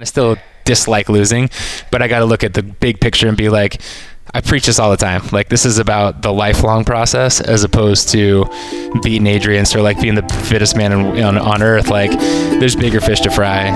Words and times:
I 0.00 0.02
still 0.02 0.36
dislike 0.64 1.08
losing, 1.08 1.50
but 1.92 2.02
I 2.02 2.08
got 2.08 2.18
to 2.18 2.24
look 2.24 2.42
at 2.42 2.52
the 2.52 2.64
big 2.64 3.00
picture 3.00 3.28
and 3.28 3.36
be 3.36 3.48
like, 3.48 3.80
I 4.34 4.40
preach 4.40 4.66
this 4.66 4.80
all 4.80 4.90
the 4.90 4.96
time. 4.96 5.22
Like 5.30 5.48
this 5.50 5.64
is 5.64 5.78
about 5.78 6.20
the 6.20 6.32
lifelong 6.32 6.84
process 6.84 7.40
as 7.40 7.62
opposed 7.62 8.08
to 8.08 8.44
beating 9.04 9.28
Adrian 9.28 9.64
or 9.72 9.82
like 9.82 10.00
being 10.00 10.16
the 10.16 10.28
fittest 10.48 10.76
man 10.76 10.92
on, 10.92 11.38
on 11.38 11.62
earth. 11.62 11.90
Like 11.90 12.10
there's 12.10 12.74
bigger 12.74 13.00
fish 13.00 13.20
to 13.20 13.30
fry. 13.30 13.70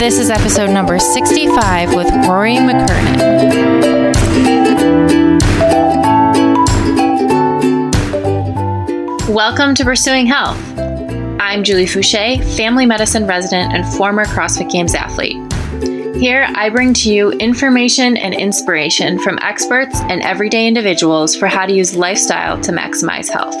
This 0.00 0.18
is 0.18 0.28
episode 0.28 0.70
number 0.70 0.98
65 0.98 1.94
with 1.94 2.10
Rory 2.26 2.56
McKernan. 2.56 3.22
Welcome 9.28 9.76
to 9.76 9.84
Pursuing 9.84 10.26
Health. 10.26 10.81
I'm 11.52 11.64
Julie 11.64 11.84
Foucher, 11.84 12.42
family 12.56 12.86
medicine 12.86 13.26
resident 13.26 13.74
and 13.74 13.84
former 13.98 14.24
CrossFit 14.24 14.70
Games 14.70 14.94
athlete. 14.94 15.36
Here, 16.16 16.46
I 16.54 16.70
bring 16.70 16.94
to 16.94 17.12
you 17.12 17.30
information 17.32 18.16
and 18.16 18.32
inspiration 18.32 19.18
from 19.18 19.38
experts 19.42 20.00
and 20.00 20.22
everyday 20.22 20.66
individuals 20.66 21.36
for 21.36 21.48
how 21.48 21.66
to 21.66 21.72
use 21.74 21.94
lifestyle 21.94 22.58
to 22.62 22.72
maximize 22.72 23.28
health. 23.28 23.54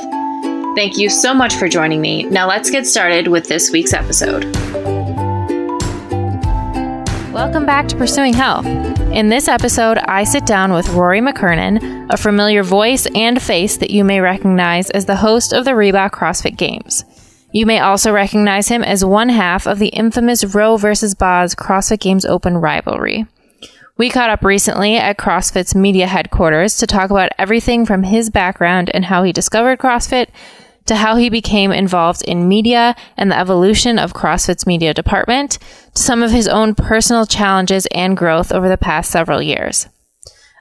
Thank 0.74 0.96
you 0.96 1.10
so 1.10 1.34
much 1.34 1.56
for 1.56 1.68
joining 1.68 2.00
me. 2.00 2.22
Now, 2.22 2.48
let's 2.48 2.70
get 2.70 2.86
started 2.86 3.28
with 3.28 3.46
this 3.46 3.70
week's 3.70 3.92
episode. 3.92 4.44
Welcome 7.30 7.66
back 7.66 7.88
to 7.88 7.96
Pursuing 7.96 8.32
Health. 8.32 8.64
In 9.12 9.28
this 9.28 9.48
episode, 9.48 9.98
I 9.98 10.24
sit 10.24 10.46
down 10.46 10.72
with 10.72 10.88
Rory 10.88 11.20
McKernan, 11.20 12.06
a 12.08 12.16
familiar 12.16 12.62
voice 12.62 13.06
and 13.14 13.42
face 13.42 13.76
that 13.76 13.90
you 13.90 14.02
may 14.02 14.20
recognize 14.20 14.88
as 14.88 15.04
the 15.04 15.16
host 15.16 15.52
of 15.52 15.66
the 15.66 15.72
Reebok 15.72 16.12
CrossFit 16.12 16.56
Games. 16.56 17.04
You 17.52 17.66
may 17.66 17.80
also 17.80 18.12
recognize 18.12 18.68
him 18.68 18.82
as 18.82 19.04
one 19.04 19.28
half 19.28 19.66
of 19.66 19.78
the 19.78 19.88
infamous 19.88 20.42
Roe 20.42 20.78
vs. 20.78 21.14
Boz 21.14 21.54
CrossFit 21.54 22.00
Games 22.00 22.24
Open 22.24 22.56
rivalry. 22.56 23.26
We 23.98 24.08
caught 24.08 24.30
up 24.30 24.42
recently 24.42 24.96
at 24.96 25.18
CrossFit's 25.18 25.74
media 25.74 26.06
headquarters 26.06 26.78
to 26.78 26.86
talk 26.86 27.10
about 27.10 27.32
everything 27.38 27.84
from 27.84 28.04
his 28.04 28.30
background 28.30 28.90
and 28.94 29.04
how 29.04 29.22
he 29.22 29.32
discovered 29.32 29.78
CrossFit 29.78 30.28
to 30.86 30.96
how 30.96 31.16
he 31.16 31.28
became 31.28 31.72
involved 31.72 32.22
in 32.22 32.48
media 32.48 32.96
and 33.18 33.30
the 33.30 33.38
evolution 33.38 33.98
of 33.98 34.14
CrossFit's 34.14 34.66
media 34.66 34.94
department 34.94 35.58
to 35.94 36.02
some 36.02 36.22
of 36.22 36.30
his 36.30 36.48
own 36.48 36.74
personal 36.74 37.26
challenges 37.26 37.86
and 37.94 38.16
growth 38.16 38.50
over 38.50 38.68
the 38.68 38.78
past 38.78 39.10
several 39.10 39.42
years. 39.42 39.88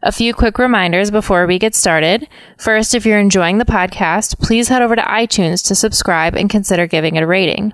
A 0.03 0.11
few 0.11 0.33
quick 0.33 0.57
reminders 0.57 1.11
before 1.11 1.45
we 1.45 1.59
get 1.59 1.75
started. 1.75 2.27
First, 2.57 2.95
if 2.95 3.05
you're 3.05 3.19
enjoying 3.19 3.59
the 3.59 3.66
podcast, 3.66 4.39
please 4.39 4.67
head 4.67 4.81
over 4.81 4.95
to 4.95 5.02
iTunes 5.03 5.66
to 5.67 5.75
subscribe 5.75 6.35
and 6.35 6.49
consider 6.49 6.88
giving 6.88 7.17
it 7.17 7.23
a 7.23 7.27
rating. 7.27 7.73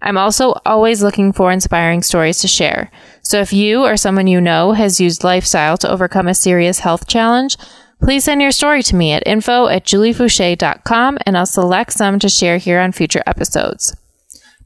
I'm 0.00 0.18
also 0.18 0.54
always 0.66 1.04
looking 1.04 1.32
for 1.32 1.52
inspiring 1.52 2.02
stories 2.02 2.40
to 2.40 2.48
share. 2.48 2.90
So 3.22 3.40
if 3.40 3.52
you 3.52 3.84
or 3.84 3.96
someone 3.96 4.26
you 4.26 4.40
know 4.40 4.72
has 4.72 5.00
used 5.00 5.22
lifestyle 5.22 5.76
to 5.78 5.88
overcome 5.88 6.26
a 6.26 6.34
serious 6.34 6.80
health 6.80 7.06
challenge, 7.06 7.56
please 8.00 8.24
send 8.24 8.42
your 8.42 8.50
story 8.50 8.82
to 8.82 8.96
me 8.96 9.12
at 9.12 9.22
info 9.24 9.68
at 9.68 9.84
juliefoucher.com 9.84 11.18
and 11.24 11.38
I'll 11.38 11.46
select 11.46 11.92
some 11.92 12.18
to 12.18 12.28
share 12.28 12.58
here 12.58 12.80
on 12.80 12.90
future 12.90 13.22
episodes. 13.24 13.96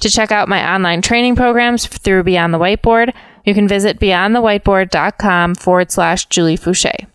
To 0.01 0.11
check 0.11 0.33
out 0.33 0.49
my 0.49 0.75
online 0.75 1.03
training 1.03 1.37
programs 1.37 1.87
through 1.87 2.23
Beyond 2.23 2.55
the 2.55 2.59
Whiteboard, 2.59 3.15
you 3.47 3.55
can 3.55 3.67
visit 3.67 3.99
beyondthewhiteboard.com 3.99 5.55
forward 5.55 5.91
slash 5.91 6.27
Julie 6.27 6.59
Foucher. 6.59 7.07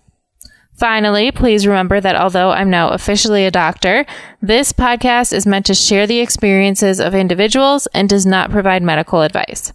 Finally, 0.74 1.32
please 1.32 1.68
remember 1.68 2.02
that 2.02 2.16
although 2.16 2.50
I'm 2.50 2.72
now 2.72 2.90
officially 2.90 3.46
a 3.46 3.52
doctor, 3.52 4.04
this 4.42 4.74
podcast 4.74 5.32
is 5.32 5.46
meant 5.46 5.68
to 5.68 5.76
share 5.76 6.08
the 6.08 6.22
experiences 6.22 7.00
of 7.00 7.14
individuals 7.14 7.88
and 7.94 8.10
does 8.10 8.26
not 8.26 8.50
provide 8.50 8.82
medical 8.82 9.22
advice. 9.22 9.74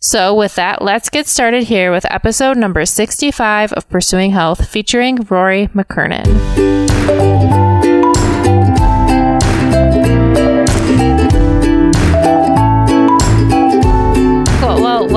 So, 0.00 0.34
with 0.34 0.56
that, 0.56 0.82
let's 0.82 1.10
get 1.10 1.28
started 1.28 1.62
here 1.62 1.92
with 1.92 2.04
episode 2.10 2.56
number 2.56 2.84
65 2.84 3.72
of 3.74 3.88
Pursuing 3.88 4.32
Health 4.32 4.68
featuring 4.68 5.18
Rory 5.30 5.68
McKernan. 5.68 7.71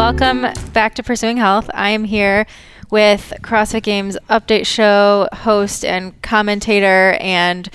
Welcome 0.06 0.46
back 0.72 0.94
to 0.94 1.02
Pursuing 1.02 1.38
Health. 1.38 1.68
I 1.74 1.90
am 1.90 2.04
here 2.04 2.46
with 2.92 3.34
CrossFit 3.42 3.82
Games 3.82 4.16
update 4.30 4.68
show 4.68 5.28
host 5.34 5.84
and 5.84 6.22
commentator 6.22 7.18
and 7.20 7.68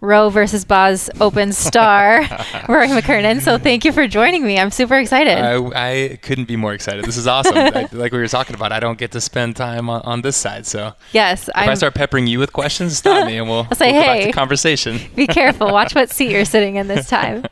Roe 0.00 0.28
versus 0.30 0.64
Boz 0.64 1.10
Open 1.20 1.52
star, 1.52 2.20
Rory 2.68 2.86
McKernan. 2.86 3.40
So 3.40 3.58
thank 3.58 3.84
you 3.84 3.90
for 3.90 4.06
joining 4.06 4.46
me. 4.46 4.56
I'm 4.56 4.70
super 4.70 4.96
excited. 4.96 5.36
I, 5.36 5.56
I 5.74 6.16
couldn't 6.22 6.44
be 6.44 6.54
more 6.54 6.72
excited. 6.72 7.04
This 7.04 7.16
is 7.16 7.26
awesome. 7.26 7.56
I, 7.56 7.88
like 7.90 8.12
we 8.12 8.18
were 8.18 8.28
talking 8.28 8.54
about, 8.54 8.70
I 8.70 8.78
don't 8.78 8.96
get 8.96 9.10
to 9.12 9.20
spend 9.20 9.56
time 9.56 9.90
on, 9.90 10.00
on 10.02 10.22
this 10.22 10.36
side. 10.36 10.66
So 10.66 10.92
yes, 11.12 11.48
if 11.48 11.54
I'm, 11.56 11.70
i 11.70 11.74
start 11.74 11.94
peppering 11.94 12.28
you 12.28 12.38
with 12.38 12.52
questions, 12.52 12.98
stop 12.98 13.26
me 13.26 13.38
and 13.38 13.48
we'll, 13.48 13.66
I'll 13.70 13.76
say, 13.76 13.92
we'll 13.92 14.02
hey, 14.02 14.18
back 14.18 14.26
to 14.26 14.32
conversation. 14.32 15.00
Be 15.16 15.26
careful. 15.26 15.72
Watch 15.72 15.96
what 15.96 16.10
seat 16.10 16.30
you're 16.30 16.44
sitting 16.44 16.76
in 16.76 16.86
this 16.86 17.08
time. 17.08 17.44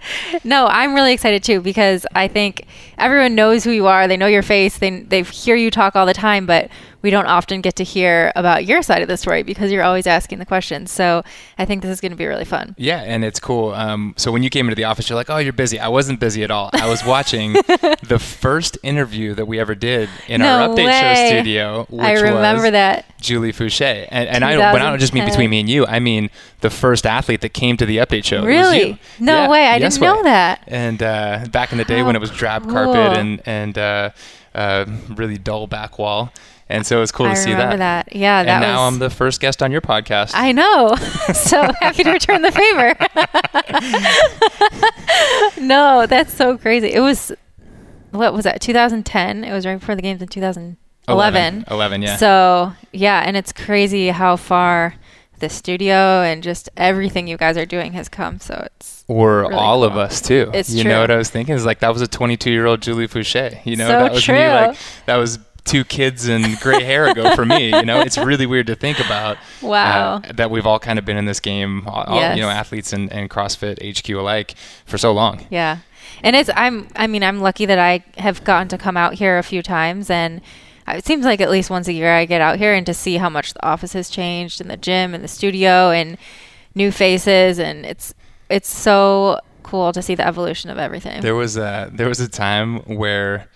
no, 0.45 0.69
I'm 0.69 0.95
really 0.95 1.13
excited 1.13 1.43
too 1.43 1.61
because 1.61 2.07
I 2.15 2.29
think 2.29 2.67
everyone 2.97 3.35
knows 3.35 3.65
who 3.65 3.73
you 3.73 3.89
are. 3.89 4.07
They 4.07 4.17
know 4.17 4.29
your 4.29 4.43
face. 4.43 4.79
They 4.79 5.01
they 5.01 5.23
hear 5.25 5.57
you 5.57 5.73
talk 5.73 5.97
all 5.97 6.07
the 6.07 6.15
time, 6.15 6.47
but 6.47 6.71
we 7.03 7.11
don't 7.11 7.27
often 7.27 7.61
get 7.61 7.77
to 7.77 7.85
hear 7.85 8.33
about 8.35 8.65
your 8.65 8.83
side 8.83 9.03
of 9.03 9.09
the 9.09 9.17
story 9.17 9.43
because 9.43 9.71
you're 9.71 9.83
always 9.83 10.07
asking 10.07 10.39
the 10.39 10.47
questions. 10.47 10.91
So 10.91 11.23
I 11.59 11.65
think 11.65 11.83
this 11.83 11.91
is 11.91 12.01
going 12.01 12.13
to 12.13 12.17
be 12.17 12.27
really 12.27 12.45
fun. 12.45 12.75
Yeah, 12.79 13.03
and 13.03 13.25
it's 13.25 13.41
cool. 13.41 13.71
Um, 13.71 14.15
so 14.17 14.33
when 14.33 14.43
you 14.43 14.51
came 14.51 14.67
into 14.67 14.75
the 14.75 14.85
office, 14.85 15.09
you're 15.09 15.17
like, 15.17 15.31
"Oh, 15.31 15.39
you're 15.39 15.53
busy." 15.53 15.79
I 15.79 15.89
wasn't 15.89 16.21
busy 16.21 16.43
at 16.43 16.51
all. 16.51 16.71
I 16.73 16.89
was 16.89 17.05
watching 17.07 17.53
the 17.53 18.19
first 18.21 18.79
interview 18.83 19.35
that 19.35 19.47
we 19.47 19.59
ever 19.61 19.75
did 19.75 20.09
in 20.29 20.41
no 20.41 20.47
our 20.47 20.69
update 20.69 20.87
way. 20.87 21.01
show 21.01 21.29
studio. 21.29 21.87
I 21.99 22.13
remember 22.13 22.71
that. 22.71 23.05
Julie 23.21 23.53
Foucher, 23.53 24.07
and, 24.11 24.29
and 24.29 24.45
I 24.45 24.53
don't, 24.53 24.73
but 24.73 24.81
I 24.83 24.91
don't 24.91 24.99
just 24.99 25.15
mean 25.15 25.25
between 25.25 25.51
me 25.51 25.61
and 25.61 25.69
you. 25.69 25.87
I 25.87 26.01
mean 26.01 26.31
the 26.61 26.71
first 26.71 27.07
athlete 27.07 27.41
that 27.41 27.55
came 27.55 27.77
to 27.77 27.87
the 27.87 27.99
update 27.99 28.25
show. 28.25 28.45
Really? 28.45 29.01
No 29.19 29.43
yeah, 29.43 29.49
way! 29.49 29.67
I 29.67 29.79
didn't 29.79 30.01
know 30.01 30.23
that. 30.23 30.63
And 30.67 31.03
uh, 31.03 31.47
back 31.51 31.73
in 31.73 31.79
the 31.79 31.85
day 31.85 31.99
How 31.99 32.07
when 32.07 32.17
it 32.17 32.21
was 32.21 32.31
drab 32.31 32.65
cool. 32.65 32.73
carpet 32.73 33.19
and 33.19 33.43
and 33.47 33.79
uh, 33.79 34.11
uh, 34.55 34.87
really 35.11 35.39
dull 35.39 35.67
back 35.67 35.99
wall. 35.99 36.33
And 36.69 36.85
so 36.85 37.01
it's 37.01 37.13
cool 37.13 37.27
I 37.27 37.35
to 37.35 37.37
see 37.37 37.51
remember 37.53 37.77
that. 37.77 38.07
that. 38.07 38.17
Yeah, 38.17 38.43
that 38.43 38.51
and 38.51 38.61
now 38.63 38.85
was. 38.85 38.95
I'm 38.95 38.99
the 38.99 39.11
first 39.11 39.41
guest 39.41 39.63
on 39.63 39.71
your 39.71 39.81
podcast. 39.81 40.33
I 40.35 40.51
know. 40.53 40.95
so 41.33 41.63
happy 41.81 42.03
to 42.03 42.11
return 42.11 42.43
the 42.43 42.51
favor. 42.51 42.95
no, 45.61 46.07
that's 46.07 46.35
so 46.35 46.59
crazy. 46.59 46.93
It 46.93 47.01
was, 47.01 47.33
what 48.11 48.33
was 48.33 48.45
that, 48.45 48.61
2010? 48.61 49.45
It 49.45 49.53
was 49.53 49.65
right 49.65 49.79
before 49.79 49.95
the 49.95 50.03
games 50.03 50.21
in 50.23 50.29
2011. 50.29 50.77
11, 51.09 51.65
11, 51.71 52.03
yeah. 52.03 52.17
So, 52.17 52.73
yeah, 52.93 53.23
and 53.25 53.37
it's 53.37 53.53
crazy 53.53 54.09
how 54.09 54.35
far 54.37 54.95
the 55.39 55.49
studio 55.49 56.23
and 56.23 56.43
just 56.43 56.69
everything 56.77 57.29
you 57.29 57.37
guys 57.37 57.57
are 57.57 57.67
doing 57.67 57.93
has 57.93 58.09
come. 58.09 58.41
So 58.41 58.67
it's. 58.75 59.05
or 59.07 59.43
really 59.43 59.55
all 59.55 59.85
of 59.85 59.97
us 59.97 60.21
too. 60.23 60.51
It's 60.55 60.71
you 60.71 60.83
true. 60.83 60.91
know 60.93 61.01
what 61.03 61.11
I 61.11 61.17
was 61.17 61.29
thinking? 61.31 61.55
Is 61.55 61.67
like 61.67 61.81
that 61.81 61.93
was 61.93 62.01
a 62.01 62.09
22 62.09 62.51
year 62.51 62.65
old 62.67 62.81
Julie 62.81 63.07
Foucher. 63.07 63.61
You 63.65 63.77
know 63.77 63.87
So 63.87 63.93
that 63.93 64.13
was 64.13 64.25
true. 64.25 64.35
me. 64.35 64.49
Like 64.49 64.79
that 65.05 65.17
was 65.17 65.39
two 65.67 65.85
kids 65.85 66.29
and 66.29 66.59
gray 66.61 66.83
hair 66.83 67.07
ago 67.07 67.35
for 67.35 67.45
me. 67.45 67.71
You 67.77 67.85
know, 67.85 68.01
it's 68.01 68.17
really 68.17 68.47
weird 68.47 68.67
to 68.69 68.75
think 68.77 68.99
about. 68.99 69.37
Wow. 69.61 70.17
uh, 70.25 70.33
that 70.33 70.51
we've 70.51 70.67
all 70.67 70.79
kind 70.79 70.99
of 70.99 71.05
been 71.05 71.17
in 71.17 71.25
this 71.27 71.41
game, 71.41 71.87
all, 71.87 72.05
all- 72.05 72.35
you 72.35 72.41
know, 72.43 72.49
athletes 72.49 72.93
and, 72.93 73.13
and 73.13 73.29
CrossFit 73.29 73.79
HQ 73.99 74.09
alike 74.17 74.55
for 74.87 74.97
so 74.99 75.13
long. 75.13 75.47
Yeah. 75.51 75.79
And 76.23 76.35
it's 76.37 76.49
I'm 76.55 76.89
I 76.97 77.07
mean 77.07 77.23
I'm 77.23 77.41
lucky 77.41 77.67
that 77.67 77.79
I 77.79 78.05
have 78.19 78.43
gotten 78.45 78.69
to 78.69 78.79
come 78.79 78.97
out 78.97 79.15
here 79.15 79.39
a 79.39 79.43
few 79.43 79.63
times 79.63 80.09
and 80.09 80.41
it 80.89 81.05
seems 81.05 81.25
like 81.25 81.41
at 81.41 81.51
least 81.51 81.69
once 81.69 81.89
a 81.89 81.93
year 81.93 82.13
I 82.15 82.25
get 82.27 82.41
out 82.41 82.59
here 82.59 82.73
and 82.73 82.87
to 82.87 82.95
see 82.95 83.17
how 83.17 83.29
much 83.29 83.53
the 83.55 83.67
office 83.67 83.93
has 83.93 84.09
changed 84.09 84.61
and 84.61 84.71
the 84.71 84.77
gym 84.77 85.15
and 85.15 85.23
the 85.25 85.29
studio 85.29 85.91
and 85.91 86.17
new 86.75 86.93
faces 86.93 87.59
and 87.59 87.85
it's 87.85 88.15
it's 88.49 88.69
so 88.73 89.41
cool 89.65 89.93
to 89.93 90.01
see 90.01 90.15
the 90.15 90.25
evolution 90.27 90.71
of 90.71 90.79
everything. 90.79 91.21
There 91.23 91.35
was 91.35 91.57
a 91.57 91.91
there 91.93 92.09
was 92.09 92.21
a 92.21 92.29
time 92.29 92.79
where. 92.83 93.49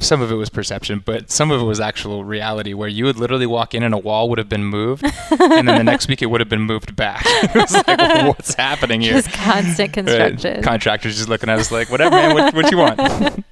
Some 0.00 0.20
of 0.20 0.30
it 0.30 0.34
was 0.34 0.50
perception, 0.50 1.02
but 1.04 1.30
some 1.30 1.50
of 1.50 1.60
it 1.60 1.64
was 1.64 1.80
actual 1.80 2.24
reality 2.24 2.74
where 2.74 2.88
you 2.88 3.04
would 3.06 3.16
literally 3.16 3.46
walk 3.46 3.74
in 3.74 3.82
and 3.82 3.94
a 3.94 3.98
wall 3.98 4.28
would 4.28 4.36
have 4.38 4.50
been 4.50 4.64
moved, 4.66 5.04
and 5.30 5.66
then 5.66 5.78
the 5.78 5.82
next 5.92 6.08
week 6.08 6.20
it 6.20 6.26
would 6.26 6.40
have 6.40 6.48
been 6.50 6.60
moved 6.62 6.94
back. 6.94 7.22
it 7.26 7.54
was 7.54 7.72
like, 7.86 8.26
what's 8.26 8.52
happening 8.66 9.00
here? 9.00 9.14
Just 9.14 9.32
constant 9.32 9.78
Right. 9.78 9.92
construction. 9.92 10.62
Contractors 10.62 11.16
just 11.16 11.28
looking 11.30 11.48
at 11.48 11.58
us 11.58 11.70
like, 11.72 11.90
whatever, 11.90 12.10
man, 12.14 12.34
what, 12.34 12.54
what 12.54 12.70
you 12.70 12.76
want? 12.76 13.44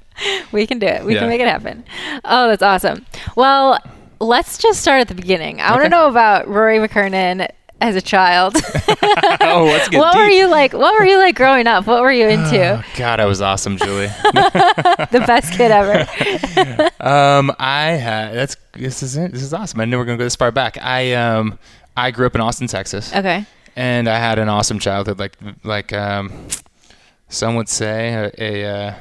we 0.52 0.66
can 0.66 0.78
do 0.78 0.86
it. 0.86 1.04
We 1.04 1.14
Yeah. 1.14 1.20
can 1.20 1.28
make 1.30 1.40
it 1.40 1.48
happen. 1.48 1.84
Oh, 2.24 2.48
that's 2.48 2.62
awesome. 2.62 3.06
Well, 3.34 3.78
let's 4.20 4.58
just 4.58 4.80
start 4.82 5.00
at 5.00 5.08
the 5.08 5.14
beginning. 5.14 5.60
I 5.62 5.70
want 5.70 5.84
to 5.84 5.88
know 5.88 6.08
about 6.08 6.46
Rory 6.48 6.78
McKernan 6.78 7.48
as 7.80 7.96
a 7.96 8.00
child. 8.00 8.56
oh, 9.40 9.64
let's 9.66 9.88
get 9.88 9.98
what 9.98 10.12
deep. 10.12 10.20
were 10.20 10.30
you 10.30 10.48
like? 10.48 10.72
What 10.72 10.98
were 10.98 11.04
you 11.04 11.18
like 11.18 11.36
growing 11.36 11.66
up? 11.66 11.86
What 11.86 12.02
were 12.02 12.12
you 12.12 12.28
into? 12.28 12.78
Oh, 12.78 12.84
God, 12.96 13.20
I 13.20 13.26
was 13.26 13.40
awesome, 13.40 13.76
Julie. 13.76 14.06
the 14.32 15.24
best 15.26 15.52
kid 15.52 15.70
ever. 15.70 16.00
um, 17.00 17.54
I 17.58 17.92
had 17.92 18.34
that's 18.34 18.56
this 18.72 19.02
is 19.02 19.16
it. 19.16 19.32
This 19.32 19.42
is 19.42 19.52
awesome. 19.52 19.80
I 19.80 19.84
knew 19.84 19.96
we 19.96 19.98
were 19.98 20.04
gonna 20.04 20.18
go 20.18 20.24
this 20.24 20.36
far 20.36 20.52
back. 20.52 20.78
I 20.80 21.12
um 21.14 21.58
I 21.96 22.10
grew 22.10 22.26
up 22.26 22.34
in 22.34 22.40
Austin, 22.40 22.66
Texas, 22.66 23.14
Okay. 23.14 23.44
and 23.76 24.08
I 24.08 24.18
had 24.18 24.38
an 24.38 24.48
awesome 24.48 24.78
childhood. 24.78 25.18
Like 25.18 25.36
like 25.62 25.92
um 25.92 26.48
some 27.28 27.56
would 27.56 27.68
say 27.68 28.30
a, 28.38 28.42
a 28.42 28.64
uh, 28.64 28.94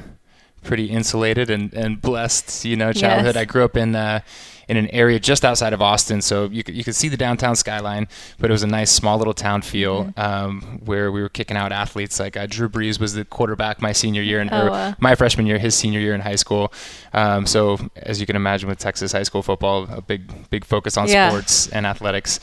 pretty 0.63 0.85
insulated 0.85 1.49
and, 1.49 1.73
and 1.73 2.01
blessed, 2.01 2.65
you 2.65 2.75
know, 2.75 2.91
childhood. 2.93 3.35
Yes. 3.35 3.41
I 3.41 3.45
grew 3.45 3.63
up 3.63 3.77
in 3.77 3.95
uh, 3.95 4.21
in 4.69 4.77
an 4.77 4.87
area 4.91 5.19
just 5.19 5.43
outside 5.43 5.73
of 5.73 5.81
Austin, 5.81 6.21
so 6.21 6.45
you 6.45 6.63
could, 6.63 6.73
you 6.75 6.83
could 6.83 6.95
see 6.95 7.09
the 7.09 7.17
downtown 7.17 7.55
skyline, 7.55 8.07
but 8.39 8.49
it 8.49 8.53
was 8.53 8.63
a 8.63 8.67
nice 8.67 8.91
small 8.91 9.17
little 9.17 9.33
town 9.33 9.61
feel 9.61 10.05
Mm-hmm. 10.05 10.19
um, 10.19 10.81
where 10.85 11.11
we 11.11 11.21
were 11.21 11.29
kicking 11.29 11.57
out 11.57 11.71
athletes. 11.71 12.19
Like 12.19 12.37
uh, 12.37 12.47
Drew 12.47 12.69
Brees 12.69 12.99
was 12.99 13.13
the 13.13 13.25
quarterback 13.25 13.81
my 13.81 13.91
senior 13.91 14.21
year, 14.21 14.39
and 14.39 14.49
Oh, 14.53 14.69
wow. 14.71 14.95
my 14.99 15.15
freshman 15.15 15.45
year, 15.47 15.57
his 15.59 15.75
senior 15.75 15.99
year 15.99 16.13
in 16.15 16.21
high 16.21 16.35
school. 16.37 16.71
Um, 17.13 17.45
so 17.45 17.77
as 17.97 18.19
you 18.19 18.25
can 18.25 18.35
imagine, 18.35 18.69
with 18.69 18.79
Texas 18.79 19.11
high 19.11 19.23
school 19.23 19.43
football, 19.43 19.87
a 19.91 20.01
big 20.01 20.49
big 20.49 20.63
focus 20.65 20.95
on 20.97 21.07
Yeah. 21.07 21.29
sports 21.29 21.67
and 21.69 21.85
athletics. 21.85 22.39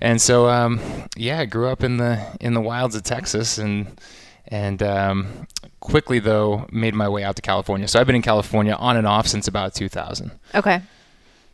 And 0.00 0.20
so, 0.20 0.48
um, 0.48 0.80
yeah, 1.16 1.40
I 1.40 1.44
grew 1.44 1.68
up 1.68 1.84
in 1.84 1.98
the 1.98 2.18
in 2.40 2.54
the 2.54 2.60
wilds 2.60 2.94
of 2.96 3.02
Texas, 3.04 3.58
and 3.58 4.00
and 4.48 4.82
um, 4.82 5.46
quickly 5.78 6.18
though 6.18 6.66
made 6.72 6.94
my 6.94 7.08
way 7.08 7.22
out 7.22 7.36
to 7.36 7.42
California. 7.42 7.86
So 7.86 8.00
I've 8.00 8.06
been 8.06 8.16
in 8.16 8.22
California 8.22 8.72
on 8.74 8.96
and 8.96 9.06
off 9.06 9.26
since 9.28 9.46
about 9.46 9.74
2000. 9.74 10.32
Okay. 10.54 10.80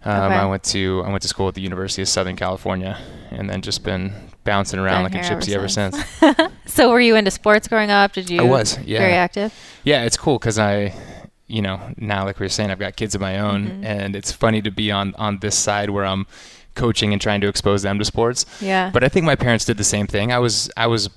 Um, 0.07 0.23
Okay. 0.33 0.35
I 0.35 0.47
went 0.47 0.63
to 0.65 1.03
I 1.05 1.11
went 1.11 1.23
to 1.23 1.29
school 1.29 1.49
at 1.49 1.55
the 1.55 1.61
University 1.63 2.03
of 2.03 2.09
Southern 2.09 2.37
California, 2.37 2.97
and 3.31 3.51
then 3.51 3.61
just 3.63 3.83
been 3.83 4.13
bouncing 4.45 4.79
around 4.79 5.11
Been 5.11 5.21
like 5.21 5.27
a 5.31 5.35
gypsy 5.35 5.49
ever 5.55 5.61
ever 5.65 5.69
since. 5.69 5.97
So 6.67 6.91
were 6.91 7.01
you 7.01 7.17
into 7.17 7.31
sports 7.31 7.69
growing 7.69 7.91
up? 7.91 8.13
Did 8.13 8.29
you? 8.31 8.41
I 8.41 8.45
was, 8.45 8.79
yeah. 8.85 8.99
Very 8.99 9.15
active. 9.15 9.53
Yeah, 9.85 10.03
it's 10.05 10.17
cool 10.17 10.39
because 10.39 10.59
I, 10.59 10.95
you 11.47 11.63
know, 11.63 11.81
now 11.97 12.25
like 12.25 12.39
we 12.39 12.45
were 12.45 12.49
saying, 12.51 12.71
I've 12.71 12.79
got 12.79 12.97
kids 12.97 13.15
of 13.15 13.21
my 13.21 13.39
own, 13.39 13.67
Mhm. 13.69 13.85
and 13.85 14.17
it's 14.17 14.31
funny 14.33 14.61
to 14.63 14.71
be 14.71 14.91
on 14.93 15.15
on 15.17 15.39
this 15.41 15.57
side 15.57 15.91
where 15.91 16.05
I'm 16.05 16.27
coaching 16.75 17.13
and 17.13 17.21
trying 17.23 17.41
to 17.41 17.49
expose 17.49 17.83
them 17.83 17.99
to 17.99 18.05
sports. 18.05 18.45
Yeah. 18.61 18.91
But 18.93 19.03
I 19.03 19.09
think 19.09 19.25
my 19.27 19.37
parents 19.37 19.65
did 19.65 19.77
the 19.79 19.85
same 19.85 20.07
thing. 20.07 20.31
I 20.33 20.39
was 20.39 20.71
I 20.77 20.87
was 20.87 21.09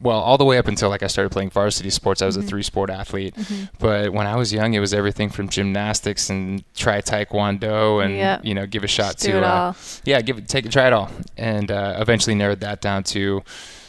well 0.00 0.18
all 0.18 0.38
the 0.38 0.44
way 0.44 0.56
up 0.58 0.66
until 0.66 0.88
like 0.88 1.02
I 1.02 1.06
started 1.08 1.30
playing 1.30 1.50
varsity 1.50 1.90
sports. 1.90 2.22
I 2.22 2.26
was 2.26 2.36
Mhm. 2.38 2.44
a 2.44 2.46
three 2.46 2.62
sport 2.62 2.90
athlete. 2.90 3.34
Mhm. 3.36 3.68
But 3.78 4.12
when 4.12 4.26
I 4.26 4.36
was 4.36 4.52
young, 4.52 4.74
it 4.74 4.80
was 4.80 4.94
everything 4.94 5.28
from 5.30 5.48
gymnastics 5.48 6.30
and 6.30 6.62
try 6.74 7.00
taekwondo 7.00 8.04
and 8.04 8.16
Yep. 8.16 8.44
you 8.44 8.54
know 8.54 8.66
give 8.66 8.82
a 8.84 8.88
shot 8.88 9.12
Just 9.12 9.24
to 9.26 9.36
it 9.38 9.44
uh, 9.44 9.48
all. 9.54 9.76
yeah 10.04 10.20
give 10.22 10.38
it 10.38 10.48
take 10.48 10.64
it 10.66 10.72
try 10.72 10.86
it 10.86 10.92
all 10.92 11.10
and 11.36 11.70
uh, 11.70 11.96
eventually 11.98 12.34
narrowed 12.34 12.60
that 12.60 12.80
down 12.80 13.02
to 13.04 13.42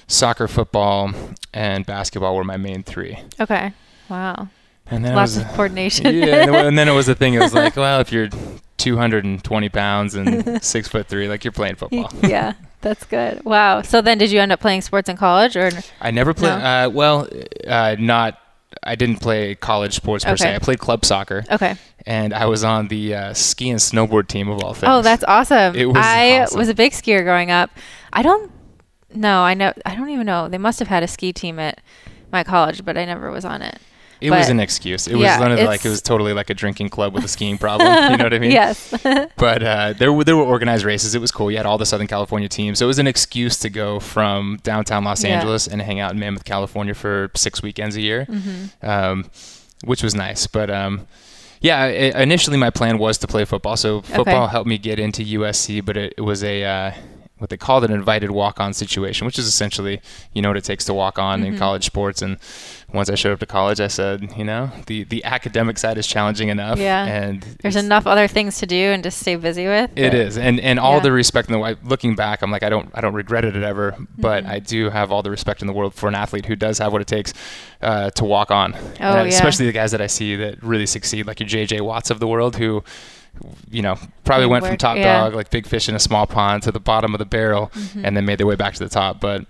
soccer, 0.07 0.47
football, 0.49 1.11
and 1.53 1.85
basketball 1.85 2.35
were 2.35 2.43
my 2.43 2.57
main 2.57 2.83
three. 2.83 3.17
Okay. 3.39 3.71
Wow. 4.09 4.49
And 4.89 5.05
then 5.05 5.13
it 5.13 5.15
Lots 5.15 5.35
was 5.37 5.45
of 5.45 5.51
coordination. 5.53 6.05
yeah, 6.13 6.43
and 6.43 6.53
then- 6.53 6.65
and 6.65 6.77
then 6.77 6.89
it 6.89 6.91
was 6.91 7.05
the 7.05 7.15
thing. 7.15 7.33
It 7.33 7.39
was 7.39 7.53
like, 7.63 7.77
well, 7.77 8.01
if 8.01 8.11
you're 8.11 8.27
220 8.81 9.69
pounds 9.69 10.15
and 10.15 10.61
six 10.63 10.87
foot 10.87 11.07
three, 11.07 11.27
like 11.27 11.43
you're 11.43 11.51
playing 11.51 11.75
football. 11.75 12.09
yeah. 12.23 12.53
That's 12.81 13.05
good. 13.05 13.45
Wow. 13.45 13.83
So 13.83 14.01
then, 14.01 14.17
did 14.17 14.31
you 14.31 14.39
end 14.39 14.51
up 14.51 14.59
playing 14.59 14.81
sports 14.81 15.07
in 15.07 15.15
college, 15.15 15.55
or 15.55 15.69
I 16.01 16.09
never 16.09 16.33
played. 16.33 16.57
No? 16.57 16.65
Uh, 16.65 16.89
well, 16.91 17.27
uh, 17.67 17.95
not. 17.99 18.39
I 18.81 18.95
didn't 18.95 19.17
play 19.17 19.53
college 19.53 19.93
sports 19.93 20.23
per 20.25 20.31
Okay. 20.31 20.45
se. 20.45 20.55
I 20.55 20.57
played 20.59 20.79
club 20.79 21.05
soccer, 21.05 21.43
okay? 21.51 21.75
and 22.07 22.33
I 22.33 22.45
was 22.47 22.63
on 22.63 22.87
the 22.87 23.13
uh, 23.13 23.33
ski 23.35 23.69
and 23.69 23.79
snowboard 23.79 24.27
team 24.29 24.49
of 24.49 24.63
all 24.63 24.73
things. 24.73 24.89
Oh, 24.91 25.03
that's 25.03 25.23
awesome. 25.27 25.75
It 25.75 25.85
was 25.85 25.97
I 25.97 26.39
awesome. 26.39 26.57
was 26.57 26.69
a 26.69 26.73
big 26.73 26.93
skier 26.93 27.21
growing 27.23 27.51
up. 27.51 27.69
I 28.11 28.23
don't 28.23 28.49
know. 29.13 29.41
I 29.43 29.53
know. 29.53 29.73
I 29.85 29.93
don't 29.93 30.09
even 30.09 30.25
know. 30.25 30.49
They 30.49 30.57
must 30.57 30.79
have 30.79 30.87
had 30.87 31.03
a 31.03 31.07
ski 31.07 31.31
team 31.31 31.59
at 31.59 31.81
my 32.31 32.43
college, 32.43 32.83
but 32.83 32.97
I 32.97 33.05
never 33.05 33.29
was 33.29 33.45
on 33.45 33.61
it. 33.61 33.79
It 34.21 34.29
was 34.31 34.49
an 34.49 34.59
excuse. 34.59 35.07
It 35.07 35.17
yeah, 35.17 35.35
was 35.37 35.39
one 35.41 35.51
of 35.51 35.57
the, 35.57 35.65
like 35.65 35.83
it 35.85 35.89
was 35.89 36.01
totally 36.01 36.33
like 36.33 36.49
a 36.49 36.53
drinking 36.53 36.89
club 36.89 37.13
with 37.13 37.23
a 37.23 37.27
skiing 37.27 37.57
problem. 37.57 37.87
you 38.11 38.17
know 38.17 38.23
what 38.25 38.33
I 38.33 38.39
mean? 38.45 38.51
yes. 38.51 38.93
But 39.37 39.63
uh, 39.63 39.93
there 39.93 40.13
were 40.13 40.23
there 40.23 40.37
were 40.37 40.43
organized 40.43 40.85
races. 40.85 41.15
It 41.15 41.21
was 41.21 41.31
cool. 41.31 41.49
You 41.51 41.57
had 41.57 41.65
all 41.65 41.77
the 41.77 41.85
Southern 41.85 42.07
California 42.07 42.47
teams, 42.47 42.79
so 42.79 42.85
it 42.85 42.87
was 42.87 42.99
an 42.99 43.07
excuse 43.07 43.57
to 43.59 43.69
go 43.69 43.99
from 43.99 44.59
downtown 44.63 45.03
Los 45.03 45.23
Yeah. 45.23 45.31
Angeles 45.35 45.67
and 45.67 45.81
hang 45.81 45.99
out 45.99 46.11
in 46.11 46.19
Mammoth, 46.19 46.45
California 46.45 46.93
for 46.93 47.31
six 47.35 47.61
weekends 47.63 47.95
a 47.95 48.01
year, 48.01 48.25
hmm 48.25 48.65
um, 48.83 49.25
which 49.83 50.03
was 50.03 50.13
nice. 50.13 50.45
But 50.47 50.69
um, 50.69 51.07
yeah, 51.61 51.79
i 51.81 52.21
initially 52.21 52.57
my 52.57 52.69
plan 52.69 52.97
was 52.97 53.17
to 53.19 53.27
play 53.27 53.45
football. 53.45 53.77
So 53.77 54.01
football 54.01 54.47
helped 54.47 54.67
me 54.67 54.77
get 54.77 54.99
into 54.99 55.23
USC, 55.23 55.83
but 55.83 55.97
it, 55.97 56.13
it 56.17 56.21
was 56.21 56.43
a 56.43 56.63
uh, 56.63 56.91
what 57.41 57.49
they 57.49 57.57
called 57.57 57.83
an 57.83 57.91
invited 57.91 58.29
walk-on 58.31 58.71
situation, 58.71 59.25
which 59.25 59.39
is 59.39 59.47
essentially 59.47 59.99
you 60.33 60.41
know 60.41 60.49
what 60.49 60.57
it 60.57 60.63
takes 60.63 60.85
to 60.85 60.93
walk 60.93 61.17
on 61.17 61.43
in 61.43 61.55
Mhm. 61.55 61.57
college 61.57 61.83
sports. 61.85 62.21
And 62.21 62.37
once 62.93 63.09
I 63.09 63.15
showed 63.15 63.33
up 63.33 63.39
to 63.39 63.45
college, 63.45 63.79
I 63.79 63.87
said, 63.87 64.29
you 64.37 64.43
know, 64.43 64.69
the 64.85 65.03
the 65.05 65.23
academic 65.25 65.77
side 65.79 65.97
is 65.97 66.05
challenging 66.05 66.49
enough, 66.49 66.77
Yeah. 66.77 67.03
and 67.05 67.41
There's 67.61 67.75
enough 67.75 68.05
other 68.05 68.27
things 68.27 68.59
to 68.59 68.65
do 68.67 68.91
and 68.93 69.01
just 69.03 69.19
stay 69.19 69.35
busy 69.35 69.67
with. 69.67 69.89
it 69.95 70.13
is, 70.13 70.37
and 70.37 70.59
and 70.59 70.79
all 70.79 70.95
Yeah. 70.97 70.99
the 71.07 71.11
respect 71.11 71.47
in 71.49 71.53
the 71.53 71.59
way. 71.59 71.75
Looking 71.83 72.15
back, 72.15 72.41
I'm 72.43 72.51
like 72.51 72.63
I 72.63 72.69
don't 72.69 72.89
I 72.93 73.01
don't 73.01 73.15
regret 73.15 73.43
it 73.43 73.55
ever, 73.55 73.95
but 74.17 74.43
Mhm. 74.45 74.49
I 74.49 74.59
do 74.59 74.89
have 74.91 75.11
all 75.11 75.23
the 75.23 75.31
respect 75.31 75.61
in 75.61 75.67
the 75.67 75.73
world 75.73 75.93
for 75.95 76.07
an 76.07 76.15
athlete 76.15 76.45
who 76.45 76.55
does 76.55 76.77
have 76.77 76.91
what 76.93 77.01
it 77.01 77.07
takes 77.07 77.33
uh, 77.81 78.11
to 78.11 78.23
walk 78.23 78.51
on. 78.51 78.75
Oh, 78.75 78.79
yeah. 78.99 79.23
Especially 79.23 79.65
the 79.65 79.71
guys 79.71 79.89
that 79.91 80.01
I 80.01 80.07
see 80.07 80.35
that 80.35 80.61
really 80.61 80.85
succeed, 80.85 81.25
like 81.25 81.39
your 81.39 81.49
JJ 81.49 81.81
Watts 81.81 82.11
of 82.11 82.19
the 82.19 82.27
world, 82.27 82.57
who 82.57 82.83
you 83.69 83.81
know 83.81 83.97
probably 84.23 84.45
went 84.45 84.65
from 84.65 84.77
top 84.77 84.97
yeah. 84.97 85.21
dog, 85.21 85.33
like 85.35 85.49
big 85.49 85.65
fish 85.67 85.89
in 85.89 85.95
a 85.95 85.99
small 85.99 86.27
pond, 86.27 86.63
to 86.63 86.71
the 86.71 86.79
bottom 86.79 87.13
of 87.13 87.19
the 87.19 87.25
barrel, 87.25 87.71
Mhm. 87.73 88.01
and 88.05 88.17
then 88.17 88.25
made 88.25 88.37
their 88.39 88.47
way 88.47 88.55
back 88.55 88.73
to 88.75 88.83
the 88.83 88.89
top. 88.89 89.19
But 89.19 89.45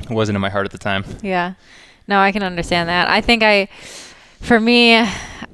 it 0.00 0.10
wasn't 0.10 0.36
in 0.36 0.42
my 0.42 0.50
heart 0.50 0.64
at 0.64 0.72
the 0.72 0.78
time. 0.78 1.04
Yeah. 1.22 1.52
No, 2.08 2.18
I 2.18 2.32
can 2.32 2.42
understand 2.42 2.88
that. 2.88 3.08
I 3.08 3.20
think 3.20 3.42
I, 3.44 3.68
for 4.40 4.58
me, 4.58 4.96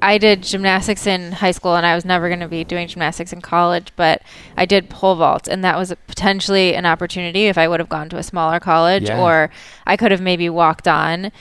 I 0.01 0.17
did 0.17 0.41
gymnastics 0.41 1.05
in 1.05 1.33
high 1.33 1.51
school 1.51 1.75
and 1.75 1.85
I 1.85 1.93
was 1.93 2.05
never 2.05 2.27
going 2.27 2.39
to 2.39 2.47
be 2.47 2.63
doing 2.63 2.87
gymnastics 2.87 3.31
in 3.31 3.41
college, 3.41 3.89
but 3.95 4.23
I 4.57 4.65
did 4.65 4.89
pole 4.89 5.15
vault 5.15 5.47
and 5.47 5.63
that 5.63 5.77
was 5.77 5.93
potentially 6.07 6.73
an 6.73 6.87
opportunity 6.87 7.45
if 7.47 7.57
I 7.57 7.67
would 7.67 7.79
have 7.79 7.89
gone 7.89 8.09
to 8.09 8.17
a 8.17 8.23
smaller 8.23 8.59
college 8.59 9.03
Yeah. 9.09 9.19
or 9.21 9.51
I 9.85 9.95
could 9.95 10.09
have 10.11 10.21
maybe 10.21 10.49
walked 10.49 10.87
on 10.87 11.31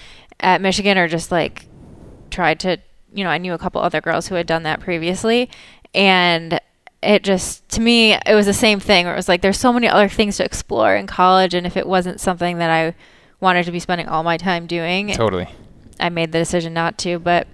at 0.40 0.60
Michigan 0.60 0.98
or 0.98 1.08
just 1.08 1.32
like 1.32 1.66
tried 2.30 2.60
to, 2.60 2.76
you 3.14 3.24
know, 3.24 3.30
I 3.30 3.38
knew 3.38 3.54
a 3.54 3.58
couple 3.58 3.80
other 3.80 4.02
girls 4.02 4.28
who 4.28 4.34
had 4.34 4.46
done 4.46 4.64
that 4.64 4.80
previously 4.80 5.48
and 5.94 6.60
it 7.02 7.22
just 7.22 7.68
to 7.68 7.80
me 7.80 8.12
it 8.14 8.34
was 8.34 8.46
the 8.46 8.52
same 8.52 8.80
thing 8.80 9.04
where 9.06 9.14
it 9.14 9.18
was 9.18 9.28
like 9.28 9.40
there's 9.40 9.58
so 9.58 9.72
many 9.72 9.88
other 9.88 10.08
things 10.08 10.36
to 10.36 10.44
explore 10.44 10.96
in 10.96 11.06
college 11.06 11.54
and 11.54 11.66
if 11.66 11.76
it 11.76 11.86
wasn't 11.86 12.20
something 12.20 12.58
that 12.58 12.70
I 12.70 12.94
wanted 13.40 13.64
to 13.66 13.72
be 13.72 13.78
spending 13.78 14.08
all 14.08 14.22
my 14.24 14.36
time 14.36 14.66
doing 14.66 15.08
Totally. 15.12 15.48
I 16.00 16.08
made 16.08 16.32
the 16.32 16.38
decision 16.38 16.74
not 16.74 16.98
to 16.98 17.18
but 17.18 17.46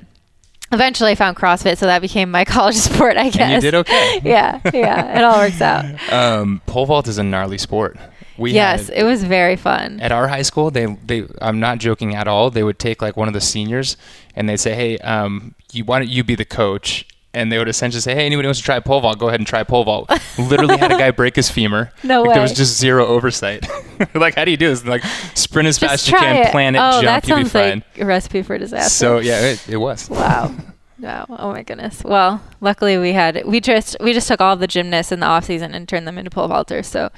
eventually 0.72 1.12
I 1.12 1.14
found 1.14 1.36
CrossFit 1.36 1.76
so 1.76 1.86
that 1.86 2.00
became 2.00 2.31
my 2.31 2.44
college 2.46 2.76
sport 2.76 3.16
I 3.16 3.28
guess 3.31 3.40
And 3.40 3.52
you 3.62 3.70
did 3.70 3.75
okay. 3.76 4.20
yeah 4.25 4.60
yeah 4.72 5.19
it 5.19 5.25
all 5.25 5.38
works 5.38 5.60
out 5.60 5.84
Um, 6.12 6.62
pole 6.66 6.86
vault 6.86 7.06
is 7.08 7.19
a 7.19 7.22
gnarly 7.22 7.58
sport. 7.58 7.98
We 8.38 8.52
yes 8.52 8.88
had- 8.88 8.96
it 8.98 9.04
was 9.04 9.22
very 9.22 9.56
fun 9.56 10.00
at 10.00 10.10
our 10.10 10.26
high 10.28 10.42
school 10.42 10.70
they 10.70 10.86
they 11.06 11.28
i'm 11.40 11.60
not 11.60 11.78
joking 11.78 12.14
at 12.16 12.26
all 12.26 12.50
they 12.50 12.64
would 12.64 12.78
take 12.81 13.00
like 13.02 13.16
one 13.16 13.28
of 13.28 13.34
the 13.34 13.40
seniors 13.40 13.96
and 14.34 14.48
they'd 14.48 14.56
say 14.56 14.75
hey 14.75 14.98
um 14.98 15.54
you 15.72 15.84
why 15.84 16.00
don't 16.00 16.08
you 16.08 16.24
be 16.24 16.34
the 16.34 16.44
coach 16.44 17.06
and 17.34 17.50
they 17.50 17.58
would 17.58 17.69
essentially 17.69 18.00
say 18.00 18.14
hey 18.14 18.26
anybody 18.26 18.46
wants 18.46 18.60
to 18.60 18.64
try 18.64 18.81
pole 18.81 19.00
vault 19.00 19.19
go 19.19 19.29
ahead 19.29 19.41
and 19.41 19.46
try 19.46 19.62
pole 19.62 19.84
vault 19.84 20.10
literally 20.38 20.76
had 20.76 20.93
a 20.93 20.98
guy 20.98 21.10
break 21.10 21.36
his 21.36 21.50
femur 21.50 21.91
No 22.03 22.22
like, 22.22 22.34
there 22.34 22.43
was 22.43 22.53
just 22.53 22.79
zero 22.79 23.06
oversight 23.06 23.67
like 24.14 24.34
how 24.34 24.44
do 24.44 24.50
you 24.50 24.56
do 24.56 24.69
this 24.69 24.84
like 24.84 25.05
sprint 25.34 25.69
as 25.69 25.79
fast 25.79 26.06
as 26.06 26.10
you 26.10 26.19
can 26.19 26.36
it 26.36 26.50
plan 26.50 26.74
it 26.74 26.79
oh 26.79 27.03
jump 27.03 27.24
that 27.24 27.29
you'll 27.29 27.38
be 27.38 27.43
sounds 27.44 27.53
fine 27.53 27.84
like 27.93 28.00
a 28.00 28.06
recipe 28.06 28.43
for 28.43 28.58
disaster 28.58 28.91
so 28.91 29.19
yeah 29.19 29.41
it, 29.41 29.69
it 29.69 29.76
was 29.76 30.08
Wow. 30.24 30.55
Wow. 30.98 31.26
Oh 31.29 31.53
my 31.53 31.62
goodness. 31.62 32.03
Well, 32.05 32.41
luckily 32.60 32.96
we 32.96 33.12
had 33.12 33.43
we 33.44 33.60
just 33.60 33.96
we 34.00 34.12
just 34.12 34.29
took 34.29 34.41
all 34.41 34.56
the 34.56 34.67
gymnasts 34.67 35.12
in 35.12 35.20
the 35.20 35.26
off 35.26 35.44
season 35.44 35.74
and 35.74 35.88
turned 35.88 36.06
them 36.06 36.17
into 36.17 36.31
pole 36.31 36.48
vaulters. 36.48 36.86
So 36.86 37.10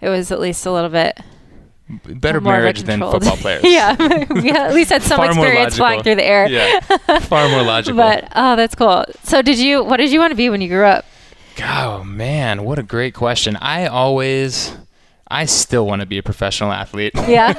it 0.00 0.08
was 0.08 0.30
at 0.30 0.40
least 0.40 0.64
a 0.64 0.72
little 0.72 0.88
bit 0.88 1.20
better 1.88 2.40
more 2.40 2.52
marriage 2.52 2.82
than 2.82 3.00
football 3.00 3.36
players 3.36 3.62
yeah. 3.64 3.96
we 4.30 4.50
at 4.50 4.74
least 4.74 4.90
had 4.90 5.02
some 5.02 5.20
experience 5.24 5.76
flying 5.76 6.02
through 6.02 6.16
the 6.16 6.24
air. 6.24 6.48
yeah 6.48 6.80
far 7.20 7.48
more 7.48 7.62
logical 7.62 7.96
But 8.02 8.28
oh, 8.36 8.56
that's 8.56 8.74
cool. 8.74 9.04
So 9.22 9.40
did 9.42 9.58
you 9.58 9.82
what 9.84 9.96
did 9.96 10.10
you 10.12 10.20
want 10.20 10.30
to 10.32 10.36
be 10.36 10.50
when 10.50 10.60
you 10.60 10.68
grew 10.68 10.84
up? 10.84 11.04
Oh 11.62 12.04
man, 12.04 12.64
what 12.64 12.78
a 12.78 12.82
great 12.82 13.14
question. 13.14 13.56
I 13.56 13.86
always 13.86 14.76
I 15.30 15.44
still 15.46 15.86
want 15.86 16.00
to 16.00 16.06
be 16.06 16.18
a 16.18 16.22
professional 16.22 16.72
athlete. 16.72 17.12
Yeah. 17.14 17.52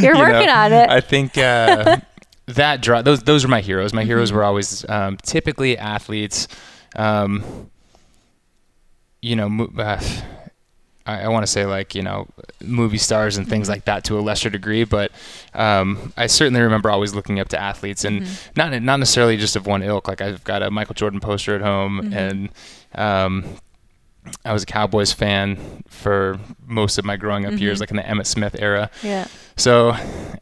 You're 0.00 0.14
You 0.14 0.20
working 0.20 0.46
know, 0.46 0.54
on 0.54 0.72
it. 0.72 0.88
I 0.90 1.00
think 1.00 1.36
uh, 1.38 1.98
that 2.46 2.80
draw 2.82 3.02
those 3.02 3.22
those 3.24 3.44
were 3.44 3.50
my 3.50 3.60
heroes. 3.60 3.92
My 3.92 4.04
heroes 4.04 4.30
Mhm. 4.30 4.34
were 4.36 4.44
always 4.44 4.88
um, 4.88 5.16
typically 5.22 5.76
athletes. 5.78 6.48
Um, 6.96 7.68
you 9.20 9.36
know, 9.36 9.68
uh, 9.78 10.00
I, 11.06 11.22
I 11.22 11.28
want 11.28 11.44
to 11.44 11.50
say 11.50 11.66
like 11.66 11.94
you 11.94 12.02
know 12.02 12.26
movie 12.60 12.98
stars 12.98 13.36
and 13.36 13.48
things 13.48 13.66
Mhm. 13.66 13.70
like 13.70 13.84
that 13.86 14.04
to 14.04 14.18
a 14.18 14.22
lesser 14.22 14.50
degree, 14.50 14.84
but 14.84 15.10
um, 15.54 16.12
I 16.16 16.26
certainly 16.26 16.60
remember 16.60 16.90
always 16.90 17.14
looking 17.14 17.40
up 17.40 17.48
to 17.48 17.60
athletes 17.60 18.04
and 18.04 18.22
Mhm. 18.22 18.56
not 18.56 18.82
not 18.82 18.98
necessarily 18.98 19.36
just 19.36 19.56
of 19.56 19.66
one 19.66 19.82
ilk. 19.82 20.08
Like 20.08 20.20
I've 20.20 20.42
got 20.44 20.62
a 20.62 20.70
Michael 20.70 20.94
Jordan 20.94 21.20
poster 21.20 21.54
at 21.54 21.60
home, 21.62 22.00
Mhm. 22.02 22.14
and 22.16 22.48
um, 22.94 23.44
I 24.44 24.52
was 24.52 24.62
a 24.62 24.66
Cowboys 24.66 25.12
fan 25.12 25.82
for 25.88 26.38
most 26.66 26.96
of 26.98 27.04
my 27.04 27.16
growing 27.16 27.44
up 27.44 27.58
years, 27.58 27.78
Mhm. 27.78 27.80
like 27.80 27.90
in 27.90 27.96
the 27.96 28.02
Emmitt 28.02 28.26
Smith 28.26 28.54
era. 28.58 28.88
Yeah. 29.02 29.26
So, 29.56 29.90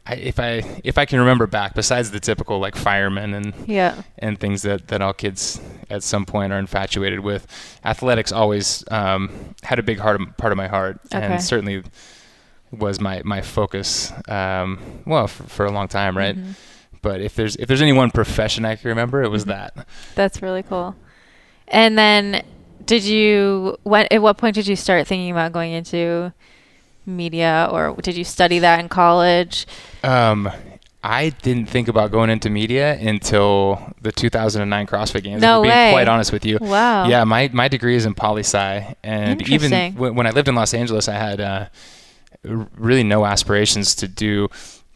I, 0.05 0.15
if 0.15 0.39
I 0.39 0.63
if 0.83 0.97
I 0.97 1.05
can 1.05 1.19
remember 1.19 1.47
back, 1.47 1.73
besides 1.73 2.11
the 2.11 2.19
typical 2.19 2.59
like 2.59 2.75
firemen 2.75 3.33
and 3.33 3.53
Yeah. 3.67 3.95
and 4.19 4.39
things 4.39 4.61
that 4.63 4.87
that 4.89 5.01
all 5.01 5.13
kids 5.13 5.59
at 5.89 6.03
some 6.03 6.25
point 6.25 6.53
are 6.53 6.59
infatuated 6.59 7.19
with, 7.21 7.47
athletics 7.83 8.31
always 8.31 8.83
um, 8.91 9.29
had 9.63 9.79
a 9.79 9.83
big 9.83 9.99
heart 9.99 10.19
part 10.37 10.51
of 10.53 10.57
my 10.57 10.67
heart, 10.67 10.99
Okay. 11.13 11.23
and 11.25 11.41
certainly 11.43 11.83
was 12.71 12.99
my 13.01 13.21
my 13.25 13.41
focus. 13.41 14.13
Um, 14.29 14.79
well, 15.05 15.27
for, 15.27 15.43
for 15.43 15.65
a 15.65 15.71
long 15.71 15.87
time, 15.87 16.15
right? 16.17 16.37
Mhm. 16.37 16.53
But 17.01 17.19
if 17.21 17.33
there's 17.35 17.55
if 17.55 17.67
there's 17.67 17.81
any 17.81 17.93
one 17.93 18.11
profession 18.11 18.63
I 18.63 18.75
can 18.75 18.89
remember, 18.89 19.23
it 19.23 19.29
was 19.29 19.45
Mhm. 19.45 19.47
that. 19.47 19.87
That's 20.15 20.41
really 20.43 20.61
cool. 20.63 20.95
And 21.67 21.97
then, 21.97 22.43
did 22.85 23.03
you? 23.03 23.77
When 23.83 24.07
at 24.11 24.21
what 24.21 24.37
point 24.37 24.55
did 24.55 24.67
you 24.67 24.75
start 24.75 25.07
thinking 25.07 25.31
about 25.31 25.51
going 25.51 25.71
into 25.71 26.33
media, 27.05 27.67
or 27.71 27.95
did 28.01 28.15
you 28.15 28.23
study 28.23 28.59
that 28.59 28.79
in 28.79 28.89
college? 28.89 29.65
Um, 30.03 30.49
I 31.03 31.29
didn't 31.29 31.65
think 31.65 31.87
about 31.87 32.11
going 32.11 32.29
into 32.29 32.49
media 32.49 32.93
until 32.93 33.93
the 34.01 34.11
2009 34.11 34.85
CrossFit 34.85 35.23
Games. 35.23 35.41
No 35.41 35.61
if 35.61 35.63
being 35.63 35.73
way. 35.73 35.91
quite 35.91 36.07
honest 36.07 36.31
with 36.31 36.45
you. 36.45 36.59
Wow. 36.61 37.07
Yeah, 37.07 37.23
my, 37.23 37.49
my 37.53 37.67
degree 37.67 37.95
is 37.95 38.05
in 38.05 38.13
poli 38.13 38.41
sci, 38.41 38.95
and 39.03 39.41
even 39.49 39.93
w- 39.95 40.13
when 40.13 40.27
I 40.27 40.31
lived 40.31 40.47
in 40.47 40.53
Los 40.53 40.73
Angeles, 40.75 41.07
I 41.07 41.15
had 41.15 41.41
uh, 41.41 41.65
really 42.43 43.03
no 43.03 43.25
aspirations 43.25 43.95
to 43.95 44.07
do. 44.07 44.49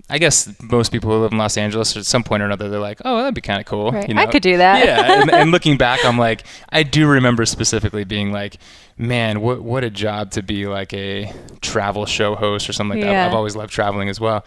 I 0.10 0.20
guess 0.20 0.54
most 0.62 0.92
people 0.92 1.10
who 1.10 1.22
live 1.24 1.32
in 1.32 1.38
Los 1.40 1.58
Angeles, 1.58 1.98
at 1.98 2.06
some 2.06 2.24
point 2.24 2.44
or 2.44 2.46
another, 2.46 2.70
they're 2.70 2.80
like, 2.80 3.02
"Oh, 3.04 3.18
that'd 3.18 3.34
be 3.34 3.42
kind 3.42 3.60
of 3.60 3.66
cool." 3.66 3.92
Right. 3.92 4.08
You 4.08 4.16
I 4.18 4.28
could 4.28 4.44
do 4.44 4.58
that. 4.58 4.86
yeah, 4.86 5.22
and, 5.22 5.32
and 5.34 5.52
looking 5.52 5.78
back, 5.78 6.06
I'm 6.06 6.18
like, 6.18 6.44
I 6.70 6.84
do 6.84 7.08
remember 7.08 7.44
specifically 7.48 8.04
being 8.04 8.32
like, 8.32 8.58
"Man, 9.00 9.42
what 9.42 9.62
what 9.64 9.84
a 9.84 9.90
job 9.90 10.30
to 10.32 10.44
be 10.44 10.68
like 10.68 10.94
a 10.94 11.34
travel 11.62 12.06
show 12.06 12.36
host 12.36 12.70
or 12.70 12.74
something 12.74 13.00
like 13.00 13.06
Yeah. 13.08 13.14
that." 13.14 13.28
I've 13.30 13.36
always 13.36 13.56
loved 13.56 13.74
traveling 13.74 14.10
as 14.10 14.20
well. 14.20 14.46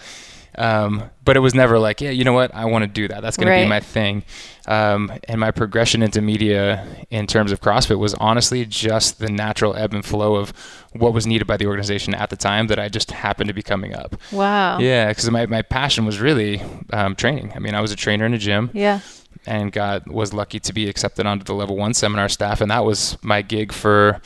Um, 0.57 1.05
but 1.25 1.37
it 1.37 1.41
was 1.41 1.55
never 1.55 1.79
like, 1.79 2.01
yeah, 2.01 2.11
you 2.11 2.25
know 2.25 2.33
what? 2.33 2.55
I 2.55 2.65
want 2.65 2.83
to 2.83 2.87
do 2.89 3.07
that. 3.09 3.23
That's 3.23 3.37
going 3.37 3.49
to 3.49 3.63
be 3.65 3.69
my 3.69 3.81
thing. 3.81 4.25
Um, 4.67 5.13
and 5.29 5.41
my 5.41 5.51
progression 5.51 6.03
into 6.03 6.21
media 6.21 6.85
in 7.11 7.27
terms 7.27 7.53
of 7.53 7.61
CrossFit 7.61 7.99
was 7.99 8.15
honestly 8.15 8.65
just 8.67 9.19
the 9.19 9.29
natural 9.31 9.75
ebb 9.77 9.95
and 9.95 10.05
flow 10.05 10.37
of 10.37 10.53
what 10.93 11.13
was 11.15 11.27
needed 11.27 11.47
by 11.47 11.57
the 11.57 11.67
organization 11.67 12.15
at 12.15 12.31
the 12.31 12.37
time 12.37 12.67
that 12.69 12.79
I 12.79 12.89
just 12.89 13.11
happened 13.11 13.49
to 13.49 13.55
be 13.55 13.63
coming 13.63 13.95
up. 13.95 14.17
Wow. 14.33 14.79
Yeah, 14.79 15.09
because 15.09 15.31
my, 15.31 15.47
my 15.47 15.63
passion 15.63 16.05
was 16.05 16.19
really 16.21 16.61
um, 16.93 17.15
training. 17.15 17.53
I 17.55 17.61
mean, 17.61 17.75
I 17.75 17.81
was 17.81 17.93
a 17.93 17.97
trainer 17.97 18.27
in 18.27 18.35
a 18.35 18.39
gym 18.39 18.71
Yeah. 18.75 19.01
and 19.47 19.71
got 19.71 20.09
was 20.09 20.33
lucky 20.35 20.59
to 20.61 20.73
be 20.73 20.89
accepted 20.89 21.25
onto 21.27 21.45
the 21.45 21.55
level 21.55 21.77
one 21.77 21.95
seminar 21.95 22.29
staff, 22.29 22.61
and 22.61 22.71
that 22.71 22.85
was 22.85 23.17
my 23.23 23.43
gig 23.43 23.73
for 23.73 24.21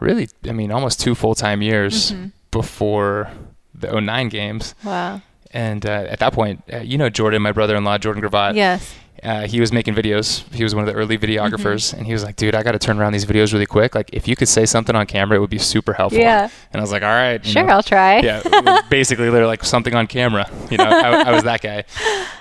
really, 0.00 0.28
I 0.46 0.52
mean, 0.52 0.70
almost 0.70 1.00
two 1.00 1.14
full 1.14 1.34
time 1.34 1.62
years 1.62 2.12
Mhm. 2.12 2.32
before 2.50 3.30
the 3.74 3.88
09 4.00 4.28
games. 4.28 4.74
Wow. 4.84 5.22
And 5.54 5.84
uh, 5.84 6.06
at 6.08 6.18
that 6.20 6.32
point, 6.32 6.62
uh, 6.72 6.78
you 6.78 6.96
know 6.98 7.10
Jordan, 7.10 7.42
my 7.42 7.52
brother-in-law, 7.52 7.98
Jordan 7.98 8.22
Gravatt. 8.22 8.54
yes. 8.54 8.94
Uh, 9.22 9.46
he 9.46 9.60
was 9.60 9.72
making 9.72 9.94
videos. 9.94 10.52
He 10.52 10.64
was 10.64 10.74
one 10.74 10.82
of 10.82 10.92
the 10.92 10.98
early 10.98 11.16
videographers, 11.16 11.90
Mm-hmm. 11.90 11.98
and 11.98 12.06
he 12.08 12.12
was 12.12 12.24
like, 12.24 12.34
"Dude, 12.34 12.56
I 12.56 12.64
got 12.64 12.72
to 12.72 12.78
turn 12.80 12.98
around 12.98 13.12
these 13.12 13.24
videos 13.24 13.52
really 13.52 13.66
quick. 13.66 13.94
Like, 13.94 14.10
if 14.12 14.26
you 14.26 14.34
could 14.34 14.48
say 14.48 14.66
something 14.66 14.96
on 14.96 15.06
camera, 15.06 15.36
it 15.36 15.40
would 15.40 15.50
be 15.50 15.58
super 15.60 15.92
helpful." 15.92 16.18
Yeah. 16.20 16.48
And 16.72 16.80
I 16.80 16.82
was 16.82 16.90
like, 16.90 17.04
"All 17.04 17.08
right, 17.08 17.44
Sure, 17.46 17.62
know." 17.62 17.74
I'll 17.74 17.82
try. 17.84 18.18
yeah, 18.20 18.80
basically, 18.90 19.30
they're 19.30 19.46
like 19.46 19.62
something 19.62 19.94
on 19.94 20.08
camera. 20.08 20.50
You 20.72 20.78
know, 20.78 20.84
I, 20.88 21.22
I 21.28 21.30
was 21.32 21.44
that 21.44 21.60
guy. 21.62 21.84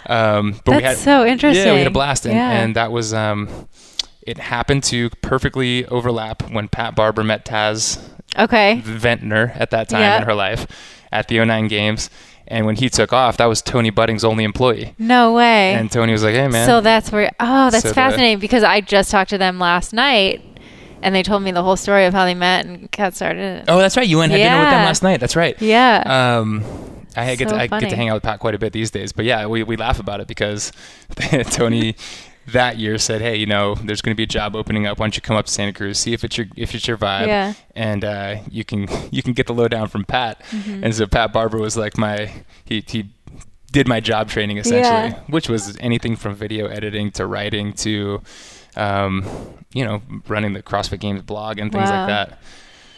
Um, 0.08 0.60
but 0.66 0.78
we 0.78 0.82
had 0.82 0.94
That's 0.94 1.02
so 1.04 1.24
interesting. 1.24 1.68
yeah, 1.68 1.74
we 1.74 1.80
had 1.80 1.88
a 1.88 1.92
blast, 1.92 2.26
and, 2.26 2.34
Yeah. 2.34 2.50
and 2.52 2.76
that 2.76 2.92
was 2.92 3.14
um, 3.14 3.68
it 4.24 4.40
happened 4.40 4.84
to 4.86 5.10
perfectly 5.22 5.86
overlap 5.88 6.50
when 6.52 6.68
Pat 6.68 6.96
Barber 6.96 7.24
met 7.24 7.46
Taz 7.46 8.00
Okay. 8.40 8.82
Ventnor 8.84 9.52
at 9.56 9.70
that 9.72 9.90
time 9.90 10.02
Yeah. 10.02 10.18
in 10.18 10.24
her 10.24 10.34
life 10.34 10.66
at 11.12 11.28
the 11.28 11.38
09 11.46 11.68
games. 11.68 12.10
And 12.52 12.66
when 12.66 12.76
he 12.76 12.90
took 12.90 13.14
off, 13.14 13.38
that 13.38 13.46
was 13.46 13.62
Tony 13.62 13.90
Budding's 13.90 14.24
only 14.24 14.44
employee. 14.44 14.94
No 15.00 15.34
way. 15.34 15.74
And 15.74 15.90
Tony 15.92 16.12
was 16.12 16.24
like, 16.24 16.36
"Hey, 16.36 16.48
man." 16.50 16.68
So 16.68 16.82
that's 16.82 17.12
where. 17.12 17.32
Oh, 17.40 17.70
that's 17.70 17.84
So 17.84 17.90
the- 17.90 17.96
fascinating 17.96 18.40
because 18.40 18.64
I 18.64 18.82
just 18.82 19.10
talked 19.10 19.30
to 19.30 19.38
them 19.38 19.58
last 19.58 19.94
night, 19.94 20.44
and 21.02 21.16
they 21.16 21.24
told 21.24 21.44
me 21.44 21.52
the 21.52 21.64
whole 21.64 21.78
story 21.78 22.06
of 22.06 22.14
how 22.14 22.26
they 22.26 22.36
met 22.36 22.66
and 22.66 22.92
got 22.92 23.16
started. 23.16 23.64
oh, 23.70 23.78
that's 23.80 23.96
right. 23.96 24.08
You 24.08 24.18
went 24.18 24.34
and 24.34 24.42
had 24.42 24.50
dinner 24.50 24.60
with 24.64 24.70
them 24.70 24.86
last 24.86 25.02
night. 25.02 25.20
That's 25.22 25.36
right. 25.38 25.60
Yeah. 25.62 26.04
Um, 26.40 26.64
I 27.16 27.36
get 27.36 27.50
So 27.50 27.56
to, 27.56 27.62
I 27.62 27.68
get 27.68 27.90
to 27.90 27.96
hang 27.96 28.10
out 28.10 28.16
with 28.16 28.24
Pat 28.24 28.40
quite 28.40 28.56
a 28.56 28.60
bit 28.60 28.72
these 28.74 28.92
days, 28.92 29.12
but 29.12 29.26
yeah, 29.26 29.46
we, 29.46 29.64
we 29.64 29.76
laugh 29.76 30.00
about 30.00 30.20
it 30.22 30.28
because 30.28 30.72
Tony 31.52 31.96
that 32.48 32.78
year 32.78 32.98
said, 32.98 33.22
"Hey, 33.22 33.36
you 33.38 33.46
know, 33.46 33.76
there's 33.76 34.02
going 34.02 34.14
to 34.16 34.18
be 34.18 34.24
a 34.24 34.28
job 34.28 34.56
opening 34.56 34.88
up. 34.88 35.00
Why 35.00 35.06
don't 35.06 35.16
you 35.16 35.22
come 35.22 35.36
up 35.38 35.46
to 35.46 35.52
Santa 35.52 35.74
Cruz, 35.74 36.00
see 36.00 36.14
if 36.14 36.24
it's 36.24 36.38
your 36.38 36.48
if 36.56 36.74
it's 36.76 36.88
your 36.88 36.98
vibe, 36.98 37.28
Yeah. 37.28 37.54
and 37.76 38.04
uh, 38.04 38.38
you 38.50 38.64
can 38.66 38.88
you 39.12 39.22
can 39.24 39.34
get 39.34 39.48
the 39.48 39.54
lowdown 39.54 39.88
from 39.88 40.04
Pat." 40.06 40.42
Mm-hmm. 40.52 40.84
And 40.84 40.96
so 40.96 41.06
Pat 41.08 41.32
Barber 41.34 41.58
was 41.58 41.78
like 41.78 41.98
my 41.98 42.32
he 42.66 42.84
he 42.88 43.10
did 43.72 43.88
my 43.88 44.00
job 44.00 44.28
training 44.30 44.58
essentially, 44.58 45.12
Yeah. 45.12 45.20
which 45.28 45.48
was 45.48 45.78
anything 45.80 46.16
from 46.16 46.36
video 46.36 46.68
editing 46.68 47.12
to 47.12 47.26
writing 47.26 47.74
to. 47.74 48.22
Um, 48.78 49.26
you 49.74 49.84
know, 49.86 50.02
running 50.30 50.54
the 50.54 50.62
CrossFit 50.64 51.00
Games 51.02 51.22
blog 51.22 51.60
and 51.60 51.72
things 51.72 51.90
Wow. 51.90 52.00
like 52.02 52.08
that. 52.08 52.40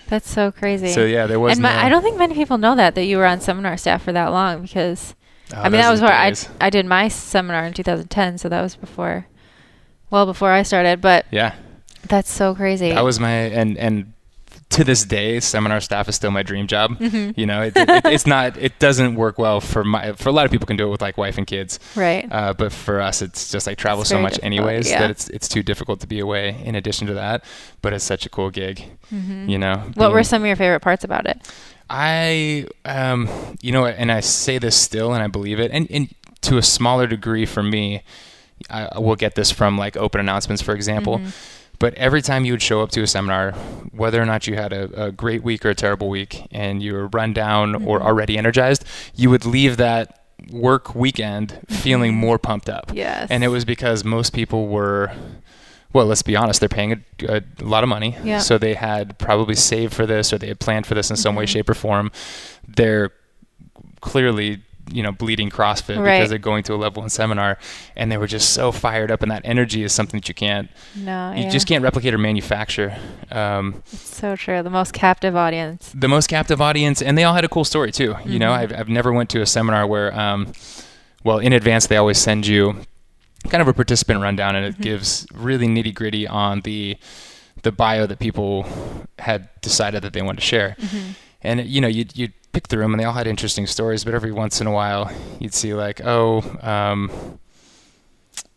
that's 0.08 0.30
so 0.30 0.52
crazy. 0.52 0.90
So 0.90 1.04
yeah, 1.06 1.26
there 1.28 1.40
was. 1.40 1.54
and 1.54 1.62
my, 1.64 1.72
no- 1.74 1.80
I 1.80 1.90
don't 1.90 2.02
think 2.04 2.18
many 2.18 2.34
people 2.36 2.58
know 2.60 2.76
that 2.76 2.94
that 2.96 3.06
you 3.06 3.18
were 3.18 3.26
on 3.26 3.40
seminar 3.42 3.78
staff 3.78 4.04
for 4.04 4.12
that 4.12 4.28
long 4.28 4.62
because 4.64 5.16
Oh, 5.52 5.58
I 5.62 5.64
mean 5.70 5.82
that 5.82 5.90
was 5.92 6.02
where 6.02 6.12
I. 6.14 6.34
I 6.62 6.70
did 6.70 6.86
my 6.86 7.08
seminar 7.08 7.64
in 7.66 7.74
2010, 7.74 8.38
so 8.40 8.50
that 8.50 8.62
was 8.62 8.76
before, 8.76 9.26
well 10.14 10.26
before 10.26 10.52
I 10.52 10.64
started. 10.64 11.02
But 11.02 11.26
Yeah, 11.32 11.56
that's 12.08 12.32
so 12.32 12.56
crazy. 12.56 12.92
that 12.92 13.04
was 13.04 13.20
my 13.20 13.32
and 13.32 13.78
and 13.78 14.14
to 14.70 14.84
this 14.84 15.06
day, 15.06 15.40
seminar 15.40 15.80
staff 15.82 16.10
is 16.10 16.16
still 16.16 16.32
my 16.32 16.42
dream 16.42 16.66
job. 16.66 16.98
Mhm. 16.98 17.38
You 17.38 17.46
know, 17.46 17.62
it, 17.62 17.74
it, 17.76 18.06
it's 18.06 18.26
not. 18.26 18.58
It 18.58 18.80
doesn't 18.80 19.14
work 19.16 19.38
well 19.38 19.62
for 19.62 19.84
my. 19.84 20.14
For 20.14 20.30
a 20.30 20.32
lot 20.32 20.46
of 20.46 20.52
people, 20.52 20.66
can 20.66 20.78
do 20.78 20.88
it 20.88 20.90
with 20.90 21.02
like 21.02 21.16
wife 21.16 21.38
and 21.38 21.46
kids. 21.46 21.80
right. 21.96 22.28
Uh, 22.32 22.54
but 22.54 22.72
for 22.72 23.00
us, 23.00 23.22
it's 23.22 23.52
just 23.52 23.68
like 23.68 23.78
travel 23.78 24.02
It's 24.02 24.10
so 24.10 24.20
much 24.20 24.40
anyways 24.42 24.90
yeah. 24.90 25.02
that 25.02 25.12
it's 25.12 25.30
it's 25.30 25.48
too 25.48 25.62
difficult 25.62 26.00
to 26.00 26.08
be 26.08 26.20
away. 26.20 26.60
In 26.66 26.74
addition 26.76 27.06
to 27.08 27.14
that, 27.16 27.44
but 27.84 27.94
it's 27.94 28.04
such 28.04 28.26
a 28.26 28.30
cool 28.30 28.50
gig. 28.50 28.84
Mhm. 29.14 29.48
You 29.50 29.60
know. 29.60 29.76
What 29.94 30.12
were 30.12 30.24
some 30.24 30.42
of 30.42 30.48
your 30.48 30.56
favorite 30.56 30.80
parts 30.82 31.04
about 31.04 31.28
it? 31.28 31.38
I, 31.90 32.66
um, 32.86 33.30
you 33.62 33.72
know, 33.72 33.86
and 33.86 34.12
I 34.12 34.22
say 34.22 34.58
this 34.58 34.76
still, 34.76 35.14
and 35.14 35.22
I 35.22 35.28
believe 35.28 35.60
it, 35.60 35.70
and, 35.72 35.86
and 35.92 36.10
to 36.42 36.58
a 36.58 36.64
smaller 36.64 37.06
degree 37.06 37.46
for 37.46 37.62
me, 37.62 38.02
I 38.70 39.00
will 39.00 39.16
get 39.16 39.36
this 39.36 39.52
from 39.52 39.78
like 39.78 39.96
open 39.98 40.20
announcements, 40.20 40.62
for 40.62 40.74
example. 40.76 41.20
Mhm. 41.20 41.32
But 41.80 41.94
every 41.96 42.22
time 42.22 42.46
you 42.46 42.54
would 42.54 42.62
show 42.62 42.82
up 42.82 42.92
to 42.92 43.02
a 43.02 43.08
seminar, 43.08 43.52
whether 43.92 44.22
or 44.22 44.26
not 44.26 44.48
you 44.48 44.56
had 44.56 44.72
a, 44.72 45.06
a 45.08 45.12
great 45.12 45.44
week 45.44 45.66
or 45.66 45.70
a 45.70 45.76
terrible 45.76 46.08
week, 46.10 46.48
and 46.52 46.82
you 46.82 46.94
were 46.94 47.08
run 47.08 47.34
down 47.34 47.76
or 47.86 48.00
Mhm. 48.00 48.04
already 48.06 48.38
energized, 48.38 48.86
you 49.16 49.30
would 49.30 49.46
leave 49.46 49.78
that 49.78 50.20
work 50.52 50.94
weekend 50.96 51.58
feeling 51.70 52.16
more 52.16 52.38
pumped 52.38 52.70
up. 52.70 52.92
Yes. 52.94 53.28
And 53.30 53.44
it 53.44 53.50
was 53.50 53.66
because 53.66 54.04
most 54.06 54.34
people 54.34 54.68
were, 54.68 55.12
well, 55.94 56.06
let's 56.06 56.22
be 56.22 56.36
honest, 56.36 56.60
they're 56.60 56.70
paying 56.70 57.04
a, 57.28 57.38
a 57.38 57.44
lot 57.64 57.84
of 57.84 57.90
money. 57.90 58.16
Yeah. 58.24 58.40
So 58.40 58.58
they 58.58 58.76
had 58.76 59.18
probably 59.18 59.56
saved 59.56 59.94
for 59.94 60.06
this 60.06 60.32
or 60.32 60.38
they 60.38 60.48
had 60.48 60.60
planned 60.60 60.86
for 60.86 60.96
this 60.96 61.10
in 61.10 61.16
some 61.18 61.36
way, 61.36 61.46
Mhm. 61.46 61.50
shape, 61.50 61.70
or 61.70 61.74
form. 61.74 62.12
They're 62.68 63.12
clearly, 64.02 64.62
you 64.92 65.02
know, 65.02 65.12
bleeding 65.14 65.50
CrossFit 65.50 65.98
Right. 65.98 66.18
because 66.18 66.30
they're 66.30 66.38
going 66.38 66.64
to 66.64 66.74
a 66.74 66.76
level 66.76 67.02
one 67.02 67.10
seminar 67.10 67.58
and 67.96 68.12
they 68.12 68.18
were 68.18 68.28
just 68.28 68.50
so 68.54 68.72
fired 68.72 69.12
up. 69.12 69.22
And 69.22 69.32
that 69.32 69.42
energy 69.46 69.82
is 69.84 69.94
something 69.94 70.20
that 70.20 70.28
you 70.28 70.34
can't, 70.36 70.70
no, 70.96 71.32
you 71.34 71.44
yeah. 71.44 71.50
just 71.50 71.68
can't 71.68 71.82
replicate 71.84 72.14
or 72.14 72.18
manufacture. 72.18 72.98
Um, 73.32 73.82
It's 73.94 74.16
so 74.18 74.36
true. 74.36 74.62
The 74.62 74.70
most 74.70 74.94
captive 74.94 75.36
audience. 75.36 75.92
the 75.96 76.10
most 76.10 76.28
captive 76.28 76.60
audience 76.62 77.02
and 77.02 77.18
they 77.18 77.24
all 77.24 77.34
had 77.34 77.46
a 77.46 77.50
cool 77.50 77.64
story 77.66 77.92
too 77.92 78.16
you 78.26 78.40
know 78.40 78.50
Mhm. 78.52 78.58
I've, 78.60 78.74
I've 78.74 78.90
never 78.90 79.12
went 79.14 79.30
to 79.32 79.42
a 79.42 79.46
seminar 79.46 79.88
where 79.88 80.14
um, 80.20 80.52
well 81.24 81.40
in 81.40 81.54
advance 81.54 81.88
they 81.88 81.98
always 81.98 82.18
send 82.18 82.46
you 82.46 82.76
kind 83.50 83.62
of 83.62 83.68
a 83.68 83.74
participant 83.74 84.22
rundown 84.22 84.56
and 84.56 84.66
it 84.66 84.78
Mhm. 84.78 84.82
gives 84.82 85.26
really 85.34 85.68
nitty 85.68 85.94
gritty 85.94 86.28
on 86.28 86.62
the 86.62 86.98
the 87.64 87.72
bio 87.72 88.06
that 88.06 88.20
people 88.20 88.66
had 89.20 89.48
decided 89.62 90.02
that 90.04 90.12
they 90.14 90.22
wanted 90.22 90.42
to 90.42 90.46
share 90.46 90.76
Mhm. 90.82 91.16
and 91.42 91.66
you 91.66 91.80
know 91.82 91.88
you'd, 91.88 92.16
you'd 92.18 92.34
pick 92.54 92.68
through 92.68 92.82
them 92.82 92.94
and 92.94 93.00
they 93.00 93.04
all 93.04 93.14
had 93.14 93.28
interesting 93.28 93.68
stories 93.68 94.04
but 94.04 94.14
every 94.14 94.32
once 94.32 94.62
in 94.62 94.68
a 94.68 94.72
while 94.72 95.12
you'd 95.40 95.54
see 95.54 95.74
like 95.74 96.00
oh 96.06 96.42
um, 96.62 97.12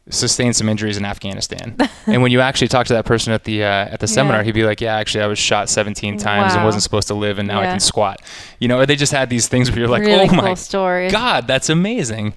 sustained 0.09 0.55
some 0.55 0.69
injuries 0.69 0.97
in 0.97 1.05
Afghanistan 1.05 1.75
and 2.07 2.23
when 2.23 2.31
you 2.31 2.41
actually 2.41 2.69
talk 2.69 2.87
to 2.87 2.93
that 2.93 3.05
person 3.05 3.33
at 3.33 3.43
the 3.45 3.65
uh, 3.65 3.67
at 3.67 3.99
the 3.99 4.07
seminar 4.07 4.43
he'd 4.45 4.55
be 4.55 4.63
like 4.65 4.81
yeah 4.81 4.95
actually 4.95 5.25
I 5.25 5.27
was 5.27 5.39
shot 5.39 5.69
17 5.69 6.17
times 6.19 6.55
and 6.55 6.65
wasn't 6.65 6.85
supposed 6.85 7.09
to 7.09 7.15
live 7.15 7.39
and 7.41 7.49
now 7.49 7.61
I 7.61 7.65
can 7.65 7.81
squat 7.81 8.21
you 8.61 8.69
know 8.69 8.79
or 8.79 8.87
they 8.87 8.95
just 8.97 9.13
had 9.13 9.31
these 9.31 9.49
things 9.49 9.69
where 9.71 9.81
you're 9.81 9.89
like 9.89 10.03
really 10.03 10.27
oh 10.27 10.29
cool 10.29 10.37
my 10.43 10.55
stories. 10.55 11.11
god 11.11 11.47
that's 11.49 11.69
amazing 11.69 12.35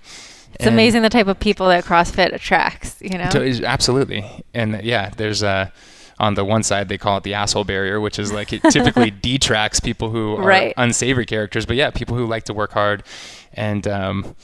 It's 0.56 0.66
amazing 0.66 1.04
the 1.04 1.10
type 1.10 1.28
of 1.28 1.40
people 1.40 1.68
that 1.68 1.86
CrossFit 1.86 2.34
attracts. 2.34 2.98
You 3.02 3.18
know. 3.20 3.30
To- 3.30 3.64
absolutely. 3.66 4.26
And 4.54 4.82
yeah, 4.84 5.12
there's 5.16 5.44
uh, 5.44 5.70
on 6.20 6.34
the 6.36 6.44
one 6.44 6.64
side 6.64 6.90
they 6.90 6.98
call 6.98 7.18
it 7.18 7.24
the 7.24 7.34
asshole 7.34 7.64
barrier, 7.64 8.00
which 8.00 8.20
is 8.20 8.32
like 8.34 8.52
it 8.54 8.62
typically 8.72 9.10
detracts 9.30 9.80
people 9.80 10.10
who 10.10 10.36
are 10.36 10.44
Right. 10.46 10.74
unsavory 10.78 11.26
characters. 11.26 11.66
But 11.66 11.76
yeah, 11.78 11.90
people 11.92 12.18
who 12.18 12.26
like 12.26 12.44
to 12.46 12.54
work 12.54 12.74
hard 12.74 13.04
and 13.54 13.88
um, 13.88 14.36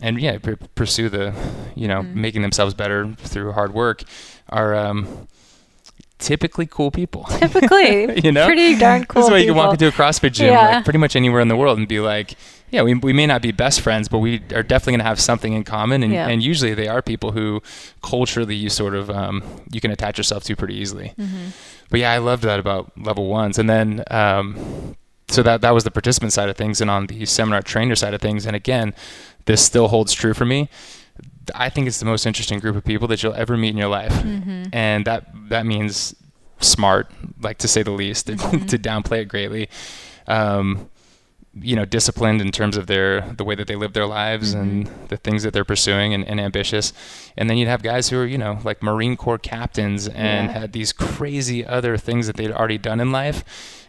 and 0.00 0.20
yeah, 0.20 0.38
pr- 0.38 0.52
pursue 0.74 1.08
the 1.08 1.34
you 1.74 1.86
know 1.88 2.02
Mhm. 2.02 2.14
making 2.14 2.42
themselves 2.42 2.74
better 2.74 3.14
through 3.18 3.52
hard 3.52 3.74
work 3.74 4.02
are 4.48 4.74
um, 4.74 5.28
typically 6.18 6.66
cool 6.66 6.90
people. 6.90 7.24
Typically, 7.24 8.20
you 8.24 8.32
know, 8.32 8.46
pretty 8.46 8.76
darn 8.78 9.04
cool 9.04 9.22
That's 9.22 9.30
why 9.32 9.38
you 9.38 9.46
can 9.46 9.56
walk 9.56 9.72
into 9.72 9.88
a 9.88 9.92
CrossFit 9.92 10.32
gym, 10.32 10.52
Yeah. 10.52 10.76
like 10.76 10.84
pretty 10.84 10.98
much 10.98 11.16
anywhere 11.16 11.40
in 11.40 11.48
the 11.48 11.56
world, 11.56 11.78
and 11.78 11.86
be 11.88 12.00
like, 12.00 12.34
yeah, 12.74 12.82
we, 12.82 12.94
we 12.94 13.12
may 13.12 13.26
not 13.26 13.40
be 13.42 13.52
best 13.52 13.80
friends, 13.80 14.08
but 14.08 14.18
we 14.18 14.42
are 14.54 14.62
definitely 14.62 14.92
going 14.92 14.98
to 15.00 15.04
have 15.12 15.20
something 15.20 15.52
in 15.52 15.64
common. 15.64 16.02
And, 16.02 16.12
Yeah. 16.12 16.28
and 16.28 16.42
usually 16.42 16.74
they 16.74 16.88
are 16.88 17.00
people 17.02 17.32
who 17.32 17.62
culturally 18.02 18.54
you 18.56 18.68
sort 18.68 18.94
of 18.94 19.08
um, 19.10 19.42
you 19.72 19.80
can 19.80 19.90
attach 19.90 20.18
yourself 20.18 20.44
to 20.44 20.56
pretty 20.56 20.74
easily. 20.74 21.12
Mhm. 21.18 21.52
But 21.90 22.00
yeah, 22.00 22.12
I 22.12 22.18
loved 22.18 22.42
that 22.44 22.58
about 22.60 22.92
level 22.98 23.28
ones. 23.28 23.58
And 23.58 23.68
then 23.70 24.02
um, 24.10 24.96
so 25.28 25.42
that 25.42 25.60
that 25.62 25.72
was 25.72 25.84
the 25.84 25.90
participant 25.90 26.32
side 26.32 26.48
of 26.48 26.56
things, 26.56 26.80
and 26.80 26.90
on 26.90 27.06
the 27.06 27.24
seminar 27.26 27.62
trainer 27.62 27.94
side 27.96 28.12
of 28.14 28.20
things, 28.20 28.44
and 28.46 28.54
again, 28.56 28.92
this 29.46 29.62
still 29.64 29.88
holds 29.88 30.12
true 30.12 30.34
for 30.34 30.44
me. 30.44 30.68
I 31.54 31.68
think 31.70 31.86
it's 31.86 31.98
the 31.98 32.06
most 32.06 32.26
interesting 32.26 32.58
group 32.58 32.74
of 32.76 32.84
people 32.84 33.06
that 33.08 33.22
you'll 33.22 33.34
ever 33.34 33.56
meet 33.56 33.70
in 33.70 33.76
your 33.78 33.88
life, 33.88 34.12
Mm-hmm. 34.12 34.64
and 34.72 35.04
that 35.06 35.26
that 35.48 35.64
means 35.66 36.14
smart, 36.60 37.10
like 37.40 37.58
to 37.58 37.68
say 37.68 37.82
the 37.82 37.90
least, 37.92 38.26
Mm-hmm. 38.28 38.66
to 38.72 38.78
downplay 38.78 39.20
it 39.22 39.28
greatly. 39.28 39.68
Um, 40.26 40.88
you 41.60 41.76
know, 41.76 41.84
disciplined 41.84 42.40
in 42.40 42.50
terms 42.50 42.76
of 42.76 42.86
their 42.88 43.20
the 43.20 43.44
way 43.44 43.54
that 43.54 43.66
they 43.68 43.76
live 43.76 43.92
their 43.92 44.06
lives 44.06 44.54
and 44.54 44.88
the 45.08 45.16
things 45.16 45.42
that 45.44 45.52
they're 45.52 45.64
pursuing 45.64 46.12
and, 46.12 46.26
and 46.26 46.40
ambitious. 46.40 46.92
And 47.36 47.48
then 47.48 47.56
you'd 47.56 47.68
have 47.68 47.82
guys 47.82 48.08
who 48.08 48.18
are, 48.18 48.26
you 48.26 48.38
know, 48.38 48.58
like 48.64 48.82
Marine 48.82 49.16
Corps 49.16 49.38
captains 49.38 50.08
and 50.08 50.48
Yeah. 50.50 50.58
had 50.60 50.72
these 50.72 50.92
crazy 50.92 51.64
other 51.64 51.96
things 51.96 52.26
that 52.26 52.36
they'd 52.36 52.50
already 52.50 52.78
done 52.78 52.98
in 53.00 53.12
life 53.12 53.44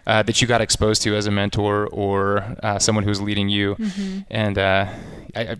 uh, 0.05 0.21
that 0.23 0.41
you 0.41 0.47
got 0.47 0.61
exposed 0.61 1.01
to 1.03 1.15
as 1.15 1.25
a 1.25 1.31
mentor 1.31 1.87
or 1.87 2.55
uh, 2.61 2.77
someone 2.77 3.03
who's 3.03 3.19
leading 3.21 3.49
you. 3.49 3.75
Mm-hmm. 3.75 4.19
And 4.29 4.57
uh, 4.59 4.85
I, 5.35 5.41
I 5.41 5.55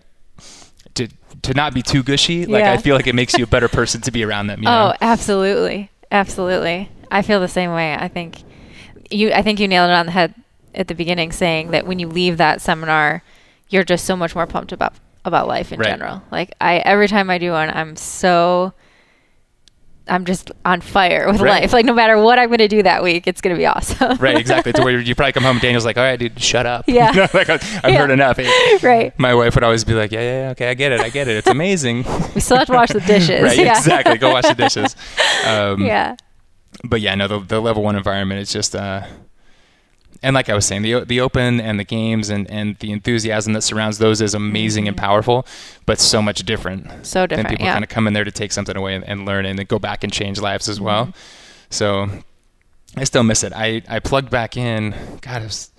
to 0.94 1.08
to 1.42 1.54
not 1.54 1.74
be 1.74 1.82
too 1.82 2.02
gushy, 2.02 2.46
like 2.46 2.60
Yeah. 2.62 2.72
I 2.72 2.76
feel 2.78 2.94
like 2.96 3.06
it 3.08 3.14
makes 3.14 3.36
you 3.36 3.44
a 3.44 3.46
better 3.48 3.68
person 3.68 4.00
to 4.02 4.10
be 4.12 4.24
around 4.24 4.46
them. 4.46 4.62
You 4.62 4.68
Oh, 4.70 4.88
know? 4.88 4.94
absolutely, 5.00 5.90
absolutely. 6.12 6.88
I 7.10 7.22
feel 7.22 7.40
the 7.40 7.48
same 7.48 7.72
way. 7.72 7.94
I 7.94 8.08
think 8.08 8.42
you. 9.10 9.32
I 9.32 9.42
think 9.42 9.60
you 9.60 9.68
nailed 9.68 9.90
it 9.90 9.94
on 9.94 10.06
the 10.06 10.12
head 10.12 10.34
at 10.76 10.88
the 10.88 10.94
beginning, 10.94 11.32
saying 11.32 11.70
that 11.70 11.86
when 11.86 11.98
you 11.98 12.08
leave 12.08 12.36
that 12.38 12.60
seminar, 12.60 13.22
you're 13.68 13.84
just 13.84 14.04
so 14.04 14.16
much 14.16 14.34
more 14.34 14.46
pumped 14.46 14.72
about 14.72 14.94
about 15.24 15.48
life 15.48 15.72
in 15.72 15.80
Right. 15.80 15.88
general. 15.88 16.22
Like 16.30 16.54
I, 16.60 16.76
every 16.78 17.08
time 17.08 17.30
I 17.30 17.38
do 17.38 17.50
one, 17.52 17.68
I'm 17.70 17.96
so. 17.96 18.72
I'm 20.08 20.24
just 20.24 20.52
on 20.64 20.80
fire 20.82 21.26
with 21.26 21.40
Right. 21.40 21.62
life. 21.62 21.72
Like 21.72 21.84
no 21.84 21.92
matter 21.92 22.16
what 22.16 22.38
I'm 22.38 22.46
going 22.48 22.58
to 22.58 22.68
do 22.68 22.80
that 22.84 23.02
week, 23.02 23.26
it's 23.26 23.40
going 23.40 23.56
to 23.56 23.58
be 23.58 23.66
awesome. 23.66 24.16
Right, 24.18 24.36
exactly. 24.44 24.72
to 24.72 24.82
where 24.84 25.00
you 25.00 25.16
probably 25.16 25.32
come 25.32 25.42
home, 25.42 25.56
and 25.56 25.60
Daniel's 25.60 25.84
like, 25.84 25.96
"All 25.96 26.04
right, 26.04 26.16
dude, 26.16 26.40
shut 26.40 26.64
up." 26.64 26.84
Yeah. 26.86 27.10
You 27.10 27.16
know, 27.22 27.28
like 27.34 27.50
I've 27.50 27.62
Yeah. 27.84 27.96
heard 27.98 28.10
enough. 28.12 28.38
right. 28.84 29.18
My 29.18 29.34
wife 29.34 29.56
would 29.56 29.64
always 29.64 29.82
be 29.82 29.94
like, 29.94 30.12
"Yeah, 30.12 30.20
yeah, 30.20 30.42
yeah, 30.44 30.50
okay, 30.50 30.70
I 30.70 30.74
get 30.74 30.92
it, 30.92 31.00
I 31.00 31.08
get 31.08 31.26
it. 31.26 31.38
It's 31.38 31.48
amazing." 31.48 32.04
We 32.36 32.40
still 32.40 32.58
have 32.58 32.68
to 32.68 32.72
wash 32.74 32.90
the 32.90 33.00
dishes. 33.00 33.42
right, 33.42 33.58
yeah. 33.58 33.76
exactly. 33.76 34.16
Go 34.18 34.32
wash 34.32 34.44
the 34.46 34.54
dishes. 34.54 34.94
Um, 35.44 35.84
yeah. 35.84 36.14
But 36.84 37.00
yeah, 37.00 37.16
no, 37.16 37.26
the, 37.26 37.40
the 37.40 37.60
level 37.60 37.82
one 37.82 37.96
environment 37.96 38.40
is 38.42 38.52
just, 38.52 38.76
uh, 38.76 39.02
and 40.22 40.34
like 40.34 40.48
I 40.48 40.54
was 40.54 40.64
saying, 40.66 40.82
the 40.82 41.00
the 41.04 41.20
open 41.20 41.60
and 41.60 41.78
the 41.78 41.84
games 41.84 42.28
and, 42.30 42.50
and 42.50 42.76
the 42.78 42.92
enthusiasm 42.92 43.52
that 43.54 43.62
surrounds 43.62 43.98
those 43.98 44.20
is 44.20 44.34
amazing 44.34 44.88
and 44.88 44.96
powerful, 44.96 45.46
but 45.86 45.98
so 45.98 46.20
much 46.22 46.40
different. 46.44 47.06
So 47.06 47.26
different. 47.26 47.48
people 47.50 47.64
Yeah. 47.66 47.72
kind 47.72 47.84
of 47.84 47.88
come 47.90 48.06
in 48.06 48.12
there 48.14 48.24
to 48.24 48.30
take 48.30 48.52
something 48.52 48.76
away 48.76 48.94
and, 48.94 49.04
and 49.04 49.24
learn 49.26 49.46
and 49.46 49.58
then 49.58 49.66
go 49.66 49.78
back 49.78 50.04
and 50.04 50.12
change 50.12 50.40
lives 50.40 50.68
as 50.68 50.80
well. 50.80 51.06
Mm-hmm. 51.06 51.18
So 51.70 52.08
I 52.96 53.04
still 53.04 53.22
miss 53.22 53.42
it. 53.44 53.52
I, 53.54 53.82
I 53.88 53.98
plugged 54.00 54.30
back 54.30 54.56
in, 54.56 54.94
God, 55.20 55.42
it 55.42 55.46
was 55.46 55.70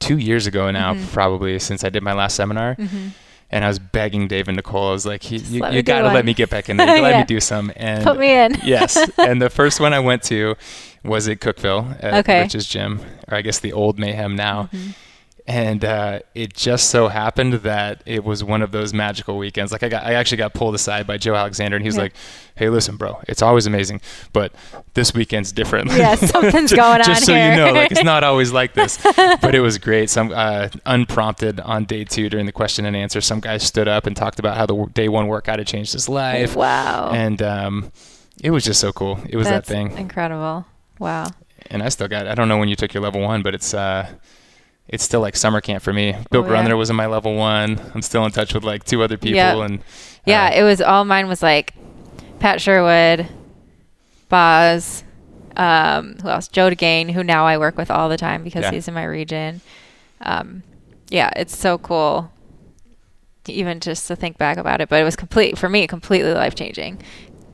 two 0.00 0.18
years 0.18 0.46
ago 0.46 0.70
now, 0.70 0.94
Mm-hmm. 0.94 1.06
probably 1.12 1.58
since 1.58 1.84
I 1.84 1.88
did 1.88 2.02
my 2.02 2.12
last 2.14 2.34
seminar. 2.36 2.76
And 3.50 3.64
I 3.64 3.68
was 3.68 3.78
begging 3.78 4.28
Dave 4.28 4.48
and 4.48 4.56
Nicole. 4.56 4.88
I 4.88 4.92
was 4.92 5.06
like, 5.06 5.30
you, 5.30 5.38
you, 5.38 5.66
you 5.70 5.82
got 5.82 6.02
to 6.02 6.08
let 6.08 6.26
me 6.26 6.34
get 6.34 6.50
back 6.50 6.68
in 6.68 6.76
there. 6.76 6.86
You 6.86 7.00
gotta 7.00 7.14
let 7.14 7.18
me 7.20 7.24
do 7.34 7.40
some. 7.40 7.72
And 7.76 8.04
Put 8.04 8.18
me 8.18 8.30
in. 8.30 8.56
yes. 8.62 8.98
And 9.16 9.40
the 9.40 9.48
first 9.48 9.80
one 9.80 9.94
I 9.94 10.00
went 10.00 10.22
to 10.24 10.54
was 11.04 11.28
at 11.28 11.40
Cookeville 11.40 11.96
at 12.02 12.14
Okay. 12.14 12.32
Mm-hmm. 12.34 12.42
Rich's 12.44 12.66
gym, 12.66 13.00
or 13.28 13.36
I 13.36 13.42
guess 13.42 13.58
the 13.58 13.72
old 13.72 13.98
Mayhem 13.98 14.34
now. 14.36 14.68
And 15.46 15.82
uh, 15.82 16.18
it 16.34 16.52
just 16.52 16.90
so 16.90 17.08
happened 17.08 17.54
that 17.54 18.02
it 18.04 18.22
was 18.22 18.44
one 18.44 18.60
of 18.60 18.70
those 18.70 18.92
magical 18.92 19.38
weekends. 19.38 19.72
Like 19.72 19.82
I 19.82 19.88
got, 19.88 20.04
I 20.04 20.12
actually 20.12 20.36
got 20.36 20.52
pulled 20.52 20.74
aside 20.74 21.06
by 21.06 21.16
Joe 21.16 21.34
Alexander, 21.34 21.74
and 21.74 21.82
he 21.82 21.88
was 21.88 21.96
Yeah. 21.96 22.02
like, 22.02 22.12
"Hey, 22.54 22.68
listen, 22.68 22.98
bro, 22.98 23.18
it's 23.26 23.40
always 23.40 23.64
amazing, 23.66 24.02
but 24.34 24.52
this 24.92 25.14
weekend's 25.14 25.50
different. 25.52 25.90
Yeah, 25.90 26.14
something's 26.34 26.68
Ju- 26.68 26.76
going 26.76 27.00
on 27.00 27.06
just 27.06 27.24
so 27.24 27.32
here. 27.32 27.50
you 27.52 27.56
know, 27.56 27.72
like 27.72 27.90
it's 27.90 28.04
not 28.04 28.24
always 28.24 28.52
like 28.52 28.74
this. 28.74 28.98
but 29.16 29.54
it 29.54 29.60
was 29.60 29.78
great. 29.78 30.10
Some 30.10 30.32
uh, 30.34 30.68
unprompted 30.84 31.60
on 31.60 31.86
day 31.86 32.04
two 32.04 32.28
during 32.28 32.44
the 32.44 32.52
question 32.52 32.84
and 32.84 32.94
answer, 32.94 33.22
some 33.22 33.40
guy 33.40 33.56
stood 33.56 33.88
up 33.88 34.04
and 34.06 34.14
talked 34.14 34.38
about 34.38 34.54
how 34.58 34.66
the 34.66 34.84
day 34.92 35.08
one 35.08 35.28
workout 35.28 35.60
had 35.60 35.66
changed 35.66 35.94
his 35.94 36.10
life. 36.10 36.56
Wow. 36.56 37.10
And 37.14 37.40
um, 37.40 37.90
it 38.42 38.50
was 38.50 38.64
just 38.64 38.80
so 38.82 38.92
cool. 38.92 39.18
It 39.26 39.36
was 39.36 39.48
That's 39.48 39.66
that 39.66 39.74
thing 39.74 39.96
incredible. 39.96 40.66
Wow. 40.98 41.26
and 41.70 41.82
I 41.82 41.88
still 41.90 42.08
got. 42.08 42.26
I 42.26 42.34
don't 42.34 42.48
know 42.48 42.58
when 42.58 42.68
you 42.68 42.76
took 42.76 42.94
your 42.94 43.02
level 43.02 43.20
one, 43.20 43.42
but 43.42 43.54
it's 43.54 43.74
uh, 43.74 44.08
it's 44.88 45.04
still 45.04 45.20
like 45.20 45.36
summer 45.36 45.60
camp 45.60 45.82
for 45.82 45.92
me. 45.92 46.12
Bill 46.30 46.44
Oh, 46.44 46.52
yeah. 46.52 46.72
Was 46.74 46.90
in 46.90 46.96
my 46.96 47.06
level 47.06 47.34
one. 47.34 47.78
I'm 47.94 48.02
still 48.02 48.24
in 48.24 48.32
touch 48.32 48.54
with 48.54 48.64
like 48.64 48.84
two 48.84 49.02
other 49.02 49.16
people, 49.18 49.36
Yep. 49.36 49.56
and 49.70 49.80
Yeah, 50.24 50.46
uh, 50.46 50.60
it 50.60 50.62
was 50.62 50.80
all 50.80 51.04
mine 51.04 51.28
was 51.28 51.42
like 51.42 51.74
Pat 52.40 52.60
Sherwood, 52.60 53.28
Boz, 54.28 55.04
um, 55.56 56.16
who 56.22 56.28
else? 56.28 56.48
Joe 56.48 56.70
DeGain, 56.70 57.10
who 57.12 57.22
now 57.24 57.46
I 57.46 57.58
work 57.58 57.76
with 57.76 57.90
all 57.90 58.08
the 58.08 58.16
time 58.16 58.44
because 58.44 58.62
Yeah. 58.62 58.70
he's 58.72 58.88
in 58.88 58.94
my 58.94 59.04
region. 59.04 59.60
Um, 60.20 60.62
yeah, 61.10 61.30
it's 61.36 61.56
so 61.56 61.78
cool. 61.78 62.30
Even 63.46 63.80
just 63.80 64.06
to 64.08 64.16
think 64.16 64.36
back 64.36 64.58
about 64.58 64.80
it, 64.82 64.90
but 64.90 65.00
it 65.00 65.04
was 65.04 65.16
complete 65.16 65.56
for 65.56 65.68
me, 65.70 65.86
completely 65.86 66.34
life 66.34 66.54
changing. 66.54 66.98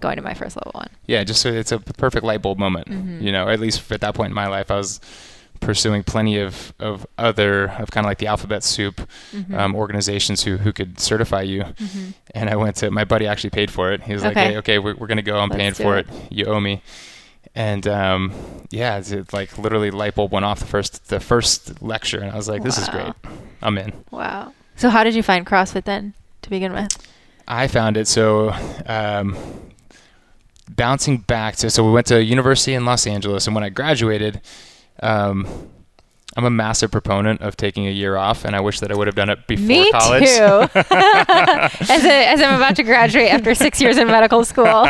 Going 0.05 0.17
to 0.17 0.23
my 0.23 0.35
first 0.35 0.57
level 0.57 0.73
one. 0.75 0.88
yeah, 1.07 1.25
just 1.25 1.40
so 1.40 1.49
it's 1.49 1.73
a 1.73 1.79
perfect 1.79 2.25
light 2.25 2.43
bulb 2.43 2.59
moment. 2.59 2.88
Mm-hmm. 2.88 3.23
You 3.25 3.33
know, 3.33 3.49
at 3.49 3.59
least 3.59 3.90
at 3.90 4.01
that 4.03 4.14
point 4.14 4.31
in 4.31 4.35
my 4.35 4.49
life, 4.49 4.71
I 4.71 4.77
was 4.77 5.01
pursuing 5.61 6.03
plenty 6.03 6.38
of, 6.38 6.75
of 6.79 7.07
other 7.17 7.71
of 7.79 7.90
kind 7.90 8.05
of 8.05 8.11
like 8.11 8.19
the 8.19 8.27
alphabet 8.27 8.62
soup 8.62 9.01
Mm-hmm. 9.33 9.55
um, 9.55 9.75
organizations 9.75 10.43
who 10.45 10.59
who 10.59 10.73
could 10.73 11.01
certify 11.01 11.40
you. 11.43 11.64
And 12.35 12.51
I 12.51 12.57
went 12.57 12.77
to 12.77 12.90
my 12.90 13.05
buddy 13.05 13.27
actually 13.27 13.51
paid 13.51 13.71
for 13.71 13.93
it. 13.93 14.03
He 14.03 14.12
was 14.12 14.23
like, 14.23 14.37
Okay. 14.37 14.47
"Hey, 14.53 14.57
okay, 14.59 14.79
we're, 14.79 14.95
we're 14.95 15.07
gonna 15.07 15.23
go. 15.23 15.38
I'm 15.38 15.49
Let's 15.49 15.59
paying 15.59 15.75
for 15.75 15.97
it." 15.97 16.07
it. 16.09 16.33
You 16.33 16.45
owe 16.47 16.61
me." 16.61 16.83
And 17.55 17.87
um, 17.87 18.33
yeah, 18.71 18.99
it's, 18.99 19.33
like 19.33 19.57
literally 19.59 19.90
light 19.90 20.14
bulb 20.17 20.33
went 20.33 20.45
off 20.45 20.59
the 20.61 20.67
first 20.67 21.09
the 21.09 21.21
first 21.21 21.81
lecture, 21.83 22.21
and 22.21 22.31
I 22.31 22.37
was 22.37 22.49
like, 22.49 22.62
"This 22.62 22.77
is 22.79 22.88
great. 22.90 23.12
I'm 23.62 23.79
in." 23.79 23.93
Wow. 24.11 24.53
So 24.77 24.90
how 24.90 25.03
did 25.05 25.14
you 25.14 25.23
find 25.23 25.47
CrossFit 25.47 25.85
then 25.85 26.12
to 26.43 26.51
begin 26.51 26.73
with? 26.73 26.88
I 27.47 27.69
found 27.69 27.97
it 27.97 28.09
so 28.09 28.51
um, 28.87 29.37
bouncing 30.70 31.18
back 31.18 31.57
to 31.57 31.70
so 31.70 31.85
we 31.85 31.92
went 31.92 32.07
to 32.09 32.22
university 32.22 32.74
in 32.74 32.85
Los 32.85 33.07
Angeles, 33.07 33.46
and 33.46 33.55
when 33.55 33.64
I 33.64 33.68
graduated, 33.68 34.40
um, 35.03 35.46
I'm 36.37 36.44
a 36.44 36.50
massive 36.50 36.90
proponent 36.90 37.42
of 37.42 37.57
taking 37.57 37.87
a 37.87 37.90
year 37.90 38.16
off, 38.16 38.44
and 38.44 38.57
I 38.57 38.61
wish 38.61 38.81
that 38.81 38.90
I 38.90 38.96
would 38.96 39.07
have 39.07 39.14
done 39.14 39.31
it 39.31 39.46
before 39.46 39.66
Me 39.66 39.90
college. 39.92 40.24
too. 40.24 40.35
as, 41.94 42.05
a, 42.05 42.27
as 42.29 42.40
I'm 42.42 42.55
about 42.57 42.74
to 42.77 42.83
graduate 42.83 43.31
after 43.31 43.55
six 43.55 43.81
years 43.81 43.98
in 43.98 44.09
medical 44.09 44.44
school. 44.44 44.66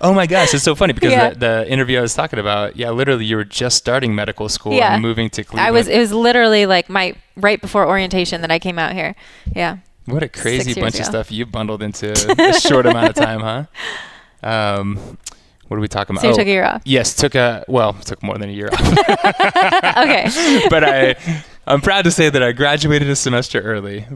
oh 0.00 0.12
my 0.14 0.26
gosh, 0.28 0.54
it's 0.54 0.62
so 0.62 0.76
funny 0.76 0.92
because 0.92 1.10
Yeah. 1.10 1.30
the, 1.30 1.38
the 1.38 1.70
interview 1.72 1.98
I 1.98 2.02
was 2.02 2.14
talking 2.14 2.38
about, 2.38 2.76
yeah, 2.76 2.90
literally 2.90 3.24
you 3.24 3.34
were 3.34 3.44
just 3.44 3.78
starting 3.78 4.14
medical 4.14 4.48
school 4.48 4.74
Yeah. 4.74 4.94
and 4.94 5.02
moving 5.02 5.28
to 5.30 5.42
Cleveland. 5.42 5.66
I 5.66 5.72
was. 5.72 5.88
It 5.88 5.98
was 5.98 6.12
literally 6.12 6.66
like 6.66 6.88
my 6.88 7.14
right 7.36 7.60
before 7.60 7.84
orientation 7.88 8.40
that 8.42 8.52
I 8.52 8.60
came 8.60 8.78
out 8.78 8.92
here. 8.92 9.16
Yeah. 9.56 9.78
What 10.04 10.22
a 10.22 10.28
crazy 10.28 10.80
bunch 10.80 11.00
of 11.00 11.04
stuff 11.04 11.32
you 11.32 11.46
bundled 11.46 11.82
into 11.82 12.12
a 12.38 12.60
short 12.60 12.86
amount 12.86 13.08
of 13.10 13.14
time, 13.16 13.40
huh? 13.40 13.64
Um, 14.42 15.18
what 15.68 15.76
are 15.76 15.80
we 15.80 15.88
talking 15.88 16.14
about? 16.16 16.22
So 16.22 16.28
you 16.28 16.32
Oh, 16.34 16.36
took 16.36 16.46
a 16.46 16.50
year 16.50 16.64
off. 16.64 16.82
Yes, 16.84 17.14
took 17.14 17.34
a 17.34 17.64
well, 17.68 17.92
took 17.94 18.22
more 18.22 18.36
than 18.38 18.48
a 18.48 18.52
year 18.52 18.68
off. 18.72 18.80
okay. 19.98 20.26
but 20.70 20.82
I, 20.84 21.14
I'm 21.66 21.80
proud 21.80 22.02
to 22.04 22.10
say 22.10 22.28
that 22.28 22.42
I 22.42 22.52
graduated 22.52 23.08
a 23.08 23.16
semester 23.16 23.60
early. 23.60 24.06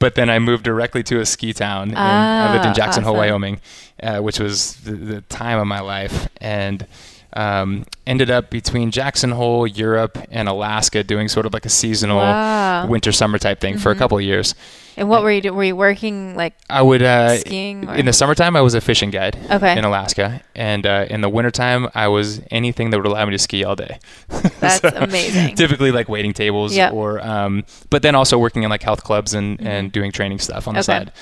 But 0.00 0.16
then 0.16 0.28
I 0.28 0.38
moved 0.38 0.64
directly 0.64 1.02
to 1.04 1.20
a 1.20 1.24
ski 1.26 1.52
town. 1.52 1.90
And 1.90 1.98
I 1.98 2.52
lived 2.52 2.64
in 2.64 2.70
Ah, 2.72 2.74
Jackson 2.74 3.04
Hole. 3.04 3.16
Wyoming, 3.16 3.60
uh, 4.02 4.18
which 4.18 4.38
was 4.38 4.74
the, 4.76 4.92
the 4.92 5.20
time 5.22 5.58
of 5.58 5.66
my 5.66 5.80
life, 5.80 6.28
and 6.40 6.86
um, 7.34 7.84
ended 8.06 8.30
up 8.30 8.48
between 8.50 8.90
Jackson 8.90 9.30
Hole, 9.32 9.66
Europe, 9.66 10.18
and 10.30 10.48
Alaska, 10.48 11.02
doing 11.02 11.28
sort 11.28 11.46
of 11.46 11.52
like 11.52 11.66
a 11.66 11.68
seasonal 11.70 12.18
Wow. 12.18 12.86
winter 12.86 13.12
summer 13.12 13.38
type 13.38 13.60
thing 13.60 13.76
for 13.78 13.90
a 13.90 13.94
Mhm. 13.94 13.98
couple 13.98 14.18
of 14.18 14.24
years. 14.24 14.54
And 14.96 15.08
what 15.08 15.24
were 15.24 15.32
you 15.32 15.40
doing? 15.40 15.56
Were 15.56 15.64
you 15.64 15.74
working 15.74 16.36
like 16.36 16.54
I 16.70 16.80
would 16.80 17.02
uh, 17.02 17.38
skiing? 17.38 17.88
Or? 17.88 17.94
in 17.96 18.06
the 18.06 18.12
summertime 18.12 18.54
I 18.54 18.60
was 18.60 18.74
a 18.74 18.80
fishing 18.80 19.10
guide 19.10 19.36
Okay. 19.50 19.76
in 19.76 19.84
Alaska, 19.84 20.40
and 20.54 20.86
uh, 20.86 21.06
in 21.10 21.20
the 21.20 21.28
wintertime 21.28 21.88
I 21.96 22.06
was 22.06 22.40
anything 22.52 22.90
that 22.90 22.98
would 22.98 23.06
allow 23.06 23.24
me 23.24 23.32
to 23.32 23.38
ski 23.38 23.64
all 23.64 23.74
day. 23.74 23.98
That's 24.60 24.84
amazing. 24.84 25.56
Typically 25.56 25.90
like 25.90 26.08
waiting 26.08 26.32
tables 26.32 26.76
Yep. 26.76 26.92
or, 26.92 27.20
um, 27.26 27.64
but 27.90 28.02
then 28.02 28.14
also 28.14 28.38
working 28.38 28.62
in 28.62 28.70
like 28.70 28.84
health 28.84 29.02
clubs 29.02 29.34
and 29.34 29.58
Mhm. 29.58 29.66
and 29.66 29.90
doing 29.92 30.12
training 30.12 30.38
stuff 30.38 30.68
on 30.68 30.74
the 30.74 30.80
Okay. 30.80 30.84
side. 30.86 31.12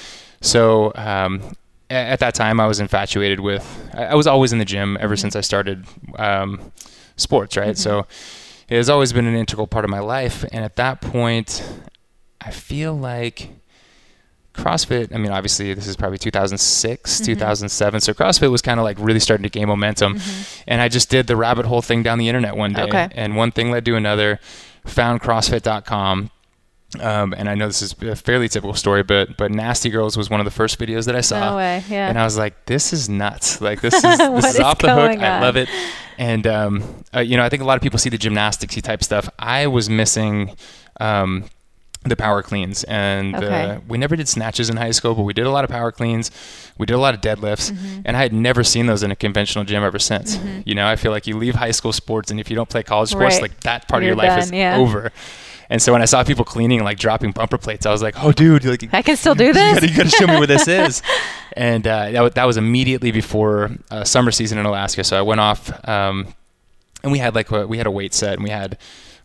So 0.43 0.93
um, 0.97 1.41
at 1.93 2.19
that 2.21 2.35
time 2.35 2.59
I 2.61 2.67
was 2.67 2.81
infatuated 2.81 3.41
with. 3.41 3.65
I, 3.95 4.15
was 4.15 4.27
always 4.27 4.53
in 4.53 4.59
the 4.59 4.65
gym 4.65 4.97
ever 5.01 5.15
Mhm. 5.15 5.19
since 5.21 5.37
I 5.37 5.41
started 5.43 5.85
um, 6.19 6.73
sports, 7.17 7.57
right? 7.57 7.75
Mhm. 7.75 7.79
So 7.79 8.07
it 8.69 8.77
has 8.77 8.89
always 8.91 9.13
been 9.13 9.27
an 9.27 9.35
integral 9.37 9.67
part 9.67 9.85
of 9.85 9.91
my 9.91 9.99
life, 10.01 10.45
and 10.53 10.65
at 10.65 10.77
that 10.77 11.01
point, 11.01 11.63
I 12.41 12.51
feel 12.51 12.95
like. 12.97 13.51
CrossFit, 14.55 15.15
I 15.15 15.17
mean, 15.19 15.33
obviously, 15.33 15.73
this 15.73 15.87
is 15.87 15.97
probably 15.97 16.19
2006, 16.19 17.23
Mhm. 17.23 17.25
2007. 17.25 18.03
So 18.03 18.13
CrossFit 18.13 18.51
was 18.51 18.61
kind 18.61 18.79
of 18.79 18.85
like 18.85 18.99
really 19.01 19.19
starting 19.19 19.45
to 19.45 19.49
gain 19.49 19.67
momentum. 19.67 20.17
Mhm. 20.19 20.63
And 20.69 20.83
I 20.83 20.89
just 20.89 21.09
did 21.09 21.27
the 21.27 21.37
rabbit 21.37 21.65
hole 21.65 21.81
thing 21.81 22.03
down 22.03 22.19
the 22.19 22.29
internet 22.29 22.55
one 22.55 22.75
day. 22.75 22.83
Okay. 22.83 23.09
And 23.13 23.35
one 23.35 23.51
thing 23.51 23.71
led 23.71 23.87
to 23.87 23.97
another. 23.97 24.41
Found 24.85 25.23
CrossFit.com. 25.23 26.31
Um, 27.01 27.33
and 27.37 27.49
I 27.49 27.55
know 27.55 27.67
this 27.67 27.81
is 27.83 27.95
a 28.03 28.15
fairly 28.17 28.49
typical 28.49 28.75
story, 28.75 29.03
but 29.03 29.37
but 29.37 29.51
Nasty 29.51 29.89
Girls 29.91 30.17
was 30.17 30.29
one 30.29 30.41
of 30.41 30.45
the 30.45 30.51
first 30.51 30.79
videos 30.79 31.07
that 31.07 31.17
I 31.17 31.21
saw. 31.23 31.51
No 31.53 31.57
way. 31.57 31.83
Yeah. 31.89 32.09
And 32.09 32.19
I 32.19 32.25
was 32.25 32.37
like, 32.37 32.67
this 32.67 32.93
is 32.93 33.09
nuts. 33.09 33.61
Like 33.61 33.81
this 33.81 33.95
is 34.03 34.03
this 34.03 34.45
is 34.45 34.55
is 34.57 34.61
off 34.61 34.79
the 34.79 34.89
hook. 34.95 34.97
going 35.19 35.25
I 35.25 35.41
love 35.41 35.57
it. 35.57 35.69
and 36.19 36.47
um, 36.47 37.05
uh, 37.15 37.21
you 37.21 37.37
know, 37.37 37.45
I 37.45 37.49
think 37.49 37.63
a 37.63 37.67
lot 37.67 37.77
of 37.77 37.83
people 37.83 37.99
see 37.99 38.11
the 38.11 38.19
gymnasticsy 38.19 38.83
type 38.83 39.03
stuff. 39.03 39.29
I 39.39 39.67
was 39.69 39.89
missing. 39.89 40.55
Um, 41.01 41.45
the 42.05 42.17
power 42.17 42.43
cleans 42.43 42.83
and 42.83 43.37
Okay. 43.37 43.47
uh, 43.77 43.79
we 43.87 43.97
never 43.97 44.17
did 44.17 44.29
snatches 44.29 44.69
in 44.69 44.77
high 44.77 44.91
school 44.91 45.15
but 45.15 45.23
we 45.23 45.33
did 45.33 45.47
a 45.47 45.51
lot 45.51 45.63
of 45.63 45.71
power 45.71 45.93
cleans 45.93 46.33
we 46.77 46.85
did 46.85 46.95
a 46.95 46.99
lot 46.99 47.15
of 47.15 47.21
deadlifts 47.21 47.71
Mm-hmm. 47.71 48.01
and 48.05 48.17
i 48.17 48.23
had 48.23 48.33
never 48.33 48.65
seen 48.65 48.87
those 48.87 49.05
in 49.05 49.13
a 49.13 49.15
conventional 49.15 49.65
gym 49.65 49.85
ever 49.85 50.01
since 50.01 50.37
you 50.67 50.75
know 50.75 50.89
i 50.89 50.97
feel 50.97 51.13
like 51.13 51.29
you 51.29 51.39
leave 51.39 51.55
high 51.55 51.71
school 51.71 51.93
sports 51.93 52.33
and 52.33 52.41
if 52.41 52.51
you 52.51 52.57
don't 52.57 52.69
play 52.69 52.83
college 52.83 53.11
sports 53.11 53.35
Right. 53.37 53.43
like 53.43 53.61
that 53.61 53.87
part 53.87 54.03
You're 54.03 54.15
of 54.15 54.19
your 54.19 54.29
life 54.31 54.43
is 54.43 54.51
yeah. 54.51 54.79
over 54.79 55.13
and 55.73 55.83
so 55.83 55.93
when 55.93 56.01
i 56.03 56.05
saw 56.05 56.23
people 56.23 56.45
cleaning 56.45 56.85
like 56.85 56.99
dropping 56.99 57.33
bumper 57.33 57.59
plates 57.59 57.85
i 57.87 57.91
was 57.91 58.03
like 58.03 58.15
oh 58.23 58.31
dude 58.31 58.65
like 58.65 58.89
I 58.95 59.03
can 59.03 59.17
still 59.17 59.35
do 59.35 59.47
you 59.51 59.53
this. 59.53 59.75
gotta, 59.75 59.89
you 59.89 59.97
gotta 59.97 60.11
show 60.11 60.27
me 60.29 60.37
where 60.37 60.47
this 60.47 60.69
is. 60.81 61.03
And 61.55 61.87
uh, 61.87 62.11
that, 62.13 62.21
wa- 62.23 62.29
that 62.31 62.45
was 62.45 62.57
immediately 62.57 63.11
before 63.11 63.71
uh, 63.91 64.05
summer 64.05 64.31
season 64.31 64.57
in 64.59 64.65
Alaska. 64.65 65.05
So 65.05 65.19
I 65.19 65.23
went 65.23 65.39
off, 65.41 65.71
um, 65.87 66.35
and 67.03 67.13
we 67.13 67.19
had 67.19 67.35
like 67.35 67.51
a, 67.51 67.67
we 67.67 67.77
had 67.77 67.87
a 67.87 67.91
weight 67.91 68.15
set, 68.15 68.35
and 68.35 68.43
we 68.43 68.49
had 68.49 68.79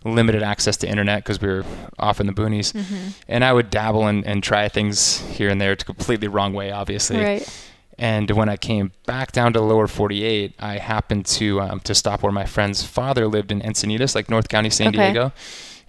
limited 0.04 0.44
access 0.44 0.76
to 0.78 0.90
internet 0.90 1.24
because 1.24 1.40
we 1.42 1.48
were 1.48 1.64
off 2.00 2.20
in 2.20 2.28
the 2.28 2.34
boonies. 2.34 2.74
Mm-hmm. 2.74 3.10
And 3.30 3.46
I 3.46 3.54
would 3.54 3.70
dabble 3.70 4.08
and, 4.08 4.26
and 4.26 4.44
try 4.44 4.68
things 4.68 5.20
here 5.38 5.48
and 5.50 5.62
there, 5.62 5.76
to 5.78 5.86
completely 5.86 6.28
wrong 6.28 6.54
way, 6.54 6.70
obviously. 6.72 7.18
Right. 7.18 7.64
And 7.98 8.30
when 8.32 8.50
I 8.50 8.58
came 8.58 8.92
back 9.06 9.32
down 9.32 9.54
to 9.54 9.60
the 9.60 9.66
lower 9.66 9.88
48, 9.88 10.54
I 10.60 10.78
happened 10.80 11.26
to 11.28 11.62
um, 11.62 11.80
to 11.82 11.96
stop 11.96 12.24
where 12.24 12.32
my 12.34 12.46
friend's 12.46 12.84
father 12.84 13.28
lived 13.28 13.52
in 13.54 13.62
Encinitas, 13.62 14.16
like 14.16 14.30
North 14.30 14.50
County, 14.50 14.70
San 14.70 14.90
Okay. 14.90 14.98
Diego. 15.14 15.32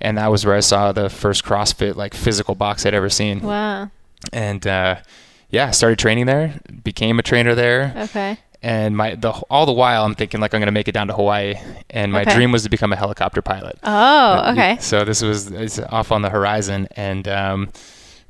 And 0.00 0.16
that 0.18 0.30
was 0.30 0.46
where 0.46 0.54
I 0.54 0.61
saw 0.61 0.92
the 0.92 1.11
first 1.11 1.44
CrossFit 1.44 1.96
like 1.96 2.14
physical 2.14 2.54
box 2.54 2.87
I'd 2.87 2.94
ever 2.94 3.08
seen 3.11 3.40
Wow. 3.40 3.90
and 4.32 4.66
uh, 4.66 4.96
yeah, 5.50 5.70
started 5.72 5.98
training 5.98 6.26
there. 6.26 6.61
Became 6.84 7.18
a 7.18 7.22
trainer 7.22 7.54
there, 7.54 7.92
Okay. 7.96 8.38
and 8.62 8.96
my 8.96 9.14
the 9.16 9.30
all 9.50 9.66
the 9.66 9.72
while 9.72 10.04
I'm 10.04 10.14
thinking 10.14 10.40
like 10.40 10.54
I'm 10.54 10.61
gonna 10.61 10.72
make 10.72 10.88
it 10.88 10.92
down 10.92 11.08
to 11.08 11.14
Hawaii, 11.14 11.54
and 11.90 12.12
my 12.12 12.22
Okay. 12.22 12.34
dream 12.34 12.52
was 12.52 12.62
to 12.64 12.68
become 12.70 12.92
a 12.92 12.96
helicopter 12.96 13.42
pilot. 13.42 13.78
Oh, 13.82 14.50
okay. 14.52 14.76
So 14.80 15.04
this 15.04 15.20
was 15.22 15.50
it's 15.50 15.78
off 15.78 16.12
on 16.12 16.22
the 16.22 16.30
horizon, 16.30 16.87
and 16.96 17.26
um, 17.26 17.68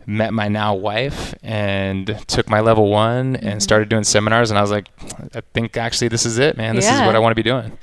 met 0.06 0.32
my 0.32 0.48
now 0.48 0.74
wife, 0.74 1.34
and 1.42 2.06
took 2.28 2.48
my 2.48 2.60
level 2.60 2.88
one, 2.88 3.34
Mm-hmm. 3.36 3.46
and 3.48 3.62
started 3.62 3.88
doing 3.90 4.04
seminars, 4.04 4.50
and 4.50 4.58
I 4.58 4.62
was 4.62 4.70
like, 4.70 4.88
I 5.34 5.42
think 5.52 5.76
actually 5.76 6.08
this 6.08 6.24
is 6.24 6.38
it, 6.38 6.56
man. 6.56 6.76
This 6.76 6.86
is 6.90 7.00
what 7.02 7.14
I 7.14 7.18
want 7.18 7.32
to 7.32 7.36
be 7.36 7.42
doing. 7.42 7.76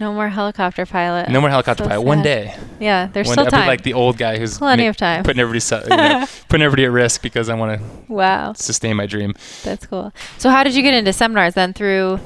No 0.00 0.12
more 0.12 0.28
helicopter 0.28 0.84
pilot. 0.86 1.28
No 1.28 1.40
more 1.40 1.50
helicopter 1.50 1.84
So 1.84 1.88
pilot. 1.88 2.04
One 2.04 2.22
day. 2.22 2.54
Yeah, 2.80 3.06
there's 3.12 3.26
One 3.28 3.34
still 3.34 3.44
day. 3.46 3.56
I'll 3.56 3.62
be 3.62 3.68
like 3.68 3.82
the 3.82 3.92
old 3.94 4.18
guy 4.18 4.38
who's 4.38 4.58
Plenty 4.58 4.84
ma- 4.84 4.88
of 4.90 4.96
time. 4.96 5.22
putting 5.22 5.40
everybody, 5.40 5.60
su- 5.60 5.80
you 5.88 5.96
know, 5.96 6.26
putting 6.48 6.64
everybody 6.64 6.84
at 6.86 6.90
risk 6.90 7.22
because 7.22 7.48
I 7.48 7.54
want 7.54 7.80
to 7.80 8.12
wow, 8.12 8.52
sustain 8.54 8.96
my 8.96 9.06
dream. 9.06 9.34
that's 9.62 9.86
cool. 9.86 10.12
So 10.38 10.50
how 10.50 10.64
did 10.64 10.74
you 10.74 10.82
get 10.82 10.94
into 10.94 11.12
seminars 11.12 11.54
then? 11.54 11.72
Through 11.74 12.18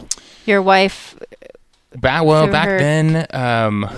your 0.46 0.62
wife? 0.62 1.14
Back 1.96 2.24
well, 2.24 2.46
back 2.46 2.68
her- 2.68 2.78
then, 2.78 3.26
um, 3.30 3.88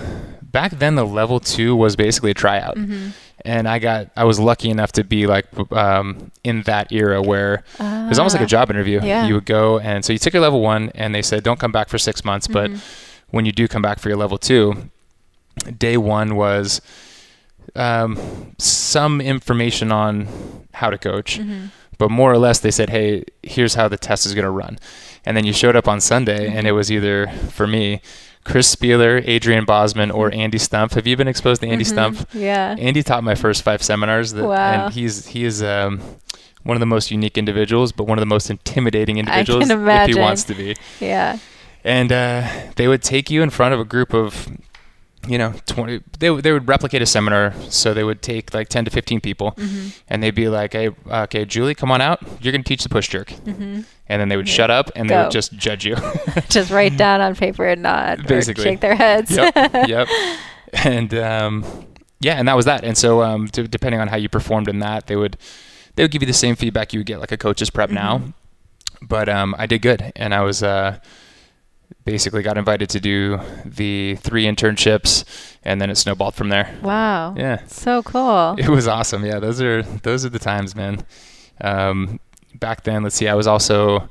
back 0.41 0.71
then 0.71 0.95
the 0.95 1.05
level 1.05 1.39
two 1.39 1.75
was 1.75 1.95
basically 1.95 2.31
a 2.31 2.33
tryout, 2.33 2.75
Mm-hmm. 2.77 3.09
and 3.45 3.67
I 3.69 3.79
got 3.79 4.09
I 4.17 4.23
was 4.25 4.39
lucky 4.39 4.69
enough 4.69 4.91
to 4.93 5.03
be 5.05 5.27
like 5.27 5.45
um, 5.71 6.31
in 6.43 6.63
that 6.63 6.91
era 6.91 7.21
where 7.21 7.63
it 7.79 8.09
was 8.09 8.19
almost 8.19 8.35
like 8.35 8.43
a 8.43 8.47
job 8.47 8.69
interview. 8.69 8.99
Ah. 9.01 9.05
Yeah. 9.05 9.27
You 9.27 9.35
would 9.35 9.45
go 9.45 9.79
and 9.79 10.03
so 10.03 10.11
you 10.13 10.19
took 10.19 10.33
your 10.33 10.41
level 10.41 10.61
one, 10.61 10.91
and 10.93 11.15
they 11.15 11.21
said 11.21 11.43
don't 11.43 11.59
come 11.59 11.71
back 11.71 11.87
for 11.89 11.97
six 11.97 12.25
months, 12.25 12.47
Mm-hmm. 12.47 12.73
but 12.73 12.81
when 13.31 13.45
you 13.45 13.51
do 13.51 13.67
come 13.67 13.81
back 13.81 13.99
for 13.99 14.07
your 14.09 14.17
level 14.17 14.37
two, 14.37 14.89
day 15.77 15.97
one 15.97 16.35
was 16.35 16.81
um, 17.75 18.53
some 18.57 19.21
information 19.21 19.91
on 19.91 20.27
how 20.73 20.89
to 20.89 20.97
coach, 20.97 21.39
Mm-hmm. 21.39 21.67
but 21.97 22.09
more 22.11 22.31
or 22.31 22.37
less 22.37 22.59
they 22.59 22.71
said, 22.71 22.89
hey, 22.89 23.23
here's 23.43 23.75
how 23.75 23.87
the 23.87 23.97
test 23.97 24.25
is 24.25 24.33
going 24.33 24.45
to 24.45 24.49
run. 24.51 24.77
And 25.25 25.37
then 25.37 25.45
you 25.45 25.53
showed 25.53 25.75
up 25.75 25.87
on 25.87 26.01
Sunday, 26.01 26.47
Mm-hmm. 26.47 26.57
and 26.57 26.67
it 26.67 26.71
was 26.73 26.91
either, 26.91 27.27
for 27.49 27.67
me, 27.67 28.01
Chris 28.43 28.73
Spealler, 28.75 29.21
Adrian 29.27 29.65
Bozman, 29.65 30.09
or 30.09 30.33
Andy 30.33 30.57
Stumpf. 30.57 30.93
Have 30.95 31.05
you 31.05 31.15
been 31.15 31.27
exposed 31.27 31.61
to 31.61 31.67
Andy 31.67 31.85
Stumpf? 31.85 32.15
Mm-hmm. 32.25 32.39
Yeah. 32.39 32.75
Andy 32.79 33.03
taught 33.03 33.23
my 33.23 33.35
first 33.35 33.61
five 33.63 33.83
seminars, 33.83 34.33
that, 34.33 34.43
Wow. 34.45 34.85
and 34.85 34.93
he's 34.93 35.27
he 35.27 35.43
is 35.45 35.61
um, 35.61 36.01
one 36.63 36.75
of 36.75 36.79
the 36.79 36.87
most 36.87 37.11
unique 37.11 37.37
individuals, 37.37 37.91
but 37.91 38.05
one 38.05 38.17
of 38.17 38.21
the 38.21 38.25
most 38.25 38.49
intimidating 38.49 39.17
can 39.17 39.27
individuals 39.27 39.69
if 39.69 40.07
he 40.09 40.19
wants 40.19 40.43
to 40.45 40.55
be. 40.55 40.75
Yeah. 40.99 41.37
And 41.83 42.11
uh, 42.11 42.47
they 42.75 42.87
would 42.87 43.01
take 43.01 43.29
you 43.31 43.41
in 43.41 43.49
front 43.49 43.73
of 43.73 43.79
a 43.79 43.85
group 43.85 44.13
of, 44.13 44.47
you 45.27 45.37
know, 45.37 45.53
twenty. 45.65 46.01
They 46.19 46.29
would 46.29 46.43
they 46.43 46.51
would 46.51 46.67
replicate 46.67 47.01
a 47.01 47.05
seminar, 47.05 47.53
so 47.69 47.93
they 47.93 48.03
would 48.03 48.21
take 48.21 48.53
like 48.53 48.69
ten 48.69 48.85
to 48.85 48.91
fifteen 48.91 49.19
people, 49.21 49.51
Mm-hmm. 49.53 49.87
and 50.07 50.21
they'd 50.21 50.35
be 50.35 50.47
like, 50.47 50.73
"Hey, 50.73 50.89
okay, 51.09 51.45
Julie, 51.45 51.73
come 51.75 51.91
on 51.91 52.01
out. 52.01 52.19
You're 52.41 52.51
gonna 52.51 52.63
teach 52.63 52.83
the 52.83 52.89
push 52.89 53.07
jerk." 53.09 53.29
Mm-hmm. 53.29 53.81
And 54.07 54.19
then 54.21 54.29
they 54.29 54.35
would 54.37 54.49
shut 54.49 54.69
up 54.69 54.91
and 54.95 55.09
they 55.09 55.15
would 55.15 55.31
just 55.31 55.53
judge 55.53 55.85
you. 55.85 55.95
Just 56.49 56.69
write 56.69 56.97
down 56.97 57.21
on 57.21 57.33
paper 57.33 57.63
and 57.65 57.81
nod. 57.81 58.27
Basically. 58.27 58.63
Shake 58.65 58.81
their 58.81 58.93
heads. 58.95 59.31
yep, 59.31 59.53
yep. 59.87 60.07
And 60.73 61.13
um, 61.13 61.63
yeah, 62.19 62.33
and 62.35 62.45
that 62.47 62.55
was 62.57 62.65
that. 62.65 62.83
And 62.83 62.97
so, 62.97 63.21
um, 63.23 63.45
d- 63.47 63.67
depending 63.67 64.01
on 64.01 64.09
how 64.09 64.17
you 64.17 64.27
performed 64.27 64.67
in 64.67 64.79
that, 64.79 65.07
they 65.07 65.15
would 65.15 65.37
they 65.95 66.03
would 66.03 66.11
give 66.11 66.21
you 66.21 66.25
the 66.27 66.33
same 66.33 66.55
feedback 66.57 66.91
you 66.93 66.99
would 66.99 67.07
get 67.07 67.19
like 67.21 67.31
a 67.31 67.37
coach's 67.37 67.69
prep 67.69 67.89
now. 67.89 68.21
But 69.01 69.29
um, 69.29 69.55
I 69.57 69.65
did 69.65 69.81
good, 69.81 70.11
and 70.17 70.33
I 70.33 70.41
was 70.41 70.61
uh, 70.61 70.99
basically 72.05 72.41
got 72.43 72.57
invited 72.57 72.89
to 72.89 72.99
do 72.99 73.39
the 73.65 74.15
three 74.15 74.45
internships, 74.45 75.23
and 75.63 75.79
then 75.79 75.89
it 75.89 75.95
snowballed 75.95 76.35
from 76.35 76.49
there. 76.49 76.75
Wow. 76.81 77.35
Yeah, 77.37 77.63
So 77.67 78.01
cool. 78.03 78.55
it 78.57 78.69
was 78.69 78.87
awesome. 78.87 79.25
Yeah, 79.25 79.39
those 79.39 79.61
are 79.61 79.83
those 79.83 80.25
are 80.25 80.29
the 80.29 80.39
times, 80.39 80.75
man. 80.75 81.05
Um, 81.61 82.19
back 82.55 82.83
then, 82.83 83.03
let's 83.03 83.15
see, 83.15 83.27
I 83.27 83.35
was 83.35 83.47
also 83.47 84.09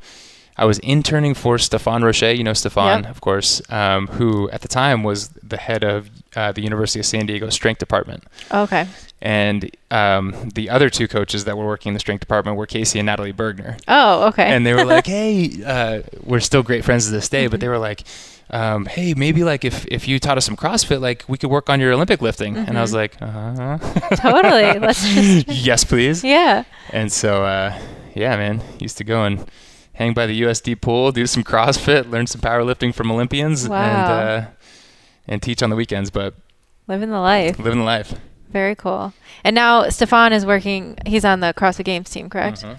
I 0.60 0.66
was 0.66 0.78
interning 0.80 1.32
for 1.34 1.56
Stefan 1.58 2.04
Roche. 2.04 2.22
You 2.22 2.44
know 2.44 2.52
Stefan, 2.52 3.02
Yep. 3.04 3.10
of 3.10 3.20
course, 3.22 3.62
um, 3.70 4.06
who 4.08 4.50
at 4.50 4.60
the 4.60 4.68
time 4.68 5.02
was 5.02 5.28
the 5.42 5.56
head 5.56 5.82
of 5.82 6.10
uh, 6.36 6.52
the 6.52 6.60
University 6.60 7.00
of 7.00 7.06
San 7.06 7.24
Diego 7.26 7.48
strength 7.48 7.78
department. 7.78 8.24
Okay. 8.52 8.86
And 9.22 9.70
um, 9.90 10.50
the 10.54 10.68
other 10.70 10.88
two 10.90 11.08
coaches 11.08 11.44
that 11.46 11.56
were 11.56 11.66
working 11.66 11.90
in 11.90 11.94
the 11.94 12.00
strength 12.00 12.20
department 12.20 12.56
were 12.58 12.66
Casey 12.66 12.98
and 12.98 13.06
Natalie 13.06 13.32
Burgener. 13.32 13.80
Oh, 13.88 14.28
okay. 14.28 14.44
And 14.54 14.64
they 14.66 14.74
were 14.74 14.84
like, 14.84 15.06
"Hey, 15.18 15.62
uh, 15.64 16.02
we're 16.24 16.40
still 16.40 16.62
great 16.62 16.84
friends 16.84 17.06
to 17.06 17.10
this 17.12 17.28
day." 17.28 17.44
Mm-hmm. 17.44 17.50
But 17.50 17.60
they 17.60 17.68
were 17.68 17.78
like, 17.78 18.02
um, 18.50 18.84
"Hey, 18.86 19.14
maybe 19.14 19.44
like 19.44 19.64
if 19.64 19.86
if 19.86 20.06
you 20.08 20.18
taught 20.18 20.36
us 20.38 20.44
some 20.44 20.56
CrossFit, 20.56 21.00
like 21.00 21.24
we 21.28 21.36
could 21.38 21.50
work 21.50 21.70
on 21.70 21.80
your 21.80 21.92
Olympic 21.92 22.20
lifting." 22.22 22.56
And 22.56 22.76
I 22.78 22.82
was 22.82 22.92
like, 22.94 23.16
"Uh 23.20 23.76
huh." 23.78 23.78
totally. 24.16 24.78
Let's 24.86 25.02
just. 25.06 25.48
yes, 25.48 25.84
please. 25.84 26.22
Yeah. 26.24 26.64
And 26.92 27.10
so, 27.12 27.44
uh, 27.44 27.78
yeah, 28.14 28.36
man, 28.36 28.62
used 28.78 28.98
to 28.98 29.04
go 29.04 29.24
and 29.24 29.44
hang 30.00 30.14
by 30.14 30.26
the 30.26 30.40
USD 30.42 30.80
pool, 30.80 31.12
do 31.12 31.26
some 31.26 31.44
CrossFit, 31.44 32.10
learn 32.10 32.26
some 32.26 32.40
powerlifting 32.40 32.94
from 32.94 33.10
Olympians, 33.12 33.68
Wow. 33.68 33.76
and 33.82 34.44
uh, 34.44 34.46
and 35.28 35.42
teach 35.42 35.62
on 35.62 35.68
the 35.70 35.76
weekends. 35.76 36.10
But 36.10 36.34
Living 36.88 37.10
the 37.10 37.20
life. 37.20 37.58
living 37.58 37.80
the 37.80 37.84
life. 37.84 38.14
Very 38.50 38.74
cool. 38.74 39.12
And 39.44 39.54
now 39.54 39.88
Stefan 39.90 40.32
is 40.32 40.44
working. 40.46 40.96
He's 41.06 41.24
on 41.24 41.40
the 41.40 41.52
CrossFit 41.54 41.84
Games 41.84 42.08
team, 42.10 42.28
correct? 42.30 42.62
Mhm. 42.64 42.78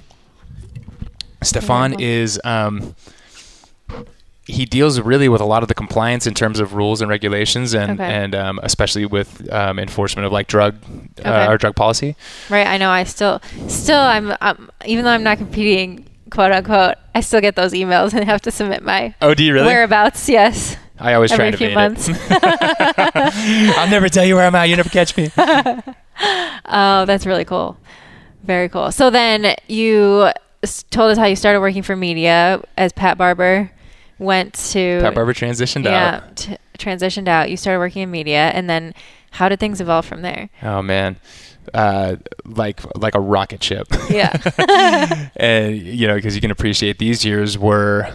Stefan 1.44 1.92
Wonderful. 1.92 2.04
is. 2.06 2.40
Um, 2.44 2.96
he 4.48 4.66
deals 4.66 5.00
really 5.00 5.30
with 5.30 5.40
a 5.40 5.46
lot 5.46 5.62
of 5.62 5.70
the 5.70 5.74
compliance 5.76 6.26
in 6.28 6.34
terms 6.34 6.60
of 6.60 6.74
rules 6.74 7.02
and 7.02 7.10
regulations, 7.10 7.74
and 7.74 7.92
Okay. 8.00 8.04
and 8.12 8.36
um, 8.36 8.60
especially 8.64 9.06
with 9.06 9.30
um, 9.54 9.80
enforcement 9.80 10.26
of 10.26 10.32
like 10.32 10.48
drug 10.48 10.76
Okay. 11.20 11.30
uh, 11.30 11.50
or 11.52 11.58
drug 11.58 11.76
policy. 11.76 12.16
Right. 12.50 12.68
I 12.68 12.78
know. 12.78 12.90
I 12.90 13.04
still, 13.06 13.40
still, 13.68 14.00
I'm, 14.00 14.36
um, 14.42 14.70
even 14.86 15.06
though 15.06 15.12
I'm 15.12 15.24
not 15.24 15.38
competing, 15.38 16.06
quote 16.32 16.52
unquote, 16.52 16.96
I 17.14 17.20
still 17.22 17.42
get 17.42 17.56
those 17.56 17.74
emails 17.74 18.14
and 18.14 18.24
have 18.26 18.42
to 18.42 18.52
submit 18.52 18.82
my 18.84 19.14
Oh, 19.22 19.36
do 19.36 19.44
you 19.44 19.54
really? 19.54 19.68
whereabouts. 19.68 20.28
Yes. 20.28 20.78
I 21.00 21.14
always 21.14 21.32
try 21.32 21.48
every 21.48 21.52
to 21.52 21.58
few 21.58 21.68
evade 21.68 21.76
months. 21.76 22.10
it. 22.10 22.18
I'll 23.78 23.90
never 23.90 24.08
tell 24.10 24.24
you 24.26 24.36
where 24.36 24.46
I'm 24.46 24.54
at. 24.56 24.70
You 24.70 24.76
never 24.78 24.90
catch 24.90 25.16
me. 25.18 25.30
Oh, 26.66 27.06
that's 27.06 27.26
really 27.26 27.46
cool. 27.46 27.78
Very 28.44 28.70
cool. 28.70 28.92
So 28.92 29.10
then 29.10 29.56
you 29.68 30.30
told 30.92 31.10
us 31.12 31.18
how 31.18 31.26
you 31.26 31.36
started 31.36 31.60
working 31.62 31.82
for 31.82 31.96
media 31.96 32.62
as 32.78 32.92
Pat 32.94 33.18
Barber 33.18 33.72
went 34.20 34.54
to 34.72 35.00
Pat 35.02 35.16
Barber 35.16 35.34
transitioned 35.34 35.86
yeah 35.86 36.22
out. 36.24 36.36
t- 36.36 36.58
transitioned 36.78 37.28
out. 37.28 37.50
You 37.50 37.58
started 37.58 37.80
working 37.80 38.04
in 38.04 38.12
media, 38.12 38.50
and 38.54 38.70
then 38.70 38.94
how 39.32 39.50
did 39.50 39.60
things 39.60 39.82
evolve 39.82 40.06
from 40.06 40.22
there? 40.22 40.50
Oh 40.62 40.84
man, 40.84 41.16
uh, 41.74 42.16
like 42.46 42.80
like 42.98 43.16
a 43.16 43.20
rocket 43.20 43.64
ship. 43.64 43.88
Yeah. 44.10 44.32
and 45.36 45.78
you 45.78 46.08
know, 46.08 46.16
because 46.16 46.36
you 46.36 46.42
can 46.42 46.52
appreciate 46.52 47.00
these 47.00 47.24
years 47.26 47.58
were. 47.58 48.12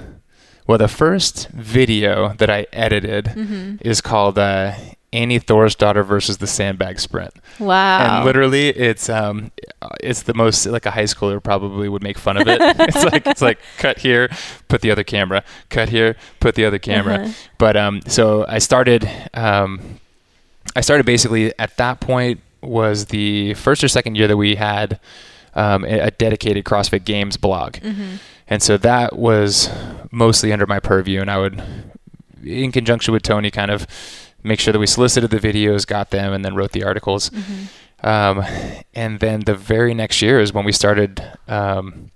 Well, 0.66 0.78
the 0.78 0.88
first 0.88 1.48
video 1.50 2.32
that 2.38 2.50
I 2.50 2.66
edited 2.72 3.26
Mm-hmm. 3.26 3.76
is 3.82 4.00
called 4.00 4.36
uh, 4.36 4.72
Annie 5.12 5.38
daughter 5.38 6.02
versus 6.02 6.38
the 6.38 6.46
Sandbag 6.48 6.98
Sprint, 6.98 7.34
Wow. 7.60 8.16
and 8.16 8.24
literally, 8.26 8.70
it's 8.70 9.08
um, 9.08 9.52
it's 10.02 10.22
the 10.22 10.34
most 10.34 10.66
like 10.66 10.84
a 10.84 10.90
high 10.90 11.04
schooler 11.04 11.40
probably 11.40 11.88
would 11.88 12.02
make 12.02 12.18
fun 12.18 12.36
of 12.36 12.48
it. 12.48 12.58
it's 12.80 13.04
like 13.04 13.28
it's 13.28 13.40
like 13.40 13.60
cut 13.78 13.98
here, 13.98 14.28
put 14.66 14.80
the 14.80 14.90
other 14.90 15.04
camera, 15.04 15.44
cut 15.70 15.88
here, 15.88 16.16
put 16.40 16.56
the 16.56 16.64
other 16.64 16.80
camera. 16.80 17.20
Uh-huh. 17.20 17.32
But 17.58 17.76
um, 17.76 18.00
so 18.08 18.44
I 18.48 18.58
started 18.58 19.08
um, 19.34 20.00
I 20.74 20.80
started 20.80 21.06
basically 21.06 21.56
at 21.60 21.76
that 21.76 22.00
point 22.00 22.40
was 22.66 23.06
the 23.06 23.54
first 23.54 23.82
or 23.84 23.88
second 23.88 24.16
year 24.16 24.28
that 24.28 24.36
we 24.36 24.56
had 24.56 24.98
um, 25.54 25.84
a 25.84 26.10
dedicated 26.10 26.64
CrossFit 26.64 27.04
Games 27.04 27.36
blog, 27.36 27.74
Mm-hmm. 27.74 28.16
and 28.48 28.62
so 28.62 28.76
that 28.78 29.16
was 29.16 29.70
mostly 30.10 30.52
under 30.52 30.66
my 30.66 30.78
purview, 30.80 31.20
and 31.20 31.30
I 31.30 31.38
would 31.38 31.62
in 32.44 32.70
conjunction 32.72 33.12
with 33.12 33.22
Tony, 33.22 33.50
kind 33.50 33.70
of 33.70 33.86
make 34.44 34.60
sure 34.60 34.70
that 34.72 34.78
we 34.78 34.86
solicited 34.86 35.30
the 35.30 35.38
videos, 35.38 35.84
got 35.86 36.10
them, 36.10 36.32
and 36.32 36.44
then 36.44 36.54
wrote 36.54 36.70
the 36.72 36.84
articles. 36.84 37.30
Um, 38.04 38.44
and 38.94 39.18
then 39.18 39.40
the 39.40 39.54
very 39.56 39.94
next 39.94 40.22
year 40.22 40.38
is 40.38 40.52
when 40.52 40.64
we 40.64 40.70
started 40.70 41.20
um, 41.48 42.12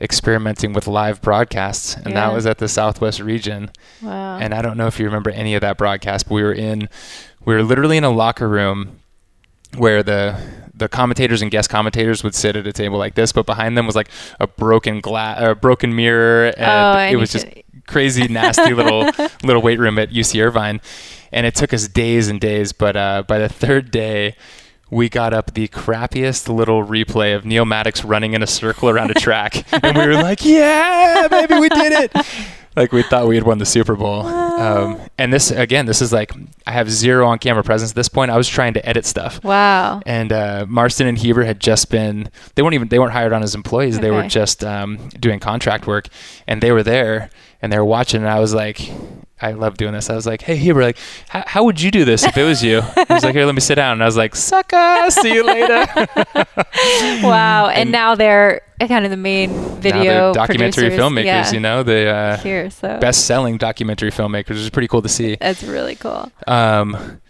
experimenting 0.00 0.72
with 0.74 0.86
live 0.86 1.20
broadcasts, 1.22 1.94
and 1.96 2.08
Yeah. 2.10 2.26
that 2.28 2.32
was 2.34 2.46
at 2.46 2.58
the 2.58 2.68
Southwest 2.68 3.18
region. 3.20 3.70
Wow. 4.00 4.38
And 4.38 4.54
I 4.54 4.62
don't 4.62 4.76
know 4.76 4.86
if 4.86 5.00
you 5.00 5.06
remember 5.06 5.30
any 5.30 5.54
of 5.54 5.60
that 5.62 5.76
broadcast, 5.78 6.28
but 6.28 6.34
we 6.34 6.42
were 6.42 6.52
in, 6.52 6.88
we 7.44 7.54
were 7.54 7.62
literally 7.64 7.96
in 7.96 8.04
a 8.04 8.10
locker 8.10 8.48
room 8.48 9.00
where 9.76 10.02
the 10.02 10.38
the 10.74 10.88
commentators 10.88 11.42
and 11.42 11.50
guest 11.50 11.68
commentators 11.68 12.22
would 12.22 12.34
sit 12.36 12.54
at 12.54 12.64
a 12.66 12.72
table 12.72 12.98
like 12.98 13.14
this, 13.16 13.32
but 13.32 13.44
behind 13.46 13.76
them 13.76 13.84
was 13.84 13.96
like 13.96 14.08
a 14.38 14.46
broken 14.46 15.00
glass, 15.00 15.38
a 15.42 15.54
broken 15.56 15.94
mirror, 15.94 16.52
and 16.56 17.10
Oh, 17.12 17.12
it 17.12 17.16
was 17.16 17.32
just 17.32 17.46
to- 17.48 17.62
crazy, 17.88 18.28
nasty 18.28 18.72
little 18.74 19.10
little 19.42 19.60
weight 19.62 19.78
room 19.80 19.98
at 19.98 20.10
UC 20.10 20.40
Irvine, 20.40 20.80
and 21.32 21.46
it 21.46 21.54
took 21.56 21.74
us 21.74 21.88
days 21.88 22.28
and 22.28 22.40
days. 22.40 22.72
But 22.72 22.96
uh, 22.96 23.22
by 23.26 23.38
the 23.38 23.48
third 23.48 23.90
day. 23.90 24.36
We 24.90 25.10
got 25.10 25.34
up 25.34 25.52
the 25.52 25.68
crappiest 25.68 26.48
little 26.48 26.82
replay 26.82 27.36
of 27.36 27.44
Neal 27.44 27.66
Maddox 27.66 28.04
running 28.04 28.32
in 28.32 28.42
a 28.42 28.46
circle 28.46 28.88
around 28.88 29.10
a 29.10 29.14
track, 29.20 29.66
and 29.84 29.94
we 29.94 30.06
were 30.06 30.14
like, 30.14 30.42
"Yeah, 30.46 31.28
maybe 31.30 31.56
we 31.60 31.68
did 31.68 31.92
it!" 31.92 32.26
Like 32.76 32.92
we 32.92 33.02
thought 33.02 33.26
we 33.28 33.34
had 33.34 33.44
won 33.44 33.58
the 33.58 33.66
Super 33.66 33.96
Bowl. 33.96 34.26
Um, 34.26 35.00
and 35.18 35.32
this 35.32 35.50
again, 35.50 35.86
this 35.86 36.02
is 36.02 36.12
like 36.12 36.32
I 36.66 36.72
have 36.72 36.90
zero 36.90 37.26
on 37.26 37.38
camera 37.38 37.62
presence 37.62 37.92
at 37.92 37.96
this 37.96 38.08
point. 38.08 38.30
I 38.30 38.36
was 38.36 38.48
trying 38.48 38.74
to 38.74 38.88
edit 38.88 39.06
stuff. 39.06 39.42
wow. 39.44 40.00
And 40.04 40.32
uh, 40.32 40.66
Marston 40.68 41.06
and 41.06 41.16
Heber 41.18 41.44
had 41.44 41.60
just 41.60 41.90
been 41.90 42.30
they 42.54 42.62
weren't 42.62 42.74
even 42.74 42.88
they 42.88 42.98
weren't 42.98 43.12
hired 43.12 43.32
on 43.32 43.42
as 43.42 43.54
employees. 43.54 44.00
They 44.00 44.10
were 44.10 44.26
just 44.28 44.64
um, 44.64 45.08
doing 45.20 45.38
contract 45.40 45.86
work, 45.86 46.08
and 46.46 46.60
they 46.62 46.72
were 46.72 46.82
there 46.82 47.30
and 47.62 47.72
they 47.72 47.78
were 47.78 47.84
watching. 47.84 48.20
And 48.22 48.30
I 48.30 48.40
was 48.40 48.54
like, 48.54 48.80
I 49.40 49.52
love 49.52 49.76
doing 49.76 49.92
this. 49.92 50.10
I 50.10 50.14
was 50.16 50.26
like, 50.26 50.42
Hey 50.42 50.56
Heber, 50.56 50.82
like, 50.82 50.98
how, 51.28 51.44
how 51.46 51.64
would 51.64 51.80
you 51.80 51.90
do 51.90 52.04
this 52.04 52.24
if 52.24 52.36
it 52.36 52.42
was 52.44 52.62
you? 52.64 52.80
he 52.82 53.04
was 53.14 53.22
like, 53.24 53.34
Here, 53.34 53.46
let 53.46 53.54
me 53.54 53.60
sit 53.60 53.76
down. 53.76 53.92
And 53.92 54.02
I 54.02 54.06
was 54.06 54.16
like, 54.16 54.34
Sucker, 54.34 55.10
see 55.10 55.32
you 55.34 55.44
later. 55.44 55.86
Wow. 57.22 57.68
And, 57.68 57.78
And- 57.82 57.92
now 57.92 58.14
they're 58.14 58.62
kind 58.80 59.04
of 59.04 59.10
the 59.10 59.16
main 59.16 59.50
video 59.80 60.32
documentary 60.32 60.84
producers. 60.90 60.98
filmmakers. 61.00 61.24
Yeah. 61.24 61.50
You 61.52 61.60
know, 61.60 61.82
the 61.82 62.06
uh, 62.08 62.36
Here, 62.38 62.70
so 62.70 62.98
best-selling 62.98 63.56
documentary 63.58 64.10
filmmakers, 64.10 64.50
which 64.50 64.58
is 64.58 64.70
pretty 64.70 64.88
cool 64.88 65.02
to 65.02 65.08
see. 65.08 65.36
that's 65.40 65.62
really 65.64 65.96
cool. 65.96 66.30
um, 66.46 67.20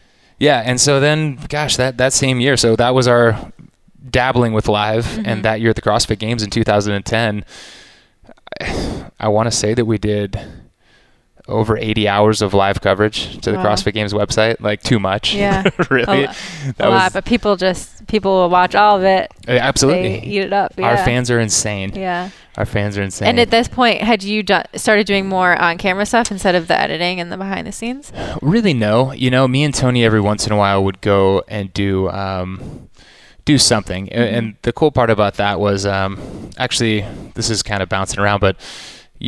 yeah, 0.40 0.62
and 0.64 0.80
so 0.80 1.00
then, 1.00 1.36
gosh, 1.48 1.76
that 1.78 1.96
that 1.98 2.12
same 2.12 2.38
year, 2.38 2.56
so 2.56 2.76
that 2.76 2.94
was 2.94 3.08
our 3.08 3.50
dabbling 4.08 4.52
with 4.52 4.68
live, 4.68 5.04
Mm-hmm. 5.04 5.22
and 5.26 5.44
that 5.44 5.60
year 5.60 5.70
at 5.70 5.76
the 5.76 5.82
CrossFit 5.82 6.18
Games 6.20 6.42
in 6.44 6.50
2010, 6.50 7.44
I 9.20 9.28
want 9.28 9.46
to 9.46 9.50
say 9.56 9.74
that 9.74 9.84
we 9.84 9.98
did 9.98 10.38
over 11.48 11.78
80 11.78 12.06
hours 12.08 12.42
of 12.42 12.52
live 12.52 12.82
coverage 12.82 13.40
to 13.40 13.50
the 13.50 13.56
Wow. 13.56 13.64
CrossFit 13.66 13.94
Games 13.94 14.12
website, 14.12 14.60
like 14.60 14.82
too 14.82 14.98
much. 15.00 15.34
Yeah. 15.34 15.68
really, 15.90 16.24
A, 16.24 16.34
a 16.78 16.90
lot, 16.90 17.12
but 17.14 17.24
people 17.24 17.56
just 17.56 18.06
people 18.06 18.32
will 18.32 18.50
watch 18.50 18.74
all 18.74 18.98
of 18.98 19.02
it. 19.04 19.32
uh, 19.48 19.52
absolutely. 19.52 20.20
They 20.20 20.26
eat 20.26 20.40
it 20.42 20.52
up. 20.52 20.74
Our 20.78 20.98
fans 20.98 21.30
are 21.30 21.40
insane. 21.40 21.92
Yeah. 21.94 22.30
Our 22.58 22.66
fans 22.66 22.98
are 22.98 23.02
insane. 23.02 23.28
And 23.28 23.40
at 23.40 23.50
this 23.50 23.66
point, 23.68 24.02
had 24.02 24.22
you 24.22 24.42
do- 24.42 24.60
started 24.74 25.06
doing 25.06 25.26
more 25.28 25.56
on 25.56 25.78
camera 25.78 26.04
stuff 26.04 26.30
instead 26.30 26.54
of 26.54 26.66
the 26.68 26.78
editing 26.78 27.18
and 27.20 27.30
the 27.32 27.36
behind 27.36 27.66
the 27.66 27.72
scenes? 27.72 28.12
Really, 28.42 28.74
no. 28.74 29.12
You 29.12 29.30
know, 29.30 29.46
me 29.48 29.62
and 29.64 29.72
Tony 29.74 30.04
every 30.04 30.20
once 30.20 30.46
in 30.46 30.52
a 30.52 30.56
while 30.56 30.84
would 30.84 31.00
go 31.00 31.44
and 31.48 31.72
do 31.72 32.10
um, 32.10 32.87
do 33.48 33.56
something. 33.58 34.06
Mm-hmm. 34.08 34.34
And 34.36 34.54
the 34.62 34.72
cool 34.72 34.90
part 34.92 35.08
about 35.10 35.34
that 35.34 35.58
was 35.58 35.86
um, 35.86 36.20
actually 36.58 37.04
this 37.34 37.48
is 37.48 37.62
kind 37.62 37.82
of 37.82 37.88
bouncing 37.88 38.20
around, 38.20 38.40
but 38.40 38.56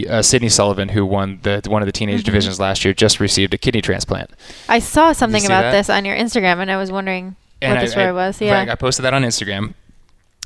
uh, 0.09 0.21
Sydney 0.23 0.51
Sullivan, 0.51 0.91
who 0.91 1.05
won 1.07 1.41
the 1.43 1.63
one 1.67 1.81
of 1.83 1.87
the 1.87 1.93
teenage 1.93 2.21
Mhm. 2.21 2.25
divisions 2.25 2.61
last 2.61 2.85
year, 2.85 2.93
just 2.95 3.19
received 3.19 3.55
a 3.55 3.59
kidney 3.59 3.81
transplant. 3.81 4.31
I 4.69 4.79
saw 4.79 5.13
something 5.13 5.45
about 5.47 5.63
that? 5.63 5.73
this 5.73 5.89
on 5.91 6.05
your 6.05 6.15
Instagram, 6.17 6.59
and 6.59 6.71
I 6.71 6.77
was 6.77 6.93
wondering 6.93 7.35
And 7.63 7.71
what 7.73 7.79
I- 7.79 7.85
the 7.87 7.91
story 7.91 8.07
I- 8.07 8.13
was. 8.13 8.41
right, 8.41 8.47
Yeah. 8.67 8.73
I 8.73 8.75
posted 8.75 9.05
that 9.05 9.15
on 9.15 9.23
Instagram. 9.25 9.75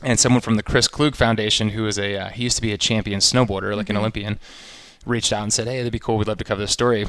And 0.03 0.21
someone 0.21 0.41
from 0.43 0.57
the 0.57 0.63
Chris 0.63 0.87
Klug 0.87 1.15
Foundation, 1.17 1.71
who 1.71 1.87
is 1.87 1.99
a 1.99 2.17
uh, 2.17 2.29
he 2.29 2.45
used 2.45 2.57
to 2.57 2.63
be 2.63 2.73
a 2.73 2.79
champion 2.79 3.21
snowboarder, 3.21 3.75
like 3.77 3.89
an 3.91 3.97
Mhm. 3.97 4.01
Olympian, 4.01 4.39
reached 5.07 5.33
out 5.33 5.43
and 5.43 5.53
said, 5.53 5.67
"Hey, 5.67 5.79
that'd 5.79 5.93
be 5.93 5.99
cool. 5.99 6.17
We'd 6.19 6.29
love 6.29 6.39
to 6.39 6.45
cover 6.45 6.61
this 6.61 6.73
story." 6.73 7.07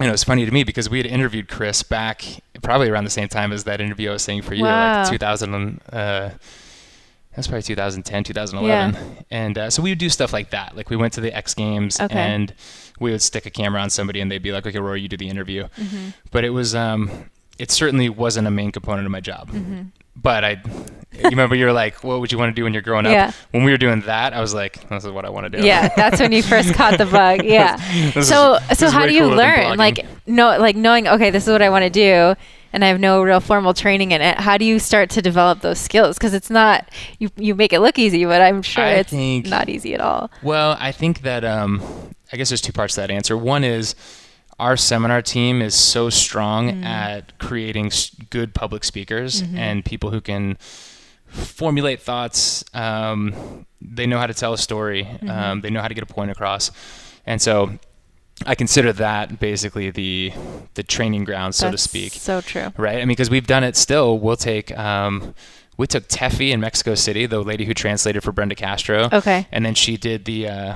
And 0.00 0.08
it 0.08 0.12
was 0.12 0.24
funny 0.24 0.44
to 0.46 0.50
me 0.50 0.64
because 0.64 0.88
we 0.90 0.98
had 0.98 1.06
interviewed 1.06 1.48
Chris 1.48 1.82
back 1.82 2.24
probably 2.62 2.88
around 2.88 3.04
the 3.04 3.10
same 3.10 3.28
time 3.28 3.52
as 3.52 3.64
that 3.64 3.80
interview 3.80 4.10
I 4.10 4.12
was 4.14 4.22
saying 4.22 4.42
for 4.42 4.54
you, 4.54 4.64
Wow. 4.64 5.02
like 5.02 5.10
2000. 5.10 5.80
Uh, 5.92 6.30
that's 7.36 7.46
probably 7.46 7.62
2010, 7.62 8.24
2011. 8.24 8.94
Yeah. 8.94 9.22
And 9.30 9.56
uh, 9.58 9.70
so 9.70 9.82
we 9.82 9.90
would 9.90 9.98
do 9.98 10.08
stuff 10.08 10.32
like 10.32 10.50
that. 10.50 10.76
Like 10.76 10.90
we 10.90 10.96
went 10.96 11.12
to 11.14 11.20
the 11.20 11.32
X 11.34 11.54
Games 11.54 12.00
Okay. 12.00 12.18
and 12.18 12.52
we 12.98 13.12
would 13.12 13.22
stick 13.22 13.46
a 13.46 13.50
camera 13.50 13.80
on 13.80 13.88
somebody 13.90 14.20
and 14.20 14.30
they'd 14.30 14.42
be 14.42 14.52
like, 14.52 14.66
"Okay, 14.66 14.78
Rory, 14.80 15.00
you 15.00 15.08
do 15.08 15.16
the 15.16 15.28
interview." 15.28 15.64
Mm-hmm. 15.78 16.08
But 16.32 16.44
it 16.44 16.50
was 16.50 16.74
um, 16.74 17.30
it 17.58 17.70
certainly 17.70 18.08
wasn't 18.08 18.46
a 18.48 18.50
main 18.50 18.72
component 18.72 19.06
of 19.06 19.12
my 19.12 19.20
job 19.20 19.50
Mm-hmm. 19.50 19.82
But 20.20 20.44
I, 20.44 20.50
you 21.12 21.24
remember 21.30 21.54
you 21.54 21.66
were 21.66 21.72
like, 21.72 22.02
what 22.04 22.20
would 22.20 22.32
you 22.32 22.38
want 22.38 22.50
to 22.50 22.54
do 22.54 22.64
when 22.64 22.72
you're 22.72 22.82
growing 22.82 23.06
up? 23.06 23.12
Yeah. 23.12 23.32
When 23.50 23.64
we 23.64 23.70
were 23.70 23.76
doing 23.78 24.00
that, 24.02 24.32
I 24.32 24.40
was 24.40 24.54
like, 24.54 24.88
this 24.88 25.04
is 25.04 25.10
what 25.10 25.24
I 25.24 25.30
want 25.30 25.52
to 25.52 25.60
do. 25.60 25.66
Yeah, 25.66 25.88
that's 25.94 26.20
when 26.20 26.32
you 26.32 26.42
first 26.42 26.74
caught 26.74 26.98
the 26.98 27.06
bug. 27.06 27.44
Yeah. 27.44 27.76
This 28.12 28.28
so 28.28 28.54
is- 28.70 28.78
so 28.78 28.90
how 28.90 29.06
do 29.06 29.14
you 29.14 29.26
learn? 29.26 29.76
Like 29.76 30.06
no 30.26 30.58
like 30.58 30.76
knowing 30.76 31.08
okay, 31.08 31.30
this 31.30 31.46
is 31.46 31.50
what 31.52 31.62
I 31.62 31.68
want 31.70 31.82
to 31.84 31.90
do 31.90 32.34
and 32.72 32.84
I 32.84 32.88
have 32.88 33.00
no 33.00 33.20
real 33.22 33.40
formal 33.40 33.74
training 33.74 34.12
in 34.12 34.20
it. 34.20 34.38
How 34.38 34.56
do 34.56 34.64
you 34.64 34.78
start 34.78 35.10
to 35.10 35.22
develop 35.22 35.60
those 35.60 35.78
skills? 35.80 36.16
Because 36.16 36.34
it's 36.34 36.50
not 36.50 36.88
you 37.18 37.28
you 37.36 37.54
make 37.56 37.72
it 37.72 37.80
look 37.80 37.98
easy, 37.98 38.24
but 38.24 38.40
I'm 38.40 38.62
sure 38.62 38.84
I 38.84 38.90
it's 38.92 39.10
think- 39.10 39.46
not 39.48 39.68
easy 39.68 39.92
at 39.94 40.00
all. 40.00 40.30
Well, 40.42 40.76
I 40.78 40.92
think 40.92 41.22
that 41.22 41.44
um, 41.44 41.82
I 42.32 42.36
guess 42.36 42.48
there's 42.50 42.60
two 42.60 42.72
parts 42.72 42.94
to 42.94 43.00
that 43.02 43.10
answer. 43.10 43.36
One 43.36 43.64
is 43.64 43.94
our 44.60 44.76
seminar 44.76 45.22
team 45.22 45.62
is 45.62 45.74
so 45.74 46.10
strong 46.10 46.70
Mm. 46.70 46.84
at 46.84 47.38
creating 47.38 47.90
good 48.30 48.54
public 48.54 48.84
speakers 48.84 49.42
Mm-hmm. 49.42 49.58
and 49.58 49.84
people 49.84 50.10
who 50.10 50.20
can 50.20 50.56
formulate 51.26 52.00
thoughts. 52.02 52.64
Um, 52.74 53.66
they 53.80 54.06
know 54.06 54.18
how 54.18 54.26
to 54.26 54.34
tell 54.34 54.52
a 54.52 54.58
story. 54.58 55.04
Mm-hmm. 55.04 55.30
Um, 55.30 55.60
they 55.62 55.70
know 55.70 55.80
how 55.80 55.88
to 55.88 55.94
get 55.94 56.02
a 56.02 56.12
point 56.14 56.30
across, 56.30 56.70
and 57.26 57.40
so 57.40 57.78
I 58.46 58.54
consider 58.54 58.92
that 58.94 59.38
basically 59.40 59.90
the 59.90 60.32
the 60.74 60.82
training 60.82 61.24
ground, 61.24 61.54
so 61.54 61.70
to 61.70 61.78
speak. 61.78 62.12
So 62.12 62.40
true. 62.40 62.72
right? 62.76 62.96
I 62.96 63.00
mean, 63.00 63.08
because 63.08 63.30
we've 63.30 63.46
done 63.46 63.64
it 63.64 63.76
still. 63.76 64.18
We'll 64.18 64.36
take, 64.36 64.76
um, 64.78 65.34
we 65.76 65.86
took 65.86 66.08
Teffy 66.08 66.50
in 66.52 66.60
Mexico 66.60 66.94
City, 66.94 67.26
the 67.26 67.40
lady 67.42 67.64
who 67.64 67.74
translated 67.74 68.22
for 68.22 68.32
Brenda 68.32 68.54
Castro. 68.54 69.08
Okay. 69.12 69.46
And 69.52 69.64
then 69.66 69.74
she 69.74 69.96
did 69.96 70.24
the, 70.26 70.48
uh, 70.48 70.74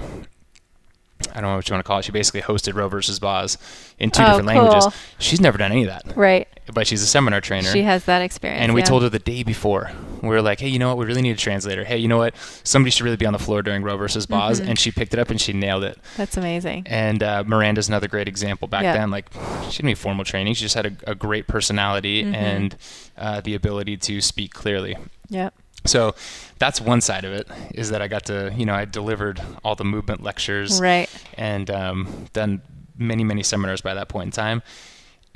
I 1.31 1.41
don't 1.41 1.51
know 1.51 1.57
what 1.57 1.69
you 1.69 1.75
want 1.75 1.85
to 1.85 1.87
call 1.87 2.01
it. 2.01 2.05
She 2.05 2.13
basically 2.13 2.43
hosted 2.43 2.75
Roe 2.75 2.89
versus 2.89 3.19
Boz 3.19 3.57
in 3.99 4.11
two 4.11 4.23
Oh, 4.23 4.27
different 4.27 4.47
languages. 4.47 4.89
She's 5.19 5.41
never 5.41 5.57
done 5.57 5.73
any 5.73 5.83
of 5.85 5.89
that, 5.89 6.17
Right. 6.17 6.47
but 6.73 6.87
she's 6.87 7.03
a 7.03 7.07
seminar 7.07 7.41
trainer. 7.41 7.71
She 7.71 7.83
has 7.83 8.05
that 8.05 8.21
experience. 8.21 8.63
and 8.63 8.75
we 8.75 8.81
yeah. 8.81 8.87
told 8.87 9.03
her 9.05 9.09
the 9.09 9.19
day 9.21 9.43
before. 9.43 9.91
We 10.23 10.29
were 10.29 10.43
like, 10.43 10.61
hey, 10.61 10.69
you 10.69 10.79
know 10.79 10.89
what? 10.89 10.99
We 10.99 11.07
really 11.07 11.23
need 11.23 11.37
a 11.37 11.39
translator. 11.39 11.85
Hey, 11.85 11.99
you 11.99 12.09
know 12.09 12.19
what? 12.19 12.35
Somebody 12.65 12.91
should 12.91 13.05
really 13.05 13.17
be 13.17 13.27
on 13.27 13.33
the 13.33 13.39
floor 13.39 13.63
during 13.63 13.83
Roe 13.83 13.97
versus 13.97 14.27
Boz. 14.27 14.61
Mhm. 14.61 14.69
And 14.71 14.79
she 14.79 14.91
picked 14.91 15.13
it 15.15 15.21
up 15.21 15.31
and 15.31 15.41
she 15.41 15.53
nailed 15.53 15.85
it. 15.85 15.99
That's 16.17 16.37
amazing. 16.37 16.85
And 16.87 17.23
uh, 17.23 17.45
Miranda's 17.47 17.89
another 17.89 18.09
great 18.09 18.29
example. 18.29 18.67
Back 18.69 18.83
Yeah. 18.83 18.95
then, 18.95 19.11
like 19.11 19.27
she 19.71 19.77
didn't 19.79 19.85
need 19.87 19.99
formal 19.99 20.25
training; 20.25 20.55
she 20.55 20.63
just 20.63 20.75
had 20.75 20.87
a, 20.87 21.11
a 21.13 21.15
great 21.15 21.47
personality 21.47 22.25
Mhm. 22.25 22.35
and 22.35 22.77
uh, 23.17 23.41
the 23.41 23.55
ability 23.55 23.97
to 23.99 24.21
speak 24.21 24.53
clearly. 24.53 24.97
Yep. 25.31 25.55
So 25.87 26.15
that's 26.59 26.81
one 26.81 27.01
side 27.01 27.25
of 27.25 27.33
it 27.33 27.49
is 27.75 27.91
that 27.91 28.01
I 28.03 28.09
got 28.09 28.27
to, 28.27 28.53
you 28.57 28.65
know, 28.67 28.75
I 28.75 28.85
delivered 28.85 29.41
all 29.65 29.75
the 29.75 29.85
movement 29.85 30.23
lectures 30.23 30.81
Right. 30.81 31.09
and 31.37 31.71
um, 31.71 32.27
done 32.33 32.63
many, 32.97 33.25
many 33.25 33.43
seminars 33.43 33.81
by 33.81 33.95
that 33.95 34.09
point 34.09 34.27
in 34.27 34.31
time. 34.33 34.63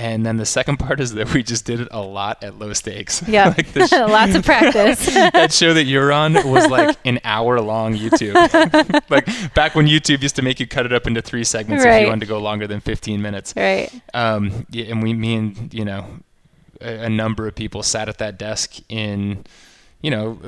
And 0.01 0.25
then 0.25 0.37
the 0.37 0.47
second 0.47 0.77
part 0.79 1.01
is 1.01 1.15
that 1.15 1.35
we 1.35 1.43
just 1.43 1.65
did 1.65 1.81
it 1.81 1.89
a 1.91 2.01
lot 2.01 2.45
at 2.45 2.57
low 2.57 2.73
stakes. 2.73 3.21
Yeah. 3.29 3.49
like 3.49 3.67
sh- 3.89 3.93
Lots 3.93 4.37
of 4.37 4.45
practice. 4.45 5.07
that 5.07 5.53
show 5.53 5.75
that 5.75 5.85
you're 5.85 6.13
on 6.13 6.35
was 6.35 6.69
like 6.71 6.97
an 7.05 7.19
hour 7.25 7.61
long 7.61 7.95
YouTube. 7.97 8.35
like 9.11 9.27
back 9.55 9.75
when 9.75 9.87
YouTube 9.89 10.23
used 10.23 10.37
to 10.37 10.43
make 10.43 10.61
you 10.61 10.69
cut 10.69 10.87
it 10.87 10.93
up 10.93 11.09
into 11.09 11.21
three 11.21 11.43
segments 11.43 11.85
if 11.85 12.01
you 12.01 12.07
wanted 12.07 12.21
to 12.21 12.27
go 12.27 12.39
longer 12.39 12.69
than 12.69 12.79
15 12.81 13.21
minutes. 13.21 13.55
right. 13.57 13.91
Um, 14.15 14.67
yeah, 14.71 14.85
and 14.85 15.03
we, 15.03 15.15
me 15.15 15.35
and 15.35 15.75
you 15.75 15.85
know, 15.85 16.07
a, 16.81 17.07
a 17.07 17.09
number 17.09 17.49
of 17.49 17.57
people 17.57 17.83
sat 17.83 18.09
at 18.09 18.19
that 18.19 18.39
desk 18.39 18.77
in. 18.89 19.45
You 20.01 20.13
know, 20.13 20.39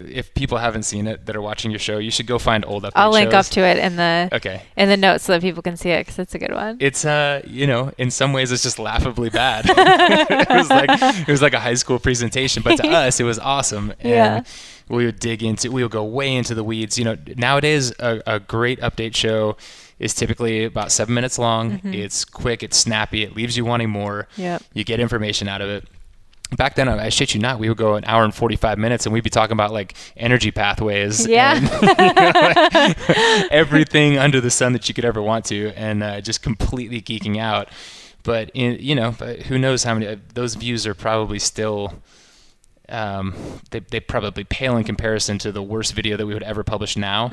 if 0.00 0.34
people 0.34 0.58
haven't 0.58 0.82
seen 0.82 1.06
it 1.06 1.24
that 1.24 1.34
are 1.34 1.40
watching 1.40 1.70
your 1.70 1.80
show, 1.80 1.96
you 1.96 2.10
should 2.10 2.26
go 2.26 2.38
find 2.38 2.62
old 2.66 2.82
update 2.82 2.92
I'll 2.96 3.10
link 3.10 3.32
up 3.32 3.46
to 3.46 3.60
it 3.60 3.78
in 3.78 3.96
the 3.96 4.28
Okay, 4.34 4.60
in 4.76 4.90
the 4.90 4.98
notes 4.98 5.24
so 5.24 5.32
that 5.32 5.40
people 5.40 5.62
can 5.62 5.78
see 5.78 5.88
it 5.90 6.00
because 6.02 6.18
it's 6.18 6.34
a 6.34 6.38
good 6.38 6.52
one. 6.52 6.76
it's 6.78 7.06
uh, 7.06 7.40
you 7.46 7.66
know, 7.66 7.90
in 7.96 8.10
some 8.10 8.34
ways 8.34 8.52
it's 8.52 8.62
just 8.62 8.78
laughably 8.78 9.30
bad. 9.30 9.64
it 9.68 10.48
was 10.50 10.68
like 10.68 10.90
it 11.26 11.30
was 11.32 11.40
like 11.40 11.54
a 11.54 11.60
high 11.60 11.72
school 11.74 11.98
presentation, 11.98 12.62
but 12.62 12.76
to 12.76 12.86
us 13.06 13.18
it 13.18 13.24
was 13.24 13.38
awesome. 13.38 13.92
And 14.00 14.10
Yeah. 14.10 14.42
we 14.90 15.06
would 15.06 15.18
dig 15.20 15.42
into, 15.42 15.70
we 15.72 15.82
would 15.82 15.92
go 15.92 16.04
way 16.04 16.34
into 16.34 16.54
the 16.54 16.62
weeds. 16.64 16.98
You 16.98 17.04
know, 17.06 17.16
nowadays 17.36 17.92
a, 17.98 18.20
a 18.26 18.40
great 18.40 18.78
update 18.80 19.14
show 19.16 19.56
is 19.98 20.14
typically 20.14 20.64
about 20.64 20.92
seven 20.92 21.14
minutes 21.14 21.38
long. 21.38 21.78
Mhm. 21.80 21.94
It's 21.94 22.26
quick, 22.26 22.62
it's 22.62 22.76
snappy, 22.76 23.22
it 23.22 23.34
leaves 23.34 23.56
you 23.56 23.64
wanting 23.64 23.88
more. 23.88 24.28
Yep. 24.36 24.62
You 24.74 24.84
get 24.84 25.00
information 25.00 25.48
out 25.48 25.62
of 25.62 25.70
it. 25.70 25.84
Back 26.56 26.76
then, 26.76 26.88
I 26.88 27.08
shit 27.10 27.34
you 27.34 27.40
not, 27.40 27.58
we 27.58 27.68
would 27.68 27.78
go 27.78 27.94
an 27.94 28.04
hour 28.06 28.24
and 28.24 28.34
45 28.34 28.78
minutes 28.78 29.04
and 29.04 29.12
we'd 29.12 29.24
be 29.24 29.30
talking 29.30 29.52
about 29.52 29.72
like 29.72 29.94
energy 30.16 30.50
pathways. 30.50 31.26
Yeah. 31.26 31.56
and, 31.56 31.62
you 31.98 32.14
know, 32.14 32.32
like, 32.34 33.52
everything 33.52 34.16
under 34.18 34.40
the 34.40 34.50
sun 34.50 34.72
that 34.72 34.88
you 34.88 34.94
could 34.94 35.04
ever 35.04 35.20
want 35.20 35.44
to 35.46 35.72
and 35.76 36.02
uh, 36.02 36.20
just 36.20 36.42
completely 36.42 37.02
geeking 37.02 37.38
out. 37.38 37.68
But, 38.22 38.50
in, 38.54 38.78
you 38.80 38.94
know, 38.94 39.14
but 39.18 39.42
who 39.42 39.58
knows 39.58 39.84
how 39.84 39.94
many, 39.94 40.06
uh, 40.06 40.16
those 40.34 40.54
views 40.54 40.86
are 40.86 40.94
probably 40.94 41.38
still, 41.38 41.94
um, 42.88 43.34
they, 43.70 43.80
they 43.80 44.00
probably 44.00 44.44
pale 44.44 44.76
in 44.76 44.84
comparison 44.84 45.38
to 45.38 45.52
the 45.52 45.62
worst 45.62 45.92
video 45.94 46.16
that 46.16 46.26
we 46.26 46.34
would 46.34 46.42
ever 46.42 46.64
publish 46.64 46.96
now. 46.96 47.30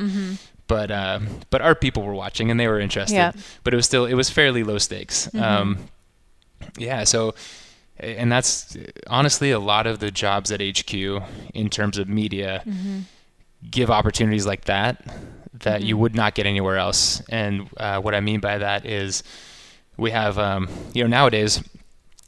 But, 0.67 0.91
uh, 0.91 1.19
but 1.49 1.61
our 1.61 1.75
people 1.75 2.03
were 2.03 2.13
watching 2.13 2.51
and 2.51 2.59
they 2.59 2.67
were 2.67 2.79
interested. 2.79 3.15
Yeah. 3.15 3.31
But 3.63 3.73
it 3.73 3.77
was 3.77 3.85
still, 3.85 4.05
it 4.05 4.15
was 4.15 4.29
fairly 4.29 4.63
low 4.63 4.77
stakes. 4.77 5.33
Um, 5.35 5.77
yeah. 6.77 7.03
So, 7.03 7.33
and 7.99 8.31
that's 8.31 8.75
honestly 9.07 9.51
a 9.51 9.59
lot 9.59 9.87
of 9.87 9.99
the 9.99 10.11
jobs 10.11 10.51
at 10.51 10.61
HQ 10.61 10.93
in 11.53 11.69
terms 11.69 11.97
of 11.97 12.07
media 12.09 12.63
give 13.71 13.89
opportunities 13.89 14.45
like 14.45 14.65
that 14.65 15.03
that 15.53 15.81
you 15.83 15.97
would 15.97 16.13
not 16.15 16.35
get 16.35 16.45
anywhere 16.45 16.77
else. 16.77 17.21
And 17.29 17.69
uh, 17.77 17.99
what 18.01 18.13
I 18.13 18.19
mean 18.19 18.39
by 18.41 18.57
that 18.57 18.85
is 18.85 19.23
we 19.97 20.11
have, 20.11 20.37
um, 20.37 20.67
you 20.93 21.01
know, 21.03 21.07
nowadays 21.07 21.63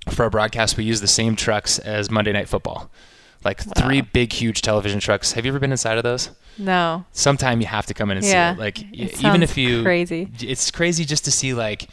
for 0.10 0.24
our 0.24 0.30
broadcast, 0.30 0.78
we 0.78 0.86
use 0.86 1.02
the 1.02 1.08
same 1.08 1.36
trucks 1.36 1.78
as 1.80 2.10
Monday 2.10 2.32
Night 2.32 2.48
Football. 2.48 2.90
Like 3.44 3.60
three 3.78 4.02
big, 4.02 4.32
huge 4.34 4.62
television 4.62 5.00
trucks. 5.00 5.34
Have 5.34 5.46
you 5.46 5.52
ever 5.52 5.60
been 5.60 5.72
inside 5.72 5.98
of 5.98 6.04
those? 6.04 6.32
No. 6.58 7.06
Sometime 7.12 7.62
you 7.62 7.68
have 7.68 7.86
to 7.88 7.94
come 7.94 8.10
in 8.10 8.18
and 8.18 8.26
Yeah. 8.26 8.54
see 8.54 8.58
it. 8.58 8.60
Like 8.60 8.82
It 8.94 9.22
even 9.24 9.44
if 9.44 9.58
you 9.58 9.84
crazy. 9.84 10.30
it's 10.42 10.72
crazy 10.72 11.06
just 11.06 11.26
to 11.26 11.32
see 11.32 11.54
like 11.54 11.88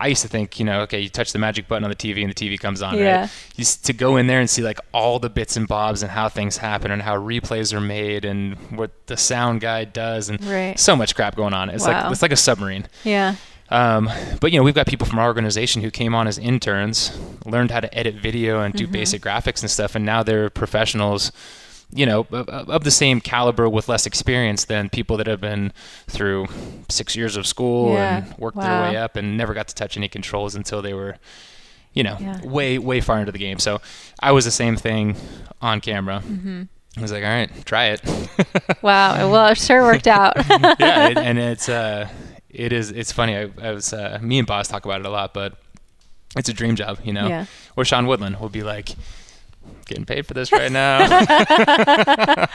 I 0.00 0.06
used 0.06 0.22
to 0.22 0.28
think, 0.28 0.58
you 0.60 0.64
know, 0.64 0.82
okay, 0.82 1.00
you 1.00 1.08
touch 1.08 1.32
the 1.32 1.38
magic 1.40 1.66
button 1.66 1.82
on 1.84 1.90
the 1.90 1.96
TV 1.96 2.22
and 2.22 2.32
the 2.32 2.34
TV 2.34 2.58
comes 2.58 2.82
on, 2.82 2.96
Yeah. 2.96 3.22
right? 3.22 3.30
Just 3.56 3.84
to 3.86 3.92
go 3.92 4.16
in 4.16 4.28
there 4.28 4.38
and 4.38 4.48
see 4.48 4.62
like 4.62 4.78
all 4.92 5.18
the 5.18 5.28
bits 5.28 5.56
and 5.56 5.66
bobs 5.66 6.02
and 6.02 6.10
how 6.12 6.28
things 6.28 6.56
happen 6.58 6.90
and 6.92 7.02
how 7.02 7.16
replays 7.16 7.72
are 7.72 7.80
made 7.80 8.24
and 8.24 8.54
what 8.70 8.92
the 9.08 9.16
sound 9.16 9.60
guy 9.60 9.84
does 9.84 10.28
and 10.28 10.42
Right. 10.44 10.78
so 10.78 10.94
much 10.94 11.14
crap 11.16 11.34
going 11.34 11.52
on. 11.52 11.68
It's 11.68 11.84
Wow. 11.86 12.02
like 12.04 12.12
it's 12.12 12.22
like 12.22 12.32
a 12.32 12.36
submarine. 12.36 12.86
Yeah. 13.02 13.34
Um, 13.70 14.08
but 14.40 14.50
you 14.52 14.58
know, 14.58 14.62
we've 14.62 14.74
got 14.74 14.86
people 14.86 15.06
from 15.06 15.18
our 15.18 15.26
organization 15.26 15.82
who 15.82 15.90
came 15.90 16.14
on 16.14 16.26
as 16.28 16.38
interns, 16.38 17.10
learned 17.44 17.70
how 17.70 17.80
to 17.80 17.92
edit 17.98 18.14
video 18.14 18.60
and 18.62 18.72
do 18.72 18.84
Mm-hmm. 18.84 18.92
basic 18.92 19.20
graphics 19.22 19.60
and 19.62 19.70
stuff, 19.70 19.94
and 19.94 20.06
now 20.06 20.22
they're 20.22 20.48
professionals. 20.48 21.32
You 21.90 22.04
know, 22.04 22.26
of, 22.30 22.48
of 22.48 22.84
the 22.84 22.90
same 22.90 23.20
caliber 23.22 23.66
with 23.68 23.88
less 23.88 24.04
experience 24.04 24.66
than 24.66 24.90
people 24.90 25.16
that 25.16 25.26
have 25.26 25.40
been 25.40 25.72
through 26.06 26.46
six 26.90 27.16
years 27.16 27.34
of 27.36 27.46
school 27.46 27.94
Yeah. 27.94 28.18
and 28.18 28.34
worked 28.38 28.58
Wow. 28.58 28.64
their 28.82 28.90
way 28.92 28.96
up 28.98 29.16
and 29.16 29.38
never 29.38 29.54
got 29.54 29.68
to 29.68 29.74
touch 29.74 29.96
any 29.96 30.06
controls 30.08 30.54
until 30.54 30.82
they 30.82 30.92
were, 30.92 31.16
you 31.94 32.02
know, 32.02 32.18
Yeah. 32.20 32.40
way 32.44 32.76
way 32.78 33.00
far 33.00 33.18
into 33.20 33.32
the 33.32 33.38
game. 33.38 33.58
So 33.58 33.80
I 34.20 34.32
was 34.32 34.44
the 34.44 34.50
same 34.50 34.76
thing 34.76 35.16
on 35.62 35.80
camera. 35.80 36.22
Mm-hmm. 36.26 36.62
I 36.98 37.00
was 37.00 37.10
like, 37.12 37.24
all 37.24 37.30
right, 37.30 37.50
try 37.64 37.86
it. 37.86 38.02
Wow. 38.82 39.30
Well, 39.30 39.48
it 39.48 39.58
sure 39.58 39.82
worked 39.82 40.06
out. 40.06 40.36
yeah, 40.78 41.08
it, 41.08 41.16
and 41.28 41.38
it's 41.38 41.68
uh, 41.70 42.08
it 42.50 42.72
is 42.72 42.90
it's 42.90 43.12
funny. 43.12 43.34
I, 43.36 43.50
I 43.62 43.70
was 43.72 43.92
uh, 43.94 44.18
me 44.20 44.38
and 44.38 44.46
Boz 44.46 44.68
talk 44.68 44.84
about 44.84 45.00
it 45.00 45.06
a 45.06 45.10
lot, 45.10 45.32
but 45.34 45.54
it's 46.36 46.48
a 46.50 46.52
dream 46.52 46.76
job, 46.76 46.98
you 47.02 47.12
know. 47.14 47.26
Yeah. 47.28 47.46
Or 47.76 47.84
Sean 47.86 48.06
Woodland 48.06 48.38
will 48.40 48.50
be 48.50 48.62
like, 48.62 48.90
getting 49.88 50.04
paid 50.04 50.26
for 50.26 50.34
this 50.34 50.52
right 50.52 50.70
now. 50.70 50.98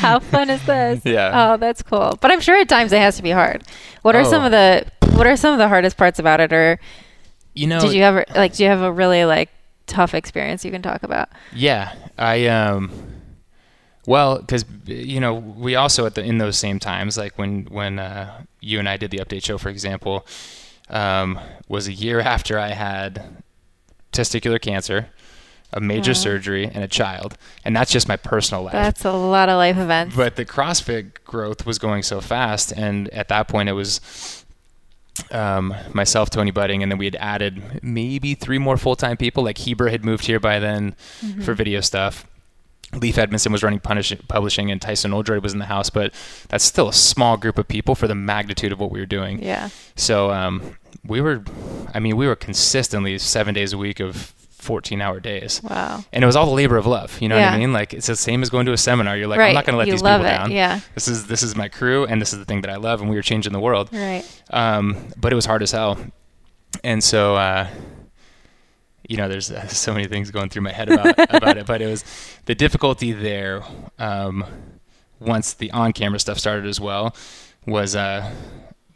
How 0.00 0.18
fun 0.20 0.48
is 0.50 0.64
this? 0.64 1.02
Yeah. 1.04 1.52
Oh, 1.52 1.56
that's 1.56 1.82
cool. 1.82 2.16
But 2.20 2.30
I'm 2.30 2.40
sure 2.40 2.56
at 2.56 2.68
times 2.68 2.92
it 2.92 3.00
has 3.00 3.16
to 3.16 3.22
be 3.22 3.30
hard. 3.30 3.64
What 4.02 4.14
are 4.16 4.24
some 4.24 4.42
Oh. 4.42 4.46
of 4.46 4.52
the 4.52 4.86
What 5.16 5.26
are 5.26 5.36
some 5.36 5.52
of 5.52 5.58
the 5.58 5.68
hardest 5.68 5.96
parts 5.96 6.18
about 6.18 6.40
it? 6.40 6.52
Or 6.52 6.78
you 7.54 7.66
know, 7.66 7.80
did 7.80 7.92
you 7.92 8.02
ever 8.02 8.24
like? 8.34 8.54
Do 8.54 8.62
you 8.62 8.68
have 8.68 8.82
a 8.82 8.92
really 8.92 9.24
like 9.24 9.50
tough 9.86 10.14
experience 10.14 10.64
you 10.64 10.70
can 10.70 10.82
talk 10.82 11.02
about? 11.02 11.28
Yeah, 11.52 11.92
I 12.16 12.46
um, 12.46 12.90
well, 14.06 14.38
because 14.38 14.64
you 14.86 15.18
know, 15.20 15.34
we 15.34 15.74
also 15.74 16.06
at 16.06 16.14
the 16.14 16.22
in 16.22 16.38
those 16.38 16.56
same 16.58 16.78
times, 16.78 17.18
like 17.18 17.36
when 17.36 17.64
when 17.64 17.98
uh, 17.98 18.42
you 18.60 18.78
and 18.78 18.88
I 18.88 18.96
did 18.96 19.10
the 19.10 19.18
update 19.18 19.44
show, 19.44 19.58
for 19.58 19.70
example, 19.70 20.24
um, 20.88 21.38
was 21.68 21.88
a 21.88 21.92
year 21.92 22.20
after 22.34 22.58
I 22.58 22.68
had 22.68 23.42
testicular 24.12 24.60
cancer, 24.60 25.08
a 25.72 25.80
major 25.80 26.14
surgery, 26.14 26.64
and 26.64 26.82
a 26.82 26.88
child, 26.88 27.36
and 27.64 27.76
that's 27.76 27.90
just 27.90 28.08
my 28.08 28.16
personal 28.16 28.62
life. 28.64 28.72
That's 28.72 29.04
a 29.04 29.12
lot 29.12 29.48
of 29.48 29.56
life 29.56 29.76
events. 29.76 30.16
but 30.16 30.36
the 30.36 30.44
CrossFit 30.46 31.22
growth 31.24 31.66
was 31.66 31.78
going 31.78 32.02
so 32.02 32.20
fast, 32.20 32.72
and 32.72 33.08
at 33.10 33.28
that 33.28 33.48
point, 33.48 33.68
it 33.68 33.72
was 33.72 34.44
um, 35.30 35.74
myself, 35.92 36.30
Tony 36.30 36.50
Budding, 36.50 36.82
and 36.82 36.90
then 36.90 36.98
we 36.98 37.04
had 37.04 37.16
added 37.16 37.80
maybe 37.82 38.34
three 38.34 38.58
more 38.58 38.76
full-time 38.76 39.16
people. 39.16 39.42
Like 39.44 39.58
Heber 39.58 39.88
had 39.88 40.04
moved 40.04 40.26
here 40.26 40.40
by 40.40 40.58
then 40.58 40.94
Mm-hmm. 41.20 41.42
for 41.42 41.54
video 41.54 41.80
stuff. 41.80 42.26
Leaf 42.94 43.18
Edmondson 43.18 43.52
was 43.52 43.62
running 43.62 43.80
punish- 43.80 44.16
publishing, 44.28 44.70
and 44.70 44.80
Tyson 44.80 45.12
Oldroyd 45.12 45.42
was 45.42 45.52
in 45.52 45.58
the 45.58 45.66
house, 45.66 45.90
but 45.90 46.14
that's 46.48 46.64
still 46.64 46.88
a 46.88 46.92
small 46.94 47.36
group 47.36 47.58
of 47.58 47.68
people 47.68 47.94
for 47.94 48.08
the 48.08 48.14
magnitude 48.14 48.72
of 48.72 48.80
what 48.80 48.90
we 48.90 48.98
were 49.00 49.04
doing. 49.06 49.42
yeah. 49.42 49.68
So 49.96 50.30
um, 50.30 50.76
we 51.04 51.20
were, 51.20 51.42
I 51.92 51.98
mean, 51.98 52.16
we 52.16 52.26
were 52.26 52.36
consistently 52.36 53.18
seven 53.18 53.52
days 53.54 53.74
a 53.74 53.78
week 53.78 54.00
of 54.00 54.32
14-hour 54.68 55.20
days 55.20 55.60
Wow. 55.62 56.04
and 56.12 56.22
it 56.22 56.26
was 56.26 56.36
all 56.36 56.46
the 56.46 56.52
labor 56.54 56.76
of 56.76 56.86
love. 56.86 57.20
You 57.20 57.28
know 57.28 57.36
what 57.36 57.44
I 57.44 57.58
mean? 57.58 57.72
Like 57.72 57.94
it's 57.94 58.06
the 58.06 58.16
same 58.16 58.42
as 58.42 58.50
going 58.50 58.66
to 58.66 58.72
a 58.72 58.76
seminar. 58.76 59.16
You're 59.16 59.26
like, 59.26 59.38
right. 59.38 59.48
I'm 59.48 59.54
not 59.54 59.64
going 59.66 59.74
to 59.74 59.78
let 59.78 59.86
you 59.88 59.94
these 59.94 60.02
people 60.02 60.20
it. 60.20 60.30
down. 60.30 60.50
Yeah. 60.52 60.80
This 60.94 61.08
is 61.08 61.26
this 61.26 61.42
is 61.42 61.56
my 61.56 61.68
crew, 61.68 62.04
and 62.06 62.20
this 62.20 62.32
is 62.32 62.38
the 62.38 62.44
thing 62.44 62.60
that 62.62 62.70
I 62.70 62.76
love, 62.76 63.00
and 63.00 63.08
we 63.10 63.16
were 63.16 63.22
changing 63.22 63.52
the 63.52 63.60
world. 63.60 63.88
Right. 63.92 64.24
Um, 64.50 65.08
but 65.16 65.32
it 65.32 65.36
was 65.36 65.46
hard 65.46 65.62
as 65.62 65.72
hell, 65.72 65.98
and 66.84 67.02
so 67.02 67.36
uh, 67.36 67.66
you 69.08 69.16
know, 69.16 69.28
there's 69.28 69.50
uh, 69.50 69.66
so 69.68 69.92
many 69.94 70.06
things 70.06 70.30
going 70.30 70.50
through 70.50 70.62
my 70.62 70.72
head 70.72 70.90
about 70.90 71.18
about 71.34 71.56
it. 71.56 71.66
But 71.66 71.80
it 71.80 71.86
was 71.86 72.04
the 72.44 72.54
difficulty 72.54 73.12
there. 73.12 73.62
Um, 73.98 74.44
once 75.20 75.54
the 75.54 75.70
on-camera 75.72 76.18
stuff 76.20 76.38
started 76.38 76.66
as 76.66 76.78
well, 76.80 77.16
was 77.66 77.96
uh, 77.96 78.30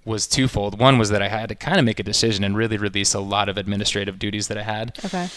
was 0.04 0.26
twofold. 0.26 0.78
One 0.78 0.98
was 0.98 1.08
that 1.11 1.22
I 1.22 1.28
had 1.28 1.48
to 1.48 1.54
kind 1.54 1.78
of 1.78 1.85
make 1.85 1.98
a 1.98 2.02
decision 2.02 2.44
and 2.44 2.56
really 2.56 2.76
release 2.76 3.14
a 3.14 3.20
lot 3.20 3.48
of 3.48 3.56
administrative 3.56 4.18
duties 4.18 4.48
that 4.48 4.58
I 4.58 4.62
had 4.62 4.98
Okay. 5.04 5.28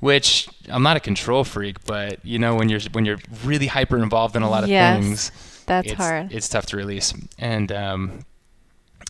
Which 0.00 0.48
I'm 0.68 0.82
not 0.82 0.96
a 0.96 1.00
control 1.00 1.44
freak, 1.44 1.84
but 1.84 2.24
you 2.24 2.38
know 2.38 2.54
when 2.54 2.68
you're 2.68 2.80
when 2.92 3.04
you're 3.04 3.18
really 3.44 3.66
hyper 3.66 3.98
involved 4.02 4.36
in 4.36 4.42
a 4.42 4.50
lot 4.50 4.62
of 4.64 4.70
Yes, 4.70 5.02
things, 5.02 5.64
That's 5.66 5.88
it's, 5.88 5.96
hard. 5.96 6.32
It's 6.32 6.48
tough 6.48 6.66
to 6.66 6.76
release, 6.76 7.14
and 7.38 7.70
um, 7.72 8.24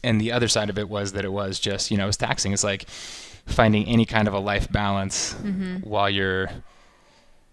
and 0.02 0.20
the 0.20 0.32
other 0.32 0.48
side 0.48 0.70
of 0.70 0.78
it 0.78 0.88
was 0.88 1.12
that 1.12 1.24
it 1.24 1.32
was 1.32 1.58
just 1.58 1.90
you 1.90 1.96
know 1.96 2.04
it 2.04 2.08
was 2.08 2.16
taxing. 2.16 2.52
It's 2.52 2.64
like 2.64 2.88
finding 3.46 3.86
any 3.86 4.06
kind 4.06 4.26
of 4.28 4.34
a 4.34 4.38
life 4.38 4.70
balance 4.72 5.34
Mm-hmm. 5.34 5.88
while 5.88 6.08
you're, 6.08 6.48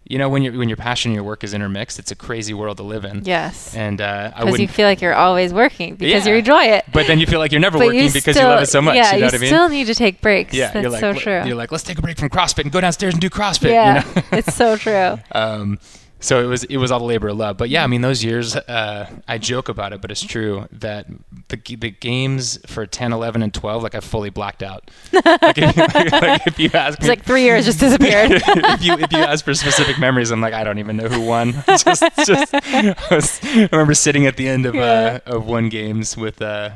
you 0.05 0.17
know, 0.17 0.27
when 0.29 0.41
you're 0.43 0.57
when 0.57 0.67
your 0.67 0.77
passion 0.77 1.11
and 1.11 1.15
your 1.15 1.23
work 1.23 1.43
is 1.43 1.53
intermixed, 1.53 1.99
it's 1.99 2.11
a 2.11 2.15
crazy 2.15 2.53
world 2.53 2.77
to 2.77 2.83
live 2.83 3.05
in. 3.05 3.23
yes. 3.23 3.75
And 3.75 4.01
uh, 4.01 4.31
I 4.35 4.43
Because 4.43 4.59
you 4.59 4.67
feel 4.67 4.87
like 4.87 4.99
you're 5.01 5.13
always 5.13 5.53
working 5.53 5.95
because 5.95 6.25
you 6.27 6.33
enjoy 6.35 6.63
it. 6.63 6.85
but 6.91 7.07
then 7.07 7.19
you 7.19 7.25
feel 7.27 7.39
like 7.39 7.51
you're 7.51 7.61
never 7.61 7.77
But 7.77 7.87
working 7.87 8.03
you 8.03 8.11
because 8.11 8.35
still, 8.35 8.49
you 8.49 8.53
love 8.55 8.63
it 8.63 8.67
so 8.67 8.81
much. 8.81 8.95
Yeah, 8.95 9.13
you 9.13 9.19
know 9.21 9.27
what 9.27 9.35
I 9.35 9.37
mean? 9.37 9.47
still 9.47 9.69
need 9.69 9.87
to 9.87 9.95
take 9.95 10.19
breaks. 10.19 10.53
yeah, 10.53 10.71
That's 10.71 10.81
you're 10.83 10.91
like, 10.91 10.99
so 11.01 11.11
"Let- 11.11 11.19
true. 11.21 11.43
You're 11.45 11.55
like, 11.55 11.71
let's 11.71 11.83
take 11.83 11.97
a 11.97 12.01
break 12.01 12.17
from 12.17 12.29
CrossFit 12.29 12.63
and 12.63 12.71
go 12.71 12.81
downstairs 12.81 13.13
and 13.13 13.21
do 13.21 13.29
CrossFit. 13.29 13.69
yeah, 13.71 14.05
You 14.07 14.15
know? 14.15 14.23
it's 14.33 14.53
so 14.55 14.75
true. 14.75 15.17
Um, 15.33 15.79
so 16.21 16.41
it 16.41 16.47
was 16.47 16.63
it 16.63 16.77
was 16.77 16.91
all 16.91 16.99
the 16.99 17.05
labor 17.05 17.27
of 17.27 17.37
love. 17.37 17.57
But 17.57 17.69
yeah, 17.69 17.83
I 17.83 17.87
mean 17.87 18.01
those 18.01 18.23
years, 18.23 18.55
uh, 18.55 19.09
I 19.27 19.37
joke 19.37 19.67
about 19.67 19.91
it, 19.91 19.99
but 20.01 20.09
it's 20.11 20.21
true 20.21 20.67
that 20.71 21.07
the 21.49 21.57
the 21.75 21.89
games 21.91 22.57
for 22.67 22.85
10, 22.85 23.11
11, 23.11 23.41
and 23.43 23.53
12, 23.53 23.83
like 23.83 23.95
I 23.95 23.99
fully 23.99 24.29
blacked 24.29 24.63
out. 24.63 24.89
like, 25.11 25.57
if, 25.57 25.77
like, 26.13 26.47
if 26.47 26.59
you 26.59 26.69
ask 26.73 26.97
It's 26.99 27.03
me, 27.03 27.09
like 27.09 27.23
three 27.25 27.43
years 27.43 27.65
just 27.65 27.79
disappeared. 27.79 28.31
if 28.45 28.83
you 28.83 28.93
if 28.93 29.11
you 29.11 29.19
ask 29.19 29.43
for 29.43 29.53
specific 29.53 29.99
memories, 29.99 30.31
I'm 30.31 30.39
like 30.41 30.53
I 30.53 30.63
don't 30.63 30.79
even 30.79 30.95
know 30.97 31.07
who 31.09 31.21
won. 31.21 31.51
just, 31.67 32.03
just 32.25 32.53
I, 32.53 32.95
was- 33.11 33.39
I 33.43 33.67
remember 33.71 33.93
sitting 33.93 34.25
at 34.27 34.37
the 34.37 34.47
end 34.47 34.65
of 34.65 34.75
uh, 34.75 35.19
of 35.25 35.45
one 35.47 35.69
games 35.69 36.15
with. 36.15 36.41
Uh, 36.41 36.71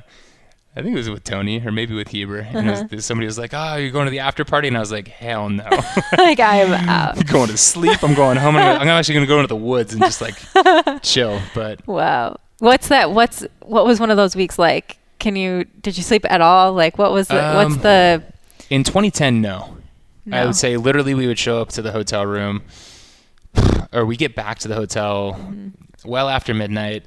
I 0.77 0.81
think 0.81 0.93
it 0.93 0.97
was 0.97 1.09
with 1.09 1.23
Tony 1.23 1.65
or 1.65 1.71
maybe 1.71 1.95
with 1.95 2.09
Heber, 2.09 2.39
and 2.39 2.69
Uh-huh. 2.69 2.83
it 2.91 2.95
was, 2.95 3.05
somebody 3.05 3.25
was 3.27 3.37
like, 3.37 3.51
"Oh, 3.53 3.75
you're 3.75 3.91
going 3.91 4.05
to 4.05 4.11
the 4.11 4.19
after 4.19 4.43
party," 4.43 4.67
and 4.67 4.75
I 4.75 4.81
was 4.81 4.91
like, 4.91 5.07
"Hell 5.07 5.47
no!" 5.49 5.63
like 6.17 6.39
I 6.41 6.57
am 6.57 6.73
out. 6.89 7.17
I'm 7.17 7.23
going 7.25 7.47
to 7.49 7.57
sleep. 7.57 8.03
I'm 8.03 8.13
going 8.13 8.37
home. 8.37 8.55
I'm, 8.57 8.81
I'm 8.81 8.87
actually 8.89 9.13
going 9.15 9.25
to 9.25 9.29
go 9.29 9.37
into 9.39 9.47
the 9.47 9.55
woods 9.55 9.93
and 9.93 10.01
just 10.03 10.19
like 10.21 10.35
chill. 11.01 11.39
But 11.53 11.87
Wow. 11.87 12.39
What's 12.59 12.87
that? 12.89 13.11
What's 13.11 13.45
what 13.61 13.85
was 13.85 13.99
one 13.99 14.11
of 14.11 14.17
those 14.17 14.35
weeks 14.35 14.57
like? 14.59 14.97
Can 15.19 15.35
you 15.37 15.63
did 15.81 15.95
you 15.97 16.03
sleep 16.03 16.25
at 16.29 16.41
all? 16.41 16.73
Like 16.73 16.97
what 16.97 17.11
was 17.13 17.27
the 17.29 17.35
what's 17.55 17.75
Um, 17.75 17.81
the 17.81 18.23
in 18.69 18.83
2010, 18.83 19.41
no. 19.41 19.77
I 20.31 20.45
would 20.45 20.55
say 20.55 20.75
literally 20.75 21.13
we 21.13 21.27
would 21.27 21.37
show 21.39 21.61
up 21.61 21.69
to 21.69 21.81
the 21.81 21.91
hotel 21.91 22.25
room 22.25 22.63
or 23.93 24.05
we 24.05 24.17
get 24.17 24.35
back 24.35 24.59
to 24.59 24.67
the 24.67 24.75
hotel 24.75 25.33
Mm-hmm. 25.39 26.09
well 26.09 26.29
after 26.29 26.53
midnight. 26.53 27.05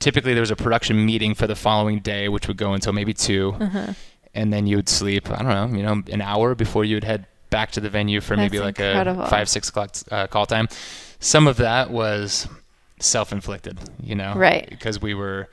Typically 0.00 0.32
there 0.34 0.40
was 0.42 0.50
a 0.50 0.56
production 0.56 1.04
meeting 1.06 1.34
for 1.34 1.46
the 1.46 1.54
following 1.54 2.00
day, 2.00 2.28
which 2.28 2.48
would 2.48 2.56
go 2.56 2.72
until 2.72 2.92
maybe 2.92 3.12
2 3.14 3.54
Uh-huh. 3.60 3.92
And 4.34 4.52
then 4.52 4.66
you 4.66 4.76
would 4.76 4.88
sleep, 4.88 5.30
I 5.30 5.42
don't 5.42 5.72
know, 5.72 5.76
you 5.78 5.82
know, 5.84 6.02
an 6.12 6.20
hour 6.22 6.54
before 6.54 6.84
you 6.84 6.96
would 6.96 7.04
head 7.04 7.26
back 7.50 7.72
to 7.72 7.80
the 7.80 7.90
venue 7.90 8.20
for 8.20 8.36
maybe 8.36 8.60
like 8.60 8.78
incredible. 8.78 9.22
a 9.22 9.26
five, 9.28 9.48
six 9.48 9.68
o'clock 9.68 9.94
uh, 10.10 10.26
call 10.28 10.46
time. 10.46 10.68
Some 11.18 11.46
of 11.48 11.56
that 11.56 11.90
was 11.90 12.46
self-inflicted, 13.00 13.78
you 14.02 14.14
know, 14.14 14.34
Right. 14.34 14.68
Because 14.70 15.00
we 15.02 15.14
were, 15.14 15.48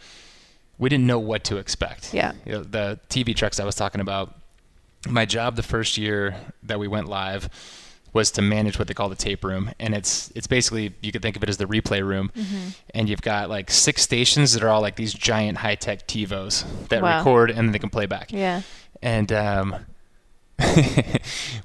we 0.78 0.90
didn't 0.90 1.08
know 1.08 1.18
what 1.20 1.44
to 1.46 1.58
expect. 1.58 2.14
Yeah. 2.14 2.34
You 2.46 2.52
know, 2.54 2.64
the 2.64 3.00
TV 3.10 3.36
trucks 3.36 3.60
I 3.60 3.66
was 3.66 3.76
talking 3.76 4.00
about. 4.02 4.36
My 5.10 5.26
job 5.26 5.56
the 5.56 5.64
first 5.64 5.98
year 5.98 6.36
that 6.64 6.80
we 6.80 6.88
went 6.88 7.08
live 7.08 7.50
was 8.14 8.32
to 8.32 8.42
manage 8.42 8.80
what 8.80 8.88
they 8.88 8.94
call 8.94 9.10
the 9.10 9.16
tape 9.16 9.44
room, 9.44 9.72
and 9.80 9.94
it's 9.94 10.32
it's 10.36 10.48
basically 10.48 10.94
you 11.02 11.12
could 11.12 11.22
think 11.22 11.36
of 11.36 11.44
it 11.44 11.50
as 11.50 11.58
the 11.58 11.66
replay 11.66 12.04
room, 12.06 12.32
Mm-hmm. 12.36 12.70
and 12.96 13.10
you've 13.10 13.22
got 13.22 13.50
like 13.50 13.70
six 13.72 14.02
stations 14.02 14.54
that 14.54 14.64
are 14.64 14.70
all 14.70 14.82
like 14.82 14.96
these 14.96 15.14
giant 15.14 15.60
high 15.60 15.76
tech 15.76 16.08
TiVos 16.08 16.66
that 16.90 17.02
Wow. 17.02 17.18
record 17.20 17.50
and 17.50 17.60
then 17.60 17.72
they 17.72 17.80
can 17.80 17.90
play 17.90 18.06
back. 18.06 18.32
Yeah. 18.32 18.62
And 19.02 19.32
um, 19.32 19.76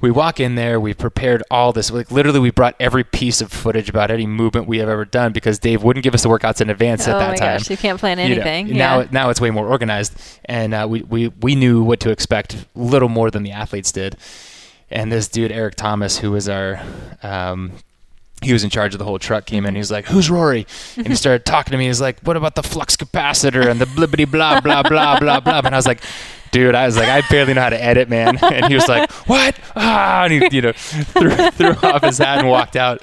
we 0.01 0.11
walk 0.11 0.39
in 0.41 0.55
there. 0.55 0.79
We 0.79 0.93
prepared 0.95 1.43
all 1.51 1.73
this. 1.73 1.91
Like 1.91 2.11
literally, 2.11 2.41
we 2.41 2.51
brought 2.51 2.75
every 2.79 3.05
piece 3.05 3.41
of 3.41 3.51
footage 3.53 3.89
about 3.89 4.11
any 4.11 4.27
movement 4.27 4.67
we 4.67 4.79
have 4.79 4.89
ever 4.89 5.05
done 5.07 5.33
because 5.33 5.59
Dave 5.59 5.83
wouldn't 5.83 6.05
give 6.05 6.15
us 6.15 6.23
the 6.25 6.29
workouts 6.29 6.61
in 6.61 6.69
advance 6.71 7.09
at 7.09 7.15
oh 7.17 7.19
that 7.19 7.31
my 7.31 7.37
time. 7.37 7.59
gosh, 7.59 7.71
you 7.71 7.77
can't 7.77 7.99
plan 7.99 8.19
You 8.19 8.37
know, 8.37 8.43
anything. 8.43 8.77
Now, 8.77 9.07
now 9.11 9.31
it's 9.31 9.41
way 9.41 9.51
more 9.51 9.67
organized, 9.67 10.21
and 10.45 10.75
uh, 10.75 10.87
we, 10.89 11.03
we 11.03 11.29
we 11.29 11.55
knew 11.55 11.83
what 11.83 12.01
to 12.01 12.11
expect 12.11 12.67
little 12.75 13.09
more 13.09 13.31
than 13.31 13.43
the 13.45 13.53
athletes 13.53 13.93
did. 13.93 14.17
And 14.93 15.11
this 15.11 15.29
dude 15.29 15.53
Eric 15.53 15.75
Thomas, 15.75 16.19
who 16.19 16.31
was 16.31 16.49
our 16.49 16.81
um, 17.23 17.73
he 18.43 18.53
was 18.53 18.65
in 18.65 18.71
charge 18.71 18.95
of 18.95 18.99
the 18.99 19.05
whole 19.05 19.19
truck, 19.19 19.47
came 19.47 19.65
in. 19.65 19.75
He 19.75 19.79
was 19.79 19.91
like, 19.91 20.07
"Who's 20.07 20.31
Rory?" 20.31 20.67
And 20.97 21.07
he 21.07 21.15
started 21.15 21.45
talking 21.47 21.73
to 21.73 21.79
me. 21.79 21.87
He's 21.87 22.01
like, 22.01 22.21
"What 22.21 22.37
about 22.37 22.55
the 22.55 22.63
flux 22.63 22.97
capacitor 22.97 23.67
and 23.67 23.81
the 23.81 23.87
blibbity 23.87 24.31
blah 24.31 24.61
blah 24.61 24.83
blah 24.83 25.19
blah 25.19 25.41
blah?" 25.41 25.61
And 25.65 25.75
I 25.75 25.79
was 25.79 25.87
like, 25.87 26.03
"Dude, 26.51 26.75
I 26.75 26.87
was 26.87 26.97
like, 26.97 27.09
I 27.09 27.23
barely 27.31 27.55
know 27.55 27.61
how 27.61 27.71
to 27.71 27.83
edit, 27.83 28.09
man." 28.09 28.39
And 28.43 28.67
he 28.67 28.75
was 28.75 28.89
like, 28.89 29.11
"What?" 29.29 29.59
Ah, 29.77 30.25
and 30.25 30.33
he, 30.33 30.57
you 30.57 30.63
know, 30.63 30.73
threw, 30.73 31.31
threw 31.51 31.89
off 31.89 32.03
his 32.03 32.19
hat 32.19 32.39
and 32.39 32.49
walked 32.49 32.77
out. 32.77 33.03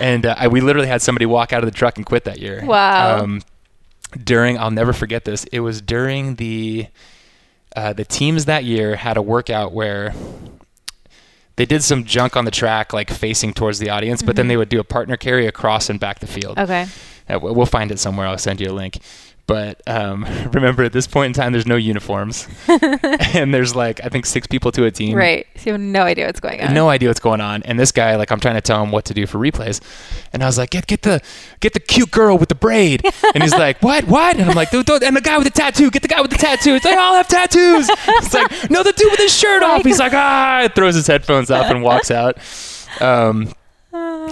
And 0.00 0.26
uh, 0.26 0.34
I, 0.38 0.48
we 0.48 0.60
literally 0.60 0.88
had 0.88 1.02
somebody 1.02 1.26
walk 1.26 1.52
out 1.52 1.62
of 1.62 1.70
the 1.70 1.76
truck 1.76 1.96
and 1.96 2.06
quit 2.06 2.24
that 2.24 2.38
year. 2.38 2.64
Wow. 2.64 3.18
Um, 3.18 3.42
during, 4.24 4.58
I'll 4.58 4.72
never 4.72 4.92
forget 4.92 5.24
this. 5.24 5.44
It 5.44 5.60
was 5.60 5.80
during 5.80 6.36
the 6.36 6.86
uh, 7.76 7.92
the 7.92 8.04
teams 8.04 8.46
that 8.46 8.64
year 8.64 8.96
had 8.96 9.16
a 9.16 9.22
workout 9.22 9.72
where 9.72 10.12
they 11.60 11.66
did 11.66 11.84
some 11.84 12.04
junk 12.04 12.38
on 12.38 12.46
the 12.46 12.50
track, 12.50 12.94
like 12.94 13.10
facing 13.10 13.52
towards 13.52 13.78
the 13.80 13.90
audience, 13.90 14.22
but 14.22 14.34
then 14.34 14.48
they 14.48 14.56
would 14.56 14.70
do 14.70 14.80
a 14.80 14.84
partner 14.84 15.18
carry 15.18 15.46
across 15.46 15.90
and 15.90 16.00
back 16.00 16.18
the 16.20 16.26
field. 16.26 16.58
okay. 16.58 16.86
Uh, 17.28 17.38
we'll 17.38 17.66
find 17.66 17.92
it 17.92 17.98
somewhere. 17.98 18.26
I'll 18.26 18.38
send 18.38 18.62
you 18.62 18.70
a 18.70 18.72
link. 18.72 18.96
But 19.50 19.82
um, 19.88 20.24
remember, 20.52 20.84
at 20.84 20.92
this 20.92 21.08
point 21.08 21.36
in 21.36 21.42
time, 21.42 21.50
there's 21.50 21.66
no 21.66 21.74
uniforms, 21.74 22.46
and 22.68 23.52
there's 23.52 23.74
like 23.74 24.00
I 24.04 24.08
think 24.08 24.24
six 24.24 24.46
people 24.46 24.70
to 24.70 24.84
a 24.84 24.92
team. 24.92 25.16
Right. 25.16 25.44
So 25.56 25.62
you 25.66 25.72
have 25.72 25.80
no 25.80 26.02
idea 26.02 26.26
what's 26.26 26.38
going 26.38 26.60
on. 26.60 26.72
No 26.72 26.88
idea 26.88 27.08
what's 27.08 27.18
going 27.18 27.40
on. 27.40 27.64
And 27.64 27.76
this 27.76 27.90
guy, 27.90 28.14
like, 28.14 28.30
I'm 28.30 28.38
trying 28.38 28.54
to 28.54 28.60
tell 28.60 28.80
him 28.80 28.92
what 28.92 29.06
to 29.06 29.14
do 29.14 29.26
for 29.26 29.38
replays, 29.38 29.80
and 30.32 30.44
I 30.44 30.46
was 30.46 30.56
like, 30.56 30.70
get 30.70 30.86
get 30.86 31.02
the 31.02 31.20
get 31.58 31.72
the 31.72 31.80
cute 31.80 32.12
girl 32.12 32.38
with 32.38 32.48
the 32.48 32.54
braid, 32.54 33.04
and 33.34 33.42
he's 33.42 33.52
like, 33.52 33.82
what 33.82 34.04
what? 34.04 34.36
And 34.36 34.48
I'm 34.48 34.54
like, 34.54 34.70
dude, 34.70 34.88
and 34.88 35.16
the 35.16 35.20
guy 35.20 35.36
with 35.36 35.48
the 35.48 35.52
tattoo, 35.52 35.90
get 35.90 36.02
the 36.02 36.08
guy 36.08 36.20
with 36.20 36.30
the 36.30 36.38
tattoo. 36.38 36.76
It's 36.76 36.84
like, 36.84 36.96
I 36.96 37.00
all 37.00 37.14
have 37.16 37.26
tattoos. 37.26 37.90
It's 37.90 38.32
like, 38.32 38.70
no, 38.70 38.84
the 38.84 38.92
dude 38.92 39.10
with 39.10 39.18
his 39.18 39.36
shirt 39.36 39.64
off. 39.64 39.82
He's 39.82 39.98
like, 39.98 40.14
ah, 40.14 40.68
throws 40.76 40.94
his 40.94 41.08
headphones 41.08 41.50
up 41.50 41.72
and 41.72 41.82
walks 41.82 42.12
out. 42.12 42.38
Um, 43.00 43.52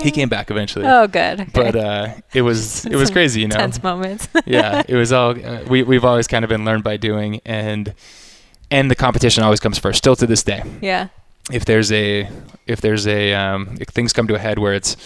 he 0.02 0.10
came 0.10 0.28
back 0.28 0.50
eventually, 0.50 0.86
Oh, 0.86 1.06
good. 1.06 1.40
Okay. 1.40 1.50
but 1.52 1.76
uh, 1.76 2.14
it 2.32 2.42
was 2.42 2.84
it 2.92 2.96
was 2.96 3.10
crazy, 3.10 3.40
you 3.40 3.48
know. 3.48 3.56
Tense 3.56 3.82
moments. 3.82 4.28
yeah, 4.46 4.82
it 4.88 4.94
was 4.94 5.12
all 5.12 5.30
uh, 5.30 5.62
we 5.68 5.82
we've 5.82 6.04
always 6.04 6.26
kind 6.26 6.44
of 6.44 6.48
been 6.48 6.64
learned 6.64 6.84
by 6.84 6.96
doing, 6.96 7.40
and 7.44 7.94
and 8.70 8.90
the 8.90 8.94
competition 8.94 9.42
always 9.42 9.60
comes 9.60 9.78
first, 9.78 9.98
still 9.98 10.14
to 10.16 10.26
this 10.26 10.42
day 10.42 10.62
yeah. 10.82 11.08
if 11.50 11.64
there's 11.64 11.90
a 11.90 12.28
if 12.66 12.80
there's 12.80 13.06
a 13.06 13.32
um, 13.34 13.76
if 13.80 13.88
things 13.88 14.12
come 14.12 14.28
to 14.28 14.34
a 14.34 14.38
head 14.38 14.58
where 14.58 14.74
it's 14.74 14.96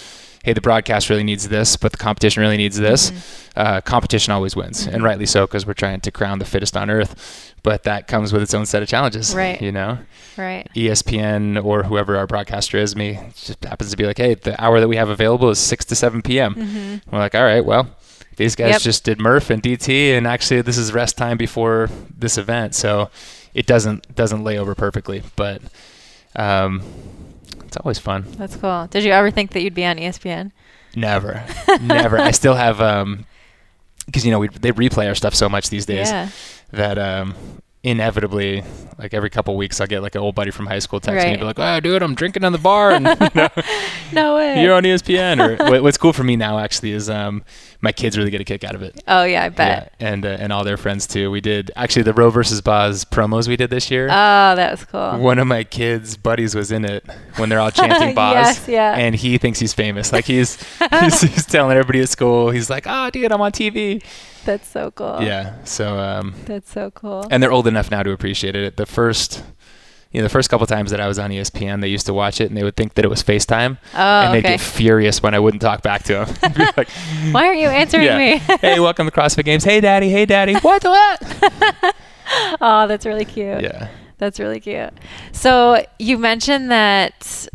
hey 0.44 0.52
the 0.52 0.60
broadcast 0.60 1.08
really 1.10 1.22
needs 1.24 1.48
this 1.48 1.76
but 1.76 1.92
the 1.92 1.98
competition 1.98 2.40
really 2.40 2.56
needs 2.56 2.76
this 2.78 3.10
Mm-hmm. 3.10 3.60
uh, 3.60 3.80
competition 3.82 4.32
always 4.32 4.56
wins 4.56 4.86
and 4.86 5.02
rightly 5.02 5.26
so 5.26 5.46
because 5.46 5.66
we're 5.66 5.74
trying 5.74 6.00
to 6.00 6.10
crown 6.10 6.38
the 6.38 6.44
fittest 6.44 6.76
on 6.76 6.90
earth 6.90 7.52
but 7.62 7.82
that 7.84 8.08
comes 8.08 8.32
with 8.32 8.42
its 8.42 8.54
own 8.54 8.66
set 8.66 8.82
of 8.82 8.88
challenges 8.88 9.34
Right. 9.34 9.60
you 9.60 9.72
know 9.72 9.98
Right. 10.38 10.66
espn 10.74 11.62
or 11.62 11.82
whoever 11.84 12.16
our 12.16 12.26
broadcaster 12.26 12.78
is 12.78 12.96
me 12.96 13.18
just 13.36 13.62
happens 13.64 13.90
to 13.90 13.96
be 13.96 14.04
like 14.06 14.18
hey 14.18 14.34
the 14.34 14.60
hour 14.62 14.80
that 14.80 14.88
we 14.88 14.96
have 14.96 15.08
available 15.08 15.50
is 15.50 15.58
6 15.58 15.84
to 15.86 15.94
7 15.96 16.22
p.m 16.22 17.00
we're 17.10 17.18
like 17.18 17.34
all 17.34 17.44
right 17.44 17.64
well 17.64 17.88
these 18.36 18.56
guys 18.56 18.66
Mm-hmm. 18.68 18.72
Yep. 18.72 18.80
just 18.82 19.04
did 19.04 19.20
murph 19.20 19.50
and 19.50 19.62
dt 19.62 20.16
and 20.16 20.26
actually 20.26 20.62
this 20.62 20.78
is 20.78 20.92
rest 20.92 21.16
time 21.18 21.36
before 21.36 21.88
this 22.16 22.38
event 22.38 22.74
so 22.74 23.10
it 23.54 23.66
doesn't 23.66 24.14
doesn't 24.14 24.42
lay 24.42 24.56
over 24.58 24.74
perfectly 24.74 25.22
but 25.36 25.60
um, 26.36 26.82
it's 27.66 27.76
always 27.78 27.98
fun. 27.98 28.24
That's 28.36 28.56
cool. 28.56 28.86
Did 28.90 29.04
you 29.04 29.12
ever 29.12 29.30
think 29.30 29.52
that 29.52 29.62
you'd 29.62 29.74
be 29.74 29.84
on 29.84 29.96
ESPN? 29.96 30.52
Never, 30.94 31.42
never. 31.80 32.18
I 32.18 32.30
still 32.32 32.54
have 32.54 32.80
um, 32.80 33.24
because 34.06 34.24
you 34.26 34.30
know 34.30 34.38
we 34.38 34.48
they 34.48 34.72
replay 34.72 35.08
our 35.08 35.14
stuff 35.14 35.34
so 35.34 35.48
much 35.48 35.70
these 35.70 35.86
days 35.86 36.08
Yeah. 36.10 36.28
that 36.72 36.98
um, 36.98 37.34
inevitably, 37.84 38.62
like 38.98 39.12
every 39.12 39.28
couple 39.30 39.56
weeks, 39.56 39.80
I'll 39.80 39.86
get 39.86 40.02
like 40.02 40.14
an 40.14 40.20
old 40.20 40.34
buddy 40.34 40.50
from 40.50 40.66
high 40.66 40.78
school 40.78 41.00
text 41.00 41.14
me 41.16 41.22
Right. 41.22 41.30
and 41.32 41.40
be 41.40 41.44
like, 41.44 41.58
"Oh, 41.58 41.80
dude, 41.80 42.02
I'm 42.02 42.14
drinking 42.14 42.44
on 42.44 42.52
the 42.52 42.58
bar, 42.58 42.92
and 42.92 43.06
you 43.20 43.28
know, 43.34 43.48
No 44.12 44.36
way. 44.36 44.62
you're 44.62 44.74
on 44.74 44.84
ESPN." 44.84 45.40
Or 45.60 45.70
what- 45.70 45.82
what's 45.82 45.98
cool 45.98 46.12
for 46.12 46.22
me 46.24 46.36
now 46.36 46.58
actually 46.58 46.92
is 46.92 47.10
um, 47.10 47.42
my 47.80 47.90
kids 47.92 48.16
really 48.16 48.30
get 48.30 48.40
a 48.40 48.44
kick 48.44 48.62
out 48.64 48.74
of 48.74 48.82
it. 48.82 49.02
oh 49.08 49.24
yeah, 49.24 49.42
I 49.44 49.48
bet. 49.48 49.92
Yeah, 50.00 50.06
and 50.08 50.24
uh, 50.24 50.28
and 50.38 50.52
all 50.52 50.62
their 50.64 50.76
friends 50.76 51.06
too. 51.06 51.30
We 51.30 51.40
did 51.40 51.70
actually 51.74 52.02
the 52.02 52.12
Roe 52.14 52.30
versus 52.30 52.60
Boz 52.60 53.04
promos 53.04 53.48
we 53.48 53.56
did 53.56 53.70
this 53.70 53.90
year. 53.90 54.06
Oh, 54.06 54.54
that 54.54 54.70
was 54.70 54.84
cool. 54.84 55.18
One 55.18 55.38
of 55.38 55.46
my 55.48 55.64
kids' 55.64 56.16
buddies 56.16 56.54
was 56.54 56.70
in 56.70 56.84
it 56.84 57.04
when 57.36 57.48
they're 57.48 57.60
all 57.60 57.70
chanting 57.72 58.14
Boz. 58.14 58.34
Yes, 58.34 58.68
yeah. 58.68 58.94
And 58.96 59.14
he 59.16 59.38
thinks 59.38 59.58
he's 59.58 59.72
famous. 59.74 60.12
Like 60.12 60.24
he's, 60.26 60.62
he's 61.00 61.20
he's 61.20 61.46
telling 61.46 61.76
everybody 61.76 62.00
at 62.00 62.08
school. 62.08 62.50
He's 62.50 62.70
like, 62.70 62.84
"Oh, 62.86 63.10
dude, 63.10 63.32
I'm 63.32 63.40
on 63.40 63.50
TV." 63.52 64.02
That's 64.44 64.66
so 64.68 64.90
cool. 64.90 65.18
Yeah. 65.20 65.62
So 65.64 65.98
um, 65.98 66.34
That's 66.46 66.70
so 66.70 66.90
cool. 66.90 67.26
and 67.30 67.42
they're 67.42 67.52
old 67.52 67.66
enough 67.66 67.90
now 67.90 68.02
to 68.02 68.10
appreciate 68.10 68.56
it. 68.56 68.76
The 68.76 68.86
first, 68.86 69.42
you 70.10 70.20
know, 70.20 70.24
the 70.24 70.30
first 70.30 70.50
couple 70.50 70.66
times 70.66 70.90
that 70.90 71.00
I 71.00 71.06
was 71.06 71.18
on 71.18 71.30
ESPN, 71.30 71.80
they 71.80 71.88
used 71.88 72.06
to 72.06 72.14
watch 72.14 72.40
it 72.40 72.48
and 72.48 72.56
they 72.56 72.64
would 72.64 72.76
think 72.76 72.94
that 72.94 73.04
it 73.04 73.08
was 73.08 73.22
FaceTime, 73.22 73.78
oh, 73.94 73.98
and 73.98 74.34
they'd 74.34 74.40
okay. 74.40 74.54
get 74.54 74.60
furious 74.60 75.22
when 75.22 75.34
I 75.34 75.38
wouldn't 75.38 75.62
talk 75.62 75.82
back 75.82 76.02
to 76.04 76.24
them. 76.24 76.68
Like, 76.76 76.88
Why 77.30 77.46
aren't 77.46 77.60
you 77.60 77.68
answering 77.68 78.04
yeah. 78.04 78.18
me? 78.18 78.38
hey, 78.60 78.80
welcome 78.80 79.06
to 79.06 79.12
CrossFit 79.12 79.44
Games. 79.44 79.64
Hey, 79.64 79.80
daddy. 79.80 80.08
Hey, 80.08 80.26
daddy. 80.26 80.54
What? 80.54 80.82
What? 80.84 81.94
oh, 82.60 82.86
that's 82.88 83.06
really 83.06 83.24
cute. 83.24 83.62
yeah. 83.62 83.88
That's 84.18 84.38
really 84.38 84.60
cute. 84.60 84.92
So 85.32 85.84
you 85.98 86.16
mentioned 86.16 86.70
that 86.70 87.48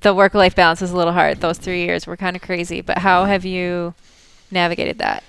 the 0.00 0.14
work-life 0.14 0.54
balance 0.54 0.80
was 0.80 0.92
a 0.92 0.96
little 0.96 1.12
hard. 1.12 1.40
Those 1.40 1.58
three 1.58 1.84
years 1.84 2.06
were 2.06 2.16
kind 2.16 2.36
of 2.36 2.42
crazy. 2.42 2.80
But 2.80 2.98
how 2.98 3.24
have 3.24 3.44
you 3.44 3.94
navigated 4.50 4.98
that? 4.98 5.24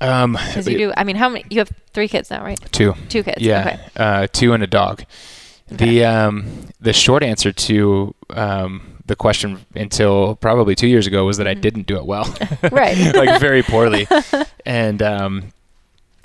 Um, 0.00 0.32
Because 0.32 0.68
you 0.68 0.78
do. 0.78 0.92
I 0.96 1.04
mean, 1.04 1.16
how 1.16 1.28
many? 1.28 1.44
You 1.50 1.58
have 1.60 1.70
three 1.92 2.08
kids 2.08 2.30
now, 2.30 2.42
right? 2.44 2.58
two. 2.72 2.94
Two 3.08 3.22
kids. 3.22 3.40
Yeah, 3.40 3.60
Okay. 3.60 3.80
uh, 3.96 4.26
two 4.32 4.52
and 4.52 4.62
a 4.62 4.66
dog. 4.66 5.04
The 5.68 6.04
um, 6.04 6.68
the 6.80 6.92
short 6.92 7.22
answer 7.22 7.50
to 7.52 8.14
um, 8.30 9.02
the 9.06 9.16
question 9.16 9.64
until 9.74 10.36
probably 10.36 10.74
two 10.74 10.86
years 10.86 11.06
ago 11.06 11.24
was 11.24 11.38
that 11.38 11.48
I 11.48 11.54
didn't 11.54 11.86
do 11.86 11.96
it 11.96 12.06
well, 12.06 12.24
Mm-hmm. 12.24 12.74
Right. 12.74 13.14
like 13.16 13.40
very 13.40 13.62
poorly, 13.62 14.06
and 14.66 15.02
um, 15.02 15.52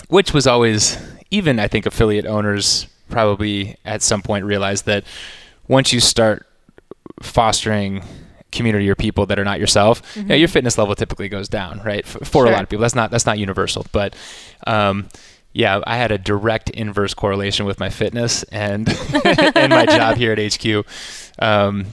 which 0.09 0.33
was 0.33 0.45
always 0.47 0.97
even 1.31 1.59
I 1.59 1.67
think 1.67 1.85
affiliate 1.85 2.25
owners 2.25 2.87
probably 3.09 3.77
at 3.85 4.01
some 4.01 4.21
point 4.21 4.45
realized 4.45 4.85
that 4.85 5.05
once 5.67 5.91
you 5.91 5.99
start 5.99 6.45
fostering 7.21 8.03
community 8.51 8.89
or 8.89 8.95
people 8.95 9.25
that 9.27 9.39
are 9.39 9.43
not 9.45 9.59
yourself, 9.59 10.01
yeah, 10.15 10.35
your 10.35 10.47
fitness 10.47 10.77
level 10.77 10.95
typically 10.95 11.29
goes 11.29 11.47
down, 11.49 11.81
right? 11.83 12.05
F- 12.05 12.27
for 12.27 12.45
a 12.45 12.51
lot 12.51 12.63
of 12.63 12.69
people, 12.69 12.81
that's 12.81 12.95
not 12.95 13.11
that's 13.11 13.25
not 13.25 13.39
universal, 13.39 13.85
but 13.91 14.15
um, 14.67 15.07
yeah, 15.53 15.81
I 15.85 15.97
had 15.97 16.11
a 16.11 16.17
direct 16.17 16.69
inverse 16.69 17.13
correlation 17.13 17.65
with 17.65 17.79
my 17.79 17.89
fitness 17.89 18.43
and 18.43 18.87
and 19.25 19.69
my 19.71 19.85
job 19.85 20.17
here 20.17 20.31
at 20.33 20.53
HQ. 20.53 20.85
Um, 21.39 21.87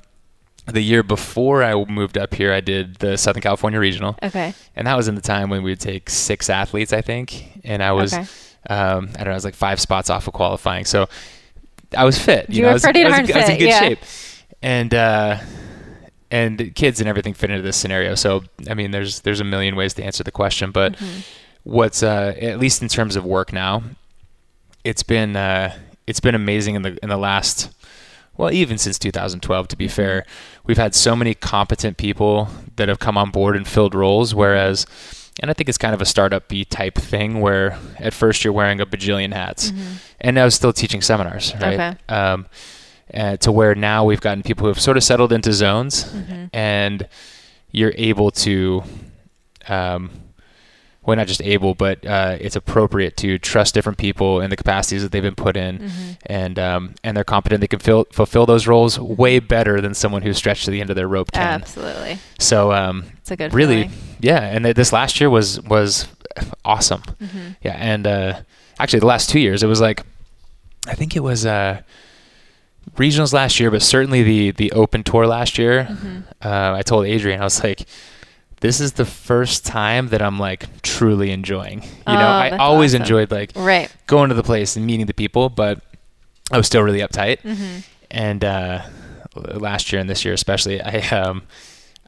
the 0.66 0.82
year 0.82 1.02
before 1.02 1.64
I 1.64 1.74
moved 1.86 2.18
up 2.18 2.34
here, 2.34 2.52
I 2.52 2.60
did 2.60 2.96
the 2.96 3.16
Southern 3.16 3.40
California 3.42 3.80
Regional, 3.80 4.16
Okay. 4.22 4.52
and 4.76 4.86
that 4.86 4.96
was 4.96 5.08
in 5.08 5.14
the 5.14 5.22
time 5.22 5.48
when 5.48 5.62
we 5.62 5.70
would 5.70 5.80
take 5.80 6.10
six 6.10 6.50
athletes, 6.50 6.92
I 6.92 7.00
think, 7.00 7.60
and 7.64 7.82
I 7.82 7.92
was 7.92 8.12
Okay. 8.12 8.26
um, 8.68 9.08
I 9.14 9.18
don't 9.18 9.24
know, 9.24 9.30
I 9.30 9.34
was 9.34 9.44
like 9.46 9.54
five 9.54 9.80
spots 9.80 10.10
off 10.10 10.26
of 10.26 10.34
qualifying, 10.34 10.84
so 10.84 11.08
I 11.96 12.04
was 12.04 12.18
fit. 12.18 12.50
You 12.50 12.60
know, 12.60 12.66
were 12.68 12.70
I 12.72 12.74
was, 12.74 12.82
pretty 12.82 13.00
I 13.02 13.04
was, 13.04 13.12
darn 13.16 13.24
in- 13.30 13.32
I 13.32 13.38
was 13.40 13.48
in 13.48 13.54
fit, 13.54 13.58
good 13.60 13.68
yeah. 13.70 13.80
shape, 13.80 13.98
and 14.60 14.92
uh, 14.94 15.38
and 16.30 16.74
kids 16.74 17.00
and 17.00 17.08
everything 17.08 17.34
fit 17.34 17.50
into 17.50 17.62
this 17.62 17.76
scenario. 17.76 18.14
So 18.14 18.42
I 18.68 18.74
mean, 18.74 18.90
there's 18.90 19.20
there's 19.20 19.40
a 19.40 19.44
million 19.44 19.76
ways 19.76 19.94
to 19.94 20.02
answer 20.04 20.22
the 20.24 20.30
question, 20.32 20.70
but 20.70 20.92
Mm-hmm. 20.94 21.20
what's 21.64 22.02
uh, 22.02 22.34
at 22.40 22.58
least 22.58 22.82
in 22.82 22.88
terms 22.88 23.16
of 23.16 23.24
work 23.24 23.52
now, 23.52 23.82
it's 24.84 25.02
been 25.02 25.36
uh, 25.36 25.74
it's 26.06 26.20
been 26.20 26.34
amazing 26.34 26.74
in 26.74 26.82
the 26.82 26.98
in 27.02 27.08
the 27.08 27.16
last 27.16 27.70
well 28.36 28.52
even 28.52 28.78
since 28.78 28.98
2012 28.98 29.68
to 29.68 29.76
be 29.76 29.86
Mm-hmm. 29.86 29.92
fair 29.94 30.26
we've 30.64 30.76
had 30.78 30.94
so 30.94 31.16
many 31.16 31.34
competent 31.34 31.96
people 31.96 32.48
that 32.76 32.88
have 32.88 32.98
come 32.98 33.16
on 33.18 33.30
board 33.30 33.56
and 33.56 33.66
filled 33.66 33.94
roles 33.94 34.34
whereas 34.34 34.86
and 35.40 35.50
I 35.50 35.54
think 35.54 35.68
it's 35.68 35.78
kind 35.78 35.94
of 35.94 36.00
a 36.02 36.06
startup 36.06 36.48
B 36.48 36.64
type 36.64 36.94
thing 36.96 37.40
where 37.40 37.78
at 37.98 38.12
first 38.12 38.44
you're 38.44 38.52
wearing 38.52 38.80
a 38.80 38.86
bajillion 38.86 39.32
hats 39.32 39.72
and 40.20 40.38
I 40.38 40.44
was 40.44 40.54
still 40.54 40.72
teaching 40.72 41.00
seminars 41.02 41.52
right 41.60 41.78
Mm-hmm. 41.78 42.12
Okay. 42.12 42.14
um, 42.14 42.46
uh, 43.14 43.36
to 43.38 43.50
where 43.52 43.74
now 43.74 44.04
we've 44.04 44.20
gotten 44.20 44.42
people 44.42 44.62
who 44.64 44.68
have 44.68 44.80
sort 44.80 44.96
of 44.96 45.04
settled 45.04 45.32
into 45.32 45.52
zones 45.52 46.04
Mm-hmm. 46.04 46.44
and 46.52 47.08
you're 47.70 47.92
able 47.96 48.30
to 48.30 48.82
um, 49.68 50.10
well, 51.02 51.16
not 51.16 51.26
just 51.26 51.40
able, 51.42 51.74
but 51.74 52.04
uh, 52.04 52.36
it's 52.38 52.54
appropriate 52.56 53.16
to 53.18 53.38
trust 53.38 53.72
different 53.72 53.96
people 53.96 54.40
in 54.42 54.50
the 54.50 54.56
capacities 54.56 55.02
that 55.02 55.10
they've 55.10 55.22
been 55.22 55.34
put 55.34 55.56
in, 55.56 55.78
Mm-hmm. 55.78 56.10
and 56.26 56.58
um, 56.58 56.94
and 57.02 57.16
they're 57.16 57.24
competent. 57.24 57.60
They 57.62 57.66
can 57.66 57.78
fill, 57.78 58.04
fulfill 58.12 58.44
those 58.44 58.66
roles 58.66 58.98
way 59.00 59.38
better 59.38 59.80
than 59.80 59.94
someone 59.94 60.20
who's 60.20 60.36
stretched 60.36 60.66
to 60.66 60.70
the 60.70 60.80
end 60.82 60.90
of 60.90 60.96
their 60.96 61.08
rope 61.08 61.32
can. 61.32 61.62
Absolutely. 61.62 62.18
So 62.38 62.72
um, 62.72 63.04
It's 63.18 63.30
a 63.30 63.36
good 63.36 63.54
really, 63.54 63.84
feeling. 63.84 63.98
yeah. 64.20 64.40
And 64.54 64.64
th- 64.64 64.76
this 64.76 64.92
last 64.92 65.18
year 65.20 65.30
was 65.30 65.60
was 65.62 66.08
awesome. 66.64 67.00
Mm-hmm. 67.22 67.48
Yeah, 67.62 67.76
and 67.78 68.06
uh, 68.06 68.40
actually 68.78 69.00
the 69.00 69.06
last 69.06 69.30
two 69.30 69.40
years 69.40 69.62
it 69.62 69.66
was 69.66 69.80
like, 69.80 70.02
I 70.86 70.94
think 70.94 71.16
it 71.16 71.20
was 71.22 71.46
uh, 71.46 71.80
regionals 72.96 73.32
last 73.32 73.58
year, 73.60 73.70
but 73.70 73.82
certainly 73.82 74.22
the 74.22 74.50
the 74.52 74.72
Open 74.72 75.02
Tour 75.02 75.26
last 75.26 75.58
year. 75.58 75.84
Mm-hmm. 75.90 76.18
Uh, 76.42 76.72
I 76.76 76.82
told 76.82 77.06
Adrian, 77.06 77.40
I 77.40 77.44
was 77.44 77.62
like, 77.62 77.86
this 78.60 78.80
is 78.80 78.92
the 78.92 79.04
first 79.04 79.64
time 79.66 80.08
that 80.08 80.20
I'm 80.22 80.38
like 80.38 80.82
truly 80.82 81.30
enjoying. 81.30 81.82
You 81.82 81.88
know, 82.14 82.20
Oh, 82.20 82.44
I 82.44 82.56
always 82.56 82.92
awesome. 82.94 83.02
enjoyed 83.02 83.30
like 83.30 83.52
Right. 83.54 83.94
going 84.06 84.28
to 84.30 84.34
the 84.34 84.42
place 84.42 84.76
and 84.76 84.86
meeting 84.86 85.06
the 85.06 85.14
people, 85.14 85.48
but 85.48 85.80
I 86.50 86.56
was 86.56 86.66
still 86.66 86.82
really 86.82 87.00
uptight. 87.00 87.40
Mm-hmm. 87.42 87.80
And 88.10 88.44
uh, 88.44 88.82
last 89.36 89.92
year 89.92 90.00
and 90.00 90.08
this 90.08 90.24
year 90.24 90.34
especially, 90.34 90.80
I 90.80 91.00
um, 91.16 91.42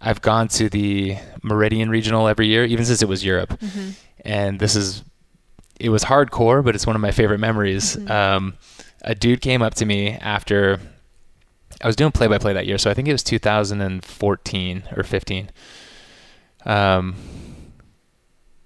I've 0.00 0.22
gone 0.22 0.48
to 0.48 0.68
the 0.70 1.16
Meridian 1.42 1.90
Regional 1.90 2.26
every 2.26 2.46
year, 2.46 2.64
even 2.64 2.84
since 2.86 3.02
it 3.02 3.08
was 3.08 3.22
Europe. 3.24 3.58
Mm-hmm. 3.60 3.90
And 4.24 4.58
this 4.58 4.74
is, 4.76 5.02
it 5.78 5.90
was 5.90 6.04
hardcore, 6.04 6.64
but 6.64 6.74
it's 6.74 6.86
one 6.86 6.96
of 6.96 7.02
my 7.02 7.10
favorite 7.10 7.38
memories. 7.38 7.96
Mhm. 7.96 8.10
Um, 8.10 8.54
a 9.02 9.14
dude 9.14 9.40
came 9.40 9.62
up 9.62 9.74
to 9.74 9.86
me 9.86 10.10
after 10.10 10.80
I 11.82 11.86
was 11.86 11.96
doing 11.96 12.12
play 12.12 12.26
by 12.26 12.38
play 12.38 12.52
that 12.52 12.66
year, 12.66 12.78
so 12.78 12.90
I 12.90 12.94
think 12.94 13.08
it 13.08 13.12
was 13.12 13.22
2014 13.22 14.82
or 14.96 15.02
15. 15.02 15.50
Um, 16.66 17.14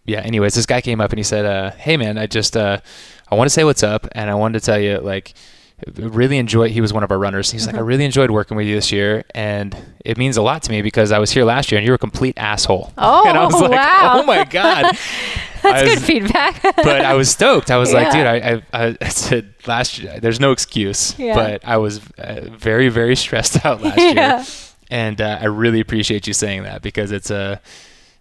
yeah. 0.04 0.20
Anyways, 0.20 0.54
this 0.54 0.66
guy 0.66 0.80
came 0.80 1.00
up 1.00 1.10
and 1.10 1.18
he 1.18 1.22
said, 1.22 1.46
uh, 1.46 1.70
"Hey, 1.72 1.96
man, 1.96 2.18
I 2.18 2.26
just 2.26 2.56
uh, 2.56 2.80
I 3.30 3.34
want 3.34 3.46
to 3.46 3.52
say 3.52 3.64
what's 3.64 3.82
up, 3.82 4.06
and 4.12 4.30
I 4.30 4.34
wanted 4.34 4.60
to 4.60 4.66
tell 4.66 4.80
you 4.80 4.98
like." 4.98 5.34
Really 5.96 6.38
enjoyed. 6.38 6.70
He 6.70 6.80
was 6.80 6.92
one 6.92 7.02
of 7.02 7.10
our 7.10 7.18
runners. 7.18 7.50
He's 7.50 7.66
like, 7.66 7.76
I 7.76 7.78
Mhm. 7.80 7.86
really 7.86 8.04
enjoyed 8.04 8.30
working 8.30 8.56
with 8.56 8.66
you 8.66 8.74
this 8.76 8.90
year, 8.92 9.24
and 9.34 9.76
it 10.04 10.16
means 10.16 10.36
a 10.36 10.42
lot 10.42 10.62
to 10.64 10.70
me 10.70 10.82
because 10.82 11.12
I 11.12 11.18
was 11.18 11.30
here 11.30 11.44
last 11.44 11.70
year 11.70 11.78
and 11.78 11.84
you 11.84 11.90
were 11.92 11.96
a 11.96 11.98
complete 11.98 12.34
asshole. 12.38 12.92
Oh, 12.96 13.24
and 13.28 13.36
I 13.36 13.44
was 13.44 13.60
like, 13.60 13.70
wow. 13.70 14.12
oh 14.14 14.22
my 14.24 14.44
god. 14.44 14.96
That's 15.62 15.82
I 15.82 15.84
good 15.84 15.94
was- 15.98 16.04
feedback. 16.06 16.62
but 16.76 17.00
I 17.04 17.14
was 17.14 17.30
stoked. 17.30 17.70
I 17.70 17.76
was 17.78 17.92
like, 17.92 18.12
dude, 18.12 18.26
I, 18.26 18.62
I, 18.72 18.96
I 19.00 19.08
said 19.08 19.54
last 19.66 19.98
year, 19.98 20.18
there's 20.20 20.40
no 20.40 20.52
excuse, 20.52 21.18
Yeah. 21.18 21.34
but 21.34 21.64
I 21.64 21.78
was 21.78 22.00
uh, 22.18 22.48
very, 22.52 22.88
very 22.88 23.16
stressed 23.16 23.64
out 23.64 23.82
last 23.82 23.98
Yeah. 23.98 24.36
year, 24.38 24.46
and 24.90 25.20
uh, 25.20 25.38
I 25.40 25.46
really 25.46 25.80
appreciate 25.80 26.26
you 26.26 26.34
saying 26.34 26.64
that 26.64 26.82
because 26.82 27.12
it's 27.12 27.30
a, 27.30 27.60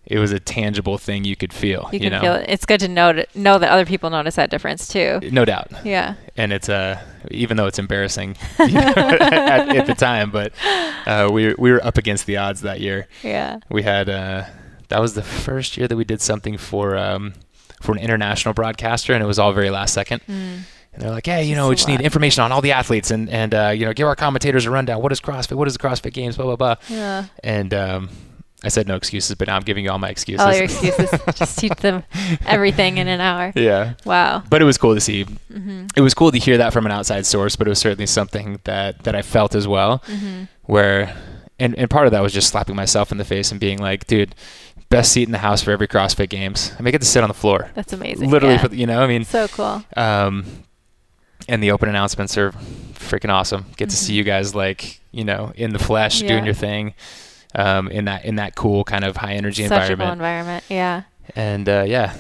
it 0.06 0.20
was 0.20 0.32
a 0.32 0.40
tangible 0.40 0.98
thing 0.98 1.24
you 1.24 1.36
could 1.36 1.54
feel. 1.54 1.88
you 1.92 2.00
You, 2.00 2.10
can 2.10 2.12
know, 2.14 2.20
feel 2.22 2.34
it. 2.36 2.46
It's 2.50 2.66
good 2.66 2.80
to 2.82 2.88
know 2.88 3.14
to, 3.14 3.26
know 3.36 3.58
that 3.58 3.70
other 3.72 3.86
people 3.86 4.10
notice 4.10 4.36
that 4.36 4.50
difference 4.50 4.88
too. 4.88 5.20
no 5.32 5.46
doubt, 5.46 5.72
Yeah. 5.86 6.16
and 6.38 6.52
it's 6.52 6.68
uh, 6.70 7.00
even 7.32 7.58
though 7.58 7.68
it's 7.68 7.80
embarrassing 7.80 8.36
you 8.60 8.68
know, 8.74 8.82
at, 8.98 9.70
at 9.76 9.86
the 9.88 9.96
time, 9.96 10.30
but 10.32 10.52
uh, 11.06 11.30
we 11.32 11.48
were- 11.48 11.56
we 11.58 11.72
were 11.72 11.84
up 11.86 11.98
against 11.98 12.26
the 12.26 12.38
odds 12.38 12.62
that 12.62 12.80
year. 12.82 13.08
Yeah. 13.24 13.60
We 13.70 13.84
had 13.84 14.10
uh, 14.10 14.44
that 14.90 15.00
was 15.00 15.14
the 15.14 15.24
first 15.24 15.78
year 15.78 15.88
that 15.88 15.96
we 15.96 16.04
did 16.04 16.22
something 16.22 16.58
for 16.58 16.98
um, 16.98 17.34
for 17.82 17.92
an 17.94 17.98
international 18.00 18.54
broadcaster, 18.54 19.14
and 19.14 19.24
it 19.24 19.28
was 19.28 19.40
all 19.40 19.54
very 19.54 19.70
last 19.70 19.94
second. 19.94 20.22
Mm. 20.28 20.60
And 20.94 21.02
they're 21.02 21.10
like, 21.12 21.26
hey, 21.26 21.44
you 21.46 21.56
know, 21.56 21.70
we 21.70 21.76
just 21.76 21.88
need 21.88 22.02
information 22.02 22.44
on 22.44 22.52
all 22.52 22.62
the 22.62 22.72
athletes 22.74 23.10
and, 23.10 23.28
and 23.28 23.56
uh, 23.56 23.70
you 23.70 23.84
know, 23.84 23.94
give 23.94 24.06
our 24.08 24.16
commentators 24.16 24.66
a 24.68 24.70
rundown. 24.72 25.02
What 25.02 25.12
is 25.12 25.20
CrossFit? 25.20 25.56
What 25.58 25.68
is 25.68 25.74
the 25.74 25.80
CrossFit 25.80 26.14
Games? 26.14 26.36
Blah, 26.38 26.46
blah, 26.46 26.56
blah. 26.56 26.76
Yeah. 26.88 27.26
And 27.44 27.74
um, 27.74 28.10
I 28.64 28.70
said 28.70 28.88
no 28.88 28.96
excuses, 28.96 29.36
but 29.36 29.48
now 29.48 29.56
I'm 29.58 29.62
giving 29.64 29.84
you 29.84 29.92
all 29.92 30.00
my 30.00 30.10
excuses. 30.10 30.46
All 30.46 30.54
your 30.54 30.64
excuses. 30.66 31.10
Just 31.36 31.60
teach 31.60 31.76
them 31.76 32.04
everything 32.46 32.98
in 32.98 33.08
an 33.08 33.20
hour. 33.20 33.52
yeah. 33.56 33.94
Wow. 34.06 34.44
But 34.50 34.62
it 34.62 34.66
was 34.66 34.78
cool 34.78 34.94
to 34.96 35.02
see. 35.02 35.26
Mm-hmm. 35.26 35.88
It 35.96 36.02
was 36.02 36.14
cool 36.14 36.32
to 36.32 36.38
hear 36.40 36.58
that 36.60 36.72
from 36.74 36.86
an 36.86 36.92
outside 36.92 37.26
source, 37.26 37.56
but 37.56 37.68
it 37.68 37.70
was 37.70 37.80
certainly 37.80 38.06
something 38.08 38.60
that, 38.64 39.04
that 39.04 39.16
I 39.16 39.22
felt 39.22 39.54
as 39.56 39.68
well, 39.68 40.00
Mm-hmm. 40.08 40.44
where, 40.64 41.16
and, 41.60 41.78
and 41.78 41.90
part 41.90 42.06
of 42.08 42.12
that 42.14 42.22
was 42.22 42.32
just 42.34 42.50
slapping 42.50 42.76
myself 42.76 43.12
in 43.12 43.18
the 43.18 43.26
face 43.26 43.52
and 43.52 43.60
being 43.60 43.80
like, 43.80 44.08
dude, 44.08 44.34
best 44.90 45.12
seat 45.12 45.24
in 45.24 45.32
the 45.32 45.38
house 45.40 45.62
for 45.62 45.72
every 45.72 45.88
CrossFit 45.88 46.30
Games. 46.30 46.72
I 46.80 46.82
may 46.84 46.92
get 46.92 47.02
to 47.02 47.08
sit 47.08 47.22
on 47.24 47.28
the 47.30 47.34
floor. 47.34 47.70
That's 47.76 47.92
amazing. 47.94 48.30
Literally, 48.30 48.56
Yeah. 48.56 48.62
for, 48.62 48.68
the- 48.70 48.78
you 48.78 48.88
know, 48.88 49.02
I 49.04 49.08
mean, 49.08 49.26
so 49.26 49.48
cool. 49.50 49.84
um, 49.98 50.46
and 51.50 51.62
the 51.62 51.72
open 51.72 51.90
announcements 51.90 52.38
are 52.38 52.52
freaking 52.94 53.30
awesome. 53.30 53.66
Get 53.76 53.90
to 53.90 53.96
see 53.98 54.14
Mhm. 54.14 54.18
you 54.18 54.24
guys 54.24 54.56
like 54.56 55.02
you 55.12 55.24
know 55.26 55.52
in 55.56 55.74
the 55.74 55.80
flesh 55.80 56.22
Yeah. 56.22 56.30
doing 56.30 56.46
your 56.46 56.54
thing, 56.54 56.94
um, 57.56 57.88
in 57.90 58.06
that 58.06 58.26
in 58.26 58.36
that 58.36 58.56
cool 58.56 58.84
kind 58.84 59.04
of 59.04 59.18
high 59.18 59.34
energy 59.34 59.68
Such 59.68 59.72
a 59.72 59.96
cool 59.96 60.06
environment. 60.06 60.12
environment. 60.14 60.64
Yeah. 60.70 61.04
and 61.36 61.68
uh, 61.70 61.84
yeah, 61.88 62.16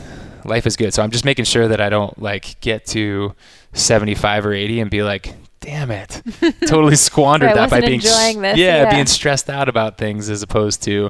life 0.45 0.65
is 0.67 0.75
good. 0.75 0.93
So 0.93 1.03
I'm 1.03 1.11
just 1.11 1.25
making 1.25 1.45
sure 1.45 1.67
that 1.67 1.81
I 1.81 1.89
don't 1.89 2.17
like 2.21 2.59
get 2.61 2.85
to 2.87 3.33
75 3.73 4.45
or 4.45 4.53
80 4.53 4.79
and 4.81 4.91
be 4.91 5.03
like, 5.03 5.33
damn 5.59 5.91
it, 5.91 6.21
totally 6.67 6.95
squandered 6.95 7.55
that 7.55 7.69
by 7.69 7.79
being 7.81 7.93
enjoying 7.93 8.41
this, 8.41 8.57
yeah, 8.57 8.83
yeah. 8.83 8.91
being 8.91 9.05
stressed 9.05 9.49
out 9.49 9.69
about 9.69 9.97
things 9.97 10.29
as 10.29 10.41
opposed 10.43 10.83
to 10.83 11.09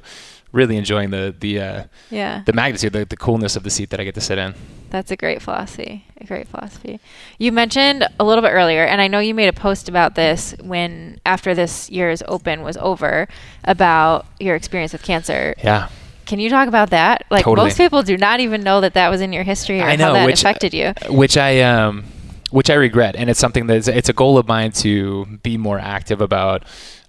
really 0.53 0.77
enjoying 0.77 1.09
the 1.09 1.35
the 1.37 1.59
uh, 1.59 1.83
Yeah. 2.09 2.43
the 2.45 2.53
magnitude, 2.53 2.93
the, 2.93 3.03
the 3.05 3.17
coolness 3.17 3.55
of 3.57 3.63
the 3.63 3.69
seat 3.69 3.89
that 3.89 3.99
I 3.99 4.05
get 4.05 4.15
to 4.15 4.21
sit 4.21 4.37
in. 4.37 4.55
That's 4.91 5.09
a 5.11 5.15
great 5.17 5.41
philosophy. 5.41 6.05
A 6.21 6.25
great 6.25 6.47
philosophy. 6.47 6.99
You 7.39 7.51
mentioned 7.51 8.07
a 8.19 8.23
little 8.23 8.43
bit 8.43 8.51
earlier, 8.51 8.85
and 8.85 9.01
I 9.01 9.07
know 9.07 9.19
you 9.19 9.33
made 9.33 9.47
a 9.47 9.53
post 9.53 9.89
about 9.89 10.13
this 10.15 10.53
when 10.61 11.19
after 11.25 11.53
this 11.55 11.89
year's 11.89 12.21
open 12.27 12.61
was 12.61 12.77
over 12.77 13.27
about 13.63 14.25
your 14.39 14.55
experience 14.55 14.93
with 14.93 15.03
cancer. 15.03 15.55
Yeah. 15.63 15.89
Can 16.25 16.39
you 16.39 16.49
talk 16.49 16.67
about 16.69 16.91
that? 16.91 17.25
Like 17.29 17.43
Totally. 17.43 17.65
most 17.67 17.77
people 17.77 18.01
do 18.03 18.17
not 18.17 18.39
even 18.39 18.61
know 18.61 18.79
that 18.81 18.93
that 18.93 19.09
was 19.09 19.19
in 19.19 19.33
your 19.33 19.43
history 19.43 19.81
or 19.81 19.85
I 19.85 19.95
know, 19.97 20.05
how 20.07 20.13
that 20.13 20.25
which- 20.25 20.39
affected 20.41 20.73
you. 20.73 20.93
which 21.09 21.35
I 21.37 21.61
um, 21.61 22.05
which 22.51 22.69
I 22.69 22.75
regret, 22.75 23.15
and 23.17 23.29
it's 23.31 23.39
something 23.39 23.65
that's 23.67 23.87
it's 23.87 24.09
a 24.09 24.13
goal 24.13 24.37
of 24.37 24.47
mine 24.47 24.71
to 24.73 25.25
be 25.41 25.57
more 25.57 25.79
active 25.79 26.21
about 26.21 26.63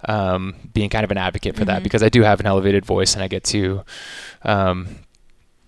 um, 0.08 0.54
being 0.72 0.90
kind 0.90 1.04
of 1.04 1.10
an 1.10 1.18
advocate 1.18 1.56
for 1.56 1.64
that 1.64 1.80
Mhm. 1.80 1.84
because 1.84 2.02
I 2.02 2.08
do 2.08 2.22
have 2.22 2.40
an 2.40 2.46
elevated 2.46 2.84
voice 2.84 3.14
and 3.14 3.22
I 3.22 3.28
get 3.28 3.44
to, 3.44 3.84
um, 4.42 4.96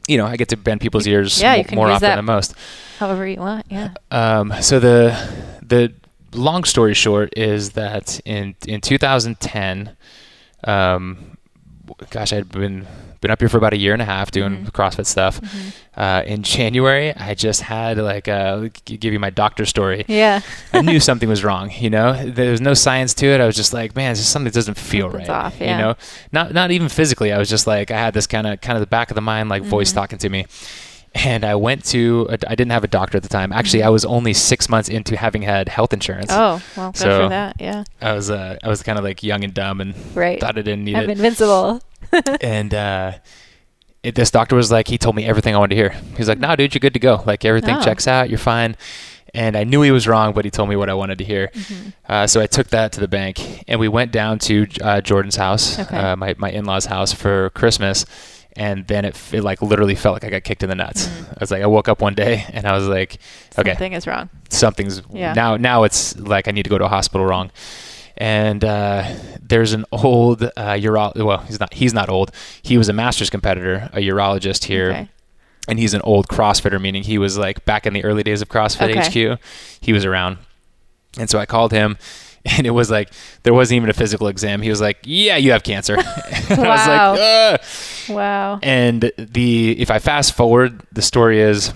you 0.08 0.16
know, 0.18 0.26
I 0.26 0.36
get 0.36 0.48
to 0.50 0.56
bend 0.56 0.80
people's 0.80 1.06
ears 1.06 1.40
yeah, 1.40 1.62
can 1.62 1.74
more 1.76 1.90
often 1.90 2.16
than 2.16 2.24
most. 2.24 2.54
However 2.98 3.26
you 3.26 3.38
want. 3.40 3.66
Yeah. 3.68 3.90
Um, 4.10 4.52
so 4.60 4.78
the 4.78 5.16
the 5.62 5.92
long 6.32 6.64
story 6.64 6.94
short 6.94 7.32
is 7.36 7.70
that 7.72 8.20
in 8.24 8.54
in 8.66 8.80
2010, 8.80 9.96
um, 10.64 11.36
gosh, 12.10 12.32
I'd 12.32 12.50
been 12.50 12.86
been 13.22 13.30
up 13.30 13.40
here 13.40 13.48
for 13.48 13.56
about 13.56 13.72
a 13.72 13.76
year 13.78 13.94
and 13.94 14.02
a 14.02 14.04
half 14.04 14.30
doing 14.30 14.66
Mhm. 14.66 14.70
CrossFit 14.72 15.06
stuff. 15.06 15.40
Mhm. 15.40 15.72
Uh, 15.96 16.22
in 16.26 16.42
January, 16.42 17.14
I 17.16 17.34
just 17.34 17.62
had 17.62 17.96
like 17.96 18.28
uh, 18.28 18.68
give 18.84 19.12
you 19.12 19.18
my 19.18 19.30
doctor 19.30 19.64
story. 19.64 20.04
Yeah. 20.06 20.40
I 20.74 20.82
knew 20.82 21.00
something 21.00 21.28
was 21.28 21.42
wrong. 21.42 21.70
You 21.78 21.88
know, 21.90 22.12
there 22.30 22.50
was 22.50 22.60
no 22.60 22.74
science 22.74 23.14
to 23.14 23.26
it. 23.26 23.40
I 23.40 23.46
was 23.46 23.56
just 23.56 23.72
like, 23.72 23.96
man, 23.96 24.12
this 24.12 24.20
is 24.20 24.28
something 24.28 24.44
that 24.50 24.54
doesn't 24.54 24.76
feel 24.76 25.10
Something's 25.10 25.28
right. 25.30 25.44
off, 25.46 25.54
yeah. 25.60 25.76
You 25.78 25.82
know, 25.82 25.94
not 26.32 26.52
not 26.52 26.70
even 26.70 26.88
physically. 26.90 27.32
I 27.32 27.38
was 27.38 27.48
just 27.48 27.66
like, 27.66 27.90
I 27.90 27.98
had 27.98 28.12
this 28.14 28.26
kind 28.26 28.46
of 28.46 28.60
kind 28.60 28.76
of 28.76 28.80
the 28.80 28.86
back 28.86 29.10
of 29.10 29.14
the 29.14 29.22
mind 29.22 29.48
like 29.48 29.62
voice 29.62 29.90
Mhm. 29.92 29.94
talking 29.94 30.18
to 30.18 30.28
me. 30.28 30.46
And 31.24 31.44
I 31.44 31.54
went 31.54 31.84
to. 31.86 32.26
A, 32.30 32.32
I 32.50 32.54
didn't 32.54 32.72
have 32.72 32.84
a 32.84 32.88
doctor 32.88 33.16
at 33.16 33.22
the 33.22 33.28
time. 33.28 33.52
Actually. 33.52 33.82
I 33.82 33.88
was 33.88 34.04
only 34.04 34.32
six 34.34 34.68
months 34.68 34.88
into 34.88 35.16
having 35.16 35.42
had 35.42 35.68
health 35.68 35.92
insurance. 35.92 36.28
Oh, 36.30 36.60
well, 36.76 36.92
good 36.92 36.98
So- 36.98 37.22
for 37.24 37.28
that. 37.30 37.56
Yeah. 37.60 37.84
I 38.02 38.12
was 38.12 38.30
uh, 38.30 38.58
I 38.62 38.68
was 38.68 38.82
kind 38.82 38.98
of 38.98 39.04
like 39.04 39.22
young 39.22 39.42
and 39.44 39.54
dumb 39.54 39.80
and 39.80 39.94
Right. 40.14 40.38
thought 40.40 40.58
I 40.58 40.62
didn't 40.62 40.84
need 40.84 40.94
it. 40.96 41.04
I'm 41.04 41.10
it. 41.10 41.12
invincible. 41.12 41.82
and 42.40 42.72
uh, 42.74 43.12
it, 44.02 44.14
this 44.14 44.30
doctor 44.30 44.54
was 44.56 44.70
like, 44.70 44.88
he 44.88 44.98
told 44.98 45.16
me 45.16 45.24
everything 45.24 45.54
I 45.54 45.58
wanted 45.58 45.74
to 45.74 45.80
hear. 45.82 45.90
He's 46.16 46.28
like, 46.28 46.38
"No, 46.38 46.54
dude, 46.54 46.74
you're 46.74 46.80
good 46.80 46.94
to 46.94 47.00
go. 47.00 47.22
Like 47.26 47.44
everything 47.44 47.76
Oh. 47.76 47.82
checks 47.82 48.06
out. 48.06 48.28
You're 48.30 48.38
fine." 48.38 48.76
And 49.34 49.56
I 49.56 49.64
knew 49.64 49.82
he 49.82 49.90
was 49.90 50.06
wrong, 50.08 50.32
but 50.32 50.44
he 50.46 50.50
told 50.50 50.68
me 50.68 50.76
what 50.76 50.88
I 50.88 50.94
wanted 50.94 51.18
to 51.18 51.24
hear. 51.24 51.48
Mhm. 51.52 51.92
Uh, 52.08 52.26
so 52.26 52.40
I 52.40 52.46
took 52.46 52.68
that 52.68 52.92
to 52.92 53.00
the 53.00 53.08
bank, 53.08 53.64
and 53.68 53.78
we 53.80 53.88
went 53.88 54.10
down 54.12 54.38
to 54.40 54.66
uh, 54.82 55.00
Jordan's 55.02 55.36
house, 55.36 55.78
Okay. 55.78 55.96
uh, 55.96 56.16
my 56.16 56.34
my 56.38 56.50
in-laws' 56.50 56.86
house 56.86 57.12
for 57.12 57.50
Christmas. 57.50 58.06
And 58.58 58.86
then 58.86 59.04
it, 59.04 59.20
it 59.32 59.42
like 59.42 59.60
literally 59.60 59.94
felt 59.94 60.14
like 60.14 60.24
I 60.24 60.30
got 60.30 60.44
kicked 60.44 60.62
in 60.62 60.68
the 60.70 60.74
nuts. 60.74 61.06
Mhm. 61.06 61.28
I 61.28 61.36
was 61.40 61.50
like, 61.50 61.62
I 61.62 61.66
woke 61.66 61.88
up 61.88 62.00
one 62.00 62.14
day 62.14 62.44
and 62.52 62.66
I 62.66 62.72
was 62.72 62.88
like, 62.88 63.18
okay, 63.58 63.70
Something 63.72 63.92
is 63.92 64.06
wrong. 64.06 64.30
something's 64.48 65.02
Yeah. 65.12 65.34
now 65.34 65.56
now 65.58 65.82
it's 65.84 66.16
like 66.18 66.48
I 66.48 66.52
need 66.52 66.62
to 66.62 66.70
go 66.70 66.78
to 66.78 66.84
a 66.86 66.88
hospital 66.88 67.26
wrong. 67.26 67.50
And 68.18 68.64
uh, 68.64 69.04
there's 69.42 69.74
an 69.74 69.84
old 69.92 70.42
uh, 70.42 70.50
uro- 70.56 71.14
well 71.22 71.38
he's 71.40 71.60
not 71.60 71.74
he's 71.74 71.92
not 71.92 72.08
old 72.08 72.30
he 72.62 72.78
was 72.78 72.88
a 72.88 72.94
masters 72.94 73.28
competitor 73.28 73.90
a 73.92 73.98
urologist 73.98 74.64
here 74.64 74.88
Okay. 74.90 75.08
and 75.68 75.78
he's 75.78 75.92
an 75.92 76.00
old 76.00 76.26
CrossFitter 76.26 76.80
meaning 76.80 77.02
he 77.02 77.18
was 77.18 77.36
like 77.36 77.66
back 77.66 77.86
in 77.86 77.92
the 77.92 78.02
early 78.04 78.22
days 78.22 78.40
of 78.40 78.48
CrossFit 78.48 78.96
Okay. 78.96 79.34
HQ 79.34 79.38
he 79.82 79.92
was 79.92 80.06
around 80.06 80.38
and 81.18 81.28
so 81.28 81.38
I 81.38 81.44
called 81.44 81.72
him 81.72 81.98
and 82.56 82.66
it 82.66 82.70
was 82.70 82.90
like 82.90 83.10
there 83.42 83.52
wasn't 83.54 83.76
even 83.76 83.90
a 83.90 83.92
physical 83.92 84.28
exam 84.28 84.62
he 84.62 84.70
was 84.70 84.80
like 84.80 84.98
yeah 85.04 85.36
you 85.36 85.52
have 85.52 85.62
cancer 85.62 85.94
and 85.98 86.04
I 86.04 86.48
was 86.50 86.58
Wow. 86.58 87.10
like 87.12 87.20
Ugh. 87.20 87.60
Wow. 88.08 88.58
And 88.62 89.10
the 89.18 89.80
if 89.80 89.90
I 89.90 89.98
fast 89.98 90.34
forward, 90.34 90.80
the 90.92 91.02
story 91.02 91.40
is 91.40 91.74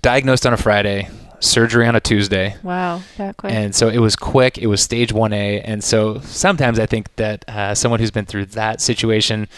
diagnosed 0.00 0.46
on 0.46 0.52
a 0.52 0.56
Friday, 0.56 1.08
surgery 1.40 1.86
on 1.86 1.96
a 1.96 2.00
Tuesday. 2.00 2.54
Wow. 2.62 3.02
That 3.18 3.36
quick. 3.36 3.52
And 3.52 3.74
so 3.74 3.88
it 3.88 3.98
was 3.98 4.14
quick. 4.16 4.56
It 4.58 4.68
was 4.68 4.80
stage 4.80 5.12
1A. 5.12 5.62
And 5.64 5.82
so 5.82 6.20
sometimes 6.20 6.78
I 6.78 6.86
think 6.86 7.14
that 7.16 7.44
uh, 7.48 7.74
someone 7.74 7.98
who's 8.00 8.10
been 8.12 8.24
through 8.26 8.46
that 8.46 8.80
situation, 8.80 9.48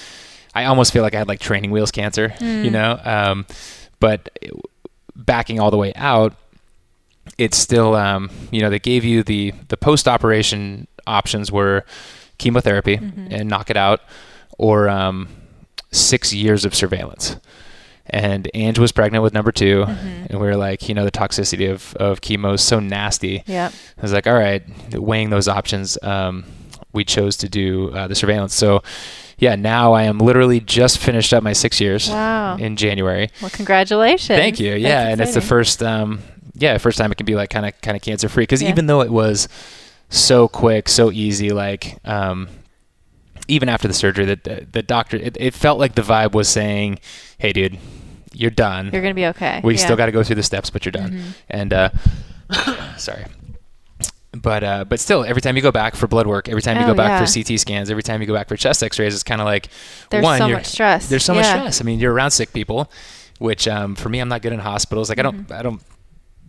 I 0.55 0.65
almost 0.65 0.93
feel 0.93 1.03
like 1.03 1.15
I 1.15 1.19
had 1.19 1.29
like 1.29 1.41
training 1.41 1.71
wheels 1.71 1.91
cancer, 1.91 2.33
you 2.41 2.71
know. 2.71 2.99
Um, 3.05 3.47
but 4.01 4.31
backing 5.15 5.61
all 5.61 5.71
the 5.71 5.77
way 5.77 5.93
out, 5.95 6.35
it's 7.39 7.57
still 7.59 7.95
um, 7.95 8.31
you 8.51 8.61
know 8.61 8.71
they 8.71 8.79
gave 8.79 9.05
you 9.05 9.23
the 9.23 9.53
the 9.69 9.77
post 9.77 10.07
operation 10.09 10.87
options 11.07 11.51
were 11.53 11.85
chemotherapy 12.39 12.95
and 13.31 13.49
knock 13.49 13.71
it 13.71 13.77
out, 13.77 14.01
or 14.59 14.89
um, 14.89 15.29
six 15.93 16.33
years 16.33 16.65
of 16.65 16.75
surveillance. 16.75 17.37
And 18.07 18.51
Ange 18.53 18.79
was 18.79 18.93
pregnant 18.93 19.23
with 19.23 19.33
number 19.33 19.51
2 19.51 19.85
and 19.89 20.33
we 20.39 20.47
were 20.47 20.57
like, 20.57 20.91
you 20.91 20.95
know, 20.95 21.05
the 21.07 21.11
toxicity 21.11 21.73
of, 21.73 21.95
of 21.97 22.21
chemo 22.21 22.53
is 22.53 22.61
so 22.63 22.79
nasty. 22.79 23.43
Yeah, 23.47 23.71
I 23.99 24.03
was 24.03 24.13
like, 24.13 24.27
all 24.27 24.35
right, 24.35 24.63
weighing 24.93 25.31
those 25.31 25.49
options, 25.49 25.97
um, 26.03 26.45
we 26.93 27.03
chose 27.05 27.39
to 27.39 27.49
do 27.49 27.91
uh, 27.95 28.07
the 28.07 28.15
surveillance. 28.15 28.53
So, 28.55 28.83
yeah, 29.39 29.55
now 29.57 29.95
I 29.95 30.03
am 30.03 30.19
literally 30.19 30.61
just 30.61 30.99
finished 30.99 31.33
up 31.33 31.43
my 31.43 31.55
six 31.55 31.81
years 31.81 32.11
Wow. 32.11 32.57
in 32.59 32.77
January. 32.77 33.31
Well, 33.41 33.51
congratulations. 33.51 34.39
Thank 34.39 34.61
you. 34.61 34.75
Yeah, 34.75 35.09
and 35.09 35.21
it's 35.21 35.33
the 35.35 35.41
first, 35.41 35.83
um, 35.83 36.21
yeah, 36.55 36.79
first 36.79 36.99
time 36.99 37.11
it 37.13 37.17
can 37.17 37.27
be 37.27 37.35
like 37.35 37.51
kind 37.51 37.67
of 37.67 37.81
kind 37.81 37.97
of 37.97 38.03
cancer 38.03 38.29
free. 38.29 38.43
Because 38.43 38.63
Yeah. 38.63 38.71
even 38.71 38.87
though 38.87 39.01
it 39.01 39.11
was 39.11 39.49
so 40.09 40.49
quick, 40.49 40.89
so 40.89 41.11
easy, 41.11 41.51
like 41.51 41.99
um, 42.05 42.49
even 43.49 43.69
after 43.69 43.89
the 43.89 43.95
surgery, 43.95 44.25
the 44.25 44.37
the, 44.43 44.67
the 44.73 44.83
doctor, 44.83 45.17
it, 45.17 45.37
it 45.39 45.55
felt 45.55 45.79
like 45.79 45.95
the 45.95 46.03
vibe 46.03 46.33
was 46.33 46.49
saying, 46.49 46.99
"Hey, 47.39 47.53
dude, 47.53 47.79
you're 48.33 48.51
done. 48.51 48.91
You're 48.93 49.03
gonna 49.03 49.15
be 49.15 49.27
okay. 49.27 49.61
we 49.65 49.75
Yeah. 49.75 49.79
Mm-hmm. 49.79 49.85
still 49.87 49.97
got 49.97 50.07
to 50.07 50.13
go 50.13 50.23
through 50.23 50.37
the 50.37 50.43
steps, 50.43 50.71
but 50.71 50.85
you're 50.85 50.93
done." 50.93 51.35
And 51.51 51.73
uh, 51.73 51.91
sorry. 52.97 53.25
But 54.33 54.65
uh, 54.65 54.85
but 54.85 54.99
still, 54.99 55.23
every 55.25 55.41
time 55.41 55.55
you 55.55 55.63
go 55.63 55.71
back 55.71 55.95
for 55.95 56.09
blood 56.09 56.27
work, 56.27 56.49
every 56.49 56.61
time 56.63 56.77
you 56.79 56.83
Oh, 56.83 56.89
go 56.89 56.95
back 56.95 57.21
yeah. 57.21 57.25
for 57.25 57.33
CT 57.33 57.61
scans, 57.61 57.89
every 57.89 58.03
time 58.03 58.21
you 58.21 58.27
go 58.27 58.35
back 58.35 58.49
for 58.49 58.57
chest 58.57 58.83
X-rays, 58.83 59.15
it's 59.15 59.23
kind 59.23 59.41
of 59.41 59.45
like 59.45 59.69
There's 60.11 60.25
one, 60.25 60.39
so 60.39 60.47
you're- 60.47 60.59
much 60.59 60.67
stress. 60.67 61.09
there's 61.09 61.25
so 61.25 61.35
much 61.35 61.47
stress. 61.47 61.81
I 61.81 61.85
mean, 61.85 62.01
you're 62.01 62.13
around 62.13 62.33
sick 62.33 62.53
people, 62.53 62.91
which 63.39 63.69
um, 63.69 63.95
for 63.95 64.09
me, 64.09 64.19
I'm 64.19 64.29
not 64.29 64.43
good 64.43 64.53
in 64.53 64.59
hospitals. 64.59 65.09
Like 65.09 65.21
I 65.21 65.23
don't, 65.23 65.37
Mm-hmm. 65.45 65.53
I 65.53 65.63
don't 65.63 65.81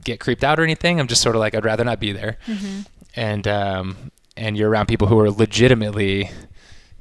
get 0.05 0.21
creeped 0.21 0.43
out 0.45 0.57
or 0.59 0.63
anything. 0.63 0.99
I'm 1.01 1.07
just 1.07 1.21
sort 1.21 1.35
of 1.35 1.41
like 1.41 1.53
I'd 1.53 1.65
rather 1.65 1.83
not 1.83 1.99
be 1.99 2.13
there. 2.13 2.37
Mm-hmm. 2.47 2.81
And 3.17 3.47
um, 3.47 4.11
and 4.37 4.57
you're 4.57 4.69
around 4.69 4.85
people 4.87 5.07
who 5.07 5.19
are 5.19 5.29
legitimately, 5.29 6.29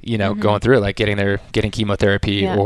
you 0.01 0.17
know, 0.17 0.33
going 0.33 0.59
through 0.59 0.77
it, 0.77 0.81
like 0.81 0.95
getting 0.97 1.15
their 1.17 1.39
getting 1.53 1.71
chemotherapy 1.71 2.41
Mm-hmm. 2.41 2.45
Yeah. 2.45 2.55
Mm-hmm. 2.55 2.59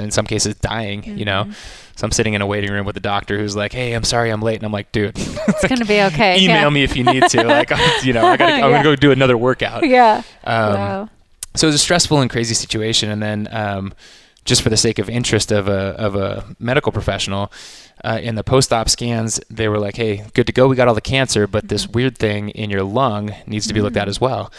or 0.00 0.02
in 0.02 0.10
some 0.10 0.26
cases 0.26 0.54
dying. 0.56 1.18
You 1.18 1.24
know, 1.24 1.50
so 1.96 2.04
I'm 2.04 2.12
sitting 2.12 2.34
in 2.34 2.42
a 2.42 2.46
waiting 2.46 2.70
room 2.72 2.86
with 2.86 2.96
a 2.96 3.00
doctor 3.00 3.38
who's 3.38 3.54
like, 3.56 3.72
"Hey, 3.72 3.92
I'm 3.92 4.04
sorry, 4.04 4.30
I'm 4.30 4.42
late," 4.42 4.56
and 4.56 4.64
I'm 4.64 4.72
like, 4.72 4.90
"Dude, 4.92 5.12
It's 5.18 5.66
gonna 5.68 5.84
be 5.84 6.00
okay. 6.02 6.36
email 6.42 6.62
yeah. 6.62 6.68
me 6.70 6.82
if 6.82 6.96
you 6.96 7.04
need 7.04 7.24
to. 7.28 7.44
Like, 7.44 7.70
you 8.02 8.12
know, 8.12 8.26
I 8.26 8.36
gotta, 8.36 8.54
I'm 8.54 8.60
Yeah. 8.60 8.70
gonna 8.70 8.82
go 8.84 8.96
do 8.96 9.12
another 9.12 9.36
workout." 9.36 9.86
Yeah. 9.86 10.22
Um, 10.44 10.74
wow. 10.74 11.08
so 11.54 11.66
it 11.66 11.68
was 11.68 11.76
a 11.76 11.78
stressful 11.78 12.20
and 12.20 12.30
crazy 12.30 12.54
situation 12.54 13.10
and 13.10 13.22
then 13.22 13.48
um, 13.52 13.92
just 14.44 14.62
for 14.62 14.68
the 14.70 14.76
sake 14.76 14.98
of 14.98 15.08
interest 15.08 15.50
of 15.52 15.68
a, 15.68 15.94
of 15.98 16.14
a 16.16 16.44
medical 16.58 16.92
professional 16.92 17.50
uh, 18.04 18.18
in 18.22 18.34
the 18.34 18.44
post-op 18.44 18.88
scans 18.88 19.40
they 19.48 19.68
were 19.68 19.78
like 19.78 19.96
hey 19.96 20.24
good 20.34 20.46
to 20.46 20.52
go. 20.52 20.68
We 20.68 20.76
got 20.76 20.88
all 20.88 20.94
the 20.94 21.00
cancer 21.00 21.46
but 21.46 21.68
this 21.68 21.88
weird 21.88 22.18
thing 22.18 22.50
in 22.50 22.70
your 22.70 22.82
lung 22.82 23.34
needs 23.46 23.66
to 23.68 23.74
be 23.74 23.80
looked 23.80 23.96
at 23.96 24.08
as 24.08 24.20
well. 24.20 24.52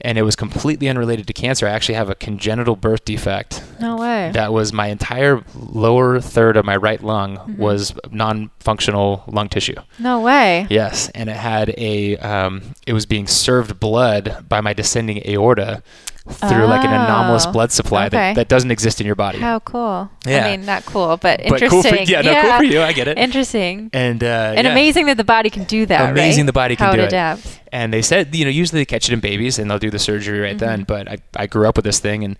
And 0.00 0.18
it 0.18 0.22
was 0.22 0.36
completely 0.36 0.88
unrelated 0.88 1.26
to 1.28 1.32
cancer. 1.32 1.66
I 1.66 1.70
actually 1.70 1.94
have 1.94 2.10
a 2.10 2.14
congenital 2.16 2.76
birth 2.76 3.04
defect. 3.06 3.62
No 3.80 3.96
way. 3.96 4.32
that 4.34 4.52
was 4.52 4.72
my 4.72 4.88
entire 4.88 5.42
lower 5.54 6.20
third 6.20 6.56
of 6.56 6.64
my 6.66 6.76
right 6.76 7.02
lung 7.02 7.56
was 7.56 7.94
non-functional 8.10 9.22
lung 9.28 9.48
tissue. 9.48 9.76
No 9.98 10.20
way. 10.20 10.66
Yes, 10.68 11.08
and 11.10 11.30
it 11.30 11.36
had 11.36 11.72
a 11.78 12.16
um, 12.18 12.62
it 12.86 12.92
was 12.92 13.06
being 13.06 13.26
served 13.26 13.78
blood 13.80 14.44
by 14.48 14.60
my 14.60 14.72
descending 14.72 15.22
aorta 15.26 15.82
through 16.26 16.66
like 16.66 16.84
an 16.84 16.92
anomalous 16.92 17.44
Oh, 17.46 17.52
blood 17.52 17.70
supply 17.70 18.06
okay. 18.06 18.16
that, 18.16 18.36
that 18.36 18.48
doesn't 18.48 18.70
exist 18.70 18.98
in 19.00 19.06
your 19.06 19.14
body. 19.14 19.38
How 19.38 19.58
cool. 19.58 20.10
Yeah. 20.26 20.46
I 20.46 20.56
mean, 20.56 20.64
not 20.64 20.86
cool, 20.86 21.18
but 21.18 21.40
but 21.48 21.62
interesting. 21.62 21.68
cool 21.68 21.82
for 21.82 21.96
yeah, 21.96 22.22
no, 22.22 22.40
cool 22.40 22.56
for 22.58 22.64
you. 22.64 22.80
I 22.80 22.92
get 22.92 23.08
it. 23.08 23.18
Interesting. 23.18 23.90
and 23.92 24.24
uh, 24.24 24.54
and 24.56 24.64
yeah. 24.66 24.72
amazing 24.72 25.06
that 25.06 25.18
the 25.18 25.24
body 25.24 25.50
can 25.50 25.64
do 25.64 25.84
that. 25.86 26.10
Amazing 26.10 26.42
right? 26.42 26.46
the 26.46 26.52
body 26.52 26.76
can 26.76 26.86
How 26.86 26.92
do 26.92 27.02
it 27.02 27.08
adapts. 27.08 27.58
And 27.72 27.92
they 27.92 28.02
said, 28.02 28.34
you 28.34 28.44
know, 28.44 28.50
usually 28.50 28.80
they 28.80 28.86
catch 28.86 29.08
it 29.08 29.12
in 29.12 29.20
babies 29.20 29.58
and 29.58 29.70
they'll 29.70 29.78
do 29.78 29.90
the 29.90 29.98
surgery 29.98 30.40
right 30.40 30.58
then. 30.58 30.80
Mm-hmm. 30.80 30.84
But 30.84 31.08
I, 31.08 31.18
I 31.36 31.46
grew 31.46 31.68
up 31.68 31.76
with 31.76 31.84
this 31.84 31.98
thing 31.98 32.24
and 32.24 32.38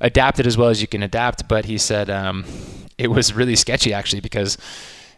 adapted 0.00 0.46
as 0.46 0.58
well 0.58 0.68
as 0.68 0.82
you 0.82 0.88
can 0.88 1.02
adapt. 1.02 1.48
But 1.48 1.64
he 1.64 1.78
said 1.78 2.10
um, 2.10 2.44
it 2.98 3.08
was 3.08 3.32
really 3.32 3.56
sketchy 3.56 3.94
actually 3.94 4.20
because 4.20 4.58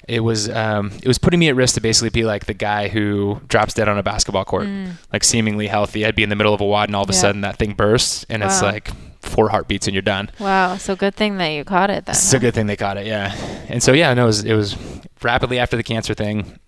it 0.08 0.20
was 0.20 0.48
um, 0.50 0.90
it 1.02 1.08
was 1.08 1.18
putting 1.18 1.40
me 1.40 1.48
at 1.48 1.56
risk 1.56 1.74
to 1.74 1.80
basically 1.80 2.10
be 2.10 2.24
like 2.24 2.46
the 2.46 2.54
guy 2.54 2.88
who 2.88 3.40
drops 3.48 3.74
dead 3.74 3.88
on 3.88 3.98
a 3.98 4.02
basketball 4.02 4.44
court, 4.44 4.68
like 5.12 5.24
seemingly 5.24 5.66
healthy. 5.66 6.04
I'd 6.04 6.14
be 6.14 6.22
in 6.22 6.28
the 6.28 6.36
middle 6.36 6.52
of 6.54 6.60
a 6.60 6.64
WOD 6.66 6.88
and 6.88 6.96
all 6.96 7.02
of 7.04 7.08
a 7.08 7.12
Mm. 7.12 7.16
Yeah. 7.16 7.20
sudden 7.20 7.40
that 7.42 7.56
thing 7.58 7.72
bursts 7.74 8.24
and 8.28 8.42
it's 8.42 8.60
like 8.62 8.90
four 9.22 9.48
heartbeats 9.48 9.86
and 9.86 9.94
you're 9.94 10.02
done. 10.02 10.30
Wow. 10.38 10.76
So 10.76 10.94
good 10.96 11.14
thing 11.14 11.38
that 11.38 11.48
you 11.48 11.64
caught 11.64 11.88
it 11.90 12.04
then. 12.06 12.14
It's 12.14 12.32
a 12.34 12.38
good 12.38 12.52
thing 12.54 12.66
they 12.66 12.76
caught 12.76 12.96
it, 12.98 13.06
yeah. 13.06 13.34
And 13.68 13.82
so 13.82 13.92
yeah, 13.92 14.12
no, 14.14 14.24
it 14.24 14.26
was, 14.26 14.44
it 14.44 14.54
was 14.54 14.76
rapidly 15.22 15.58
after 15.58 15.76
the 15.76 15.82
cancer 15.82 16.12
thing. 16.14 16.58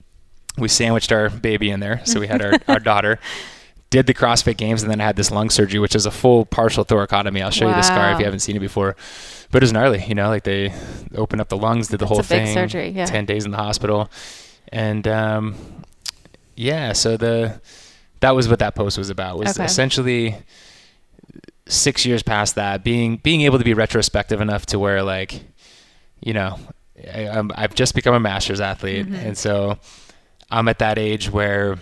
We 0.58 0.68
sandwiched 0.68 1.12
our 1.12 1.28
baby 1.28 1.70
in 1.70 1.80
there, 1.80 2.00
so 2.06 2.18
we 2.18 2.26
had 2.28 2.40
our, 2.40 2.52
our 2.66 2.78
daughter. 2.92 3.18
Did 3.90 4.06
the 4.06 4.14
CrossFit 4.14 4.56
Games, 4.56 4.82
and 4.82 4.90
then 4.90 5.00
I 5.00 5.04
had 5.04 5.16
this 5.16 5.30
lung 5.30 5.48
surgery, 5.48 5.78
which 5.78 5.94
is 5.94 6.06
a 6.06 6.10
full 6.10 6.44
partial 6.44 6.84
thoracotomy. 6.84 7.40
I'll 7.42 7.50
show 7.52 7.68
you 7.68 7.74
the 7.74 7.82
scar 7.82 8.12
if 8.12 8.18
you 8.18 8.24
haven't 8.24 8.40
seen 8.40 8.56
it 8.56 8.60
before. 8.60 8.96
But 9.52 9.62
it 9.62 9.64
was 9.64 9.72
gnarly, 9.72 10.04
you 10.04 10.14
know, 10.16 10.28
like 10.28 10.42
they 10.42 10.72
opened 11.14 11.40
up 11.40 11.48
the 11.48 11.56
lungs, 11.56 11.86
did 11.88 12.00
the 12.00 12.04
That's 12.04 12.08
whole 12.08 12.18
a 12.18 12.22
big 12.22 12.28
thing. 12.46 12.54
surgery, 12.54 12.88
yeah. 12.88 13.04
Ten 13.06 13.24
days 13.26 13.44
in 13.44 13.52
the 13.52 13.56
hospital, 13.58 14.10
and 14.72 15.06
um, 15.06 15.54
yeah, 16.56 16.92
so 16.94 17.16
the 17.16 17.60
that 18.20 18.34
was 18.34 18.48
what 18.48 18.58
that 18.58 18.74
post 18.74 18.98
was 18.98 19.08
about. 19.08 19.38
Was 19.38 19.56
Okay. 19.56 19.64
essentially 19.64 20.36
six 21.66 22.04
years 22.06 22.22
past 22.22 22.54
that, 22.56 22.82
being 22.84 23.16
being 23.18 23.42
able 23.42 23.58
to 23.58 23.64
be 23.64 23.74
retrospective 23.74 24.40
enough 24.40 24.66
to 24.66 24.78
where 24.78 25.02
like, 25.02 25.42
you 26.20 26.32
know, 26.32 26.58
I, 27.12 27.28
I'm, 27.28 27.50
I've 27.54 27.74
just 27.74 27.94
become 27.94 28.14
a 28.14 28.20
masters 28.20 28.60
athlete, 28.60 29.06
Mm-hmm. 29.06 29.14
and 29.14 29.38
so 29.38 29.78
I'm 30.50 30.68
at 30.68 30.78
that 30.80 30.98
age 30.98 31.30
where 31.30 31.76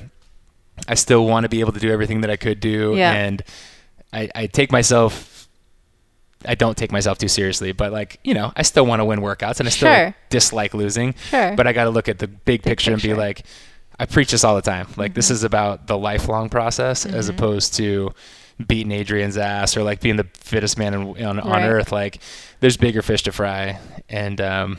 I 0.88 0.94
still 0.94 1.24
want 1.26 1.44
to 1.44 1.48
be 1.48 1.60
able 1.60 1.72
to 1.72 1.80
do 1.80 1.90
everything 1.90 2.20
that 2.22 2.30
I 2.30 2.36
could 2.36 2.60
do, 2.60 2.94
Yeah. 2.96 3.12
and 3.12 3.42
I, 4.12 4.28
I 4.34 4.46
take 4.46 4.70
myself. 4.72 5.48
I 6.46 6.54
don't 6.54 6.76
take 6.76 6.92
myself 6.92 7.16
too 7.16 7.28
seriously, 7.28 7.72
but 7.72 7.90
like 7.92 8.20
you 8.22 8.34
know, 8.34 8.52
I 8.54 8.62
still 8.62 8.84
want 8.84 9.00
to 9.00 9.04
win 9.04 9.20
workouts, 9.20 9.60
and 9.60 9.66
I 9.68 9.70
still 9.70 9.92
Sure. 9.94 10.14
dislike 10.28 10.74
losing. 10.74 11.14
Sure. 11.30 11.54
But 11.56 11.66
I 11.66 11.72
got 11.72 11.84
to 11.84 11.90
look 11.90 12.08
at 12.08 12.18
the 12.18 12.26
big 12.28 12.62
picture 12.62 12.92
and 12.92 13.00
be 13.00 13.14
like, 13.14 13.44
I 13.98 14.04
preach 14.06 14.30
this 14.32 14.44
all 14.44 14.54
the 14.56 14.62
time. 14.62 14.88
Like 14.96 15.12
Mm-hmm. 15.12 15.14
this 15.14 15.30
is 15.30 15.42
about 15.44 15.86
the 15.86 15.96
lifelong 15.96 16.50
process 16.50 17.06
as 17.06 17.28
opposed 17.30 17.74
to 17.76 18.10
beating 18.68 18.92
Adrian's 18.92 19.36
ass 19.38 19.76
or 19.76 19.82
like 19.82 20.00
being 20.00 20.16
the 20.16 20.26
fittest 20.34 20.76
man 20.78 20.92
in, 20.94 21.24
on, 21.24 21.40
on 21.40 21.50
Right. 21.50 21.64
earth. 21.66 21.90
Like 21.92 22.18
there's 22.60 22.76
bigger 22.76 23.00
fish 23.02 23.22
to 23.22 23.32
fry. 23.32 23.78
And, 24.08 24.40
um, 24.40 24.78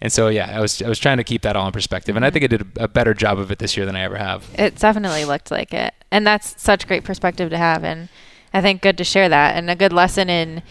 and 0.00 0.12
so, 0.12 0.28
yeah, 0.28 0.50
I 0.56 0.60
was, 0.60 0.82
I 0.82 0.88
was 0.88 0.98
trying 0.98 1.16
to 1.18 1.24
keep 1.24 1.42
that 1.42 1.56
all 1.56 1.66
in 1.66 1.72
perspective. 1.72 2.16
And 2.16 2.24
I 2.24 2.30
think 2.30 2.44
I 2.44 2.48
did 2.48 2.62
a, 2.78 2.84
a 2.84 2.88
better 2.88 3.14
job 3.14 3.38
of 3.38 3.50
it 3.50 3.58
this 3.58 3.76
year 3.76 3.86
than 3.86 3.96
I 3.96 4.02
ever 4.02 4.16
have. 4.16 4.44
it 4.58 4.76
definitely 4.76 5.24
looked 5.24 5.50
like 5.50 5.72
it 5.72 5.94
and 6.10 6.26
that's 6.26 6.60
such 6.62 6.86
great 6.86 7.02
perspective 7.04 7.50
to 7.50 7.58
have 7.58 7.82
and 7.82 8.08
i 8.52 8.60
think 8.60 8.80
good 8.80 8.96
to 8.96 9.02
share 9.02 9.28
that 9.28 9.56
and 9.56 9.68
a 9.68 9.74
good 9.74 9.92
lesson 9.92 10.30
in 10.30 10.62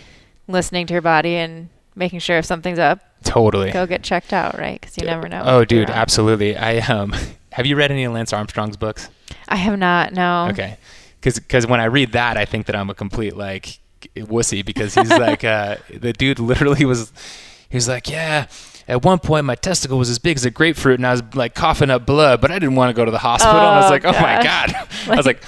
listening 0.48 0.88
to 0.88 0.94
your 0.94 1.02
body 1.02 1.36
and 1.36 1.68
making 1.96 2.20
sure 2.20 2.38
if 2.38 2.46
something's 2.46 2.80
up 2.80 3.00
Totally. 3.26 3.72
go 3.72 3.86
get 3.86 4.04
checked 4.04 4.32
out 4.32 4.58
right 4.58 4.80
because 4.80 4.98
you 4.98 5.06
never 5.06 5.28
know 5.28 5.44
Oh, 5.46 5.66
dude, 5.66 5.90
absolutely. 5.90 6.56
I, 6.56 6.78
um, 6.80 7.14
have 7.52 7.66
you 7.66 7.76
read 7.76 7.92
any 7.92 8.04
of 8.06 8.14
Lance 8.14 8.32
Armstrong's 8.34 8.78
books? 8.78 9.10
i 9.50 9.56
have 9.58 9.78
not 9.78 10.14
no 10.14 10.48
Okay. 10.52 10.78
Because 11.22 11.66
when 11.68 11.80
I 11.80 11.86
read 11.86 12.12
that, 12.14 12.36
I 12.38 12.44
think 12.46 12.66
that 12.66 12.76
I'm 12.76 12.90
a 12.90 12.94
complete 12.94 13.36
like 13.38 13.80
wussy 14.16 14.64
because 14.66 14.94
he's 14.96 15.10
like 15.28 15.44
uh, 15.46 15.78
the 15.94 16.12
dude 16.14 16.40
literally 16.40 16.84
was 16.86 17.12
he 17.70 17.78
was 17.78 17.88
like 17.88 18.10
yeah. 18.10 18.48
At 18.94 19.04
one 19.04 19.18
point, 19.18 19.44
my 19.46 19.56
testicle 19.56 19.98
was 19.98 20.10
as 20.12 20.20
big 20.20 20.38
as 20.38 20.46
a 20.46 20.52
grapefruit, 20.52 21.00
and 21.00 21.08
I 21.08 21.12
was 21.12 21.24
like 21.34 21.56
coughing 21.56 21.90
up 21.90 22.06
blood, 22.06 22.42
but 22.42 22.52
I 22.52 22.60
didn't 22.60 22.76
want 22.76 22.90
to 22.90 22.94
go 22.94 23.04
to 23.04 23.10
the 23.12 23.18
hospital. 23.18 23.58
and 23.58 23.66
I 23.68 23.78
was 23.78 23.86
Oh, 23.88 23.90
like, 23.90 24.06
"Oh 24.06 24.12
my 24.22 24.44
god!" 24.44 24.76
I 25.10 25.16
was 25.16 25.26
like, 25.26 25.42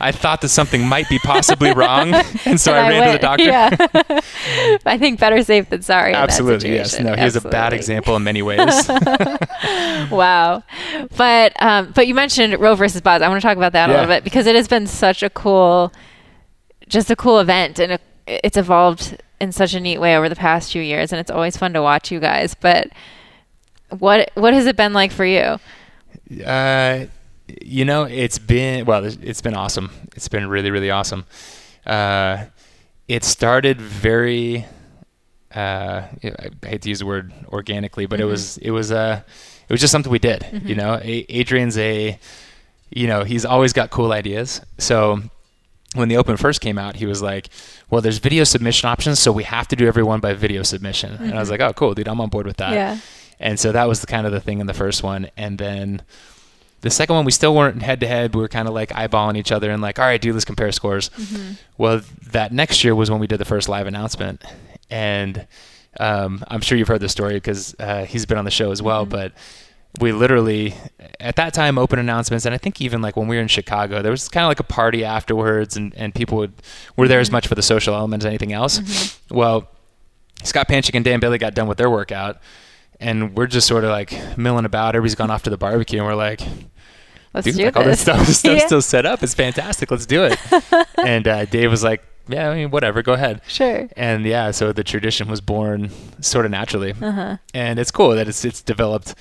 "I 0.00 0.12
thought 0.12 0.40
that 0.42 0.50
something 0.50 0.86
might 0.86 1.08
be 1.08 1.18
possibly 1.18 1.72
wrong," 1.74 2.14
and 2.46 2.60
so 2.60 2.72
And 2.72 2.86
I, 2.86 2.88
ran 2.90 3.06
to 3.06 3.12
the 3.12 3.18
doctor. 3.18 3.44
Yeah. 3.44 4.80
I 4.86 4.98
think 4.98 5.18
better 5.18 5.42
safe 5.42 5.68
than 5.68 5.82
sorry. 5.82 6.10
in 6.10 6.12
that 6.12 6.22
Absolutely, 6.30 6.74
yes. 6.74 6.98
No, 7.00 7.14
he 7.16 7.24
was 7.24 7.34
a 7.34 7.40
bad 7.40 7.72
example 7.72 8.14
in 8.14 8.22
many 8.22 8.40
ways. 8.42 8.88
wow. 10.10 10.62
But 11.16 11.60
um, 11.62 11.92
but 11.94 12.06
you 12.06 12.14
mentioned 12.14 12.58
Roe 12.60 12.74
versus 12.74 13.00
Boz. 13.00 13.22
I 13.22 13.28
want 13.28 13.40
to 13.40 13.46
talk 13.46 13.56
about 13.56 13.72
that 13.72 13.90
a 13.90 13.92
little 13.92 14.06
bit 14.08 14.24
because 14.24 14.46
it 14.46 14.54
has 14.54 14.68
been 14.68 14.86
such 14.86 15.22
a 15.22 15.30
cool, 15.30 15.92
just 16.88 17.10
a 17.10 17.16
cool 17.16 17.40
event, 17.40 17.78
and 17.78 17.92
it, 17.92 18.00
it's 18.26 18.56
evolved 18.56 19.20
in 19.42 19.50
such 19.50 19.74
a 19.74 19.80
neat 19.80 19.98
way 19.98 20.16
over 20.16 20.28
the 20.28 20.36
past 20.36 20.70
few 20.72 20.80
years, 20.80 21.12
and 21.12 21.18
it's 21.20 21.30
always 21.30 21.56
fun 21.56 21.72
to 21.74 21.82
watch 21.82 22.12
you 22.12 22.20
guys. 22.20 22.54
But 22.54 22.88
what 23.90 24.30
what 24.34 24.54
has 24.54 24.66
it 24.66 24.76
been 24.76 24.92
like 24.92 25.10
for 25.12 25.26
you? 25.26 25.58
Uh, 26.46 27.06
you 27.60 27.84
know, 27.84 28.04
it's 28.04 28.38
been 28.38 28.86
well, 28.86 29.04
it's 29.04 29.42
been 29.42 29.54
awesome. 29.54 29.90
It's 30.14 30.28
been 30.28 30.48
really, 30.48 30.70
really 30.70 30.90
awesome. 30.90 31.26
Uh, 31.84 32.44
it 33.08 33.24
started 33.24 33.80
very. 33.80 34.64
Uh, 35.54 36.06
I 36.24 36.48
hate 36.66 36.82
to 36.82 36.88
use 36.88 37.00
the 37.00 37.06
word 37.06 37.32
organically, 37.48 38.06
but 38.06 38.20
it 38.20 38.24
was 38.24 38.56
it 38.58 38.70
was 38.70 38.92
uh, 38.92 39.20
it 39.68 39.72
was 39.72 39.80
just 39.80 39.90
something 39.90 40.10
we 40.10 40.20
did. 40.20 40.46
You 40.64 40.76
know, 40.76 40.94
a- 41.02 41.26
Adrian's 41.28 41.76
a, 41.76 42.18
you 42.90 43.06
know, 43.08 43.24
he's 43.24 43.44
always 43.44 43.72
got 43.72 43.90
cool 43.90 44.12
ideas. 44.12 44.60
So 44.78 45.20
when 45.94 46.08
the 46.08 46.16
open 46.16 46.36
first 46.36 46.60
came 46.60 46.78
out, 46.78 46.96
he 46.96 47.06
was 47.06 47.20
like, 47.22 47.48
"Well, 47.90 48.00
there's 48.00 48.18
video 48.18 48.44
submission 48.44 48.88
options, 48.88 49.18
so 49.18 49.30
we 49.32 49.44
have 49.44 49.68
to 49.68 49.76
do 49.76 49.86
everyone 49.86 50.20
by 50.20 50.32
video 50.32 50.62
submission." 50.62 51.14
And 51.20 51.34
I 51.34 51.40
was 51.40 51.50
like, 51.50 51.60
"Oh, 51.60 51.72
cool, 51.72 51.94
dude, 51.94 52.08
I'm 52.08 52.20
on 52.20 52.28
board 52.28 52.46
with 52.46 52.56
that." 52.58 52.72
Yeah. 52.72 52.98
And 53.40 53.58
so 53.58 53.72
that 53.72 53.88
was 53.88 54.00
the 54.00 54.06
kind 54.06 54.26
of 54.26 54.32
the 54.32 54.40
thing 54.40 54.60
in 54.60 54.66
the 54.66 54.74
first 54.74 55.02
one, 55.02 55.28
and 55.36 55.58
then 55.58 56.02
the 56.80 56.90
second 56.90 57.14
one 57.16 57.24
we 57.24 57.32
still 57.32 57.54
weren't 57.54 57.82
head 57.82 58.00
to 58.00 58.06
head. 58.06 58.34
We 58.34 58.40
were 58.40 58.48
kind 58.48 58.68
of 58.68 58.74
like 58.74 58.90
eyeballing 58.90 59.36
each 59.36 59.52
other 59.52 59.70
and 59.70 59.82
like, 59.82 59.98
"All 59.98 60.04
right, 60.06 60.20
dude, 60.20 60.34
let's 60.34 60.44
compare 60.44 60.70
scores." 60.72 61.10
Well, 61.76 62.00
that 62.30 62.52
next 62.52 62.84
year 62.84 62.94
was 62.94 63.10
when 63.10 63.20
we 63.20 63.26
did 63.26 63.38
the 63.38 63.44
first 63.44 63.68
live 63.68 63.86
announcement, 63.86 64.42
and 64.90 65.46
um, 66.00 66.42
I'm 66.48 66.60
sure 66.60 66.78
you've 66.78 66.88
heard 66.88 67.00
the 67.02 67.08
story 67.08 67.34
because 67.34 67.74
uh, 67.78 68.04
he's 68.04 68.24
been 68.26 68.38
on 68.38 68.44
the 68.44 68.50
show 68.50 68.70
as 68.70 68.80
well, 68.80 69.04
but 69.04 69.32
we 70.00 70.10
literally 70.12 70.74
at 71.20 71.36
that 71.36 71.52
time 71.52 71.76
open 71.78 71.98
announcements 71.98 72.46
and 72.46 72.54
i 72.54 72.58
think 72.58 72.80
even 72.80 73.02
like 73.02 73.14
when 73.16 73.28
we 73.28 73.36
were 73.36 73.42
in 73.42 73.48
chicago 73.48 74.00
there 74.00 74.10
was 74.10 74.26
kind 74.28 74.42
of 74.44 74.48
like 74.48 74.58
a 74.60 74.64
party 74.64 75.04
afterwards 75.04 75.76
and, 75.76 75.94
and 75.96 76.14
people 76.14 76.38
would 76.38 76.52
were 76.96 77.06
there 77.06 77.20
as 77.20 77.30
much 77.30 77.46
for 77.46 77.54
the 77.54 77.62
social 77.62 77.94
element 77.94 78.22
as 78.22 78.26
anything 78.26 78.52
else. 78.52 79.20
Well 79.30 79.68
scott 80.44 80.66
panchik 80.68 80.94
and 80.94 81.04
dan 81.04 81.20
bailey 81.20 81.38
got 81.38 81.54
done 81.54 81.68
with 81.68 81.78
their 81.78 81.90
workout 81.90 82.40
and 83.00 83.36
we're 83.36 83.46
just 83.46 83.66
sort 83.66 83.84
of 83.84 83.90
like 83.90 84.38
milling 84.38 84.64
about. 84.64 84.94
Everybody's 84.96 85.14
gone 85.14 85.30
off 85.30 85.42
to 85.42 85.50
the 85.50 85.58
barbecue 85.58 85.98
and 85.98 86.06
we're 86.06 86.14
like 86.14 86.40
Let's 87.34 87.46
dude, 87.46 87.56
do 87.56 87.64
like 87.66 87.76
all 87.76 87.84
this 87.84 88.02
this. 88.04 88.14
stuff 88.14 88.26
this 88.26 88.38
stuff's 88.40 88.60
Yeah. 88.60 88.66
still 88.66 88.82
set 88.82 89.04
up. 89.06 89.22
It's 89.22 89.34
fantastic. 89.34 89.90
Let's 89.90 90.06
do 90.06 90.24
it. 90.24 90.38
And 91.04 91.26
uh, 91.28 91.44
dave 91.46 91.70
was 91.70 91.82
like 91.84 92.02
yeah 92.28 92.48
i 92.50 92.54
mean 92.54 92.70
whatever. 92.70 93.02
Go 93.02 93.12
ahead. 93.14 93.42
Sure. 93.46 93.88
and 93.96 94.24
yeah, 94.24 94.52
so 94.52 94.72
the 94.72 94.84
tradition 94.84 95.28
was 95.28 95.40
born 95.40 95.90
sort 96.20 96.44
of 96.44 96.50
naturally, 96.52 96.94
Uh-huh. 97.00 97.36
and 97.52 97.78
it's 97.78 97.90
cool 97.90 98.10
that 98.10 98.28
it's 98.28 98.44
it's 98.44 98.62
developed 98.62 99.14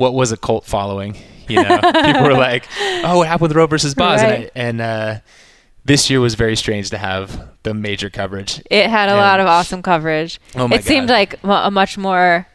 what 0.00 0.14
was 0.14 0.32
a 0.32 0.36
cult 0.36 0.64
following. 0.64 1.16
You 1.48 1.62
know, 1.62 1.80
people 1.80 2.22
were 2.22 2.32
like, 2.34 2.66
"Oh, 3.04 3.18
what 3.18 3.28
happened 3.28 3.48
with 3.48 3.56
Roe 3.56 3.66
versus 3.66 3.94
Boz?" 3.94 4.22
And, 4.22 4.32
I, 4.32 4.50
and 4.54 4.80
uh, 4.80 5.18
this 5.84 6.08
year 6.08 6.20
was 6.20 6.34
very 6.34 6.56
strange 6.56 6.90
to 6.90 6.98
have 6.98 7.48
the 7.64 7.74
major 7.74 8.08
coverage. 8.08 8.62
It 8.70 8.88
had 8.88 9.08
a 9.08 9.12
And- 9.12 9.20
lot 9.20 9.40
of 9.40 9.46
awesome 9.46 9.82
coverage. 9.82 10.40
Oh 10.54 10.68
my 10.68 10.76
it 10.76 10.84
seemed 10.84 11.08
like 11.08 11.38
a 11.42 11.70
much 11.70 11.98
more 11.98 12.46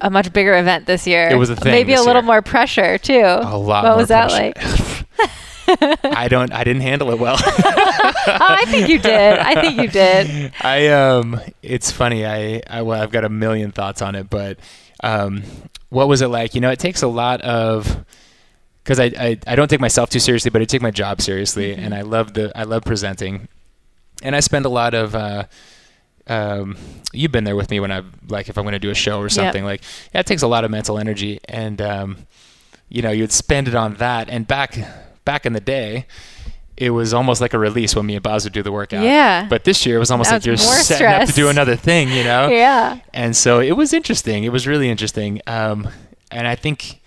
a 0.00 0.10
much 0.10 0.32
bigger 0.32 0.56
event 0.56 0.86
this 0.86 1.06
year. 1.08 1.28
It 1.28 1.34
was 1.36 1.50
a 1.50 1.56
thing 1.56 1.72
Maybe 1.72 1.92
a 1.92 1.98
little 1.98 2.22
year. 2.22 2.22
more 2.22 2.42
pressure 2.42 2.98
too. 2.98 3.18
A 3.24 3.58
lot. 3.58 3.84
What 3.84 3.96
was 3.96 4.08
that 4.08 4.30
pressure. 4.30 5.04
like? 5.66 6.04
I 6.04 6.28
don't. 6.28 6.52
I 6.52 6.64
didn't 6.64 6.82
handle 6.82 7.10
it 7.10 7.18
well. 7.18 7.36
oh, 7.40 8.38
I 8.40 8.64
think 8.68 8.88
you 8.88 8.98
did. 9.00 9.38
I 9.38 9.60
think 9.60 9.80
you 9.80 9.88
did. 9.88 10.52
I 10.62 10.86
um, 10.88 11.38
it's 11.62 11.90
funny. 11.90 12.24
I, 12.24 12.62
I 12.70 12.82
well, 12.82 13.02
I've 13.02 13.10
got 13.10 13.24
a 13.24 13.28
million 13.28 13.70
thoughts 13.72 14.00
on 14.00 14.14
it, 14.14 14.30
but 14.30 14.58
um, 15.02 15.42
what 15.90 16.08
was 16.08 16.20
it 16.22 16.28
like? 16.28 16.54
You 16.54 16.60
know, 16.60 16.70
it 16.70 16.78
takes 16.78 17.02
a 17.02 17.08
lot 17.08 17.40
of 17.42 18.04
because 18.82 18.98
I, 19.00 19.04
I 19.18 19.38
I 19.46 19.54
don't 19.56 19.68
take 19.68 19.80
myself 19.80 20.10
too 20.10 20.18
seriously, 20.18 20.50
but 20.50 20.62
I 20.62 20.64
take 20.64 20.82
my 20.82 20.90
job 20.90 21.20
seriously, 21.20 21.72
Mm-hmm. 21.72 21.84
and 21.84 21.94
I 21.94 22.02
love 22.02 22.34
the 22.34 22.52
I 22.56 22.64
love 22.64 22.84
presenting, 22.84 23.48
and 24.22 24.34
I 24.36 24.40
spend 24.40 24.64
a 24.66 24.70
lot 24.70 24.94
of. 24.94 25.14
Uh, 25.14 25.44
um, 26.26 26.76
you've 27.14 27.32
been 27.32 27.44
there 27.44 27.56
with 27.56 27.70
me 27.70 27.80
when 27.80 27.90
I 27.90 28.02
like 28.28 28.50
if 28.50 28.58
I'm 28.58 28.64
going 28.64 28.74
to 28.74 28.78
do 28.78 28.90
a 28.90 28.94
show 28.94 29.18
or 29.18 29.30
something 29.30 29.64
like 29.64 29.82
yeah, 30.12 30.20
it 30.20 30.26
takes 30.26 30.42
a 30.42 30.46
lot 30.46 30.62
of 30.64 30.70
mental 30.70 30.98
energy, 30.98 31.40
and 31.48 31.80
um, 31.80 32.16
you 32.90 33.00
know 33.00 33.10
you'd 33.10 33.32
spend 33.32 33.66
it 33.68 33.74
on 33.74 33.94
that. 33.94 34.28
And 34.28 34.46
back 34.46 34.76
back 35.24 35.46
in 35.46 35.54
the 35.54 35.60
day, 35.60 36.06
it 36.80 36.90
was 36.90 37.12
almost 37.12 37.40
like 37.40 37.54
a 37.54 37.58
release 37.58 37.96
when 37.96 38.06
me 38.06 38.14
and 38.14 38.22
Boz 38.22 38.44
would 38.44 38.52
do 38.52 38.62
the 38.62 38.70
workout. 38.70 39.02
Yeah. 39.02 39.46
But 39.48 39.64
this 39.64 39.84
year 39.84 39.96
it 39.96 39.98
was 39.98 40.12
almost 40.12 40.30
Now 40.30 40.36
like 40.36 40.44
you're 40.44 40.54
it's 40.54 40.64
more 40.64 40.74
setting 40.76 41.06
up 41.08 41.26
to 41.28 41.34
do 41.34 41.48
another 41.48 41.74
thing, 41.76 42.08
you 42.10 42.22
know? 42.22 42.48
Yeah. 42.58 43.00
And 43.12 43.36
so 43.36 43.60
it 43.60 43.72
was 43.72 43.92
interesting. 43.92 44.44
It 44.44 44.52
was 44.52 44.66
really 44.66 44.88
interesting. 44.88 45.40
Um, 45.46 45.88
and 46.30 46.46
I 46.46 46.54
think, 46.54 46.97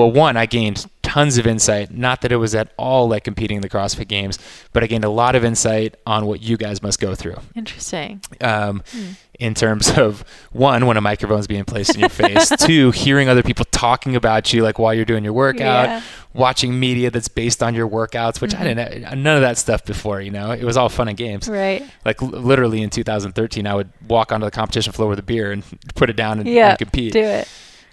well, 0.00 0.12
one, 0.12 0.36
I 0.36 0.46
gained 0.46 0.86
tons 1.02 1.38
of 1.38 1.46
insight. 1.46 1.90
Not 1.90 2.20
that 2.22 2.30
it 2.32 2.36
was 2.36 2.54
at 2.54 2.72
all 2.76 3.08
like 3.08 3.24
competing 3.24 3.56
in 3.56 3.62
the 3.62 3.68
CrossFit 3.70 4.08
Games, 4.08 4.38
but 4.72 4.82
I 4.82 4.86
gained 4.86 5.04
a 5.04 5.08
lot 5.10 5.34
of 5.34 5.44
insight 5.44 5.96
on 6.06 6.26
what 6.26 6.40
you 6.40 6.56
guys 6.56 6.82
must 6.82 7.00
go 7.00 7.14
through. 7.14 7.36
Interesting. 7.54 8.20
Um, 8.40 8.82
Hmm. 8.92 9.10
In 9.40 9.54
terms 9.54 9.90
of 9.98 10.22
one, 10.52 10.84
when 10.86 10.98
a 10.98 11.00
microphone's 11.00 11.46
being 11.46 11.64
placed 11.64 11.94
in 11.94 12.00
your 12.00 12.10
face, 12.10 12.50
two, 12.58 12.90
hearing 12.90 13.30
other 13.30 13.42
people 13.42 13.64
talking 13.70 14.14
about 14.14 14.52
you, 14.52 14.62
like 14.62 14.78
while 14.78 14.92
you're 14.92 15.06
doing 15.06 15.24
your 15.24 15.32
workout, 15.32 15.86
Yeah. 15.88 16.02
watching 16.34 16.78
media 16.78 17.10
that's 17.10 17.28
based 17.28 17.62
on 17.62 17.74
your 17.74 17.88
workouts, 17.88 18.42
which 18.42 18.54
I 18.54 18.62
didn't, 18.64 19.02
none 19.22 19.36
of 19.36 19.40
that 19.42 19.56
stuff 19.56 19.82
before, 19.86 20.20
you 20.20 20.30
know, 20.30 20.50
it 20.50 20.62
was 20.64 20.76
all 20.76 20.90
fun 20.90 21.08
and 21.08 21.16
games 21.16 21.48
Right. 21.48 21.82
like 22.04 22.20
l- 22.22 22.28
literally 22.28 22.82
in 22.82 22.90
2013 22.90 23.66
i 23.66 23.74
would 23.74 23.88
walk 24.08 24.30
onto 24.30 24.44
the 24.44 24.50
competition 24.50 24.92
floor 24.92 25.08
with 25.08 25.18
a 25.18 25.22
beer 25.22 25.52
and 25.52 25.64
put 25.94 26.10
it 26.10 26.16
down 26.16 26.38
and, 26.40 26.46
Yeah. 26.46 26.70
and 26.70 26.78
compete 26.78 27.14
Do 27.14 27.20
it. 27.20 27.48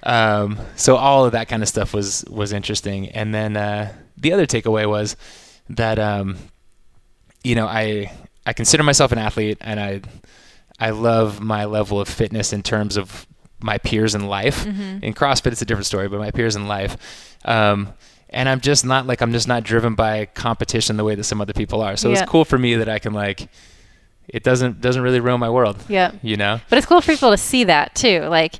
Um, 0.07 0.57
so 0.75 0.95
all 0.95 1.25
of 1.25 1.33
that 1.33 1.47
kind 1.47 1.61
of 1.61 1.69
stuff 1.69 1.93
was 1.93 2.23
was 2.29 2.51
interesting 2.53 3.09
and 3.09 3.33
then 3.33 3.55
uh, 3.57 3.93
the 4.17 4.33
other 4.33 4.45
takeaway 4.47 4.87
was 4.89 5.15
that 5.69 5.99
um, 5.99 6.37
you 7.43 7.53
know 7.55 7.67
i 7.67 8.09
i 8.45 8.53
consider 8.53 8.83
myself 8.83 9.11
an 9.11 9.17
athlete 9.17 9.57
and 9.61 9.79
i 9.79 10.01
i 10.79 10.89
love 10.91 11.39
my 11.41 11.65
level 11.65 11.99
of 11.99 12.07
fitness 12.07 12.53
in 12.53 12.63
terms 12.63 12.97
of 12.97 13.27
my 13.59 13.77
peers 13.77 14.15
in 14.15 14.27
life 14.27 14.65
Mm-hmm. 14.65 15.03
in 15.03 15.13
crossfit 15.13 15.51
it's 15.51 15.61
a 15.61 15.65
different 15.65 15.85
story 15.87 16.07
but 16.07 16.19
my 16.19 16.31
peers 16.31 16.55
in 16.55 16.67
life 16.67 16.97
um, 17.45 17.93
and 18.29 18.47
i'm 18.49 18.61
just 18.61 18.85
not 18.85 19.05
like 19.07 19.21
i'm 19.21 19.31
just 19.33 19.47
not 19.47 19.63
driven 19.63 19.93
by 19.95 20.25
competition 20.27 20.95
the 20.97 21.03
way 21.03 21.15
that 21.15 21.23
some 21.25 21.41
other 21.41 21.53
people 21.53 21.81
are 21.81 21.97
so 21.97 22.09
Yeah. 22.09 22.21
it's 22.21 22.29
cool 22.29 22.45
for 22.45 22.57
me 22.57 22.75
that 22.75 22.89
i 22.89 22.99
can 22.99 23.13
like 23.13 23.49
it 24.27 24.43
doesn't 24.43 24.81
doesn't 24.81 25.01
really 25.01 25.19
ruin 25.19 25.39
my 25.39 25.49
world 25.49 25.77
Yeah. 25.87 26.11
you 26.21 26.37
know 26.37 26.59
But 26.69 26.77
it's 26.77 26.85
cool 26.87 27.01
for 27.01 27.11
people 27.13 27.31
to 27.31 27.37
see 27.37 27.63
that 27.65 27.95
too. 27.95 28.21
Like 28.21 28.55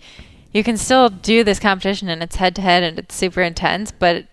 you 0.52 0.64
can 0.64 0.78
still 0.78 1.10
do 1.10 1.43
this 1.43 1.60
competition 1.60 2.10
and 2.10 2.24
it's 2.24 2.38
head 2.38 2.56
to 2.56 2.62
head 2.62 2.84
and 2.84 2.98
it's 3.00 3.16
super 3.16 3.41
intense, 3.41 3.91
but 3.91 4.26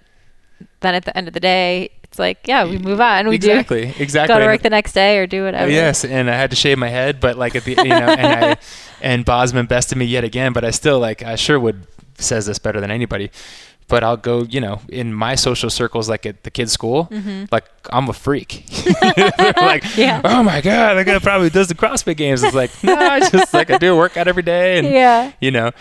then 0.80 0.94
at 0.94 1.04
the 1.04 1.16
end 1.16 1.28
of 1.28 1.34
the 1.34 1.40
day, 1.40 1.90
it's 2.04 2.18
like, 2.18 2.46
yeah, 2.46 2.64
we 2.64 2.78
move 2.78 3.00
on. 3.00 3.28
We 3.28 3.34
exactly 3.34 3.86
do 3.86 4.02
exactly 4.02 4.34
go 4.34 4.38
to 4.38 4.46
work 4.46 4.62
the 4.62 4.70
next 4.70 4.92
day 4.92 5.18
or 5.18 5.26
do 5.26 5.44
whatever. 5.44 5.70
Yes, 5.70 6.04
and 6.04 6.30
I 6.30 6.36
had 6.36 6.50
to 6.50 6.56
shave 6.56 6.78
my 6.78 6.88
head, 6.88 7.18
but 7.18 7.36
like 7.36 7.56
at 7.56 7.64
the 7.64 7.72
you 7.72 7.88
know, 7.88 7.92
and 7.92 8.44
I 8.44 8.56
and 9.02 9.24
Bozman 9.24 9.66
bested 9.66 9.98
me 9.98 10.04
yet 10.04 10.22
again, 10.22 10.52
but 10.52 10.64
I 10.64 10.70
still 10.70 11.00
like 11.00 11.24
I 11.24 11.34
sure 11.34 11.58
would 11.58 11.86
says 12.18 12.46
this 12.46 12.60
better 12.60 12.80
than 12.80 12.90
anybody. 12.92 13.30
But 13.86 14.02
I'll 14.02 14.16
go, 14.16 14.44
you 14.44 14.62
know, 14.62 14.80
in 14.88 15.12
my 15.12 15.34
social 15.34 15.68
circles, 15.68 16.08
like 16.08 16.24
at 16.24 16.42
the 16.44 16.50
kids' 16.50 16.72
school, 16.72 17.06
mm-hmm. 17.10 17.44
like 17.50 17.66
I'm 17.92 18.08
a 18.08 18.14
freak. 18.14 18.64
Like, 19.56 19.96
Yeah. 19.96 20.20
oh 20.24 20.42
my 20.42 20.60
god, 20.60 20.94
that 20.94 21.04
guy 21.04 21.18
probably 21.18 21.50
does 21.50 21.68
the 21.68 21.74
CrossFit 21.74 22.16
games. 22.16 22.42
It's 22.42 22.54
like, 22.54 22.70
no, 22.82 22.94
I 22.94 23.28
just 23.28 23.52
like 23.52 23.70
I 23.70 23.78
do 23.78 23.92
a 23.92 23.96
workout 23.96 24.28
every 24.28 24.42
day, 24.42 24.78
and 24.78 24.86
Yeah. 24.86 25.32
you 25.40 25.50
know 25.50 25.72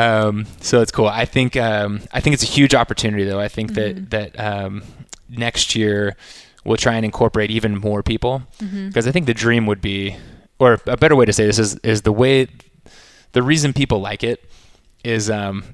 um, 0.00 0.46
so 0.60 0.80
it's 0.82 0.92
cool 0.92 1.08
i 1.08 1.24
think 1.24 1.56
um, 1.56 2.00
i 2.12 2.20
think 2.20 2.34
it's 2.34 2.42
a 2.42 2.52
huge 2.58 2.74
opportunity 2.74 3.24
though 3.24 3.40
i 3.40 3.48
think 3.48 3.72
Mm-hmm. 3.72 4.04
that 4.10 4.32
that 4.34 4.64
um, 4.64 4.82
next 5.28 5.74
year 5.74 6.16
we'll 6.64 6.76
try 6.86 6.94
and 6.98 7.04
incorporate 7.04 7.50
even 7.50 7.72
more 7.78 8.02
people 8.02 8.42
Mm-hmm. 8.60 8.88
because 8.88 9.06
i 9.08 9.12
think 9.12 9.26
the 9.26 9.34
dream 9.34 9.66
would 9.66 9.80
be 9.80 10.16
or 10.58 10.78
a 10.86 10.96
better 10.96 11.16
way 11.16 11.24
to 11.26 11.32
say 11.32 11.44
this 11.46 11.58
is 11.58 11.76
is 11.92 12.02
the 12.02 12.12
way 12.12 12.48
the 13.32 13.42
reason 13.42 13.72
people 13.72 14.00
like 14.00 14.22
it 14.32 14.38
is 15.04 15.28
um, 15.30 15.64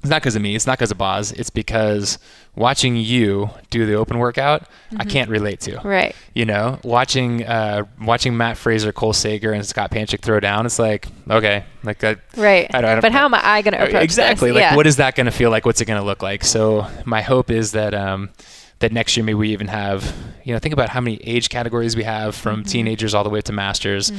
it's 0.00 0.10
not 0.10 0.20
because 0.22 0.36
of 0.36 0.42
me 0.42 0.54
it's 0.54 0.66
not 0.66 0.78
because 0.78 0.90
of 0.90 0.98
Boz 0.98 1.32
it's 1.32 1.50
because 1.50 2.18
watching 2.54 2.96
you 2.96 3.50
do 3.70 3.84
the 3.86 3.94
open 3.94 4.18
workout 4.18 4.62
i 4.98 5.04
can't 5.04 5.28
relate 5.28 5.60
to 5.60 5.78
Right. 5.82 6.14
you 6.34 6.44
know, 6.44 6.78
watching 6.84 7.44
uh, 7.44 7.84
watching 8.00 8.36
Mat 8.36 8.56
Fraser, 8.56 8.92
Cole 8.92 9.12
Sager, 9.12 9.52
and 9.52 9.64
Scott 9.66 9.90
Panchik 9.90 10.20
throw 10.20 10.38
down, 10.40 10.64
it's 10.66 10.78
like 10.78 11.08
okay, 11.30 11.64
like 11.82 12.02
I, 12.04 12.16
Right. 12.36 12.70
I 12.74 12.80
don't- 12.80 12.90
I 12.90 12.92
don't- 12.94 13.00
but 13.02 13.12
how 13.12 13.24
am 13.24 13.34
I 13.34 13.62
going 13.62 13.74
to 13.74 13.82
approach 13.84 14.02
exactly 14.04 14.50
this? 14.50 14.54
like 14.56 14.62
yeah. 14.62 14.76
what 14.76 14.86
is 14.86 14.96
that 14.96 15.14
going 15.16 15.26
to 15.26 15.32
feel 15.32 15.50
like? 15.50 15.66
What's 15.66 15.80
it 15.80 15.84
going 15.86 16.00
to 16.00 16.06
look 16.06 16.22
like? 16.22 16.44
So 16.44 16.86
my 17.04 17.22
hope 17.22 17.50
is 17.50 17.72
that 17.72 17.94
um, 17.94 18.30
that 18.78 18.92
next 18.92 19.16
year 19.16 19.24
maybe 19.24 19.34
we 19.34 19.50
even 19.50 19.68
have 19.68 20.14
you 20.44 20.52
know 20.52 20.58
think 20.58 20.72
about 20.72 20.88
how 20.90 21.00
many 21.00 21.16
age 21.24 21.48
categories 21.48 21.96
we 21.96 22.04
have 22.04 22.34
from 22.34 22.60
Mm-hmm. 22.60 22.68
teenagers 22.68 23.12
all 23.14 23.24
the 23.24 23.30
way 23.30 23.40
up 23.40 23.44
to 23.46 23.52
masters, 23.52 24.12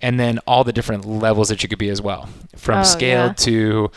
and 0.00 0.20
then 0.20 0.38
all 0.46 0.62
the 0.64 0.72
different 0.72 1.04
levels 1.06 1.48
that 1.48 1.62
you 1.62 1.68
could 1.68 1.78
be 1.78 1.88
as 1.88 2.00
well, 2.02 2.28
from 2.56 2.80
Oh, 2.80 2.82
scaled 2.84 3.30
yeah. 3.30 3.44
to 3.46 3.90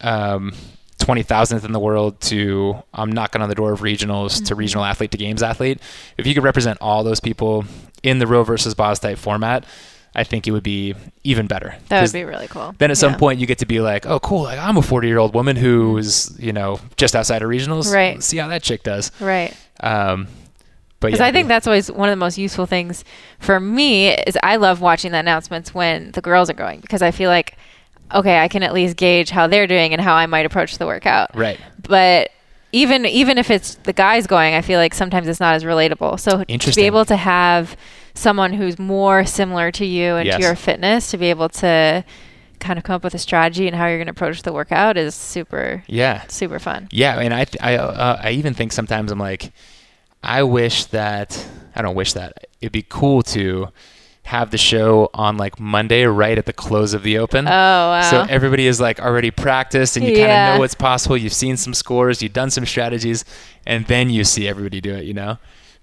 um, 0.00 0.52
20,000th 1.00 1.64
in 1.64 1.72
the 1.72 1.78
world 1.78 2.20
to 2.22 2.76
I'm 2.92 3.10
knocking 3.12 3.40
on 3.40 3.48
the 3.48 3.54
door 3.54 3.72
of 3.72 3.80
regionals 3.80 4.28
Mm-hmm. 4.36 4.44
to 4.46 4.54
regional 4.54 4.84
athlete 4.84 5.10
to 5.12 5.16
games 5.18 5.42
athlete. 5.42 5.80
If 6.16 6.26
you 6.26 6.34
could 6.34 6.42
represent 6.44 6.78
all 6.80 7.02
those 7.04 7.20
people 7.20 7.64
in 8.02 8.18
the 8.18 8.26
Roe 8.26 8.44
versus 8.44 8.74
Boz 8.74 8.98
type 9.00 9.18
format, 9.18 9.64
I 10.14 10.24
think 10.24 10.46
it 10.48 10.50
would 10.50 10.62
be 10.62 10.94
even 11.22 11.46
better. 11.46 11.76
That 11.88 12.02
would 12.02 12.12
be 12.12 12.24
really 12.24 12.48
cool. 12.48 12.74
then 12.78 12.90
at 12.90 12.96
some 12.96 13.14
point 13.14 13.38
you 13.40 13.46
get 13.46 13.58
to 13.58 13.66
be 13.66 13.80
like, 13.80 14.06
oh, 14.06 14.18
cool, 14.20 14.42
like 14.42 14.58
I'm 14.58 14.76
a 14.76 14.82
40 14.82 15.06
year 15.06 15.18
old 15.18 15.34
woman 15.34 15.54
who 15.56 15.96
is, 15.98 16.36
you 16.40 16.52
know, 16.52 16.80
just 16.96 17.14
outside 17.14 17.42
of 17.42 17.48
regionals. 17.48 17.92
Right. 17.92 18.14
Let's 18.14 18.26
see 18.26 18.38
how 18.38 18.48
that 18.48 18.62
chick 18.62 18.82
does. 18.82 19.12
Right. 19.20 19.54
Um, 19.80 20.26
but 21.00 21.08
Because 21.08 21.20
yeah, 21.20 21.26
I 21.26 21.32
think 21.32 21.46
that's 21.46 21.68
always 21.68 21.90
one 21.92 22.08
of 22.08 22.12
the 22.12 22.16
most 22.16 22.36
useful 22.38 22.66
things 22.66 23.04
for 23.38 23.60
me 23.60 24.08
is 24.08 24.36
I 24.42 24.56
love 24.56 24.80
watching 24.80 25.12
the 25.12 25.18
announcements 25.18 25.72
when 25.72 26.10
the 26.12 26.20
girls 26.20 26.50
are 26.50 26.54
going 26.54 26.80
because 26.80 27.02
I 27.02 27.12
feel 27.12 27.30
like, 27.30 27.56
okay, 28.14 28.38
I 28.40 28.48
can 28.48 28.62
at 28.62 28.72
least 28.72 28.96
gauge 28.96 29.30
how 29.30 29.46
they're 29.46 29.66
doing 29.66 29.92
and 29.92 30.00
how 30.00 30.14
I 30.14 30.26
might 30.26 30.46
approach 30.46 30.78
the 30.78 30.86
workout. 30.86 31.34
right. 31.36 31.58
But 31.88 32.30
even 32.72 33.06
even 33.06 33.38
if 33.38 33.50
it's 33.50 33.76
the 33.76 33.92
guys 33.94 34.26
going, 34.26 34.54
I 34.54 34.60
feel 34.62 34.78
like 34.78 34.92
sometimes 34.94 35.26
it's 35.28 35.40
not 35.40 35.54
as 35.54 35.64
relatable. 35.64 36.20
So 36.20 36.44
to 36.44 36.74
be 36.74 36.82
able 36.82 37.04
to 37.06 37.16
have 37.16 37.76
someone 38.14 38.52
who's 38.52 38.78
more 38.78 39.24
similar 39.24 39.70
to 39.72 39.84
you 39.86 40.16
and 40.16 40.26
Yes. 40.26 40.36
to 40.36 40.42
your 40.42 40.54
fitness 40.56 41.10
to 41.12 41.16
be 41.18 41.30
able 41.30 41.48
to 41.48 42.04
kind 42.60 42.76
of 42.78 42.84
come 42.84 42.96
up 42.96 43.04
with 43.04 43.14
a 43.14 43.18
strategy 43.18 43.68
and 43.68 43.76
how 43.76 43.86
you're 43.86 43.96
going 43.98 44.06
to 44.06 44.10
approach 44.10 44.42
the 44.42 44.52
workout 44.52 44.96
is 44.96 45.14
super 45.14 45.82
Yeah. 45.86 46.24
super 46.28 46.58
fun. 46.58 46.88
Yeah, 46.90 47.18
and 47.20 47.32
I 47.32 47.44
th- 47.44 47.62
I 47.62 47.76
uh, 47.76 48.20
I 48.22 48.30
even 48.32 48.52
think 48.54 48.72
sometimes 48.72 49.12
I'm 49.12 49.18
like, 49.20 49.52
I 50.22 50.42
wish 50.42 50.84
that 50.86 51.46
I 51.74 51.80
don't 51.82 51.94
wish 51.94 52.12
that. 52.14 52.48
It'd 52.60 52.72
be 52.72 52.82
cool 52.86 53.22
to 53.22 53.68
have 54.28 54.50
the 54.50 54.58
show 54.58 55.10
on 55.14 55.36
like 55.36 55.58
Monday, 55.58 56.04
right 56.04 56.36
at 56.38 56.46
the 56.46 56.52
close 56.52 56.94
of 56.94 57.02
the 57.02 57.18
Open. 57.18 57.46
Oh 57.46 57.50
wow! 57.50 58.02
So 58.10 58.26
everybody 58.28 58.66
is 58.66 58.80
like 58.80 59.00
already 59.00 59.30
practiced, 59.30 59.96
and 59.96 60.06
you 60.06 60.16
kind 60.16 60.30
of 60.30 60.54
know 60.54 60.58
what's 60.60 60.74
possible. 60.74 61.16
You've 61.16 61.32
seen 61.32 61.56
some 61.56 61.74
scores, 61.74 62.22
you've 62.22 62.32
done 62.34 62.50
some 62.50 62.66
strategies, 62.66 63.24
and 63.66 63.86
then 63.86 64.10
you 64.10 64.24
see 64.24 64.46
everybody 64.46 64.80
do 64.80 64.94
it. 64.94 65.04
You 65.04 65.14
know. 65.14 65.38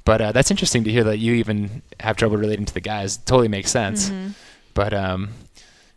But 0.06 0.22
uh, 0.22 0.32
that's 0.32 0.52
interesting 0.52 0.84
to 0.84 0.92
hear 0.92 1.04
that 1.04 1.18
you 1.18 1.34
even 1.34 1.82
have 2.00 2.16
trouble 2.16 2.38
relating 2.38 2.66
to 2.66 2.74
the 2.74 2.80
guys. 2.80 3.18
totally 3.18 3.48
makes 3.48 3.72
sense. 3.72 4.10
Mm-hmm. 4.10 4.28
But 4.76 4.94
um, 4.94 5.30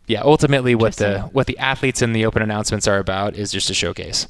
yeah, 0.07 0.21
ultimately, 0.23 0.73
what 0.73 0.95
the 0.95 1.21
what 1.31 1.45
the 1.45 1.57
athletes 1.59 2.01
in 2.01 2.13
the 2.13 2.25
Open 2.25 2.41
announcements 2.41 2.87
are 2.87 2.97
about 2.97 3.35
is 3.35 3.51
just 3.51 3.69
a 3.69 3.73
showcase. 3.75 4.27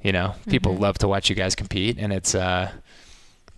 You 0.00 0.12
know, 0.12 0.34
people 0.48 0.72
Mm-hmm. 0.72 0.82
love 0.82 0.98
to 0.98 1.08
watch 1.08 1.28
you 1.28 1.34
guys 1.34 1.56
compete, 1.56 1.98
and 1.98 2.12
it's 2.12 2.36
uh, 2.36 2.70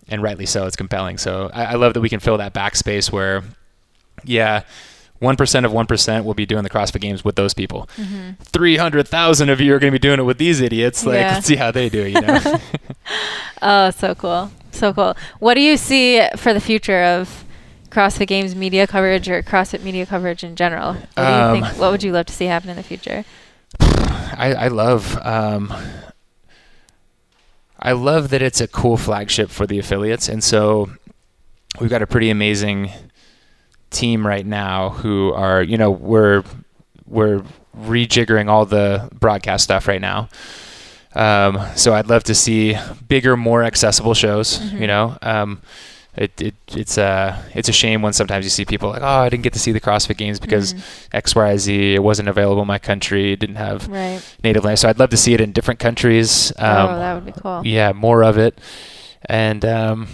and 0.07 0.23
rightly 0.23 0.47
so. 0.47 0.65
It's 0.65 0.75
compelling. 0.75 1.19
So 1.19 1.51
I, 1.53 1.65
I 1.65 1.73
love 1.75 1.93
that 1.93 2.01
we 2.01 2.09
can 2.09 2.19
fill 2.19 2.37
that 2.37 2.55
backspace 2.55 3.11
where, 3.11 3.43
yeah, 4.23 4.63
one 5.19 5.35
percent 5.35 5.65
of 5.65 5.71
one 5.71 5.85
percent 5.85 6.25
will 6.25 6.33
be 6.33 6.45
doing 6.45 6.63
the 6.63 6.69
CrossFit 6.69 7.01
Games 7.01 7.23
with 7.23 7.35
those 7.35 7.53
people. 7.53 7.87
Three 8.41 8.77
hundred 8.77 9.07
thousand 9.07 9.49
of 9.49 9.61
you 9.61 9.73
are 9.75 9.79
going 9.79 9.91
to 9.91 9.95
be 9.99 9.99
doing 9.99 10.19
it 10.19 10.23
with 10.23 10.37
these 10.37 10.61
idiots. 10.61 11.05
Like, 11.05 11.15
Mm-hmm. 11.17 11.21
Yeah. 11.27 11.33
let's 11.35 11.45
see 11.47 11.55
how 11.55 11.71
they 11.71 11.89
do 11.89 12.01
it. 12.03 12.09
You 12.13 12.21
know. 12.21 12.39
Oh, 13.63 13.91
so 13.91 14.15
cool. 14.15 14.51
So 14.71 14.91
cool. 14.93 15.15
What 15.39 15.53
do 15.53 15.61
you 15.61 15.77
see 15.77 16.21
for 16.37 16.51
the 16.53 16.59
future 16.59 17.03
of 17.03 17.43
CrossFit 17.91 18.25
Games 18.25 18.55
media 18.55 18.87
coverage 18.87 19.29
or 19.29 19.43
CrossFit 19.43 19.83
media 19.83 20.05
coverage 20.07 20.43
in 20.43 20.55
general? 20.55 20.93
What 20.93 21.15
do 21.15 21.21
you 21.21 21.27
Um, 21.27 21.61
think? 21.61 21.79
What 21.79 21.91
would 21.91 22.01
you 22.01 22.11
love 22.11 22.25
to 22.27 22.33
see 22.33 22.45
happen 22.45 22.71
in 22.71 22.75
the 22.75 22.81
future? 22.81 23.23
I, 23.79 24.55
I 24.57 24.67
love 24.69 25.15
um, 25.21 25.71
I 27.79 27.91
love 27.93 28.29
that 28.29 28.41
it's 28.41 28.61
a 28.61 28.67
cool 28.67 28.97
flagship 28.97 29.49
for 29.49 29.65
the 29.67 29.79
affiliates, 29.79 30.27
and 30.29 30.43
so 30.43 30.89
we've 31.79 31.89
got 31.89 32.01
a 32.01 32.07
pretty 32.07 32.29
amazing 32.29 32.91
team 33.91 34.25
right 34.25 34.45
now 34.45 34.89
who 34.89 35.31
are 35.33 35.61
you 35.61 35.77
know 35.77 35.91
we're 35.91 36.43
we're 37.05 37.43
rejiggering 37.77 38.47
all 38.49 38.65
the 38.65 39.09
broadcast 39.19 39.63
stuff 39.65 39.87
right 39.87 40.01
now. 40.01 40.27
Um, 41.13 41.59
so 41.75 41.93
I'd 41.93 42.07
love 42.07 42.23
to 42.25 42.35
see 42.35 42.77
bigger, 43.07 43.35
more 43.35 43.63
accessible 43.63 44.13
shows. 44.13 44.61
You 44.73 44.87
know, 44.87 45.17
um, 45.21 45.61
it, 46.15 46.41
it 46.41 46.55
it's 46.69 46.97
a 46.97 47.43
it's 47.53 47.67
a 47.67 47.73
shame 47.73 48.01
when 48.01 48.13
sometimes 48.13 48.45
you 48.45 48.49
see 48.49 48.63
people 48.65 48.89
like, 48.89 49.01
oh, 49.01 49.05
I 49.05 49.27
didn't 49.29 49.43
get 49.43 49.51
to 49.53 49.59
see 49.59 49.73
the 49.73 49.81
CrossFit 49.81 50.15
Games 50.17 50.39
because 50.39 50.73
X, 51.11 51.35
Y, 51.35 51.57
Z. 51.57 51.95
It 51.95 52.03
wasn't 52.03 52.29
available 52.29 52.61
in 52.61 52.67
my 52.67 52.79
country. 52.79 53.33
It 53.33 53.39
didn't 53.41 53.57
have 53.57 53.87
Right. 53.89 54.21
native 54.43 54.63
language. 54.63 54.79
So 54.79 54.89
I'd 54.89 54.99
love 54.99 55.09
to 55.09 55.17
see 55.17 55.33
it 55.33 55.41
in 55.41 55.51
different 55.51 55.79
countries. 55.81 56.53
Um, 56.57 56.89
oh, 56.89 56.95
that 56.97 57.13
would 57.15 57.25
be 57.25 57.33
cool. 57.33 57.61
yeah, 57.65 57.91
more 57.91 58.23
of 58.23 58.37
it. 58.37 58.57
And 59.25 59.63
um, 59.65 60.07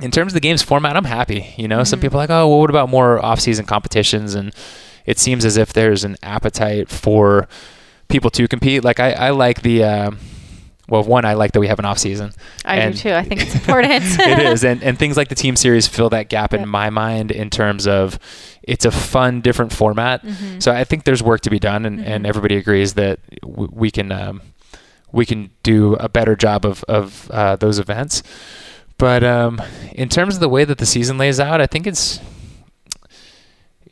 in 0.00 0.10
terms 0.10 0.32
of 0.32 0.34
the 0.34 0.40
game's 0.40 0.62
format, 0.62 0.96
I'm 0.96 1.04
happy. 1.04 1.54
You 1.56 1.68
know, 1.68 1.82
some 1.84 1.98
Mhm. 1.98 2.02
people 2.02 2.18
are 2.20 2.22
like, 2.24 2.30
oh, 2.30 2.48
well, 2.48 2.60
what 2.60 2.70
about 2.70 2.88
more 2.90 3.18
off-season 3.24 3.66
competitions? 3.66 4.34
And 4.34 4.52
it 5.06 5.18
seems 5.18 5.44
as 5.44 5.56
if 5.56 5.72
there's 5.72 6.04
an 6.04 6.16
appetite 6.22 6.88
for 6.90 7.48
people 8.08 8.30
to 8.30 8.46
compete. 8.48 8.84
Like 8.84 9.00
I, 9.00 9.12
I 9.12 9.30
like 9.30 9.62
the. 9.62 9.84
um 9.84 10.18
well, 10.88 11.02
one, 11.02 11.24
I 11.24 11.32
like 11.34 11.50
that 11.50 11.58
we 11.58 11.66
have 11.66 11.80
an 11.80 11.84
off 11.84 11.98
season. 11.98 12.30
I 12.64 12.76
and- 12.76 12.94
do 12.94 13.00
too. 13.00 13.12
I 13.12 13.24
think 13.24 13.42
it's 13.42 13.56
important. 13.56 14.04
it 14.20 14.38
is, 14.38 14.62
and 14.64 14.84
and 14.84 14.96
things 14.96 15.16
like 15.16 15.26
the 15.28 15.34
team 15.34 15.56
series 15.56 15.88
fill 15.88 16.10
that 16.10 16.28
gap 16.28 16.54
in 16.54 16.60
Yeah. 16.60 16.66
my 16.66 16.90
mind 16.90 17.32
in 17.32 17.50
terms 17.50 17.88
of 17.88 18.20
it's 18.62 18.84
a 18.84 18.92
fun, 18.92 19.40
different 19.40 19.72
format. 19.72 20.24
Mhm. 20.24 20.62
So 20.62 20.70
I 20.70 20.84
think 20.84 21.02
there's 21.02 21.24
work 21.24 21.40
to 21.40 21.50
be 21.50 21.58
done, 21.58 21.84
and, 21.86 21.98
and 21.98 22.24
Mhm. 22.24 22.28
everybody 22.28 22.54
agrees 22.56 22.94
that 22.94 23.18
w- 23.42 23.68
we 23.72 23.90
can 23.90 24.12
um, 24.12 24.42
we 25.10 25.26
can 25.26 25.50
do 25.64 25.94
a 25.94 26.08
better 26.08 26.36
job 26.36 26.64
of 26.64 26.84
of 26.84 27.28
uh, 27.32 27.56
those 27.56 27.80
events. 27.80 28.22
But 28.98 29.22
um, 29.24 29.60
in 29.92 30.08
terms 30.08 30.34
of 30.34 30.40
the 30.40 30.48
way 30.48 30.64
that 30.64 30.78
the 30.78 30.86
season 30.86 31.18
lays 31.18 31.38
out, 31.38 31.60
I 31.60 31.66
think 31.66 31.86
it's 31.86 32.20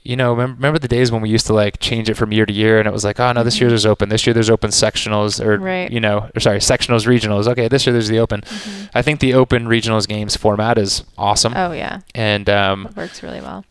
you 0.03 0.17
know 0.17 0.33
remember, 0.33 0.55
remember 0.57 0.79
the 0.79 0.89
days 0.89 1.11
when 1.11 1.23
we 1.23 1.31
used 1.31 1.47
to 1.47 1.55
like 1.55 1.79
change 1.81 2.11
it 2.11 2.15
from 2.15 2.33
year 2.33 2.45
to 2.47 2.53
year, 2.53 2.79
and 2.79 2.87
it 2.87 2.93
was 2.93 3.05
like, 3.05 3.19
oh 3.21 3.33
no, 3.33 3.43
this 3.43 3.59
year 3.61 3.69
Mhm. 3.69 3.73
there's 3.73 3.87
open, 3.87 4.09
this 4.11 4.27
year 4.27 4.35
there's 4.35 4.51
open 4.51 4.71
sectionals, 4.71 5.43
or 5.45 5.59
Right. 5.59 5.91
you 5.91 6.01
know, 6.01 6.29
or 6.37 6.41
sorry, 6.41 6.59
sectionals, 6.59 7.07
regionals. 7.07 7.47
Okay, 7.47 7.69
this 7.69 7.87
year 7.87 7.93
there's 7.93 8.09
the 8.09 8.19
open. 8.19 8.43
Mhm. 8.43 8.91
I 8.95 9.03
think 9.03 9.21
the 9.21 9.35
open 9.35 9.67
regionals 9.67 10.07
games 10.09 10.37
format 10.37 10.79
is 10.79 11.05
awesome, 11.17 11.55
Oh 11.57 11.73
yeah, 11.73 12.01
and 12.15 12.49
um, 12.51 12.87
it 12.91 12.97
works 12.97 13.23
really 13.23 13.41
well. 13.41 13.65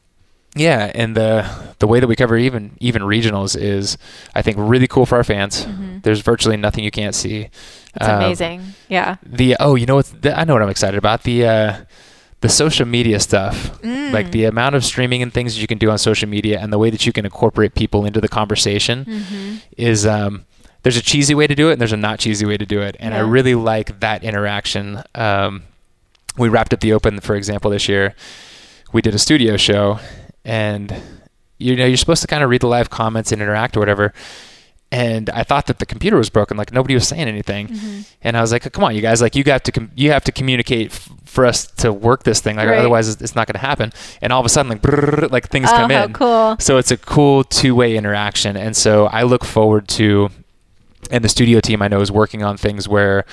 Yeah, 0.55 0.91
and 0.93 1.15
the 1.15 1.45
the 1.79 1.87
way 1.87 1.99
that 1.99 2.07
we 2.07 2.15
cover 2.15 2.37
even 2.37 2.71
even 2.79 3.01
regionals 3.01 3.59
is, 3.59 3.97
I 4.35 4.41
think, 4.41 4.57
really 4.59 4.87
cool 4.87 5.05
for 5.05 5.15
our 5.17 5.23
fans. 5.23 5.65
Mhm. 5.65 6.03
There's 6.03 6.21
virtually 6.21 6.57
nothing 6.57 6.83
you 6.83 6.91
can't 6.91 7.15
see. 7.15 7.49
It's 7.95 8.07
Um, 8.07 8.17
amazing. 8.17 8.73
Yeah. 8.89 9.15
The 9.25 9.55
oh, 9.59 9.75
you 9.75 9.85
know 9.85 9.95
what? 9.95 10.11
The, 10.21 10.37
I 10.39 10.43
know 10.43 10.53
what 10.53 10.61
I'm 10.61 10.69
excited 10.69 10.97
about. 10.97 11.23
The 11.23 11.45
uh, 11.47 11.73
the 12.41 12.49
social 12.49 12.85
media 12.85 13.19
stuff, 13.19 13.71
like 13.83 14.27
Mm. 14.27 14.31
the 14.31 14.43
amount 14.45 14.75
of 14.75 14.83
streaming 14.83 15.21
and 15.23 15.31
things 15.33 15.55
that 15.55 15.61
you 15.61 15.67
can 15.67 15.77
do 15.77 15.89
on 15.89 15.97
social 15.97 16.27
media, 16.29 16.59
and 16.61 16.71
the 16.73 16.77
way 16.77 16.89
that 16.89 17.05
you 17.05 17.13
can 17.13 17.25
incorporate 17.25 17.73
people 17.73 18.05
into 18.05 18.19
the 18.21 18.27
conversation 18.27 19.05
Mhm. 19.05 19.61
is. 19.77 20.05
Um, 20.05 20.45
there's 20.83 20.97
a 20.97 21.01
cheesy 21.01 21.33
way 21.33 21.47
to 21.47 21.55
do 21.55 21.69
it, 21.69 21.73
and 21.73 21.79
there's 21.81 21.93
a 21.93 21.97
not 21.97 22.19
cheesy 22.19 22.45
way 22.45 22.57
to 22.57 22.65
do 22.65 22.81
it, 22.81 22.97
and 22.99 23.13
I 23.15 23.19
really 23.19 23.55
like 23.55 24.01
that 24.01 24.21
interaction. 24.21 25.01
Um, 25.15 25.63
we 26.37 26.49
wrapped 26.49 26.73
up 26.73 26.81
the 26.81 26.91
open, 26.91 27.21
for 27.21 27.35
example, 27.37 27.71
this 27.71 27.87
year. 27.87 28.13
We 28.91 29.01
did 29.01 29.15
a 29.15 29.17
studio 29.17 29.55
show, 29.55 29.99
and 30.45 30.93
you 31.57 31.75
know 31.75 31.85
you're 31.85 31.97
supposed 31.97 32.21
to 32.21 32.27
kind 32.27 32.43
of 32.43 32.49
read 32.49 32.61
the 32.61 32.67
live 32.67 32.89
comments 32.89 33.31
and 33.31 33.41
interact 33.41 33.77
or 33.77 33.79
whatever. 33.79 34.13
And 34.91 35.31
I 35.31 35.41
thought 35.43 35.65
that 35.67 35.79
the 35.79 35.87
computer 35.87 36.17
was 36.17 36.29
broken, 36.29 36.55
like 36.55 36.71
nobody 36.71 36.93
was 36.93 37.07
saying 37.07 37.27
anything. 37.27 37.67
Mhm. 37.69 38.05
And 38.21 38.37
I 38.37 38.41
was 38.41 38.51
like, 38.51 38.71
"Come 38.71 38.83
on, 38.83 38.93
you 38.95 39.01
guys! 39.01 39.23
Like 39.23 39.35
you 39.35 39.43
have 39.47 39.63
to 39.63 39.71
com- 39.71 39.89
you 39.95 40.11
have 40.11 40.23
to 40.25 40.31
communicate 40.31 40.91
f- 40.91 41.09
for 41.25 41.47
us 41.47 41.65
to 41.77 41.91
work 41.91 42.23
this 42.23 42.41
thing. 42.41 42.57
Like 42.57 42.67
Right. 42.69 42.77
otherwise, 42.77 43.09
it's 43.09 43.19
it's 43.19 43.35
not 43.35 43.47
going 43.47 43.59
to 43.59 43.65
happen." 43.65 43.91
And 44.21 44.31
all 44.31 44.39
of 44.39 44.45
a 44.45 44.49
sudden, 44.49 44.69
like 44.69 44.83
brrrr, 44.83 45.31
like 45.31 45.49
things 45.49 45.67
oh, 45.71 45.75
come 45.77 45.89
in. 45.89 46.13
cool. 46.13 46.57
So 46.59 46.77
it's 46.77 46.91
a 46.91 46.97
cool 46.97 47.43
two-way 47.43 47.97
interaction, 47.97 48.55
and 48.55 48.77
so 48.77 49.07
I 49.07 49.23
look 49.23 49.43
forward 49.43 49.87
to. 49.99 50.29
And 51.09 51.23
the 51.23 51.29
studio 51.29 51.59
team 51.59 51.81
I 51.81 51.87
know 51.87 51.99
is 52.01 52.11
working 52.11 52.43
on 52.43 52.55
things 52.57 52.87
where 52.87 53.25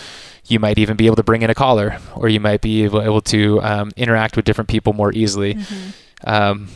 you 0.46 0.58
might 0.58 0.78
even 0.78 0.96
be 0.96 1.04
able 1.06 1.16
to 1.16 1.22
bring 1.22 1.42
in 1.42 1.50
a 1.50 1.54
caller, 1.54 1.98
or 2.16 2.28
you 2.30 2.40
might 2.40 2.62
be 2.62 2.84
able, 2.84 3.02
able 3.02 3.20
to 3.22 3.62
um, 3.62 3.92
interact 3.96 4.34
with 4.34 4.44
different 4.46 4.68
people 4.68 4.92
more 4.94 5.12
easily. 5.12 5.54
Mhm. 5.56 5.92
Um, 6.24 6.68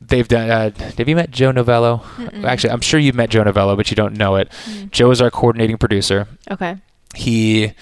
they've 0.00 0.28
done. 0.28 0.50
Uh, 0.50 0.70
have 0.98 1.08
you 1.08 1.16
met 1.16 1.30
Joe 1.30 1.52
Novello? 1.52 2.02
Mm-mm. 2.16 2.44
Actually, 2.44 2.70
I'm 2.70 2.80
sure 2.80 3.00
you've 3.00 3.14
met 3.14 3.30
Joe 3.30 3.42
Novello, 3.42 3.76
but 3.76 3.90
you 3.90 3.94
don't 3.94 4.16
know 4.16 4.36
it. 4.36 4.50
Mm. 4.66 4.90
Joe 4.90 5.10
is 5.10 5.20
our 5.20 5.30
coordinating 5.30 5.78
producer. 5.78 6.28
Okay. 6.50 6.76
He 7.14 7.72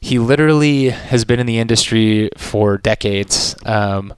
he 0.00 0.18
literally 0.18 0.90
has 0.90 1.24
been 1.24 1.40
in 1.40 1.46
the 1.46 1.58
industry 1.58 2.30
for 2.36 2.76
decades. 2.78 3.56
Um, 3.64 4.14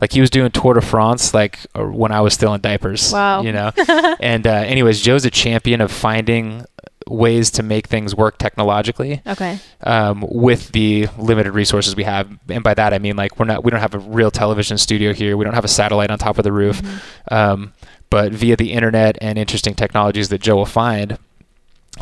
like 0.00 0.12
he 0.12 0.20
was 0.20 0.30
doing 0.30 0.50
Tour 0.50 0.74
de 0.74 0.80
France 0.80 1.32
like 1.32 1.60
uh, 1.74 1.84
when 1.84 2.10
I 2.10 2.20
was 2.20 2.34
still 2.34 2.52
in 2.54 2.60
diapers. 2.60 3.12
Wow. 3.12 3.42
You 3.42 3.52
know. 3.52 3.70
and 4.20 4.46
uh, 4.46 4.50
anyways, 4.50 5.00
Joe's 5.00 5.24
a 5.24 5.30
champion 5.30 5.80
of 5.80 5.92
finding 5.92 6.64
ways 7.06 7.50
to 7.52 7.62
make 7.62 7.86
things 7.86 8.14
work 8.14 8.38
technologically 8.38 9.22
Okay. 9.26 9.58
um, 9.82 10.24
with 10.28 10.72
the 10.72 11.08
limited 11.18 11.52
resources 11.52 11.94
we 11.96 12.04
have. 12.04 12.28
And 12.48 12.62
by 12.62 12.74
that 12.74 12.92
I 12.94 12.98
mean 12.98 13.16
like 13.16 13.38
we're 13.38 13.46
not 13.46 13.64
we 13.64 13.70
don't 13.70 13.80
have 13.80 13.94
a 13.94 13.98
real 13.98 14.30
television 14.30 14.78
studio 14.78 15.12
here. 15.12 15.36
We 15.36 15.44
don't 15.44 15.54
have 15.54 15.64
a 15.64 15.68
satellite 15.68 16.10
on 16.10 16.18
top 16.18 16.38
of 16.38 16.44
the 16.44 16.52
roof. 16.52 16.80
Mhm. 16.82 17.00
Um, 17.36 17.72
but 18.10 18.32
via 18.32 18.56
the 18.56 18.72
internet 18.72 19.16
and 19.20 19.38
interesting 19.38 19.74
technologies 19.74 20.28
that 20.28 20.40
Joe 20.42 20.56
will 20.56 20.66
find, 20.66 21.16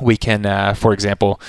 we 0.02 0.16
can, 0.16 0.44
uh, 0.46 0.74
for 0.74 0.92
example, 0.92 1.40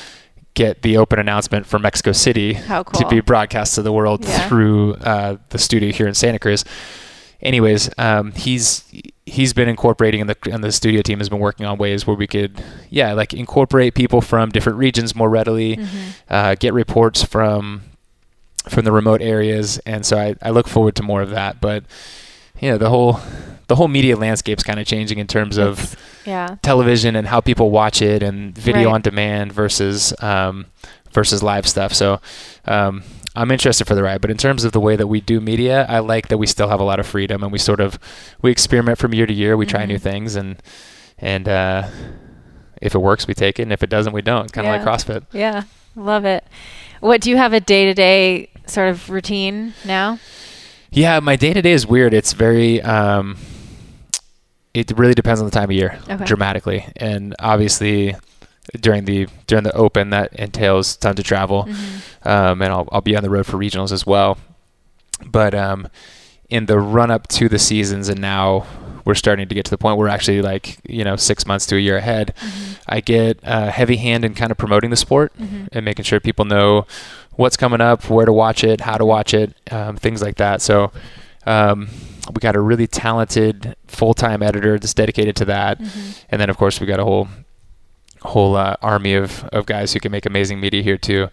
get 0.53 0.81
the 0.81 0.97
open 0.97 1.17
announcement 1.17 1.65
from 1.65 1.81
Mexico 1.81 2.11
City 2.11 2.53
How 2.53 2.83
to 2.83 3.07
be 3.07 3.21
broadcast 3.21 3.73
to 3.75 3.81
the 3.81 3.91
world 3.91 4.23
Yeah. 4.25 4.47
through 4.49 4.95
uh, 4.95 5.37
the 5.49 5.57
studio 5.57 5.91
here 5.91 6.07
in 6.07 6.13
Santa 6.13 6.39
Cruz. 6.39 6.63
Anyways, 7.41 7.89
um, 7.97 8.31
he's 8.33 8.83
he's 9.25 9.53
been 9.53 9.67
incorporating, 9.69 10.21
and 10.21 10.29
the 10.29 10.37
and 10.51 10.63
the 10.63 10.71
studio 10.71 11.01
team 11.01 11.19
has 11.19 11.29
been 11.29 11.39
working 11.39 11.65
on 11.65 11.77
ways 11.77 12.05
where 12.05 12.15
we 12.15 12.27
could, 12.27 12.63
yeah, 12.89 13.13
like 13.13 13.33
incorporate 13.33 13.95
people 13.95 14.21
from 14.21 14.49
different 14.49 14.77
regions 14.77 15.15
more 15.15 15.29
readily, 15.29 15.77
Mhm. 15.77 15.87
uh, 16.29 16.55
get 16.55 16.73
reports 16.73 17.23
from 17.23 17.81
from 18.69 18.85
the 18.85 18.91
remote 18.91 19.21
areas, 19.23 19.79
and 19.87 20.05
so 20.05 20.17
I, 20.17 20.35
I 20.41 20.51
look 20.51 20.67
forward 20.67 20.95
to 20.97 21.03
more 21.03 21.21
of 21.23 21.31
that. 21.31 21.59
But 21.59 21.83
yeah, 22.59 22.77
the 22.77 22.89
whole 22.89 23.19
the 23.67 23.75
whole 23.75 23.87
media 23.87 24.15
landscape's 24.17 24.63
kind 24.63 24.79
of 24.79 24.85
changing 24.85 25.17
in 25.17 25.25
terms 25.27 25.57
of 25.57 25.95
yeah. 26.25 26.57
television 26.61 27.15
and 27.15 27.27
how 27.27 27.39
people 27.41 27.71
watch 27.71 28.01
it 28.01 28.21
and 28.21 28.53
video 28.55 28.87
Right. 28.89 28.95
on 28.95 29.01
demand 29.01 29.53
versus 29.53 30.13
um, 30.21 30.65
versus 31.13 31.41
live 31.41 31.67
stuff. 31.67 31.93
So 31.93 32.19
um, 32.65 33.01
I'm 33.35 33.49
interested 33.51 33.85
for 33.87 33.95
the 33.95 34.03
ride. 34.03 34.19
But 34.21 34.29
in 34.31 34.37
terms 34.37 34.63
of 34.65 34.71
the 34.73 34.79
way 34.79 34.95
that 34.95 35.07
we 35.07 35.21
do 35.21 35.39
media, 35.39 35.85
I 35.87 35.99
like 35.99 36.27
that 36.29 36.37
we 36.37 36.47
still 36.47 36.67
have 36.67 36.79
a 36.79 36.83
lot 36.83 36.99
of 36.99 37.07
freedom 37.07 37.43
and 37.43 37.51
we 37.51 37.57
sort 37.59 37.79
of 37.79 37.97
we 38.41 38.51
experiment 38.51 38.97
from 38.97 39.13
year 39.13 39.25
to 39.25 39.33
year. 39.33 39.55
We 39.55 39.65
try 39.65 39.83
Mhm. 39.85 39.87
new 39.89 39.97
things 39.97 40.35
and 40.35 40.61
and 41.17 41.47
uh, 41.47 41.87
if 42.81 42.95
it 42.95 42.99
works, 42.99 43.27
we 43.27 43.33
take 43.35 43.59
it, 43.59 43.63
and 43.63 43.71
if 43.71 43.83
it 43.83 43.89
doesn't, 43.89 44.11
we 44.11 44.21
don't. 44.23 44.43
It's 44.45 44.51
kind 44.51 44.67
of 44.67 44.73
Yeah. 44.73 44.83
like 44.83 44.87
CrossFit. 44.99 45.23
Yeah. 45.31 45.63
Love 45.95 46.25
it. 46.25 46.43
What 46.99 47.21
do 47.21 47.29
you 47.29 47.37
have 47.37 47.53
a 47.53 47.59
day 47.59 47.85
to 47.85 47.93
day 47.93 48.49
sort 48.65 48.89
of 48.89 49.09
routine 49.09 49.73
now? 49.85 50.17
Yeah, 50.89 51.19
my 51.19 51.35
day 51.35 51.53
to 51.53 51.61
day 51.61 51.71
is 51.73 51.85
weird. 51.87 52.13
It's 52.13 52.33
very. 52.33 52.81
Um, 52.81 53.37
it 54.73 54.91
really 54.97 55.13
depends 55.13 55.39
on 55.41 55.45
the 55.45 55.51
time 55.51 55.65
of 55.65 55.71
year, 55.73 55.99
Okay. 56.09 56.23
dramatically, 56.25 56.85
and 56.97 57.35
obviously 57.39 58.15
during 58.79 59.05
the 59.05 59.27
during 59.47 59.63
the 59.63 59.73
open 59.75 60.09
that 60.11 60.31
entails 60.33 60.95
tons 60.95 61.19
of 61.19 61.25
travel, 61.25 61.65
Mhm. 61.67 62.27
um, 62.27 62.61
and 62.61 62.71
I'll 62.71 62.87
I'll 62.91 63.01
be 63.01 63.15
on 63.15 63.23
the 63.23 63.29
road 63.29 63.45
for 63.45 63.57
regionals 63.57 63.91
as 63.91 64.05
well. 64.05 64.37
but 65.25 65.53
um, 65.53 65.87
in 66.49 66.65
the 66.65 66.79
run 66.79 67.11
up 67.11 67.27
to 67.27 67.47
the 67.47 67.59
seasons, 67.59 68.09
and 68.09 68.19
now 68.19 68.65
we're 69.05 69.13
starting 69.15 69.47
to 69.47 69.53
get 69.55 69.65
to 69.65 69.71
the 69.71 69.77
point 69.77 69.97
where 69.97 70.07
we're 70.07 70.13
actually 70.13 70.41
like 70.41 70.77
you 70.87 71.03
know 71.03 71.15
six 71.15 71.45
months 71.45 71.65
to 71.67 71.75
a 71.75 71.79
year 71.79 71.97
ahead. 71.97 72.33
Mm-hmm. 72.39 72.71
I 72.87 73.01
get 73.01 73.39
a 73.43 73.69
heavy 73.71 73.97
hand 73.97 74.25
in 74.25 74.33
kind 74.33 74.51
of 74.51 74.57
promoting 74.57 74.89
the 74.89 74.95
sport 74.95 75.31
Mhm. 75.39 75.67
and 75.71 75.85
making 75.85 76.05
sure 76.05 76.19
people 76.19 76.45
know 76.45 76.85
what's 77.35 77.55
coming 77.55 77.81
up, 77.81 78.09
where 78.09 78.25
to 78.25 78.33
watch 78.33 78.63
it, 78.63 78.81
how 78.81 78.97
to 78.97 79.05
watch 79.05 79.33
it, 79.33 79.53
um, 79.71 79.95
things 79.95 80.21
like 80.21 80.35
that. 80.37 80.61
So 80.61 80.91
um, 81.45 81.87
we 82.33 82.39
got 82.39 82.55
a 82.55 82.59
really 82.59 82.87
talented 82.87 83.75
full 83.87 84.13
time 84.13 84.41
editor 84.43 84.77
that's 84.79 84.93
dedicated 84.93 85.35
to 85.37 85.45
that, 85.45 85.79
Mhm. 85.79 86.15
and 86.31 86.41
then 86.41 86.49
of 86.49 86.57
course 86.57 86.79
we 86.81 86.87
got 86.87 86.99
a 86.99 87.03
whole 87.03 87.27
whole 88.23 88.55
uh, 88.55 88.75
army 88.81 89.13
of, 89.15 89.43
of 89.45 89.65
guys 89.65 89.93
who 89.93 89.99
can 89.99 90.11
make 90.11 90.25
amazing 90.25 90.59
media 90.59 90.81
here 90.83 90.97
too. 90.97 91.29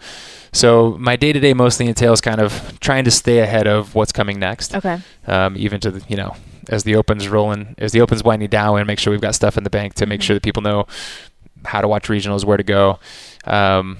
So 0.52 0.96
my 0.98 1.16
day 1.16 1.32
to 1.32 1.40
day 1.40 1.52
mostly 1.54 1.86
entails 1.86 2.20
kind 2.20 2.40
of 2.40 2.78
trying 2.80 3.04
to 3.04 3.10
stay 3.10 3.40
ahead 3.40 3.66
of 3.66 3.94
what's 3.94 4.12
coming 4.12 4.38
next 4.40 4.74
Okay. 4.74 4.98
um, 5.26 5.54
even 5.58 5.80
to 5.80 5.90
the 5.90 6.02
you 6.08 6.16
know 6.16 6.34
as 6.70 6.84
the 6.84 6.96
opens 6.96 7.28
rolling 7.28 7.74
as 7.78 7.92
the 7.92 8.00
opens 8.00 8.22
winding 8.24 8.48
down 8.48 8.78
and 8.78 8.86
make 8.86 8.98
sure 8.98 9.10
we've 9.10 9.20
got 9.20 9.34
stuff 9.34 9.56
in 9.58 9.64
the 9.64 9.70
bank 9.70 9.94
to 9.94 10.06
make 10.06 10.20
Mhm. 10.20 10.24
sure 10.24 10.34
that 10.34 10.42
people 10.42 10.62
know 10.62 10.86
how 11.66 11.80
to 11.82 11.88
watch 11.88 12.08
regionals 12.08 12.44
where 12.44 12.56
to 12.56 12.62
go 12.62 12.98
um, 13.44 13.98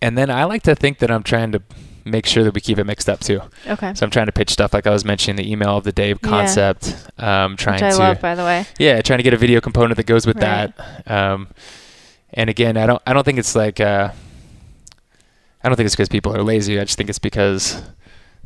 and 0.00 0.16
then 0.18 0.30
i 0.30 0.44
like 0.44 0.62
to 0.62 0.74
think 0.74 0.98
that 0.98 1.10
i'm 1.10 1.22
trying 1.22 1.50
to 1.52 1.62
make 2.04 2.26
sure 2.26 2.42
that 2.44 2.54
we 2.54 2.60
keep 2.60 2.78
it 2.78 2.84
mixed 2.84 3.08
up 3.08 3.20
too 3.20 3.40
Okay. 3.66 3.92
so 3.94 4.04
i'm 4.04 4.10
trying 4.10 4.26
to 4.26 4.32
pitch 4.32 4.50
stuff 4.50 4.72
like 4.74 4.86
i 4.86 4.90
was 4.90 5.04
mentioning 5.04 5.36
the 5.36 5.50
email 5.50 5.76
of 5.76 5.84
the 5.84 5.92
day 5.92 6.14
concept 6.14 6.94
um, 7.18 7.56
trying 7.56 7.76
Which 7.76 7.82
I 7.84 7.90
to 7.90 7.96
love, 7.98 8.20
by 8.20 8.34
the 8.34 8.44
way. 8.44 8.66
yeah 8.78 9.00
trying 9.02 9.18
to 9.18 9.22
get 9.22 9.34
a 9.34 9.36
video 9.36 9.60
component 9.60 9.96
that 9.96 10.06
goes 10.06 10.26
with 10.26 10.36
Right. 10.36 10.72
that 10.76 11.10
um, 11.10 11.48
and 12.32 12.48
again 12.50 12.76
i 12.76 12.86
don't 12.86 13.02
i 13.06 13.12
don't 13.12 13.24
think 13.24 13.38
it's 13.38 13.54
like 13.54 13.80
uh, 13.80 14.10
i 15.62 15.68
don't 15.68 15.76
think 15.76 15.86
it's 15.86 15.94
because 15.94 16.08
people 16.08 16.34
are 16.34 16.42
lazy 16.42 16.78
i 16.80 16.84
just 16.84 16.96
think 16.98 17.08
it's 17.10 17.18
because 17.18 17.82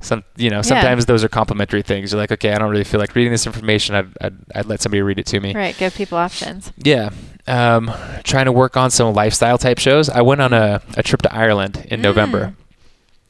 some 0.00 0.22
you 0.36 0.50
know 0.50 0.60
sometimes 0.60 1.06
those 1.06 1.24
are 1.24 1.28
complementary 1.28 1.80
things 1.82 2.12
you're 2.12 2.20
like 2.20 2.30
okay 2.30 2.52
i 2.52 2.58
don't 2.58 2.70
really 2.70 2.84
feel 2.84 3.00
like 3.00 3.14
reading 3.14 3.32
this 3.32 3.46
information 3.46 3.94
i'd, 3.94 4.08
I'd, 4.20 4.36
I'd 4.54 4.66
let 4.66 4.80
somebody 4.82 5.00
read 5.00 5.18
it 5.18 5.26
to 5.26 5.40
me 5.40 5.54
Right. 5.54 5.76
Give 5.76 5.94
people 5.94 6.18
options. 6.18 6.72
yeah 6.76 7.10
um, 7.48 7.90
trying 8.24 8.46
to 8.46 8.52
work 8.52 8.76
on 8.76 8.90
some 8.90 9.14
lifestyle 9.14 9.56
type 9.56 9.78
shows 9.78 10.10
i 10.10 10.20
went 10.20 10.40
on 10.42 10.52
a, 10.52 10.82
a 10.96 11.02
trip 11.02 11.22
to 11.22 11.32
ireland 11.34 11.86
in 11.90 12.00
Mm. 12.00 12.02
november 12.04 12.54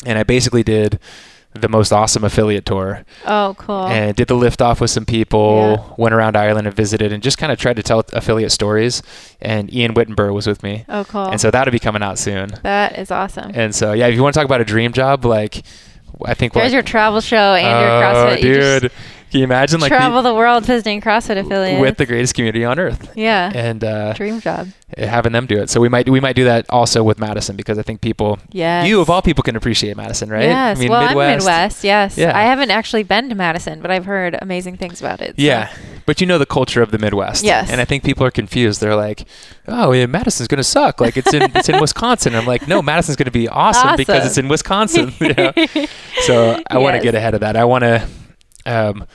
and 0.04 0.18
i 0.18 0.22
basically 0.22 0.62
did 0.62 0.98
the 1.54 1.68
most 1.70 1.90
awesome 1.90 2.22
affiliate 2.22 2.66
tour 2.66 3.02
Oh, 3.24 3.54
cool. 3.58 3.86
and 3.86 4.14
did 4.14 4.28
the 4.28 4.34
lift 4.34 4.60
off 4.60 4.78
with 4.78 4.90
some 4.90 5.06
people, 5.06 5.78
yeah. 5.88 5.94
went 5.96 6.14
around 6.14 6.36
Ireland 6.36 6.66
and 6.66 6.76
visited, 6.76 7.12
and 7.12 7.22
just 7.22 7.38
kind 7.38 7.50
of 7.50 7.58
tried 7.58 7.76
to 7.76 7.82
tell 7.82 8.04
affiliate 8.12 8.52
stories. 8.52 9.02
And 9.40 9.72
Ian 9.72 9.94
Wittenberg 9.94 10.34
was 10.34 10.46
with 10.46 10.62
me, 10.62 10.84
oh, 10.86 11.04
cool. 11.04 11.24
and 11.30 11.40
so 11.40 11.50
that'll 11.50 11.72
be 11.72 11.78
coming 11.78 12.02
out 12.02 12.18
soon. 12.18 12.50
that 12.62 12.98
is 12.98 13.10
awesome. 13.10 13.52
And 13.54 13.74
so 13.74 13.94
yeah, 13.94 14.06
if 14.08 14.14
you 14.14 14.22
want 14.22 14.34
to 14.34 14.38
talk 14.38 14.44
about 14.44 14.60
a 14.60 14.66
dream 14.66 14.92
job, 14.92 15.24
like 15.24 15.62
I 16.26 16.34
think 16.34 16.52
There's 16.52 16.74
your 16.74 16.82
travel 16.82 17.22
show 17.22 17.54
and 17.54 17.64
your 17.64 17.90
Oh, 17.90 18.02
CrossFit. 18.36 18.42
You 18.42 18.54
just 18.56 18.82
dude, 18.82 18.92
can 19.36 19.40
you 19.40 19.44
imagine 19.44 19.80
like 19.80 19.88
travel 19.90 20.22
the, 20.22 20.30
the 20.30 20.34
world 20.34 20.64
visiting 20.64 21.00
CrossFit 21.00 21.36
affiliates. 21.38 21.80
with 21.80 21.96
the 21.98 22.06
greatest 22.06 22.34
community 22.34 22.64
on 22.64 22.78
earth, 22.78 23.12
yeah. 23.14 23.52
and 23.54 23.84
uh, 23.84 24.14
Dream 24.14 24.40
job. 24.40 24.68
having 24.96 25.32
them 25.32 25.46
do 25.46 25.58
it. 25.58 25.68
So 25.68 25.78
we 25.80 25.88
might 25.90 26.08
we 26.08 26.20
might 26.20 26.36
do 26.36 26.44
that 26.44 26.64
also 26.70 27.02
with 27.02 27.18
Madison 27.18 27.54
because 27.54 27.78
I 27.78 27.82
think 27.82 28.00
people, 28.00 28.38
Yes. 28.50 28.88
you 28.88 29.00
of 29.00 29.10
all 29.10 29.20
people, 29.20 29.42
can 29.42 29.54
appreciate 29.54 29.96
Madison, 29.96 30.30
right? 30.30 30.44
Yes. 30.44 30.78
I 30.78 30.80
mean, 30.80 30.90
well, 30.90 31.06
Midwest. 31.06 31.28
I'm 31.32 31.38
Midwest. 31.38 31.84
Yes. 31.84 32.16
Yeah. 32.16 32.36
I 32.36 32.42
haven't 32.44 32.70
actually 32.70 33.02
been 33.02 33.28
to 33.28 33.34
Madison, 33.34 33.82
but 33.82 33.90
I've 33.90 34.06
heard 34.06 34.38
amazing 34.40 34.78
things 34.78 35.00
about 35.00 35.20
it. 35.20 35.36
so- 35.36 35.42
Yeah, 35.42 35.70
but 36.06 36.20
you 36.22 36.26
know 36.26 36.38
the 36.38 36.46
culture 36.46 36.80
of 36.80 36.90
the 36.90 36.98
Midwest. 36.98 37.44
Yes. 37.44 37.70
And 37.70 37.78
I 37.80 37.84
think 37.84 38.04
people 38.04 38.24
are 38.24 38.30
confused. 38.30 38.80
They're 38.80 38.96
like, 38.96 39.26
"Oh, 39.68 39.92
yeah, 39.92 40.06
Madison's 40.06 40.48
going 40.48 40.58
to 40.58 40.64
suck. 40.64 40.98
Like 41.00 41.16
it's 41.18 41.34
in 41.34 41.42
it's 41.54 41.68
in 41.68 41.78
Wisconsin." 41.86 42.34
I'm 42.34 42.46
like, 42.46 42.66
"No, 42.66 42.80
Madison's 42.80 43.16
going 43.16 43.26
to 43.26 43.30
be 43.30 43.48
awesome, 43.48 43.96
because 43.96 44.24
it's 44.24 44.38
in 44.38 44.48
Wisconsin." 44.48 45.12
you 45.20 45.34
know? 45.34 45.52
So 46.22 46.58
I 46.70 46.78
want 46.78 46.96
to 46.96 47.02
get 47.02 47.14
ahead 47.14 47.34
of 47.34 47.40
that. 47.40 47.54
I 47.56 47.64
want 47.64 47.82
to. 47.84 48.08
Um, 48.64 49.06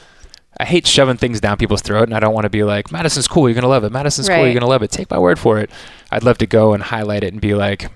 I 0.61 0.65
hate 0.65 0.85
shoving 0.87 1.17
things 1.17 1.41
down 1.41 1.57
people's 1.57 1.81
throat, 1.81 2.03
and 2.03 2.13
I 2.15 2.19
don't 2.19 2.33
want 2.33 2.43
to 2.45 2.49
be 2.49 2.63
like, 2.63 2.91
"Madison's 2.91 3.27
cool. 3.27 3.49
You're 3.49 3.55
going 3.55 3.63
to 3.63 3.67
love 3.67 3.83
it. 3.83 3.91
Madison's 3.91 4.29
cool. 4.29 4.37
You're 4.37 4.53
going 4.53 4.59
to 4.61 4.67
love 4.67 4.83
it." 4.83 4.91
Take 4.91 5.09
my 5.09 5.17
word 5.19 5.39
for 5.39 5.57
it. 5.59 5.69
I'd 6.11 6.23
love 6.23 6.37
to 6.39 6.45
go 6.45 6.73
and 6.73 6.83
highlight 6.83 7.23
it 7.23 7.33
and 7.33 7.41
be 7.41 7.53
like, 7.55 7.89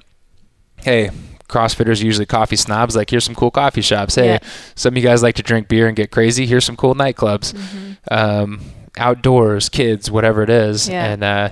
"Hey." 0.77 1.09
CrossFitters 1.47 2.01
are 2.01 2.05
usually 2.07 2.25
coffee 2.25 2.55
snobs. 2.55 2.95
Like, 2.95 3.11
here's 3.11 3.23
some 3.23 3.35
cool 3.35 3.51
coffee 3.51 3.81
shops. 3.81 4.15
Hey, 4.15 4.25
Yeah. 4.25 4.37
some 4.73 4.93
of 4.95 4.97
you 4.97 5.03
guys 5.03 5.21
like 5.21 5.35
to 5.35 5.43
drink 5.43 5.67
beer 5.67 5.85
and 5.87 5.95
get 5.95 6.09
crazy. 6.09 6.47
Here's 6.47 6.65
some 6.65 6.75
cool 6.75 6.95
nightclubs 6.95 7.53
Mhm. 7.53 7.97
um, 8.11 8.61
outdoors, 8.97 9.69
kids, 9.69 10.09
whatever 10.09 10.41
it 10.41 10.49
is, 10.49 10.89
Yeah. 10.89 11.05
and 11.05 11.23
uh, 11.23 11.49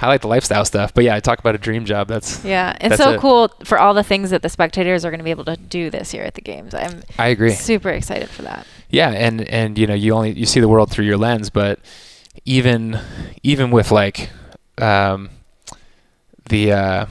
highlight 0.00 0.22
the 0.22 0.28
lifestyle 0.28 0.64
stuff. 0.64 0.94
But 0.94 1.04
yeah, 1.04 1.14
I 1.14 1.20
talk 1.20 1.38
about 1.38 1.54
a 1.54 1.58
dream 1.58 1.84
job. 1.84 2.08
That's 2.08 2.42
Yeah, 2.44 2.72
it's 2.80 2.96
That's 2.96 3.02
so 3.02 3.12
it. 3.12 3.20
cool 3.20 3.52
for 3.64 3.78
all 3.78 3.92
the 3.94 4.02
things 4.02 4.30
that 4.30 4.40
the 4.42 4.48
spectators 4.48 5.04
are 5.04 5.10
going 5.10 5.18
to 5.18 5.24
be 5.24 5.30
able 5.30 5.44
to 5.44 5.56
do 5.56 5.90
this 5.90 6.14
year 6.14 6.24
at 6.24 6.34
the 6.34 6.40
games. 6.40 6.74
I'm 6.74 7.02
I 7.18 7.28
agree. 7.28 7.52
super 7.52 7.90
excited 7.90 8.28
for 8.30 8.42
that. 8.42 8.66
Yeah, 8.88 9.10
and 9.10 9.42
and 9.42 9.78
you 9.78 9.86
know 9.86 9.94
you 9.94 10.14
only 10.14 10.32
you 10.32 10.46
see 10.46 10.60
the 10.60 10.68
world 10.68 10.90
through 10.90 11.04
your 11.04 11.18
lens, 11.18 11.50
but 11.50 11.78
even 12.44 12.98
even 13.42 13.70
with 13.70 13.90
like 13.92 14.30
um, 14.78 15.28
the 16.48 16.72
uh, 16.72 17.06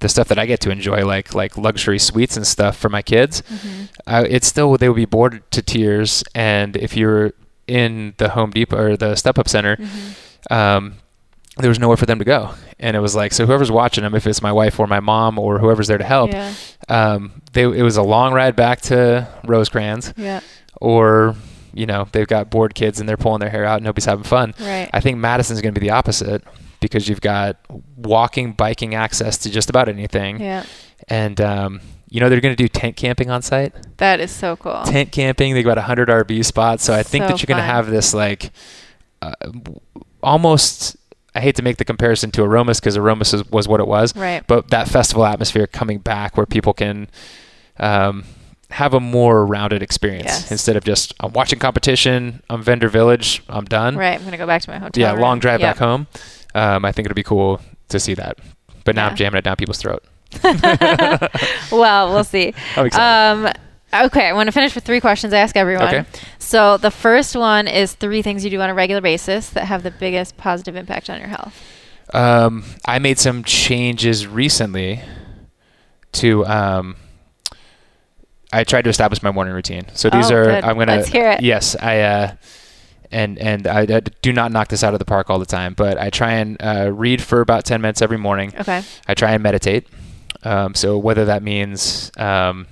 the 0.00 0.08
stuff 0.08 0.28
that 0.28 0.38
I 0.38 0.46
get 0.46 0.60
to 0.60 0.70
enjoy, 0.70 1.04
like 1.06 1.34
like 1.34 1.56
luxury 1.56 1.98
suites 1.98 2.36
and 2.36 2.46
stuff 2.46 2.76
for 2.76 2.88
my 2.90 3.00
kids, 3.02 3.42
uh, 4.06 4.24
it's 4.28 4.46
still 4.46 4.76
they 4.76 4.88
would 4.88 4.96
be 4.96 5.06
bored 5.06 5.42
to 5.52 5.62
tears. 5.62 6.22
And 6.34 6.76
if 6.76 6.96
you're 6.96 7.32
in 7.66 8.12
the 8.18 8.28
Home 8.30 8.50
Depot 8.50 8.76
or 8.76 8.96
the 8.96 9.14
StubHub 9.14 9.48
Center, 9.48 9.78
um, 10.50 10.96
there 11.58 11.68
was 11.68 11.78
nowhere 11.78 11.96
for 11.96 12.06
them 12.06 12.18
to 12.18 12.24
go. 12.24 12.50
And 12.80 12.96
it 12.96 13.00
was 13.00 13.14
like, 13.14 13.32
so 13.32 13.46
whoever's 13.46 13.70
watching 13.70 14.02
them, 14.02 14.14
if 14.14 14.26
it's 14.26 14.42
my 14.42 14.50
wife 14.52 14.80
or 14.80 14.86
my 14.86 15.00
mom 15.00 15.38
or 15.38 15.58
whoever's 15.60 15.86
there 15.86 15.98
to 15.98 16.04
help, 16.04 16.32
Yeah, 16.32 16.52
um, 16.88 17.42
they, 17.52 17.62
it 17.62 17.82
was 17.82 17.96
a 17.96 18.02
long 18.02 18.32
ride 18.34 18.56
back 18.56 18.80
to 18.82 19.28
Rosecrans, 19.44 20.12
yeah, 20.16 20.40
or 20.80 21.36
you 21.72 21.86
know 21.86 22.06
they've 22.12 22.26
got 22.26 22.50
bored 22.50 22.74
kids 22.74 22.98
and 23.00 23.08
they're 23.08 23.16
pulling 23.16 23.40
their 23.40 23.50
hair 23.50 23.64
out 23.64 23.76
and 23.76 23.84
nobody's 23.84 24.04
having 24.04 24.24
fun. 24.24 24.54
right. 24.60 24.88
I 24.92 25.00
think 25.00 25.18
Madison's 25.18 25.60
going 25.60 25.74
to 25.74 25.80
be 25.80 25.86
the 25.86 25.92
opposite 25.92 26.42
because 26.80 27.08
you've 27.08 27.20
got 27.20 27.56
walking, 27.96 28.52
biking 28.52 28.94
access 28.94 29.38
to 29.38 29.50
just 29.50 29.70
about 29.70 29.88
anything, 29.88 30.40
yeah, 30.40 30.64
and 31.08 31.40
um, 31.40 31.80
you 32.10 32.18
know 32.20 32.28
they're 32.28 32.40
going 32.40 32.54
to 32.56 32.62
do 32.62 32.68
tent 32.68 32.96
camping 32.96 33.30
on 33.30 33.42
site. 33.42 33.72
that 33.98 34.18
is 34.20 34.30
so 34.32 34.56
cool. 34.56 34.82
Tent 34.84 35.12
camping, 35.12 35.54
they've 35.54 35.64
got 35.64 35.76
100 35.78 36.08
RV 36.08 36.44
spots, 36.44 36.82
so 36.84 36.92
I 36.92 37.02
think 37.04 37.24
So 37.24 37.28
that 37.28 37.40
you're 37.40 37.46
going 37.46 37.58
to 37.58 37.64
have 37.64 37.88
this 37.88 38.12
like 38.12 38.50
uh, 39.22 39.32
almost. 40.22 40.96
I 41.34 41.40
hate 41.40 41.56
to 41.56 41.62
make 41.62 41.78
the 41.78 41.84
comparison 41.84 42.30
to 42.32 42.42
Aromas 42.44 42.78
because 42.80 42.96
Aromas 42.96 43.32
was, 43.32 43.48
was 43.50 43.66
what 43.68 43.80
it 43.80 43.86
was, 43.88 44.14
Right. 44.16 44.46
but 44.46 44.70
that 44.70 44.88
festival 44.88 45.24
atmosphere 45.26 45.66
coming 45.66 45.98
back 45.98 46.36
where 46.36 46.46
people 46.46 46.72
can 46.72 47.08
um, 47.78 48.24
have 48.70 48.94
a 48.94 49.00
more 49.00 49.44
rounded 49.44 49.82
experience 49.82 50.26
Yes. 50.26 50.52
instead 50.52 50.76
of 50.76 50.84
just 50.84 51.12
I'm 51.20 51.32
watching 51.32 51.58
competition, 51.58 52.40
I'm 52.48 52.62
vendor 52.62 52.88
village, 52.88 53.42
I'm 53.48 53.64
done. 53.64 53.96
Right. 53.96 54.14
I'm 54.14 54.20
going 54.20 54.30
to 54.32 54.36
go 54.38 54.46
back 54.46 54.62
to 54.62 54.70
my 54.70 54.78
hotel. 54.78 55.00
Yeah, 55.00 55.12
room. 55.12 55.20
long 55.22 55.38
drive 55.40 55.60
Yeah. 55.60 55.70
back 55.72 55.78
home. 55.78 56.06
Um, 56.54 56.84
I 56.84 56.92
think 56.92 57.06
it'll 57.06 57.16
be 57.16 57.22
cool 57.24 57.60
to 57.88 57.98
see 57.98 58.14
that. 58.14 58.38
But 58.84 58.94
now 58.94 59.08
I'm 59.08 59.16
jamming 59.16 59.38
it 59.38 59.42
down 59.44 59.56
people's 59.56 59.78
throat. 59.78 60.04
well, 61.72 62.12
we'll 62.12 62.24
see. 62.24 62.54
I'm 62.76 62.86
excited. 62.86 63.46
Um, 63.48 63.52
okay, 63.94 64.28
I 64.28 64.32
want 64.32 64.46
to 64.48 64.52
finish 64.52 64.74
with 64.74 64.84
three 64.84 65.00
questions 65.00 65.32
I 65.32 65.38
ask 65.38 65.56
everyone. 65.56 65.86
Okay. 65.86 66.04
So 66.38 66.76
the 66.76 66.90
first 66.90 67.36
one 67.36 67.66
is 67.68 67.94
three 67.94 68.22
things 68.22 68.44
you 68.44 68.50
do 68.50 68.60
on 68.60 68.70
a 68.70 68.74
regular 68.74 69.00
basis 69.00 69.50
that 69.50 69.64
have 69.64 69.82
the 69.82 69.90
biggest 69.90 70.36
positive 70.36 70.76
impact 70.76 71.08
on 71.10 71.18
your 71.18 71.28
health. 71.28 71.60
Um, 72.12 72.64
I 72.86 72.98
made 72.98 73.18
some 73.18 73.44
changes 73.44 74.26
recently 74.26 75.00
to. 76.12 76.44
Um, 76.46 76.96
I 78.52 78.62
tried 78.62 78.82
to 78.82 78.90
establish 78.90 79.20
my 79.22 79.32
morning 79.32 79.52
routine. 79.54 79.86
So 79.94 80.10
these 80.10 80.30
Oh, 80.30 80.36
are. 80.36 80.44
good. 80.44 80.64
I'm 80.64 80.78
gonna. 80.78 80.96
Let's 80.96 81.08
hear 81.08 81.30
it. 81.30 81.42
Yes, 81.42 81.74
I. 81.76 82.00
Uh, 82.00 82.34
and 83.10 83.38
and 83.38 83.66
I, 83.66 83.80
I 83.82 84.00
do 84.00 84.32
not 84.32 84.50
knock 84.52 84.68
this 84.68 84.82
out 84.82 84.92
of 84.92 84.98
the 84.98 85.04
park 85.04 85.30
all 85.30 85.38
the 85.38 85.46
time, 85.46 85.74
but 85.74 85.98
I 85.98 86.10
try 86.10 86.32
and 86.34 86.56
uh, 86.60 86.90
read 86.92 87.22
for 87.22 87.40
about 87.40 87.64
ten 87.64 87.80
minutes 87.80 88.02
every 88.02 88.18
morning. 88.18 88.52
Okay. 88.58 88.82
I 89.06 89.14
try 89.14 89.32
and 89.32 89.42
meditate. 89.42 89.86
Um, 90.42 90.74
so 90.74 90.98
whether 90.98 91.24
that 91.26 91.42
means 91.42 92.10
um, 92.18 92.66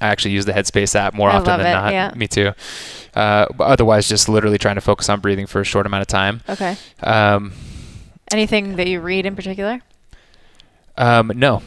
I 0.00 0.08
actually 0.08 0.32
use 0.32 0.44
the 0.44 0.52
Headspace 0.52 0.94
app 0.94 1.14
more 1.14 1.30
I 1.30 1.36
often 1.36 1.58
than 1.58 1.66
it, 1.66 1.72
not. 1.72 1.92
yeah. 1.92 2.12
Me 2.14 2.26
too. 2.28 2.52
Uh, 3.14 3.46
otherwise, 3.60 4.08
just 4.08 4.28
literally 4.28 4.58
trying 4.58 4.74
to 4.74 4.80
focus 4.82 5.08
on 5.08 5.20
breathing 5.20 5.46
for 5.46 5.60
a 5.60 5.64
short 5.64 5.86
amount 5.86 6.02
of 6.02 6.06
time. 6.08 6.42
Okay. 6.48 6.76
Um, 7.02 7.52
Anything 8.32 8.76
that 8.76 8.88
you 8.88 9.00
read 9.00 9.24
in 9.24 9.34
particular? 9.36 9.80
um, 10.98 11.30
no, 11.34 11.62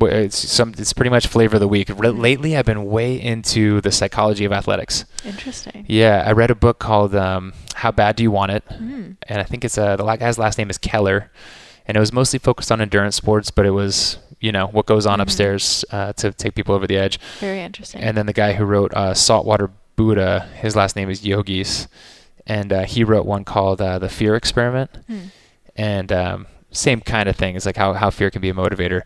it's 0.00 0.36
some. 0.36 0.74
It's 0.78 0.92
pretty 0.92 1.10
much 1.10 1.26
flavor 1.26 1.56
of 1.56 1.60
the 1.60 1.68
week. 1.68 1.88
Re- 1.94 2.08
lately, 2.10 2.56
I've 2.56 2.64
been 2.64 2.86
way 2.86 3.20
into 3.20 3.80
the 3.82 3.92
psychology 3.92 4.44
of 4.44 4.52
athletics. 4.52 5.04
Interesting. 5.24 5.84
Yeah, 5.88 6.24
I 6.26 6.32
read 6.32 6.50
a 6.50 6.54
book 6.54 6.78
called 6.78 7.14
um, 7.14 7.52
"How 7.74 7.90
Bad 7.92 8.16
Do 8.16 8.22
You 8.22 8.30
Want 8.30 8.52
It," 8.52 8.64
Mm. 8.68 9.16
and 9.28 9.38
I 9.40 9.44
think 9.44 9.64
it's 9.64 9.76
uh, 9.78 9.96
the 9.96 10.04
guy's 10.16 10.38
last 10.38 10.58
name 10.58 10.70
is 10.70 10.78
Keller, 10.78 11.30
and 11.86 11.96
it 11.96 12.00
was 12.00 12.12
mostly 12.12 12.38
focused 12.38 12.72
on 12.72 12.80
endurance 12.80 13.16
sports, 13.16 13.50
but 13.50 13.66
it 13.66 13.70
was 13.70 14.16
you 14.42 14.52
know 14.52 14.66
what 14.66 14.84
goes 14.86 15.06
on 15.06 15.18
Mhm. 15.18 15.22
upstairs 15.22 15.84
uh, 15.92 16.12
to 16.14 16.32
take 16.32 16.54
people 16.54 16.74
over 16.74 16.86
the 16.86 16.96
edge. 16.98 17.18
Very 17.40 17.60
interesting. 17.62 18.02
And 18.02 18.16
then 18.16 18.26
the 18.26 18.32
guy 18.44 18.52
who 18.52 18.64
wrote 18.64 18.92
uh, 18.94 19.14
Saltwater 19.14 19.70
Buddha, 19.96 20.48
his 20.60 20.74
last 20.76 20.96
name 20.96 21.08
is 21.08 21.24
Yogis, 21.24 21.86
and 22.46 22.72
uh, 22.72 22.82
he 22.84 23.04
wrote 23.04 23.24
one 23.24 23.44
called 23.44 23.80
uh, 23.80 23.98
The 23.98 24.08
Fear 24.08 24.34
Experiment, 24.36 24.90
Hmm. 25.06 25.18
and 25.76 26.12
um, 26.12 26.46
same 26.72 27.00
kind 27.00 27.28
of 27.28 27.36
thing. 27.36 27.56
It's 27.56 27.66
like 27.66 27.76
how 27.76 27.92
how 27.94 28.10
fear 28.10 28.30
can 28.30 28.40
be 28.42 28.48
a 28.50 28.54
motivator, 28.54 29.02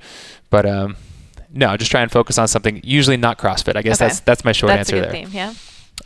but 0.51 0.64
um, 0.66 0.97
no, 1.53 1.76
just 1.76 1.91
try 1.91 2.01
and 2.03 2.11
focus 2.11 2.39
on 2.39 2.49
something. 2.49 2.80
Usually 2.82 3.16
not 3.16 3.39
CrossFit. 3.39 3.76
I 3.76 3.82
guess 3.82 4.01
Okay. 4.01 4.09
that's 4.09 4.20
that's 4.20 4.45
my 4.45 4.53
short 4.53 4.70
That's 4.72 4.91
a 4.91 4.97
answer 4.97 4.97
good 4.97 5.14
there. 5.14 5.26
theme. 5.26 5.30
Yeah. 5.32 5.53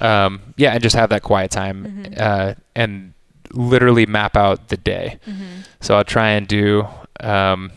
Um, 0.01 0.41
yeah, 0.57 0.72
and 0.72 0.83
just 0.83 0.97
have 0.97 1.11
that 1.11 1.22
quiet 1.22 1.51
time 1.51 1.76
Mhm. 1.85 2.20
uh, 2.20 2.55
and 2.74 3.12
literally 3.53 4.07
map 4.07 4.37
out 4.37 4.68
the 4.68 4.76
day. 4.76 5.18
Mm-hmm. 5.28 5.43
So 5.81 5.97
I'll 5.97 6.05
try 6.05 6.31
and 6.31 6.47
do 6.49 6.87
um, 7.20 7.72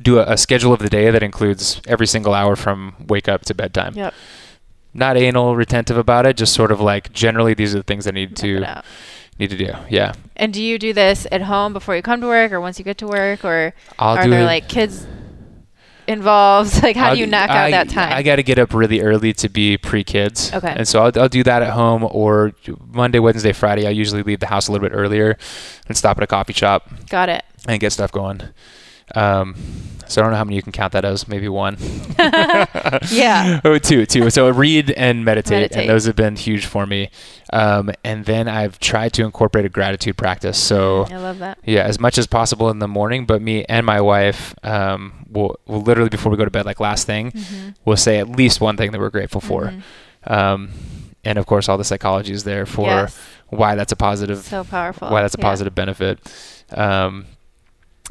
do 0.00 0.18
a, 0.18 0.32
a 0.32 0.36
schedule 0.36 0.72
of 0.72 0.80
the 0.80 0.88
day 0.88 1.10
that 1.10 1.22
includes 1.22 1.80
every 1.86 2.06
single 2.06 2.34
hour 2.34 2.56
from 2.56 2.94
wake 3.08 3.28
up 3.28 3.42
to 3.46 3.54
bedtime. 3.54 3.94
Yep. 3.94 4.14
Not 4.92 5.16
anal 5.16 5.54
retentive 5.54 5.96
about 5.96 6.26
it, 6.26 6.36
just 6.36 6.52
sort 6.52 6.72
of 6.72 6.80
like 6.80 7.12
generally 7.12 7.54
these 7.54 7.74
are 7.74 7.78
the 7.78 7.84
things 7.84 8.06
I 8.06 8.10
need 8.10 8.36
to 8.36 8.82
need 9.40 9.50
to 9.50 9.56
do. 9.56 9.72
Yeah, 9.88 10.12
And 10.36 10.52
do 10.52 10.62
you 10.62 10.78
do 10.78 10.92
this 10.92 11.26
at 11.32 11.42
home 11.42 11.72
before 11.72 11.96
you 11.96 12.02
come 12.02 12.20
to 12.20 12.26
work, 12.26 12.52
or 12.52 12.60
once 12.60 12.78
you 12.78 12.84
get 12.84 12.98
to 12.98 13.06
work, 13.06 13.44
or 13.44 13.72
I'll 13.98 14.18
are 14.18 14.28
there 14.28 14.42
it. 14.42 14.44
like 14.44 14.68
kids 14.68 15.06
involved? 16.06 16.70
Like, 16.82 16.96
how 16.96 17.08
I'll 17.08 17.14
do 17.14 17.20
you 17.20 17.26
knock 17.26 17.50
I, 17.50 17.66
out 17.66 17.70
that 17.70 17.88
time? 17.88 18.12
I 18.12 18.22
got 18.22 18.36
to 18.36 18.42
get 18.42 18.58
up 18.58 18.74
really 18.74 19.00
early 19.00 19.32
to 19.34 19.48
be 19.48 19.78
pre 19.78 20.04
kids. 20.04 20.52
Okay. 20.52 20.74
And 20.76 20.86
so 20.86 21.02
I'll, 21.02 21.12
I'll 21.20 21.28
do 21.28 21.42
that 21.44 21.62
at 21.62 21.70
home 21.70 22.06
or 22.10 22.52
Monday, 22.92 23.18
Wednesday, 23.18 23.52
Friday. 23.52 23.86
I 23.86 23.90
usually 23.90 24.22
leave 24.22 24.40
the 24.40 24.46
house 24.46 24.68
a 24.68 24.72
little 24.72 24.88
bit 24.88 24.94
earlier 24.94 25.38
and 25.88 25.96
stop 25.96 26.18
at 26.18 26.22
a 26.22 26.26
coffee 26.26 26.52
shop 26.52 26.90
got 27.08 27.28
it. 27.28 27.44
and 27.66 27.80
get 27.80 27.92
stuff 27.92 28.12
going. 28.12 28.42
Um, 29.14 29.54
so 30.06 30.20
I 30.20 30.24
don't 30.24 30.32
know 30.32 30.38
how 30.38 30.44
many 30.44 30.56
you 30.56 30.62
can 30.62 30.72
count 30.72 30.92
that 30.94 31.04
as. 31.04 31.28
Maybe 31.28 31.48
one. 31.48 31.76
Yeah. 33.10 33.60
oh, 33.64 33.78
two, 33.78 34.06
two. 34.06 34.30
So 34.30 34.48
read 34.50 34.90
and 34.92 35.24
meditate, 35.24 35.50
Meditate. 35.70 35.78
and 35.82 35.88
those 35.88 36.04
have 36.06 36.16
been 36.16 36.36
huge 36.36 36.66
for 36.66 36.86
me. 36.86 37.10
Um, 37.52 37.90
and 38.04 38.24
then 38.24 38.48
I've 38.48 38.78
tried 38.78 39.12
to 39.14 39.24
incorporate 39.24 39.64
a 39.64 39.68
gratitude 39.68 40.16
practice. 40.16 40.58
So 40.58 41.06
I 41.10 41.16
love 41.16 41.38
that. 41.38 41.58
yeah, 41.64 41.82
as 41.84 41.98
much 42.00 42.18
as 42.18 42.26
possible 42.26 42.70
in 42.70 42.78
the 42.78 42.88
morning. 42.88 43.26
But 43.26 43.42
me 43.42 43.64
and 43.68 43.86
my 43.86 44.00
wife 44.00 44.54
um, 44.64 45.26
will, 45.30 45.58
will 45.66 45.80
literally 45.82 46.10
before 46.10 46.30
we 46.30 46.36
go 46.38 46.44
to 46.44 46.50
bed, 46.50 46.66
like 46.66 46.80
last 46.80 47.06
thing, 47.06 47.30
Mm-hmm. 47.32 47.68
we'll 47.84 47.96
say 47.96 48.18
at 48.18 48.28
least 48.28 48.60
one 48.60 48.76
thing 48.76 48.90
that 48.92 49.00
we're 49.00 49.10
grateful 49.10 49.40
for. 49.40 49.72
Mhm. 49.72 49.82
Um, 50.30 50.70
and 51.24 51.38
of 51.38 51.46
course, 51.46 51.68
all 51.68 51.78
the 51.78 51.84
psychology 51.84 52.32
is 52.32 52.44
there 52.44 52.66
for 52.66 52.86
Yes. 52.86 53.18
why 53.48 53.74
that's 53.74 53.92
a 53.92 53.96
positive, 53.96 54.38
So 54.38 54.64
powerful. 54.64 55.08
why 55.10 55.22
that's 55.22 55.34
a 55.34 55.38
Yeah. 55.38 55.44
positive 55.44 55.74
benefit. 55.74 56.18
Um, 56.72 57.26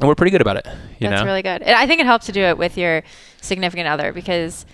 and 0.00 0.08
we're 0.08 0.14
pretty 0.14 0.30
good 0.30 0.40
about 0.40 0.56
it. 0.56 0.66
You 0.98 1.08
That's 1.08 1.20
know, 1.20 1.26
really 1.26 1.42
good. 1.42 1.62
And 1.62 1.76
I 1.76 1.86
think 1.86 2.00
it 2.00 2.06
helps 2.06 2.26
to 2.26 2.32
do 2.32 2.42
it 2.42 2.58
with 2.58 2.76
your 2.76 3.02
significant 3.40 3.86
other 3.86 4.12
because 4.12 4.66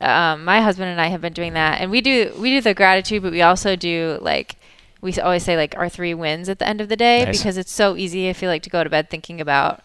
um, 0.00 0.44
my 0.44 0.60
husband 0.60 0.88
and 0.90 1.00
I 1.00 1.08
have 1.08 1.20
been 1.20 1.32
doing 1.34 1.52
that, 1.54 1.80
and 1.80 1.90
we 1.90 2.00
do 2.00 2.32
we 2.38 2.50
do 2.50 2.60
the 2.60 2.74
gratitude, 2.74 3.22
but 3.22 3.32
we 3.32 3.42
also 3.42 3.76
do 3.76 4.18
like 4.22 4.56
we 5.02 5.12
always 5.20 5.42
say 5.42 5.56
like 5.56 5.76
our 5.76 5.88
three 5.88 6.14
wins 6.14 6.48
at 6.48 6.58
the 6.58 6.66
end 6.66 6.80
of 6.80 6.88
the 6.88 6.96
day 6.96 7.24
Nice. 7.24 7.38
because 7.38 7.56
it's 7.56 7.72
so 7.72 7.96
easy. 7.96 8.28
I 8.28 8.32
feel 8.32 8.48
like 8.50 8.62
to 8.62 8.70
go 8.70 8.82
to 8.82 8.90
bed 8.90 9.10
thinking 9.10 9.40
about 9.40 9.82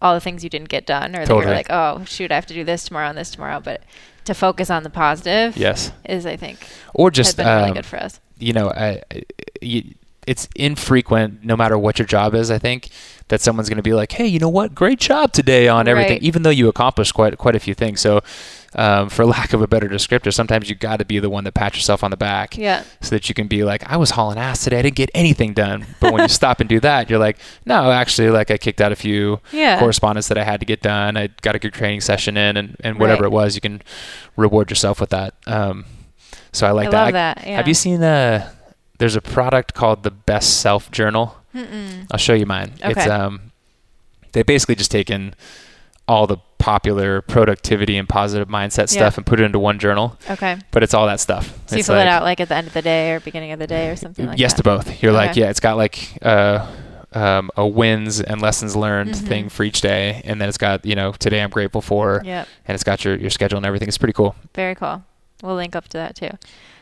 all 0.00 0.14
the 0.14 0.20
things 0.20 0.44
you 0.44 0.50
didn't 0.50 0.68
get 0.68 0.86
done, 0.86 1.14
or 1.16 1.26
that 1.26 1.28
you're 1.34 1.44
like, 1.46 1.70
oh 1.70 2.04
shoot, 2.06 2.30
I 2.30 2.36
have 2.36 2.46
to 2.46 2.54
do 2.54 2.64
this 2.64 2.84
tomorrow 2.84 3.08
and 3.08 3.18
this 3.18 3.30
tomorrow, 3.30 3.60
but 3.60 3.82
to 4.24 4.34
focus 4.34 4.70
on 4.70 4.82
the 4.82 4.90
positive 4.90 5.56
yes, 5.56 5.90
is 6.04 6.24
I 6.26 6.36
think 6.36 6.58
or 6.94 7.08
has 7.10 7.16
just 7.16 7.36
been 7.36 7.46
really 7.46 7.68
um, 7.70 7.74
good 7.74 7.86
for 7.86 7.96
us. 7.96 8.20
you 8.38 8.52
know, 8.52 8.68
I, 8.70 9.02
I- 9.10 9.22
you, 9.60 9.94
it's 10.28 10.48
infrequent, 10.54 11.44
no 11.44 11.56
matter 11.56 11.78
what 11.78 11.98
your 11.98 12.06
job 12.06 12.34
is. 12.34 12.50
I 12.50 12.58
think 12.58 12.88
that 13.28 13.40
someone's 13.40 13.68
going 13.68 13.76
to 13.76 13.82
be 13.82 13.92
like, 13.94 14.12
"Hey, 14.12 14.26
you 14.26 14.38
know 14.38 14.48
what? 14.48 14.74
Great 14.74 14.98
job 15.00 15.32
today 15.32 15.68
on 15.68 15.88
everything," 15.88 16.12
Right. 16.14 16.22
even 16.22 16.42
though 16.42 16.50
you 16.50 16.68
accomplished 16.68 17.14
quite 17.14 17.36
quite 17.38 17.54
a 17.56 17.58
few 17.60 17.74
things. 17.74 18.00
So, 18.00 18.20
um, 18.74 19.08
for 19.08 19.24
lack 19.36 19.52
of 19.52 19.60
a 19.62 19.66
better 19.66 19.88
descriptor, 19.88 20.32
sometimes 20.32 20.68
you 20.68 20.74
got 20.76 20.98
to 20.98 21.04
be 21.04 21.18
the 21.18 21.30
one 21.30 21.44
that 21.44 21.52
pats 21.54 21.76
yourself 21.76 22.04
on 22.04 22.10
the 22.10 22.16
back. 22.16 22.56
Yeah. 22.56 22.82
so 23.00 23.10
that 23.16 23.28
you 23.28 23.34
can 23.34 23.48
be 23.48 23.64
like, 23.64 23.82
I 23.90 23.96
was 23.96 24.10
hauling 24.10 24.38
ass 24.38 24.64
today. 24.64 24.78
I 24.78 24.82
didn't 24.82 24.96
get 24.96 25.10
anything 25.14 25.52
done. 25.54 25.86
But 26.00 26.12
when 26.12 26.22
you 26.22 26.28
stop 26.40 26.60
and 26.60 26.68
do 26.68 26.80
that, 26.80 27.08
you're 27.10 27.18
like, 27.18 27.38
no, 27.66 27.90
actually, 27.90 28.30
like 28.30 28.50
I 28.50 28.58
kicked 28.58 28.80
out 28.80 28.92
a 28.92 28.96
few 28.96 29.40
Yeah. 29.52 29.78
correspondence 29.78 30.28
that 30.28 30.38
I 30.38 30.44
had 30.44 30.60
to 30.60 30.66
get 30.66 30.82
done. 30.82 31.16
I 31.16 31.28
got 31.42 31.54
a 31.54 31.58
good 31.58 31.72
training 31.72 32.00
session 32.02 32.36
in, 32.36 32.56
and, 32.56 32.76
and 32.84 32.98
whatever 32.98 33.22
Right. 33.24 33.32
it 33.32 33.32
was, 33.32 33.54
you 33.54 33.60
can 33.60 33.82
reward 34.36 34.70
yourself 34.70 35.00
with 35.00 35.10
that. 35.10 35.34
Um, 35.46 35.84
so 36.52 36.66
I 36.66 36.70
like 36.72 36.88
I 36.88 37.10
that. 37.10 37.12
that. 37.12 37.46
Yeah. 37.46 37.56
Have 37.56 37.68
you 37.68 37.74
seen 37.74 38.02
uh 38.02 38.50
There's 38.98 39.16
a 39.16 39.20
product 39.20 39.74
called 39.74 40.02
the 40.02 40.10
Best 40.10 40.60
Self 40.60 40.90
Journal. 40.90 41.36
Mm-mm. 41.54 42.06
I'll 42.10 42.18
show 42.18 42.34
you 42.34 42.46
mine. 42.46 42.72
Okay. 42.82 42.90
It's 42.90 43.06
um, 43.08 43.52
they 44.32 44.42
basically 44.42 44.74
just 44.74 44.90
taken 44.90 45.34
all 46.06 46.26
the 46.26 46.38
popular 46.58 47.20
productivity 47.22 47.96
and 47.96 48.08
positive 48.08 48.48
mindset 48.48 48.78
Yeah. 48.92 49.00
stuff 49.00 49.16
and 49.16 49.24
put 49.26 49.40
it 49.40 49.44
into 49.44 49.58
one 49.58 49.78
journal. 49.78 50.16
Okay. 50.28 50.56
But 50.72 50.82
it's 50.82 50.92
all 50.94 51.06
that 51.06 51.20
stuff. 51.20 51.46
So 51.66 51.76
you 51.76 51.80
It's 51.80 51.88
fill 51.88 51.96
it 51.98 52.06
out 52.08 52.22
like 52.24 52.40
at 52.40 52.48
the 52.48 52.56
end 52.56 52.66
of 52.66 52.72
the 52.74 52.82
day 52.82 53.12
or 53.12 53.20
beginning 53.20 53.52
of 53.52 53.58
the 53.58 53.66
day 53.66 53.88
or 53.90 53.96
something 53.96 54.26
like 54.26 54.38
yes 54.38 54.52
that. 54.54 54.58
to 54.58 54.62
both. 54.64 55.02
You're 55.02 55.12
like, 55.12 55.36
yeah, 55.36 55.48
it's 55.50 55.60
got 55.60 55.76
like 55.76 56.18
uh, 56.22 56.66
um, 57.12 57.50
a 57.56 57.66
wins 57.66 58.20
and 58.20 58.42
lessons 58.42 58.74
learned 58.74 59.10
Mhm. 59.12 59.28
thing 59.28 59.48
for 59.48 59.62
each 59.64 59.80
day, 59.80 60.20
and 60.24 60.40
then 60.40 60.48
it's 60.48 60.58
got 60.58 60.84
you 60.84 60.94
know 60.96 61.12
today 61.12 61.40
I'm 61.40 61.50
grateful 61.50 61.80
for, 61.80 62.20
Yep. 62.24 62.48
and 62.66 62.74
it's 62.74 62.84
got 62.84 63.04
your 63.04 63.14
your 63.16 63.30
schedule 63.30 63.56
and 63.56 63.64
everything. 63.66 63.88
It's 63.88 63.98
pretty 63.98 64.12
cool. 64.12 64.34
Very 64.54 64.74
cool. 64.74 65.02
We'll 65.42 65.54
link 65.56 65.76
up 65.76 65.88
to 65.88 65.96
that 65.98 66.16
too. 66.16 66.30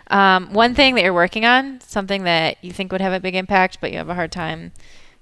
Um, 0.08 0.52
one 0.52 0.74
thing 0.74 0.94
that 0.94 1.02
you're 1.04 1.12
working 1.14 1.44
on, 1.44 1.80
something 1.80 2.24
that 2.24 2.58
you 2.62 2.72
think 2.72 2.92
would 2.92 3.00
have 3.00 3.12
a 3.12 3.20
big 3.20 3.34
impact, 3.34 3.78
but 3.80 3.90
you 3.90 3.98
have 3.98 4.08
a 4.08 4.14
hard 4.14 4.30
time 4.32 4.72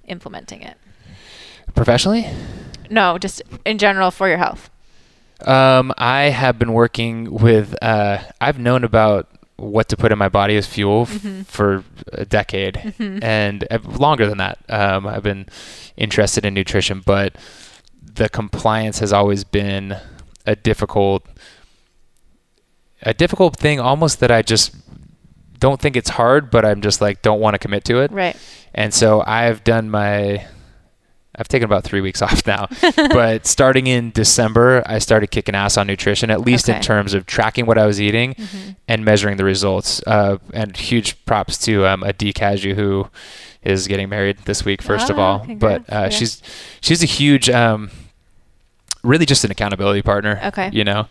implementing 0.07 0.62
it. 0.62 0.76
Professionally, 1.74 2.26
No, 2.91 3.16
just 3.18 3.43
in 3.64 3.78
general 3.78 4.11
for 4.11 4.28
your 4.28 4.37
health. 4.39 4.70
um, 5.47 5.93
I 5.99 6.24
have 6.24 6.59
been 6.59 6.72
working 6.72 7.32
with. 7.32 7.74
Uh, 7.82 8.18
I've 8.41 8.59
known 8.59 8.85
about 8.85 9.28
what 9.57 9.89
to 9.89 9.97
put 9.97 10.12
in 10.12 10.18
my 10.18 10.28
body 10.28 10.57
as 10.57 10.66
fuel 10.66 11.03
f- 11.03 11.11
Mhm. 11.22 11.47
for 11.47 11.82
a 12.12 12.24
decade, 12.24 12.74
Mhm. 12.99 13.22
and 13.24 13.64
uh, 13.70 13.78
longer 13.85 14.26
than 14.26 14.39
that. 14.39 14.59
Um, 14.68 15.07
I've 15.07 15.22
been 15.22 15.47
interested 15.97 16.45
in 16.45 16.55
nutrition, 16.55 17.03
but 17.05 17.37
the 18.03 18.28
compliance 18.28 18.99
has 18.99 19.12
always 19.12 19.45
been 19.45 19.97
a 20.47 20.55
difficult 20.55 21.26
a 23.05 23.14
difficult 23.14 23.57
thing 23.57 23.78
almost 23.80 24.20
that 24.20 24.30
I 24.30 24.42
just 24.42 24.74
don't 25.59 25.80
think 25.80 25.96
it's 25.96 26.11
hard 26.11 26.50
but 26.50 26.64
I'm 26.64 26.80
just 26.82 27.00
like 27.00 27.22
don't 27.22 27.40
want 27.40 27.55
to 27.55 27.59
commit 27.59 27.84
to 27.84 28.00
it. 28.00 28.11
Right. 28.12 28.36
And 28.74 28.92
so 28.92 29.22
I've 29.26 29.62
done 29.64 29.90
my 29.90 30.46
I've 31.36 31.48
taken 31.48 31.64
about 31.64 31.82
3 31.84 32.00
weeks 32.00 32.22
off 32.26 32.46
now. 32.46 32.68
but 33.11 33.46
starting 33.57 33.86
in 33.86 34.11
December 34.12 34.82
I 34.86 34.98
started 35.00 35.28
kicking 35.30 35.55
ass 35.55 35.76
on 35.76 35.86
nutrition 35.86 36.30
at 36.30 36.40
least 36.42 36.68
in 36.68 36.80
terms 36.80 37.14
of 37.14 37.26
tracking 37.26 37.66
what 37.66 37.78
I 37.78 37.86
was 37.86 38.00
eating 38.00 38.34
Mhm. 38.34 38.76
and 38.88 39.05
measuring 39.05 39.36
the 39.36 39.44
results. 39.44 40.00
Uh, 40.07 40.38
and 40.52 40.76
huge 40.76 41.24
props 41.24 41.59
to 41.66 41.86
um, 41.86 42.02
a 42.02 42.12
D 42.12 42.32
Cashew 42.32 42.74
who 42.74 43.09
is 43.62 43.88
getting 43.88 44.09
married 44.11 44.38
this 44.44 44.64
week, 44.64 44.82
first 44.82 45.09
of 45.11 45.18
Ah, 45.18 45.22
all. 45.22 45.38
congrats. 45.40 45.84
But 45.88 45.94
uh, 45.96 46.00
Yeah. 46.02 46.09
she's 46.11 46.42
she's 46.82 47.02
a 47.02 47.07
huge, 47.07 47.48
um, 47.48 47.90
really 49.02 49.26
just 49.26 49.42
an 49.44 49.50
accountability 49.50 50.02
partner. 50.02 50.38
Okay. 50.44 50.70
You 50.72 50.84
know, 50.84 51.07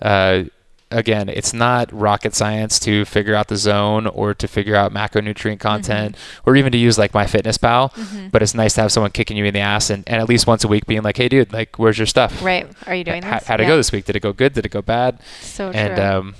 uh, 0.00 0.44
again, 0.92 1.28
it's 1.28 1.52
not 1.52 1.92
rocket 1.92 2.34
science 2.34 2.78
to 2.80 3.04
figure 3.04 3.34
out 3.34 3.48
the 3.48 3.56
zone 3.56 4.06
or 4.06 4.34
to 4.34 4.46
figure 4.46 4.76
out 4.76 4.92
macronutrient 4.92 5.58
content 5.60 6.16
or 6.46 6.54
even 6.56 6.70
to 6.72 6.78
use 6.78 6.98
like 6.98 7.12
MyFitnessPal. 7.12 7.92
Mhm. 7.94 8.30
But 8.30 8.42
it's 8.42 8.54
nice 8.54 8.74
to 8.74 8.82
have 8.82 8.92
someone 8.92 9.10
kicking 9.10 9.36
you 9.36 9.44
in 9.44 9.54
the 9.54 9.60
ass 9.60 9.90
and, 9.90 10.04
and 10.08 10.20
at 10.20 10.28
least 10.28 10.46
once 10.46 10.64
a 10.64 10.68
week 10.68 10.86
being 10.86 11.02
like, 11.02 11.16
hey, 11.16 11.28
dude, 11.28 11.52
like, 11.52 11.78
where's 11.78 11.98
your 11.98 12.06
stuff? 12.06 12.42
Right. 12.42 12.66
Are 12.86 12.94
you 12.94 13.04
doing 13.04 13.22
How, 13.22 13.38
this? 13.38 13.48
how'd 13.48 13.60
it 13.60 13.66
go 13.66 13.76
this 13.76 13.90
week? 13.92 14.04
Did 14.04 14.16
it 14.16 14.20
go 14.20 14.32
good? 14.32 14.52
Did 14.52 14.66
it 14.66 14.70
go 14.70 14.82
bad? 14.82 15.18
So 15.40 15.70
and 15.70 15.96
true. 15.96 16.04
um, 16.04 16.34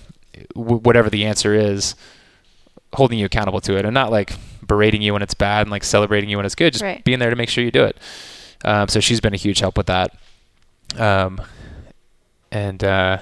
w- 0.55 0.79
whatever 0.81 1.11
the 1.11 1.25
answer 1.25 1.55
is, 1.55 1.95
holding 2.95 3.19
you 3.19 3.27
accountable 3.27 3.61
to 3.63 3.77
it, 3.79 3.85
and 3.87 3.95
not 3.95 4.11
like 4.11 4.35
berating 4.67 5.01
you 5.03 5.13
when 5.15 5.23
it's 5.23 5.35
bad 5.35 5.63
and 5.63 5.71
like 5.71 5.83
celebrating 5.83 6.29
you 6.31 6.37
when 6.37 6.45
it's 6.47 6.55
good. 6.55 6.73
Just 6.75 6.83
Right. 6.85 7.03
being 7.05 7.19
there 7.19 7.31
to 7.31 7.37
make 7.37 7.49
sure 7.49 7.65
you 7.65 7.71
do 7.71 7.85
it. 7.85 7.97
Um, 8.65 8.87
so 8.89 9.01
she's 9.01 9.21
been 9.21 9.33
a 9.35 9.39
huge 9.39 9.61
help 9.61 9.77
with 9.77 9.87
that. 9.87 10.15
Um, 10.99 11.41
and 12.51 12.85
uh, 12.85 13.19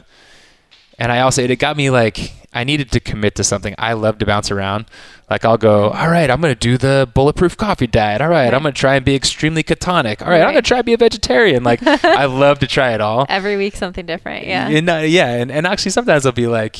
and 1.00 1.10
I 1.10 1.20
also 1.20 1.42
it 1.42 1.56
got 1.58 1.76
me 1.76 1.90
like 1.90 2.32
I 2.52 2.64
needed 2.64 2.90
to 2.92 3.00
commit 3.00 3.34
to 3.36 3.44
something. 3.44 3.74
I 3.78 3.92
love 3.94 4.18
to 4.18 4.26
bounce 4.26 4.50
around. 4.50 4.86
Like 5.28 5.44
I'll 5.44 5.56
go, 5.58 5.90
all 5.90 6.08
right, 6.10 6.28
I'm 6.30 6.40
gonna 6.40 6.54
do 6.56 6.76
the 6.76 7.08
bulletproof 7.14 7.56
coffee 7.56 7.86
diet. 7.86 8.20
All 8.20 8.28
right, 8.28 8.44
Right. 8.44 8.54
I'm 8.54 8.62
gonna 8.62 8.72
try 8.72 8.96
and 8.96 9.04
be 9.04 9.14
extremely 9.14 9.62
ketonic. 9.62 10.20
All 10.22 10.28
right, 10.30 10.42
I'm 10.42 10.48
gonna 10.48 10.62
try 10.62 10.78
and 10.78 10.86
be 10.86 10.92
a 10.92 10.96
vegetarian. 10.96 11.62
Like 11.64 11.80
I 11.84 12.24
love 12.44 12.58
to 12.60 12.66
try 12.66 12.92
it 12.92 13.00
all. 13.00 13.26
Every 13.28 13.56
week 13.56 13.76
something 13.76 14.04
different. 14.06 14.46
Yeah. 14.46 14.68
And, 14.68 14.88
uh, 14.90 14.94
yeah, 15.06 15.34
and, 15.34 15.50
and 15.50 15.66
actually 15.66 15.92
sometimes 15.92 16.26
I'll 16.26 16.32
be 16.32 16.48
like, 16.48 16.78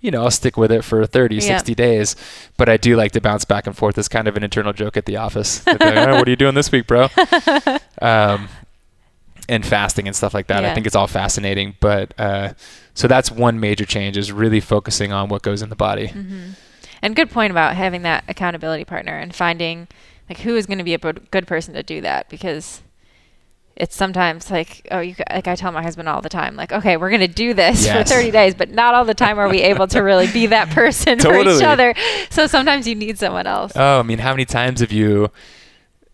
you 0.00 0.10
know, 0.10 0.22
I'll 0.22 0.30
stick 0.30 0.56
with 0.56 0.72
it 0.72 0.82
for 0.82 1.04
30, 1.04 1.34
Yeah. 1.36 1.40
60 1.42 1.74
days, 1.74 2.16
but 2.56 2.70
I 2.70 2.78
do 2.78 2.96
like 2.96 3.12
to 3.12 3.20
bounce 3.20 3.44
back 3.44 3.66
and 3.66 3.76
forth. 3.76 3.98
It's 3.98 4.08
kind 4.08 4.26
of 4.26 4.34
an 4.38 4.42
internal 4.42 4.72
joke 4.72 4.96
at 4.96 5.04
the 5.04 5.16
office. 5.18 5.66
Like, 5.66 5.78
right, 5.80 6.12
what 6.12 6.26
are 6.26 6.30
you 6.30 6.36
doing 6.36 6.54
this 6.54 6.72
week, 6.72 6.86
bro? 6.86 7.08
um, 8.00 8.48
and 9.48 9.66
fasting 9.66 10.06
and 10.06 10.16
stuff 10.16 10.32
like 10.32 10.46
that. 10.46 10.64
I 10.64 10.72
think 10.74 10.86
it's 10.86 10.96
all 10.96 11.06
fascinating, 11.08 11.74
but 11.80 12.14
uh, 12.18 12.54
so 13.00 13.08
that's 13.08 13.30
one 13.30 13.58
major 13.58 13.84
change 13.86 14.16
is 14.16 14.30
really 14.30 14.60
focusing 14.60 15.10
on 15.12 15.28
what 15.28 15.42
goes 15.42 15.62
in 15.62 15.68
the 15.70 15.76
body. 15.76 16.08
hmm 16.08 16.50
And 17.02 17.16
good 17.16 17.30
point 17.30 17.50
about 17.50 17.74
having 17.76 18.02
that 18.02 18.24
accountability 18.28 18.84
partner 18.84 19.16
and 19.16 19.34
finding 19.34 19.88
like 20.28 20.38
who 20.40 20.54
is 20.56 20.66
going 20.66 20.78
to 20.78 20.84
be 20.84 20.94
a 20.94 20.98
good 20.98 21.46
person 21.46 21.74
to 21.74 21.82
do 21.82 22.00
that 22.02 22.28
because 22.28 22.82
it's 23.76 23.96
sometimes 23.96 24.50
like 24.50 24.86
oh 24.90 25.00
you 25.00 25.14
like 25.30 25.48
I 25.48 25.54
tell 25.56 25.72
my 25.72 25.82
husband 25.82 26.08
all 26.08 26.20
the 26.20 26.28
time 26.28 26.54
like 26.56 26.70
okay 26.72 26.96
we're 26.98 27.08
going 27.08 27.20
to 27.32 27.34
do 27.46 27.54
this 27.54 27.86
Yes. 27.86 27.96
for 28.10 28.14
30 28.16 28.30
days 28.30 28.54
but 28.54 28.68
not 28.70 28.94
all 28.94 29.06
the 29.06 29.14
time 29.14 29.38
are 29.38 29.48
we 29.48 29.62
able 29.62 29.86
to 29.88 30.00
really 30.00 30.30
be 30.30 30.46
that 30.48 30.68
person 30.80 31.18
for 31.18 31.34
each 31.40 31.62
other 31.62 31.94
so 32.28 32.46
sometimes 32.46 32.86
you 32.86 32.94
need 32.94 33.18
someone 33.18 33.46
else 33.46 33.72
Oh, 33.74 34.00
I 34.00 34.02
mean, 34.02 34.18
how 34.18 34.32
many 34.32 34.44
times 34.44 34.80
have 34.80 34.92
you, 34.92 35.30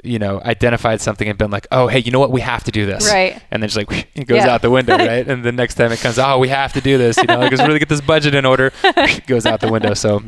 you 0.07 0.19
know, 0.19 0.41
identified 0.45 1.01
something 1.01 1.29
and 1.29 1.37
been 1.39 1.51
like, 1.51 1.67
oh, 1.73 1.87
hey, 1.89 1.99
you 1.99 2.11
know 2.11 2.19
what? 2.21 2.31
We 2.31 2.41
have 2.41 2.65
to 2.65 2.71
do 2.71 2.87
this. 2.87 3.11
Right. 3.11 3.41
And 3.51 3.63
then 3.63 3.69
just 3.69 3.77
like, 3.77 4.09
it 4.15 4.27
goes 4.27 4.39
Yeah. 4.45 4.51
out 4.55 4.63
the 4.63 4.71
window, 4.71 4.97
right? 4.99 5.27
And 5.27 5.45
the 5.45 5.53
next 5.53 5.75
time 5.75 5.93
it 5.93 6.01
comes, 6.01 6.19
oh, 6.19 6.39
we 6.39 6.49
have 6.49 6.73
to 6.75 6.81
do 6.81 6.99
this. 6.99 7.17
You 7.17 7.25
know, 7.25 7.39
like, 7.39 7.51
let's 7.51 7.63
really 7.67 7.79
get 7.79 7.89
this 7.89 8.01
budget 8.01 8.35
in 8.35 8.45
order. 8.45 8.73
it 8.85 9.27
goes 9.27 9.47
out 9.47 9.61
the 9.61 9.71
window. 9.71 9.95
So, 9.95 10.23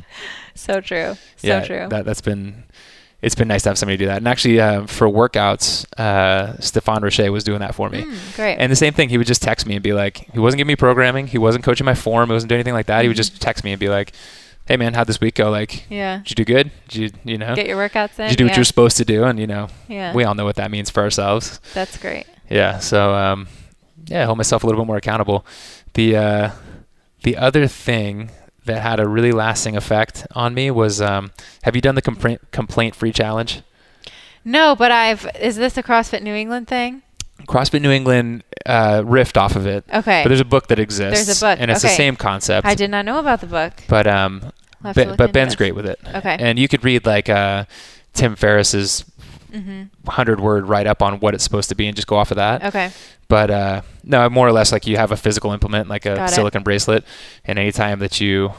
So 0.55 0.81
true. 0.81 1.15
So 1.37 1.47
yeah, 1.47 1.65
true. 1.65 1.87
That, 1.89 2.05
that's 2.05 2.21
been, 2.21 2.65
it's 3.21 3.35
been 3.35 3.49
nice 3.49 3.63
to 3.65 3.71
have 3.71 3.79
somebody 3.79 3.97
do 3.97 4.07
that. 4.07 4.19
And 4.19 4.29
actually, 4.29 4.61
uh, 4.61 4.87
for 4.87 5.09
workouts, 5.09 5.85
uh, 5.99 6.57
Stefan 6.61 7.03
Roche 7.03 7.19
was 7.31 7.43
doing 7.45 7.59
that 7.61 7.75
for 7.75 7.91
me. 7.91 8.03
Mm, 8.03 8.37
great. 8.37 8.55
And 8.57 8.71
the 8.71 8.77
same 8.77 8.93
thing, 8.95 9.09
he 9.09 9.19
would 9.19 9.27
just 9.27 9.43
text 9.43 9.67
me 9.67 9.75
and 9.75 9.83
be 9.83 9.93
like, 9.93 10.31
he 10.33 10.39
wasn't 10.39 10.59
giving 10.59 10.69
me 10.69 10.77
programming, 10.77 11.27
he 11.27 11.39
wasn't 11.39 11.65
coaching 11.65 11.85
my 11.85 11.95
form, 11.95 12.29
he 12.29 12.33
wasn't 12.35 12.49
doing 12.49 12.59
anything 12.59 12.75
like 12.75 12.87
that. 12.87 13.03
He 13.03 13.09
would 13.09 13.15
Mm-hmm. 13.17 13.35
just 13.35 13.41
text 13.43 13.65
me 13.65 13.73
and 13.73 13.81
be 13.81 13.89
like, 13.89 14.13
"Hey 14.69 14.77
man, 14.77 14.95
how'd 14.95 15.07
this 15.07 15.21
week 15.21 15.35
go? 15.35 15.51
Like, 15.51 15.85
yeah. 15.91 16.19
did 16.19 16.31
you 16.31 16.35
do 16.37 16.45
good? 16.45 16.71
Did 16.89 16.95
you, 16.95 17.11
you 17.33 17.39
know, 17.39 17.55
Get 17.57 17.67
your 17.67 17.77
workouts 17.79 18.19
in. 18.19 18.29
did 18.29 18.33
you 18.33 18.37
do 18.37 18.45
what 18.47 18.57
you're 18.57 18.65
supposed 18.65 18.97
to 18.99 19.05
do?" 19.05 19.25
And 19.25 19.41
you 19.41 19.47
know, 19.47 19.69
Yeah. 19.89 20.15
we 20.15 20.25
all 20.25 20.35
know 20.35 20.45
what 20.45 20.57
that 20.57 20.71
means 20.71 20.91
for 20.91 21.03
ourselves. 21.03 21.59
That's 21.75 21.97
great. 21.99 22.27
Yeah. 22.51 22.79
So, 22.79 23.15
um, 23.15 23.49
yeah, 24.07 24.23
I 24.23 24.25
hold 24.27 24.39
myself 24.39 24.63
a 24.63 24.67
little 24.67 24.81
bit 24.83 24.87
more 24.87 24.97
accountable. 24.97 25.45
The 25.95 26.17
uh, 26.17 26.51
the 27.25 27.37
other 27.37 27.67
thing 27.67 28.31
that 28.67 28.83
had 28.83 29.01
a 29.01 29.09
really 29.09 29.33
lasting 29.33 29.77
effect 29.77 30.27
on 30.35 30.53
me 30.55 30.71
was, 30.71 31.01
um, 31.01 31.33
have 31.63 31.75
you 31.75 31.81
done 31.81 31.95
the 31.95 32.03
complaint 32.03 32.41
complaint 32.53 32.95
free 32.95 33.13
challenge? 33.13 33.63
No, 34.45 34.77
but 34.77 34.91
I've. 34.93 35.27
Is 35.41 35.57
this 35.57 35.77
a 35.77 35.83
CrossFit 35.83 36.23
New 36.23 36.35
England 36.35 36.69
thing? 36.69 37.03
CrossFit 37.47 37.81
New 37.83 37.91
England 37.91 38.45
uh, 38.67 39.03
riffed 39.03 39.37
off 39.37 39.57
of 39.57 39.67
it. 39.67 39.85
Okay. 39.93 40.23
But 40.23 40.29
there's 40.29 40.41
a 40.41 40.45
book 40.45 40.69
that 40.69 40.79
exists. 40.79 41.27
There's 41.27 41.43
a 41.43 41.45
book, 41.45 41.59
and 41.61 41.71
it's 41.71 41.83
the 41.83 41.89
same 41.89 42.17
concept. 42.17 42.67
I 42.67 42.75
did 42.75 42.91
not 42.91 43.05
know 43.05 43.19
about 43.19 43.41
the 43.41 43.47
book. 43.47 43.73
But 43.89 44.07
um, 44.07 44.53
I'll 44.83 44.93
have 44.93 44.95
to 44.97 45.01
but, 45.01 45.09
look 45.09 45.17
but 45.19 45.25
into 45.25 45.33
Ben's 45.33 45.49
this. 45.51 45.57
great 45.57 45.75
with 45.75 45.87
it. 45.87 45.99
Okay. 46.15 46.37
And 46.39 46.59
you 46.59 46.69
could 46.69 46.85
read 46.85 47.07
like 47.07 47.29
uh, 47.29 47.65
Tim 48.15 48.37
Ferriss's 48.37 49.05
Mm-hmm. 49.51 49.85
hundred 50.11 50.41
word 50.41 50.69
write 50.69 50.87
up 50.87 51.01
on 51.01 51.21
what 51.21 51.33
it's 51.33 51.43
supposed 51.43 51.71
to 51.71 51.75
be 51.75 51.87
and 51.87 51.97
just 51.97 52.07
go 52.07 52.17
off 52.17 52.31
of 52.31 52.37
that. 52.37 52.63
Okay. 52.65 52.91
But 53.29 53.51
uh, 53.51 53.81
no, 54.05 54.29
more 54.29 54.47
or 54.47 54.53
less 54.53 54.73
like 54.73 54.87
you 54.87 54.99
have 54.99 55.11
a 55.11 55.17
physical 55.17 55.53
implement 55.53 55.89
like 55.89 56.05
a 56.05 56.17
Got 56.17 56.31
it. 56.31 56.35
silicon 56.35 56.63
bracelet, 56.63 57.03
and 57.47 57.59
anytime 57.59 57.99
that 58.01 58.21
you 58.21 58.53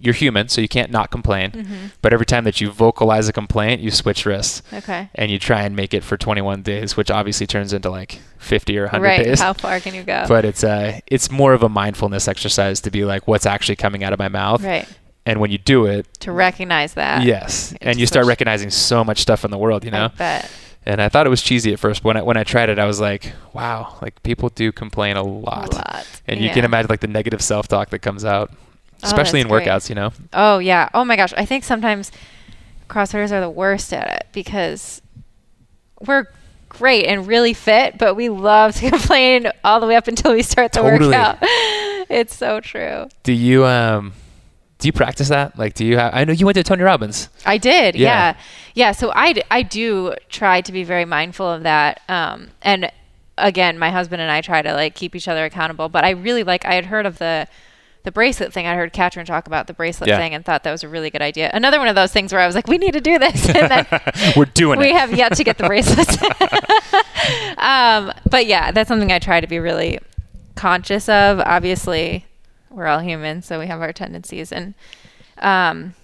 you're 0.00 0.14
human, 0.14 0.48
so 0.48 0.60
you 0.60 0.68
can't 0.68 0.90
not 0.90 1.10
complain. 1.10 1.50
Mm-hmm. 1.50 1.74
But 2.02 2.12
every 2.12 2.26
time 2.26 2.44
that 2.44 2.60
you 2.60 2.70
vocalize 2.70 3.28
a 3.28 3.32
complaint, 3.32 3.80
you 3.80 3.90
switch 3.90 4.24
wrists 4.26 4.62
Okay. 4.72 5.08
and 5.14 5.30
you 5.30 5.38
try 5.38 5.62
and 5.62 5.74
make 5.74 5.92
it 5.94 6.04
for 6.04 6.16
21 6.16 6.62
days, 6.62 6.96
which 6.96 7.10
obviously 7.10 7.46
turns 7.46 7.72
into 7.72 7.90
like 7.90 8.20
50 8.38 8.78
or 8.78 8.82
100 8.84 9.02
Right. 9.04 9.24
days. 9.24 9.40
How 9.40 9.52
far 9.52 9.80
can 9.80 9.94
you 9.94 10.02
go? 10.04 10.24
but 10.28 10.44
it's 10.44 10.62
uh 10.62 11.00
it's 11.06 11.30
more 11.30 11.52
of 11.52 11.62
a 11.62 11.68
mindfulness 11.68 12.28
exercise 12.28 12.80
to 12.82 12.90
be 12.90 13.04
like 13.04 13.26
what's 13.26 13.46
actually 13.46 13.76
coming 13.76 14.04
out 14.04 14.12
of 14.12 14.18
my 14.18 14.28
mouth 14.28 14.62
right. 14.62 14.86
and 15.26 15.40
when 15.40 15.50
you 15.50 15.58
do 15.58 15.86
it 15.86 16.06
To 16.20 16.32
recognize 16.32 16.94
that. 16.94 17.24
yes 17.24 17.72
and 17.80 17.90
and 17.90 17.98
you 18.00 18.06
start 18.06 18.26
recognizing 18.26 18.70
so 18.70 19.02
much 19.04 19.18
stuff 19.20 19.44
in 19.44 19.50
the 19.50 19.58
world 19.58 19.84
you 19.84 19.90
know 19.90 20.04
I 20.04 20.08
bet. 20.08 20.50
and 20.86 21.02
i 21.02 21.08
thought 21.08 21.26
it 21.26 21.30
was 21.30 21.42
cheesy 21.42 21.72
at 21.72 21.78
first 21.80 22.04
when 22.04 22.16
i 22.16 22.22
when 22.22 22.36
i 22.36 22.44
tried 22.44 22.68
it 22.68 22.78
i 22.78 22.84
was 22.86 23.00
like 23.00 23.32
wow 23.52 23.96
like 24.02 24.22
people 24.22 24.48
do 24.50 24.70
complain 24.72 25.16
a 25.16 25.22
lot, 25.22 25.72
A 25.72 25.76
lot. 25.76 26.06
and 26.26 26.40
you 26.40 26.50
can 26.50 26.64
imagine 26.64 26.88
like 26.88 27.00
the 27.00 27.06
negative 27.08 27.42
self-talk 27.42 27.90
that 27.90 27.98
comes 28.00 28.24
out 28.24 28.50
especially 29.02 29.40
in 29.40 29.48
that's 29.48 29.64
great. 29.64 29.68
workouts 29.68 29.88
you 29.88 29.94
know 29.94 30.12
Oh 30.32 30.58
yeah. 30.58 30.88
Oh 30.94 31.04
my 31.04 31.16
gosh. 31.16 31.32
I 31.36 31.44
think 31.44 31.64
sometimes 31.64 32.10
CrossFitters 32.88 33.32
are 33.32 33.40
the 33.40 33.50
worst 33.50 33.92
at 33.92 34.08
it 34.22 34.26
because 34.32 35.02
we're 36.00 36.26
great 36.68 37.06
and 37.06 37.26
really 37.26 37.54
fit, 37.54 37.98
but 37.98 38.14
we 38.14 38.28
love 38.28 38.74
to 38.76 38.90
complain 38.90 39.50
all 39.64 39.80
the 39.80 39.86
way 39.86 39.96
up 39.96 40.08
until 40.08 40.32
we 40.32 40.42
start 40.42 40.72
the 40.72 40.80
Totally. 40.80 41.08
workout. 41.08 41.38
it's 42.10 42.34
so 42.34 42.60
true. 42.60 43.08
do 43.22 43.32
you 43.32 43.64
um 43.66 44.12
do 44.78 44.86
you 44.88 44.92
practice 44.92 45.28
that 45.28 45.58
like 45.58 45.74
do 45.74 45.84
you 45.84 45.98
have 45.98 46.14
i 46.14 46.24
know 46.24 46.32
you 46.32 46.46
went 46.46 46.54
to 46.54 46.62
tony 46.62 46.82
robbins 46.82 47.28
I 47.44 47.58
did. 47.58 47.94
Yeah. 47.96 48.08
Yeah. 48.08 48.36
Yeah. 48.74 48.92
So 48.92 49.10
I, 49.14 49.32
d- 49.32 49.42
I 49.50 49.62
do 49.62 50.14
try 50.28 50.60
to 50.60 50.70
be 50.72 50.84
very 50.84 51.04
mindful 51.04 51.46
of 51.50 51.64
that. 51.64 52.00
Um, 52.08 52.50
and 52.62 52.92
again, 53.36 53.76
my 53.78 53.90
husband 53.90 54.22
and 54.22 54.30
I 54.30 54.40
try 54.40 54.62
to 54.62 54.72
like 54.72 54.94
keep 54.94 55.16
each 55.16 55.26
other 55.26 55.44
accountable, 55.44 55.88
but 55.88 56.04
I 56.04 56.10
really 56.10 56.44
like, 56.44 56.64
I 56.64 56.74
had 56.74 56.86
heard 56.86 57.04
of 57.06 57.18
the, 57.18 57.48
the 58.04 58.12
bracelet 58.12 58.52
thing. 58.52 58.66
I 58.66 58.74
heard 58.74 58.92
Katrin 58.92 59.26
talk 59.26 59.46
about 59.46 59.66
the 59.66 59.74
bracelet 59.74 60.08
Yeah. 60.08 60.18
thing 60.18 60.34
and 60.34 60.44
thought 60.44 60.62
that 60.64 60.70
was 60.72 60.82
a 60.84 60.88
really 60.88 61.10
good 61.10 61.20
idea. 61.22 61.50
Another 61.52 61.78
one 61.78 61.88
of 61.88 61.94
those 61.94 62.12
things 62.12 62.32
where 62.32 62.40
I 62.40 62.46
was 62.46 62.54
like, 62.54 62.66
we 62.68 62.78
need 62.78 62.92
to 62.92 63.00
do 63.00 63.18
this. 63.18 63.48
And 63.54 63.70
then 63.70 63.86
we're 64.36 64.44
doing 64.46 64.78
we 64.78 64.86
it 64.86 64.92
We 64.92 64.94
have 64.94 65.12
yet 65.12 65.34
to 65.36 65.44
get 65.44 65.58
the 65.58 65.64
bracelets. 65.66 66.16
um, 67.58 68.12
but 68.30 68.46
yeah, 68.46 68.70
that's 68.70 68.88
something 68.88 69.12
I 69.12 69.18
try 69.18 69.40
to 69.40 69.46
be 69.46 69.58
really 69.58 69.98
conscious 70.54 71.08
of. 71.08 71.40
Obviously, 71.40 72.24
we're 72.70 72.86
all 72.86 73.00
human, 73.00 73.42
so 73.42 73.58
we 73.58 73.66
have 73.66 73.80
our 73.80 73.92
tendencies, 73.92 74.52
and 74.52 74.74
um, 75.38 75.94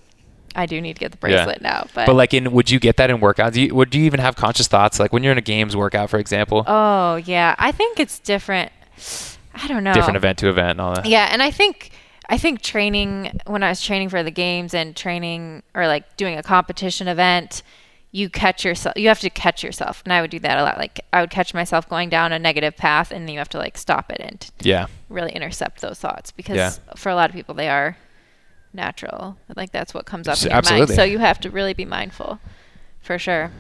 I 0.57 0.67
do 0.67 0.81
need 0.81 0.95
to 0.95 1.01
get 1.01 1.13
the 1.13 1.29
Yeah. 1.29 1.37
bracelet 1.45 1.63
now. 1.63 1.87
But, 1.95 2.07
but 2.07 2.15
like 2.15 2.35
in 2.35 2.53
would 2.53 2.71
you 2.71 2.79
get 2.81 2.97
that 2.97 3.11
in 3.11 3.19
workouts 3.19 3.53
do 3.53 3.63
you 3.63 3.75
would 3.75 3.95
you 3.95 4.05
even 4.05 4.21
have 4.21 4.37
conscious 4.37 4.69
thoughts 4.69 4.99
like 5.01 5.13
when 5.13 5.23
you're 5.23 5.33
in 5.33 5.39
a 5.39 5.43
games 5.43 5.77
workout 5.77 6.11
for 6.11 6.19
example 6.19 6.65
oh 6.67 7.17
yeah, 7.17 7.55
I 7.59 7.73
think 7.73 7.99
it's 8.01 8.19
different. 8.19 8.73
I 9.55 9.69
don't 9.69 9.85
know. 9.85 9.93
different 9.95 10.17
event 10.17 10.39
to 10.39 10.49
event 10.49 10.71
and 10.71 10.81
all 10.81 10.95
that 10.95 11.07
Yeah, 11.07 11.29
and 11.31 11.43
I 11.43 11.51
think 11.51 11.91
I 12.29 12.39
think 12.39 12.63
training 12.63 13.39
when 13.47 13.63
I 13.63 13.69
was 13.69 13.83
training 13.83 14.09
for 14.09 14.23
the 14.23 14.31
games 14.31 14.73
and 14.75 14.97
training 14.97 15.63
or 15.75 15.87
like 15.87 16.17
doing 16.17 16.37
a 16.39 16.43
competition 16.43 17.07
event, 17.09 17.63
you 18.13 18.31
catch 18.31 18.65
yourself. 18.65 18.97
You 18.97 19.09
have 19.09 19.21
to 19.21 19.31
catch 19.31 19.63
yourself, 19.63 20.01
and 20.05 20.13
I 20.13 20.21
would 20.21 20.31
do 20.31 20.39
that 20.41 20.57
a 20.57 20.63
lot. 20.63 20.79
Like 20.79 21.01
I 21.13 21.21
would 21.21 21.31
catch 21.31 21.53
myself 21.53 21.89
going 21.89 22.09
down 22.09 22.33
a 22.33 22.39
negative 22.39 22.77
path, 22.77 23.11
and 23.11 23.29
you 23.29 23.39
have 23.39 23.49
to 23.51 23.59
like 23.59 23.77
stop 23.77 24.11
it 24.13 24.19
and 24.21 24.51
yeah 24.61 24.87
really 25.09 25.33
intercept 25.33 25.81
those 25.81 25.99
thoughts 25.99 26.31
because 26.33 26.57
Yeah. 26.57 26.71
for 26.97 27.11
a 27.11 27.15
lot 27.15 27.29
of 27.31 27.37
people 27.37 27.55
they 27.55 27.69
are 27.69 27.97
natural. 28.73 29.37
Like 29.55 29.71
that's 29.73 29.93
what 29.95 30.07
comes 30.07 30.27
up 30.29 30.39
in 30.39 30.45
your 30.45 30.53
absolutely. 30.53 30.87
mind. 30.87 30.97
So 30.97 31.05
you 31.05 31.19
have 31.19 31.41
to 31.41 31.51
really 31.51 31.75
be 31.75 31.85
mindful, 31.85 32.41
for 33.01 33.19
sure. 33.19 33.51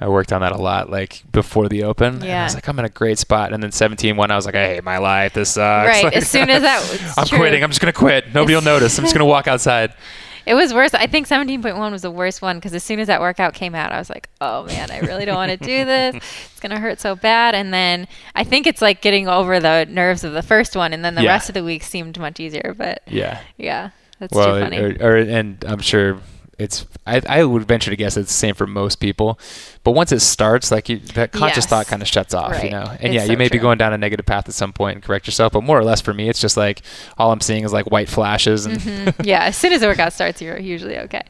I 0.00 0.08
worked 0.08 0.32
on 0.32 0.42
that 0.42 0.52
a 0.52 0.58
lot, 0.58 0.90
like 0.90 1.22
before 1.32 1.68
the 1.68 1.84
open. 1.84 2.22
And 2.22 2.24
I 2.30 2.44
was 2.44 2.54
like, 2.54 2.68
I'm 2.68 2.78
in 2.78 2.84
a 2.84 2.90
great 2.90 3.18
spot. 3.18 3.52
And 3.52 3.62
then 3.62 3.72
17 3.72 4.16
1, 4.16 4.30
I 4.30 4.36
was 4.36 4.44
like, 4.44 4.54
I 4.54 4.66
hate 4.74 4.84
my 4.84 4.98
life. 4.98 5.32
This 5.32 5.50
sucks. 5.52 5.88
Right, 5.88 6.04
Like, 6.04 6.16
as 6.16 6.28
soon 6.28 6.50
as 6.50 6.62
that 6.62 6.80
was 6.90 7.16
I'm 7.18 7.26
true. 7.26 7.38
quitting. 7.38 7.62
I'm 7.64 7.70
just 7.70 7.80
going 7.80 7.92
to 7.92 7.98
quit. 7.98 8.34
Nobody 8.34 8.54
will 8.54 8.62
notice. 8.62 8.98
I'm 8.98 9.04
just 9.04 9.14
going 9.14 9.20
to 9.26 9.30
walk 9.30 9.46
outside. 9.48 9.94
It 10.46 10.54
was 10.54 10.72
worse. 10.72 10.94
I 10.94 11.08
think 11.08 11.26
17.1 11.26 11.90
was 11.90 12.02
the 12.02 12.10
worst 12.12 12.40
one 12.40 12.58
because 12.58 12.72
as 12.72 12.84
soon 12.84 13.00
as 13.00 13.08
that 13.08 13.20
workout 13.20 13.52
came 13.52 13.74
out, 13.74 13.90
I 13.90 13.98
was 13.98 14.08
like, 14.08 14.28
oh 14.40 14.62
man, 14.66 14.92
I 14.92 15.00
really 15.00 15.24
don't 15.24 15.34
want 15.34 15.50
to 15.50 15.56
do 15.56 15.66
this. 15.84 16.14
It's 16.14 16.60
going 16.60 16.70
to 16.70 16.78
hurt 16.78 17.00
so 17.00 17.16
bad. 17.16 17.56
And 17.56 17.74
then 17.74 18.06
I 18.36 18.44
think 18.44 18.68
it's 18.68 18.80
like 18.80 19.00
getting 19.00 19.26
over 19.26 19.58
the 19.58 19.86
nerves 19.90 20.22
of 20.22 20.34
the 20.34 20.42
first 20.42 20.76
one. 20.76 20.92
And 20.92 21.04
then 21.04 21.16
the 21.16 21.24
Yeah. 21.24 21.32
rest 21.32 21.48
of 21.50 21.54
the 21.54 21.64
week 21.64 21.82
seemed 21.82 22.16
much 22.20 22.38
easier. 22.38 22.76
But 22.78 23.02
Yeah. 23.08 23.40
yeah, 23.56 23.90
that's 24.20 24.32
well, 24.32 24.54
too 24.54 24.60
funny. 24.60 24.78
Or, 24.78 24.96
or, 25.00 25.16
and 25.16 25.64
I'm 25.66 25.80
sure 25.80 26.20
it's, 26.58 26.86
I, 27.06 27.20
I 27.28 27.44
would 27.44 27.64
venture 27.68 27.90
to 27.90 27.96
guess 27.96 28.16
it's 28.16 28.28
the 28.28 28.34
same 28.34 28.54
for 28.54 28.66
most 28.66 28.96
people. 28.96 29.38
But 29.84 29.90
once 29.92 30.10
it 30.10 30.20
starts, 30.20 30.70
like 30.70 30.88
you, 30.88 30.98
that 31.14 31.30
conscious 31.32 31.64
Yes. 31.64 31.66
thought 31.66 31.86
kind 31.86 32.00
of 32.00 32.08
shuts 32.08 32.32
off, 32.32 32.62
you 32.64 32.70
know? 32.70 32.84
And 32.98 33.04
It's 33.04 33.14
yeah, 33.14 33.22
you 33.24 33.32
so 33.34 33.36
may 33.36 33.48
be 33.48 33.58
going 33.58 33.76
down 33.78 33.92
a 33.92 33.98
negative 33.98 34.24
path 34.24 34.48
at 34.48 34.54
some 34.54 34.72
point 34.72 34.96
and 34.96 35.04
correct 35.04 35.26
yourself. 35.26 35.52
But 35.52 35.64
more 35.64 35.78
or 35.78 35.84
less 35.84 36.00
for 36.00 36.14
me, 36.14 36.28
it's 36.30 36.40
just 36.40 36.56
like 36.56 36.80
all 37.18 37.30
I'm 37.30 37.40
seeing 37.42 37.64
is 37.64 37.72
like 37.74 37.90
white 37.90 38.08
flashes. 38.08 38.64
And 38.64 38.78
Mhm. 38.80 39.14
yeah, 39.26 39.44
as 39.44 39.56
soon 39.56 39.72
as 39.72 39.82
the 39.82 39.86
workout 39.86 40.12
starts, 40.14 40.40
you're 40.40 40.58
usually 40.58 40.98
okay. 41.00 41.22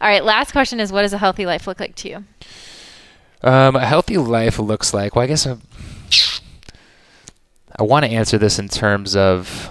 All 0.00 0.08
right, 0.08 0.24
last 0.24 0.52
question 0.52 0.78
is 0.78 0.92
what 0.92 1.02
does 1.02 1.12
a 1.12 1.18
healthy 1.18 1.46
life 1.46 1.66
look 1.66 1.80
like 1.80 1.96
to 1.96 2.08
you? 2.08 2.24
Um, 3.42 3.74
a 3.74 3.84
healthy 3.84 4.18
life 4.18 4.58
looks 4.58 4.94
like. 4.94 5.16
Well, 5.16 5.24
I 5.24 5.26
guess 5.26 5.46
I, 5.46 5.56
I 7.76 7.82
want 7.82 8.04
to 8.04 8.10
answer 8.10 8.38
this 8.38 8.58
in 8.58 8.68
terms 8.68 9.16
of 9.16 9.70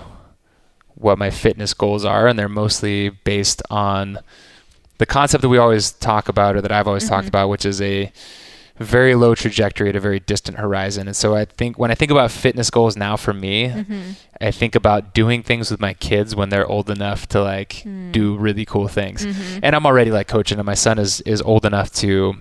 what 0.95 1.17
my 1.17 1.29
fitness 1.29 1.73
goals 1.73 2.03
are, 2.03 2.27
and 2.27 2.37
they're 2.37 2.49
mostly 2.49 3.09
based 3.09 3.61
on 3.69 4.19
the 4.99 5.05
concept 5.05 5.41
that 5.41 5.49
we 5.49 5.57
always 5.57 5.91
talk 5.91 6.29
about, 6.29 6.55
or 6.55 6.61
that 6.61 6.71
I've 6.71 6.87
always 6.87 7.09
talked 7.09 7.25
Mhm. 7.25 7.29
about, 7.29 7.49
which 7.49 7.65
is 7.65 7.81
a 7.81 8.11
very 8.79 9.13
low 9.13 9.35
trajectory 9.35 9.89
at 9.89 9.95
a 9.97 9.99
very 9.99 10.19
distant 10.21 10.57
horizon. 10.57 11.07
And 11.07 11.15
so 11.15 11.35
I 11.35 11.43
think 11.43 11.77
when 11.77 11.91
I 11.91 11.95
think 11.95 12.11
about 12.11 12.31
fitness 12.31 12.69
goals 12.69 12.95
now 12.95 13.17
for 13.17 13.33
me, 13.33 13.67
Mm-hmm. 13.67 14.01
I 14.39 14.51
think 14.51 14.73
about 14.73 15.13
doing 15.13 15.43
things 15.43 15.69
with 15.69 15.81
my 15.81 15.93
kids 15.93 16.33
when 16.33 16.47
they're 16.47 16.65
old 16.65 16.89
enough 16.89 17.27
to 17.29 17.41
like 17.41 17.83
Mm. 17.85 18.13
do 18.13 18.37
really 18.37 18.63
cool 18.63 18.87
things. 18.87 19.25
Mhm. 19.25 19.59
And 19.63 19.75
I'm 19.75 19.85
already 19.85 20.11
like 20.11 20.27
coaching, 20.29 20.59
and 20.59 20.65
my 20.65 20.75
son 20.75 20.97
is 20.97 21.19
is 21.21 21.41
old 21.41 21.65
enough 21.65 21.91
to 21.95 22.35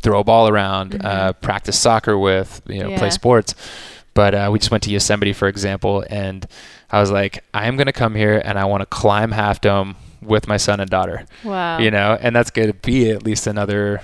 throw 0.00 0.18
a 0.18 0.24
ball 0.24 0.48
around, 0.48 0.96
uh, 1.04 1.32
Mhm. 1.32 1.40
practice 1.42 1.78
soccer 1.78 2.18
with, 2.18 2.60
you 2.66 2.82
know, 2.82 2.88
Yeah. 2.90 2.98
play 2.98 3.10
sports. 3.10 3.54
But 4.14 4.34
uh, 4.34 4.48
we 4.52 4.58
just 4.58 4.70
went 4.72 4.82
to 4.84 4.90
Yosemite, 4.90 5.32
for 5.32 5.46
example, 5.46 6.04
and 6.10 6.44
I 6.90 6.98
was 7.00 7.10
like, 7.12 7.44
I 7.54 7.66
am 7.68 7.76
going 7.76 7.86
to 7.86 7.92
come 7.92 8.14
here 8.16 8.42
and 8.44 8.58
I 8.58 8.64
want 8.64 8.80
to 8.80 8.86
climb 8.86 9.30
Half 9.32 9.60
Dome 9.60 9.94
with 10.22 10.46
my 10.48 10.56
son 10.56 10.80
and 10.80 10.88
daughter, 10.90 11.26
Wow. 11.44 11.78
you 11.78 11.90
know, 11.90 12.16
and 12.20 12.34
that's 12.34 12.50
going 12.50 12.68
to 12.68 12.74
be 12.74 13.10
at 13.10 13.22
least 13.24 13.46
another 13.46 14.00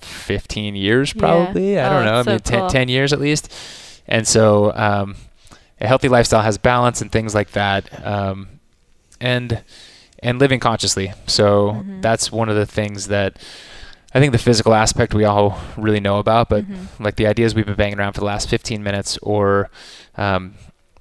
15 0.00 0.74
years, 0.76 1.12
Yeah. 1.14 1.18
probably. 1.20 1.78
I 1.78 1.86
Oh, 1.86 1.90
don't 1.90 2.04
know. 2.04 2.18
I 2.20 2.22
so 2.22 2.30
mean, 2.30 2.38
10, 2.40 2.60
cool. 2.60 2.68
10 2.70 2.88
years 2.88 3.12
at 3.12 3.20
least. 3.20 3.52
And 4.06 4.26
so, 4.26 4.72
um, 4.74 5.16
a 5.80 5.86
healthy 5.86 6.08
lifestyle 6.08 6.42
has 6.42 6.58
balance 6.58 7.00
and 7.02 7.12
things 7.12 7.34
like 7.34 7.50
that. 7.52 8.04
Um, 8.06 8.48
and, 9.20 9.62
and 10.22 10.38
living 10.38 10.58
consciously. 10.60 11.12
So 11.26 11.82
Mhm. 11.84 12.02
that's 12.02 12.32
one 12.32 12.48
of 12.48 12.56
the 12.56 12.66
things 12.66 13.08
that 13.08 13.36
I 14.14 14.20
think 14.20 14.32
the 14.32 14.38
physical 14.38 14.72
aspect 14.74 15.12
we 15.12 15.24
all 15.24 15.60
really 15.76 16.00
know 16.00 16.18
about, 16.18 16.48
but 16.48 16.64
Mhm. 16.64 16.86
like 16.98 17.16
the 17.16 17.26
ideas 17.26 17.54
we've 17.54 17.66
been 17.66 17.74
banging 17.74 17.98
around 17.98 18.14
for 18.14 18.20
the 18.20 18.26
last 18.26 18.48
15 18.48 18.82
minutes, 18.82 19.18
or 19.22 19.68
um, 20.16 20.54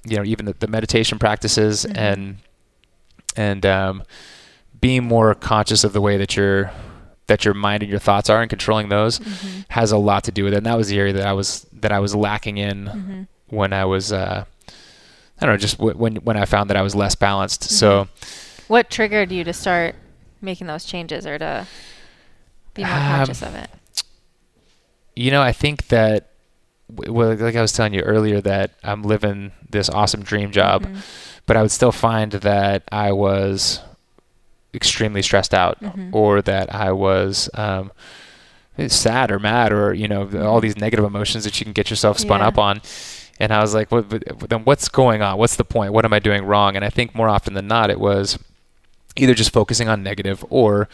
you 0.05 0.17
know, 0.17 0.23
even 0.25 0.45
the, 0.45 0.53
the 0.59 0.67
meditation 0.67 1.17
practices 1.17 1.85
Mhm. 1.85 1.97
and 1.97 2.37
and 3.37 3.65
um, 3.65 4.03
being 4.79 5.03
more 5.03 5.33
conscious 5.35 5.83
of 5.83 5.93
the 5.93 6.01
way 6.01 6.17
that 6.17 6.35
you're 6.35 6.71
that 7.27 7.43
your 7.43 7.53
mind 7.53 7.83
and 7.83 7.89
your 7.89 7.99
thoughts 7.99 8.29
are 8.29 8.41
and 8.41 8.49
controlling 8.49 8.87
those 8.89 9.19
Mm-hmm. 9.19 9.61
has 9.69 9.91
a 9.91 9.97
lot 9.97 10.23
to 10.25 10.31
do 10.31 10.43
with 10.45 10.53
it. 10.53 10.57
And 10.57 10.65
that 10.65 10.77
was 10.77 10.87
the 10.87 10.97
area 10.97 11.13
that 11.13 11.25
I 11.27 11.33
was 11.33 11.65
that 11.73 11.91
I 11.91 11.99
was 11.99 12.15
lacking 12.15 12.57
in 12.57 12.85
Mm-hmm. 12.85 13.21
when 13.55 13.73
I 13.73 13.85
was 13.85 14.11
uh, 14.13 14.45
I 15.39 15.45
don't 15.45 15.53
know, 15.53 15.57
just 15.57 15.77
w- 15.77 15.97
when 15.97 16.15
when 16.17 16.37
I 16.37 16.45
found 16.45 16.69
that 16.69 16.77
I 16.77 16.81
was 16.81 16.95
less 16.95 17.15
balanced. 17.15 17.63
So 17.63 18.07
What 18.67 18.89
triggered 18.89 19.31
you 19.31 19.43
to 19.43 19.53
start 19.53 19.95
making 20.41 20.67
those 20.67 20.85
changes 20.85 21.25
or 21.27 21.37
to 21.37 21.65
be 22.73 22.83
more 22.83 22.91
Um, 22.93 23.01
conscious 23.17 23.41
of 23.41 23.55
it? 23.55 23.69
you 25.15 25.31
know, 25.31 25.41
I 25.41 25.51
think 25.51 25.87
that 25.87 26.29
well, 26.89 27.35
like 27.35 27.55
I 27.55 27.61
was 27.61 27.73
telling 27.73 27.93
you 27.93 28.01
earlier 28.01 28.39
that 28.41 28.71
I'm 28.83 29.03
living 29.03 29.51
this 29.69 29.89
awesome 29.89 30.23
dream 30.23 30.51
job, 30.51 30.83
Mhm. 30.85 31.01
but 31.45 31.57
I 31.57 31.61
would 31.61 31.71
still 31.71 31.91
find 31.91 32.31
that 32.31 32.83
I 32.91 33.11
was 33.11 33.81
extremely 34.77 35.21
stressed 35.21 35.53
out 35.53 35.81
Mhm. 35.81 36.09
or 36.13 36.41
that 36.43 36.73
I 36.73 36.93
was 36.93 37.49
um, 37.55 37.91
sad 38.87 39.31
or 39.31 39.39
mad 39.39 39.73
or 39.73 39.93
you 39.93 40.07
know 40.07 40.29
all 40.47 40.61
these 40.61 40.77
negative 40.77 41.03
emotions 41.03 41.43
that 41.43 41.59
you 41.59 41.65
can 41.65 41.73
get 41.73 41.89
yourself 41.89 42.17
spun 42.19 42.39
Yeah. 42.39 42.47
up 42.47 42.57
on. 42.57 42.81
And 43.39 43.51
I 43.51 43.59
was 43.61 43.75
like, 43.75 43.91
what, 43.91 44.09
then 44.49 44.61
what's 44.63 44.87
going 44.89 45.21
on? 45.21 45.37
What's 45.37 45.57
the 45.57 45.63
point? 45.63 45.93
What 45.93 46.05
am 46.05 46.13
I 46.13 46.17
doing 46.19 46.43
wrong? 46.45 46.75
And 46.75 46.83
I 46.83 46.89
think 46.89 47.13
more 47.13 47.29
often 47.29 47.53
than 47.53 47.67
not, 47.67 47.91
it 47.91 47.99
was 47.99 48.39
either 49.15 49.35
just 49.35 49.51
focusing 49.53 49.87
on 49.89 50.01
negative 50.01 50.43
or 50.49 50.87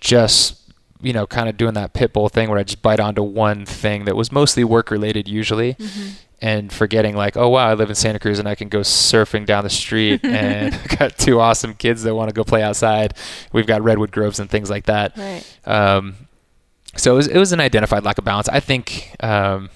just 0.00 0.60
you 1.02 1.12
know 1.12 1.26
kind 1.26 1.48
of 1.48 1.56
doing 1.56 1.74
that 1.74 1.92
pit 1.92 2.12
bull 2.12 2.28
thing 2.28 2.48
where 2.48 2.58
I 2.58 2.62
just 2.62 2.80
bite 2.82 3.00
onto 3.00 3.22
one 3.22 3.66
thing 3.66 4.04
that 4.06 4.16
was 4.16 4.32
mostly 4.32 4.64
work 4.64 4.90
related 4.90 5.28
usually 5.28 5.74
Mm-hmm. 5.74 6.08
And 6.44 6.70
forgetting 6.72 7.14
like 7.16 7.36
oh 7.36 7.48
wow 7.48 7.66
I 7.70 7.74
live 7.74 7.88
in 7.88 7.94
Santa 7.94 8.18
Cruz 8.18 8.38
and 8.38 8.46
I 8.48 8.54
can 8.54 8.68
go 8.68 8.80
surfing 8.80 9.46
down 9.46 9.64
the 9.64 9.70
street 9.70 10.20
and 10.24 10.74
I've 10.74 10.98
got 10.98 11.16
two 11.16 11.40
awesome 11.40 11.72
kids 11.74 12.02
that 12.02 12.14
want 12.14 12.28
to 12.28 12.34
go 12.34 12.44
play 12.44 12.62
outside. 12.62 13.14
We've 13.52 13.66
got 13.66 13.82
redwood 13.82 14.12
groves 14.12 14.38
and 14.40 14.50
things 14.50 14.68
like 14.68 14.84
that. 14.86 15.16
Right. 15.16 15.44
um, 15.66 16.16
so 16.96 17.14
it 17.14 17.16
was, 17.16 17.26
it 17.28 17.38
was 17.38 17.52
an 17.52 17.60
identified 17.60 18.04
lack 18.04 18.18
of 18.18 18.24
balance. 18.24 18.48
I 18.48 18.60
think 18.60 19.14
um, 19.20 19.70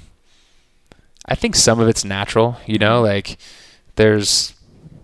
I 1.27 1.35
think 1.35 1.57
some 1.57 1.81
of 1.81 1.89
it's 1.89 2.05
natural 2.05 2.57
you 2.67 2.79
know 2.79 3.01
like 3.03 3.39
there's 3.97 4.55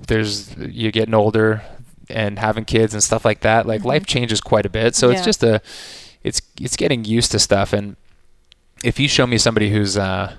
there's 0.07 0.55
you 0.59 0.93
getting 0.93 1.15
older 1.15 1.63
and 2.11 2.39
having 2.39 2.65
kids 2.67 2.93
and 2.93 3.03
stuff 3.03 3.25
like 3.25 3.41
that 3.41 3.67
like 3.67 3.81
Mhm. 3.81 3.87
life 3.87 4.07
changes 4.07 4.41
quite 4.41 4.67
a 4.67 4.71
bit. 4.71 4.95
So 4.95 5.11
it's 5.11 5.25
just 5.25 5.43
a 5.43 5.63
it's 6.23 6.43
it's 6.61 6.77
getting 6.77 7.05
used 7.07 7.31
to 7.33 7.39
stuff. 7.39 7.73
And 7.73 7.97
if 8.83 9.01
you 9.01 9.09
show 9.09 9.27
me 9.27 9.39
somebody 9.39 9.71
who's 9.71 9.97
uh 9.97 10.35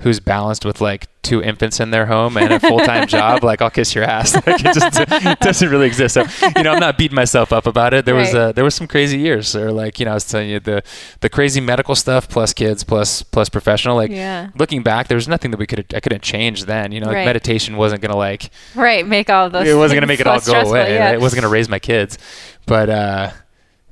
who's 0.00 0.20
balanced 0.20 0.64
with 0.64 0.80
like 0.80 1.08
two 1.22 1.42
infants 1.42 1.80
in 1.80 1.90
their 1.90 2.06
home 2.06 2.36
and 2.36 2.52
a 2.52 2.60
full-time 2.60 3.06
job 3.08 3.42
like 3.42 3.60
I'll 3.62 3.70
kiss 3.70 3.94
your 3.94 4.04
ass 4.04 4.34
like 4.46 4.60
it 4.64 4.74
just 4.74 5.00
it 5.10 5.40
doesn't 5.40 5.68
really 5.68 5.86
exist 5.86 6.14
so 6.14 6.24
you 6.56 6.62
know 6.62 6.72
I'm 6.74 6.78
not 6.80 6.98
beating 6.98 7.16
myself 7.16 7.52
up 7.52 7.66
about 7.66 7.94
it 7.94 8.04
there 8.04 8.14
was 8.14 8.32
Right. 8.32 8.40
uh, 8.40 8.52
there 8.52 8.62
was 8.62 8.74
some 8.74 8.86
crazy 8.86 9.18
years 9.18 9.56
or 9.56 9.72
like 9.72 9.98
you 9.98 10.04
know 10.04 10.12
I 10.12 10.14
was 10.14 10.28
telling 10.28 10.50
you 10.50 10.60
the 10.60 10.82
the 11.20 11.28
crazy 11.28 11.60
medical 11.60 11.94
stuff 11.96 12.28
plus 12.28 12.52
kids 12.52 12.84
plus 12.84 13.22
plus 13.22 13.48
professional 13.48 13.96
like 13.96 14.10
yeah. 14.12 14.50
looking 14.56 14.82
back 14.82 15.08
there 15.08 15.16
was 15.16 15.26
nothing 15.28 15.50
that 15.50 15.58
we 15.58 15.66
could 15.66 15.86
I 15.94 16.00
couldn't 16.00 16.22
change 16.22 16.66
then 16.66 16.92
you 16.92 17.00
know 17.00 17.06
like 17.06 17.16
Right. 17.16 17.24
meditation 17.26 17.76
wasn't 17.76 18.02
gonna 18.02 18.16
like 18.16 18.50
Right. 18.74 19.04
Make 19.06 19.30
all 19.30 19.48
those. 19.50 19.66
it 19.66 19.74
wasn't 19.74 19.96
gonna 19.96 20.06
make 20.06 20.20
it 20.20 20.26
all 20.26 20.40
go 20.40 20.60
away. 20.60 20.94
Yeah. 20.94 21.10
It 21.12 21.20
wasn't 21.20 21.40
gonna 21.42 21.52
raise 21.52 21.68
my 21.68 21.78
kids, 21.78 22.18
but 22.66 22.88
uh, 22.90 23.30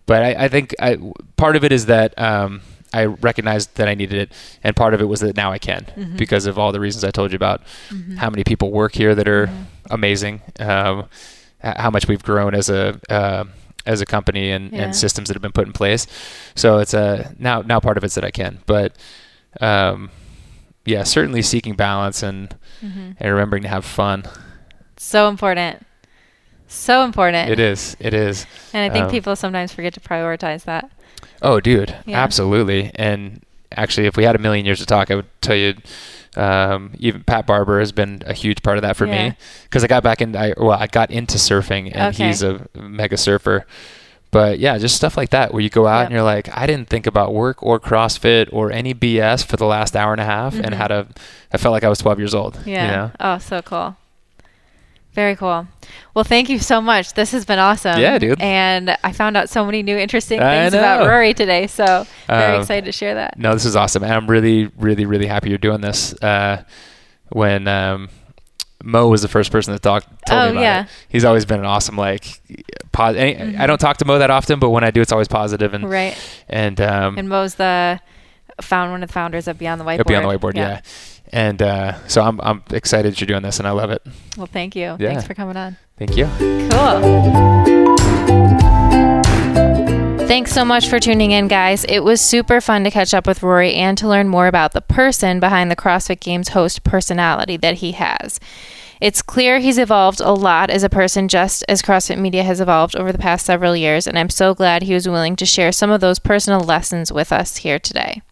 but 0.07 0.23
I, 0.23 0.45
I 0.45 0.49
think 0.49 0.75
I, 0.79 0.99
part 1.37 1.57
of 1.57 1.65
it 1.65 1.73
is 1.73 1.87
that 1.87 2.13
um, 2.21 2.61
I 3.01 3.05
recognized 3.07 3.75
that 3.77 3.89
I 3.89 3.95
needed 3.95 4.19
it, 4.19 4.33
and 4.63 4.75
part 4.77 4.95
of 4.95 5.01
it 5.01 5.09
was 5.09 5.21
that 5.21 5.37
now 5.37 5.51
I 5.53 5.59
can 5.59 5.87
Mhm. 5.97 6.17
because 6.17 6.47
of 6.47 6.59
all 6.59 6.71
the 6.73 6.81
reasons 6.81 7.03
I 7.05 7.11
told 7.11 7.33
you 7.33 7.37
about. 7.37 7.63
Mhm. 7.91 8.17
How 8.19 8.31
many 8.31 8.45
people 8.45 8.71
work 8.71 8.95
here 8.95 9.15
that 9.15 9.29
are 9.29 9.47
Mhm. 9.49 9.67
amazing, 9.91 10.43
um, 10.61 11.09
how 11.63 11.91
much 11.91 12.07
we've 12.09 12.23
grown 12.23 12.55
as 12.55 12.69
a 12.71 12.99
uh, 13.11 13.45
as 13.87 14.01
a 14.01 14.07
company 14.07 14.51
and, 14.51 14.73
Yeah. 14.73 14.83
and 14.83 14.97
systems 14.97 15.29
that 15.29 15.35
have 15.35 15.43
been 15.43 15.53
put 15.61 15.67
in 15.67 15.73
place. 15.75 16.07
So 16.55 16.79
it's 16.79 16.95
a 16.95 17.35
now 17.39 17.63
now 17.63 17.81
part 17.81 17.97
of 17.99 18.05
it's 18.05 18.15
that 18.15 18.25
I 18.25 18.31
can, 18.31 18.59
but 18.67 18.93
um, 19.61 20.11
yeah, 20.87 21.03
certainly 21.05 21.43
seeking 21.43 21.75
balance 21.75 22.23
and 22.23 22.55
Mhm. 22.83 23.17
and 23.21 23.31
remembering 23.35 23.63
to 23.65 23.69
have 23.69 23.85
fun. 23.85 24.25
So 24.97 25.29
important. 25.29 25.85
So 26.67 27.05
important. 27.05 27.51
It 27.51 27.61
is. 27.61 27.97
It 28.01 28.15
is. 28.15 28.47
And 28.73 28.83
I 28.91 28.93
think 28.93 29.05
Um, 29.07 29.11
people 29.11 29.37
sometimes 29.37 29.73
forget 29.73 29.93
to 29.95 30.01
prioritize 30.01 30.65
that. 30.65 30.91
Oh, 31.45 31.61
dude, 31.61 31.95
Yeah. 32.07 32.21
absolutely. 32.23 32.91
And 32.97 33.43
actually, 33.77 34.07
if 34.07 34.17
we 34.17 34.25
had 34.25 34.35
a 34.35 34.39
million 34.41 34.65
years 34.67 34.81
to 34.81 34.87
talk, 34.87 35.11
I 35.11 35.15
would 35.17 35.27
tell 35.41 35.57
you. 35.57 35.75
Um, 36.37 36.91
even 36.99 37.23
Pat 37.23 37.47
Barber 37.47 37.79
has 37.79 37.93
been 37.93 38.21
a 38.27 38.33
huge 38.33 38.61
part 38.65 38.77
of 38.77 38.83
that 38.83 38.97
for 38.97 39.07
Yeah. 39.07 39.29
me 39.29 39.37
because 39.65 39.85
I 39.85 39.87
got 39.87 40.03
back 40.03 40.21
in. 40.21 40.35
I 40.35 40.53
well, 40.57 40.73
I 40.73 40.89
got 40.89 41.13
into 41.13 41.39
surfing, 41.39 41.93
and 41.95 42.13
Okay. 42.13 42.27
he's 42.27 42.43
a 42.43 42.63
mega 42.75 43.17
surfer. 43.17 43.65
But 44.33 44.59
yeah, 44.59 44.77
just 44.79 44.97
stuff 44.97 45.17
like 45.17 45.31
that 45.31 45.53
where 45.55 45.63
you 45.63 45.71
go 45.71 45.87
out 45.87 45.99
Yep. 46.01 46.07
and 46.07 46.13
you're 46.15 46.25
like, 46.25 46.49
I 46.53 46.67
didn't 46.67 46.89
think 46.89 47.07
about 47.07 47.33
work 47.33 47.63
or 47.63 47.79
CrossFit 47.79 48.49
or 48.51 48.73
any 48.73 48.93
BS 48.95 49.45
for 49.45 49.57
the 49.57 49.65
last 49.67 49.95
hour 49.95 50.11
and 50.11 50.21
a 50.21 50.25
half, 50.25 50.55
and 50.55 50.73
Mhm. 50.73 50.77
had 50.77 50.91
a. 50.91 51.07
I 51.53 51.57
felt 51.57 51.73
like 51.73 51.85
I 51.85 51.89
was 51.89 52.01
12 52.01 52.19
years 52.19 52.35
old. 52.35 52.59
Yeah. 52.65 52.85
You 52.85 52.91
know? 52.91 53.11
Oh, 53.21 53.39
so 53.39 53.63
cool. 53.63 53.95
Very 55.15 55.37
cool. 55.37 55.67
Well, 56.13 56.25
thank 56.25 56.49
you 56.49 56.59
so 56.59 56.81
much. 56.81 57.15
This 57.15 57.31
has 57.33 57.45
been 57.45 57.59
awesome. 57.61 58.01
Yeah, 58.01 58.19
dude. 58.19 58.41
And 58.41 58.97
I 59.05 59.13
found 59.13 59.37
out 59.37 59.49
so 59.49 59.65
many 59.65 59.83
new 59.83 59.97
interesting 59.97 60.41
things 60.41 60.75
about. 60.75 61.07
Rory 61.07 61.33
today. 61.35 61.67
So 61.69 62.07
very 62.27 62.55
Um, 62.57 62.61
excited 62.61 62.85
to 62.87 62.93
share 62.93 63.15
that. 63.15 63.39
No, 63.39 63.53
this 63.55 63.65
is 63.65 63.77
awesome. 63.77 64.03
And 64.03 64.13
I'm 64.13 64.27
really, 64.27 64.67
really, 64.77 65.07
really 65.07 65.27
happy 65.27 65.51
you're 65.51 65.59
doing 65.59 65.81
this. 65.81 66.15
Uh, 66.21 66.65
when 67.31 67.69
um, 67.69 68.09
Mo 68.83 69.07
was 69.09 69.23
the 69.23 69.29
first 69.29 69.51
person 69.53 69.73
that 69.73 69.83
talked 69.83 70.07
told 70.27 70.41
Oh, 70.41 70.45
me 70.47 70.51
about 70.53 70.61
yeah. 70.63 70.83
it. 70.83 70.89
He's 71.09 71.25
always 71.25 71.45
been 71.45 71.61
an 71.61 71.67
awesome 71.67 71.97
like 71.97 72.41
pos- 72.93 73.15
any, 73.17 73.35
Mhm. 73.35 73.61
I 73.61 73.67
don't 73.67 73.79
talk 73.79 73.97
to 73.99 74.05
Mo 74.05 74.19
that 74.19 74.31
often, 74.31 74.59
but 74.59 74.71
when 74.71 74.83
I 74.85 74.91
do, 74.91 75.01
it's 75.01 75.13
always 75.13 75.29
positive 75.29 75.75
and 75.75 75.89
Right. 75.89 76.17
and 76.49 76.81
um, 76.81 77.19
And 77.19 77.29
Mo's 77.29 77.55
the 77.55 78.01
found 78.61 78.91
one 78.93 79.03
of 79.03 79.09
the 79.09 79.13
founders 79.13 79.49
of 79.49 79.59
Beyond 79.59 79.81
the 79.81 79.85
Whiteboard. 79.85 80.01
it'll 80.01 80.09
be 80.09 80.15
on 80.17 80.23
the 80.23 80.29
whiteboard. 80.39 80.57
Yeah. 80.57 80.81
And 81.35 81.61
uh, 81.61 82.07
so 82.07 82.23
I'm 82.23 82.41
I'm 82.41 82.63
excited 82.71 83.21
you're 83.21 83.27
doing 83.27 83.43
this, 83.43 83.59
and 83.59 83.67
I 83.67 83.73
love 83.73 83.91
it. 83.91 84.07
Well, 84.37 84.47
thank 84.47 84.77
you. 84.77 84.97
Yeah. 85.01 85.09
Thanks 85.09 85.27
for 85.27 85.35
coming 85.35 85.57
on. 85.57 85.77
Thank 85.99 86.17
you. 86.17 86.27
Cool. 86.71 87.25
Thanks 90.29 90.53
so 90.53 90.65
much 90.65 90.87
for 90.87 91.01
tuning 91.01 91.33
in, 91.33 91.49
guys. 91.49 91.85
It 91.89 92.05
was 92.05 92.21
super 92.21 92.61
fun 92.61 92.85
to 92.85 92.91
catch 92.93 93.13
up 93.13 93.27
with 93.27 93.43
Rory 93.43 93.75
and 93.75 93.99
to 93.99 94.07
learn 94.07 94.29
more 94.29 94.47
about 94.47 94.75
the 94.75 94.81
person 94.81 95.41
behind 95.41 95.73
the 95.73 95.77
CrossFit 95.77 96.21
Games 96.21 96.51
host 96.51 96.85
personality 96.85 97.57
that 97.57 97.75
he 97.75 97.93
has. 97.93 98.39
It's 99.01 99.21
clear 99.21 99.59
he's 99.59 99.77
evolved 99.77 100.21
a 100.21 100.33
lot 100.33 100.71
as 100.71 100.85
a 100.85 100.89
person, 100.89 101.27
just 101.27 101.65
as 101.69 101.83
CrossFit 101.83 102.17
Media 102.17 102.45
has 102.45 102.61
evolved 102.61 102.95
over 102.95 103.11
the 103.11 103.19
past 103.19 103.45
several 103.45 103.75
years, 103.75 104.07
and 104.07 104.17
I'm 104.17 104.31
so 104.31 104.55
glad 104.55 104.83
he 104.83 104.95
was 104.95 105.09
willing 105.09 105.35
to 105.37 105.45
share 105.45 105.73
some 105.73 105.91
of 105.91 106.01
those 106.01 106.21
personal 106.21 106.61
lessons 106.61 107.11
with 107.11 107.33
us 107.33 107.57
here 107.57 107.81
today. 107.81 108.23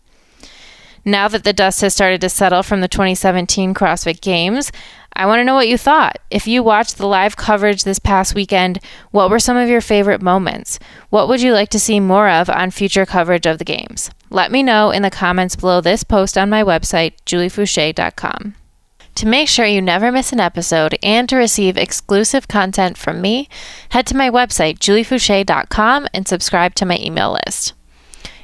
Now 1.04 1.26
that 1.28 1.42
the 1.44 1.52
dust 1.52 1.80
has 1.80 1.94
started 1.94 2.20
to 2.20 2.28
settle 2.28 2.62
from 2.62 2.80
the 2.80 2.88
2017 2.88 3.74
CrossFit 3.74 4.20
Games, 4.20 4.70
I 5.14 5.26
want 5.26 5.40
to 5.40 5.44
know 5.44 5.54
what 5.54 5.68
you 5.68 5.76
thought. 5.76 6.18
If 6.30 6.46
you 6.46 6.62
watched 6.62 6.96
the 6.96 7.06
live 7.06 7.36
coverage 7.36 7.84
this 7.84 7.98
past 7.98 8.34
weekend, 8.34 8.78
what 9.10 9.28
were 9.28 9.40
some 9.40 9.56
of 9.56 9.68
your 9.68 9.80
favorite 9.80 10.22
moments? 10.22 10.78
What 11.10 11.28
would 11.28 11.42
you 11.42 11.52
like 11.52 11.68
to 11.70 11.80
see 11.80 12.00
more 12.00 12.28
of 12.28 12.48
on 12.48 12.70
future 12.70 13.04
coverage 13.04 13.46
of 13.46 13.58
the 13.58 13.64
Games? 13.64 14.10
Let 14.30 14.52
me 14.52 14.62
know 14.62 14.90
in 14.90 15.02
the 15.02 15.10
comments 15.10 15.56
below 15.56 15.80
this 15.80 16.04
post 16.04 16.38
on 16.38 16.48
my 16.48 16.62
website, 16.62 17.14
juliefoucher.com. 17.26 18.54
To 19.16 19.26
make 19.26 19.48
sure 19.48 19.66
you 19.66 19.82
never 19.82 20.10
miss 20.10 20.32
an 20.32 20.40
episode 20.40 20.98
and 21.02 21.28
to 21.28 21.36
receive 21.36 21.76
exclusive 21.76 22.48
content 22.48 22.96
from 22.96 23.20
me, 23.20 23.48
head 23.90 24.06
to 24.06 24.16
my 24.16 24.30
website, 24.30 24.78
juliefoucher.com, 24.78 26.08
and 26.14 26.26
subscribe 26.26 26.74
to 26.76 26.86
my 26.86 26.98
email 26.98 27.38
list. 27.46 27.74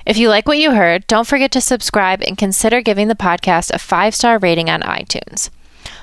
If 0.09 0.17
you 0.17 0.31
like 0.31 0.49
what 0.49 0.57
you 0.57 0.71
heard, 0.71 1.07
don't 1.07 1.27
forget 1.27 1.53
to 1.53 1.61
subscribe 1.61 2.23
and 2.23 2.39
consider 2.39 2.81
giving 2.81 3.09
the 3.09 3.15
podcast 3.15 3.71
a 3.75 3.79
five 3.79 4.15
star 4.15 4.39
rating 4.39 4.71
on 4.71 4.81
iTunes. 4.81 5.51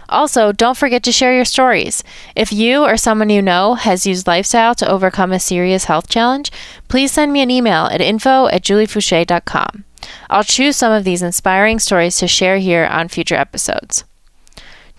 Also, 0.08 0.52
don't 0.52 0.78
forget 0.78 1.02
to 1.04 1.12
share 1.12 1.34
your 1.34 1.44
stories. 1.44 2.04
If 2.36 2.54
you 2.54 2.84
or 2.84 2.98
someone 2.98 3.32
you 3.32 3.42
know 3.42 3.74
has 3.74 4.06
used 4.06 4.28
lifestyle 4.28 4.76
to 4.76 4.88
overcome 4.88 5.32
a 5.32 5.40
serious 5.40 5.86
health 5.86 6.08
challenge, 6.08 6.52
please 6.88 7.12
send 7.12 7.34
me 7.34 7.42
an 7.42 7.50
email 7.50 7.88
at 7.88 8.00
info 8.00 8.46
at 8.50 8.62
juliefoucher.com. 8.62 9.86
I'll 10.30 10.44
choose 10.44 10.78
some 10.78 10.92
of 10.92 11.04
these 11.04 11.24
inspiring 11.24 11.80
stories 11.80 12.18
to 12.18 12.28
share 12.28 12.60
here 12.60 12.86
on 12.86 13.08
future 13.08 13.34
episodes. 13.34 14.04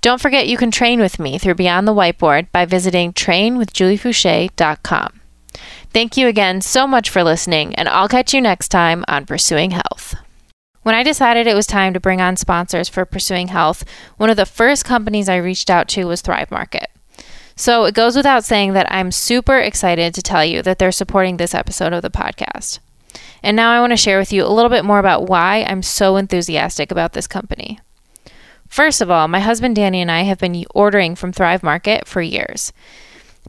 Don't 0.00 0.20
forget 0.20 0.48
you 0.48 0.56
can 0.56 0.72
train 0.72 0.98
with 0.98 1.20
me 1.20 1.38
through 1.38 1.54
Beyond 1.54 1.86
the 1.86 1.94
Whiteboard 1.94 2.50
by 2.50 2.64
visiting 2.64 3.12
trainwithjuliefoucher.com. 3.12 5.20
Thank 5.96 6.18
you 6.18 6.28
again 6.28 6.60
so 6.60 6.86
much 6.86 7.08
for 7.08 7.24
listening, 7.24 7.74
and 7.76 7.88
I'll 7.88 8.06
catch 8.06 8.34
you 8.34 8.40
next 8.42 8.68
time 8.68 9.02
on 9.08 9.24
Pursuing 9.24 9.70
Health. 9.70 10.14
When 10.82 10.94
I 10.94 11.02
decided 11.02 11.46
it 11.46 11.54
was 11.54 11.66
time 11.66 11.94
to 11.94 12.00
bring 12.00 12.20
on 12.20 12.36
sponsors 12.36 12.86
for 12.86 13.06
Pursuing 13.06 13.48
Health, 13.48 13.82
one 14.18 14.28
of 14.28 14.36
the 14.36 14.44
first 14.44 14.84
companies 14.84 15.26
I 15.26 15.36
reached 15.36 15.70
out 15.70 15.88
to 15.88 16.04
was 16.04 16.20
Thrive 16.20 16.50
Market. 16.50 16.90
So 17.56 17.86
it 17.86 17.94
goes 17.94 18.14
without 18.14 18.44
saying 18.44 18.74
that 18.74 18.92
I'm 18.92 19.10
super 19.10 19.58
excited 19.58 20.12
to 20.12 20.20
tell 20.20 20.44
you 20.44 20.60
that 20.60 20.78
they're 20.78 20.92
supporting 20.92 21.38
this 21.38 21.54
episode 21.54 21.94
of 21.94 22.02
the 22.02 22.10
podcast. 22.10 22.78
And 23.42 23.56
now 23.56 23.70
I 23.72 23.80
want 23.80 23.92
to 23.92 23.96
share 23.96 24.18
with 24.18 24.34
you 24.34 24.44
a 24.44 24.52
little 24.52 24.68
bit 24.68 24.84
more 24.84 24.98
about 24.98 25.30
why 25.30 25.64
I'm 25.66 25.82
so 25.82 26.16
enthusiastic 26.16 26.90
about 26.90 27.14
this 27.14 27.26
company. 27.26 27.80
First 28.68 29.00
of 29.00 29.10
all, 29.10 29.28
my 29.28 29.40
husband 29.40 29.76
Danny 29.76 30.02
and 30.02 30.10
I 30.10 30.24
have 30.24 30.40
been 30.40 30.62
ordering 30.74 31.14
from 31.14 31.32
Thrive 31.32 31.62
Market 31.62 32.06
for 32.06 32.20
years. 32.20 32.74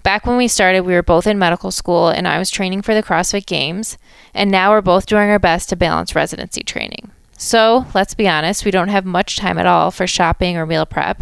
Back 0.03 0.25
when 0.25 0.37
we 0.37 0.47
started, 0.47 0.81
we 0.81 0.93
were 0.93 1.03
both 1.03 1.27
in 1.27 1.39
medical 1.39 1.71
school 1.71 2.09
and 2.09 2.27
I 2.27 2.37
was 2.39 2.49
training 2.49 2.81
for 2.81 2.93
the 2.93 3.03
CrossFit 3.03 3.45
Games, 3.45 3.97
and 4.33 4.49
now 4.49 4.71
we're 4.71 4.81
both 4.81 5.05
doing 5.05 5.29
our 5.29 5.39
best 5.39 5.69
to 5.69 5.75
balance 5.75 6.15
residency 6.15 6.63
training. 6.63 7.11
So 7.37 7.85
let's 7.93 8.15
be 8.15 8.27
honest, 8.27 8.65
we 8.65 8.71
don't 8.71 8.87
have 8.87 9.05
much 9.05 9.35
time 9.35 9.59
at 9.59 9.67
all 9.67 9.91
for 9.91 10.07
shopping 10.07 10.57
or 10.57 10.65
meal 10.65 10.85
prep. 10.85 11.21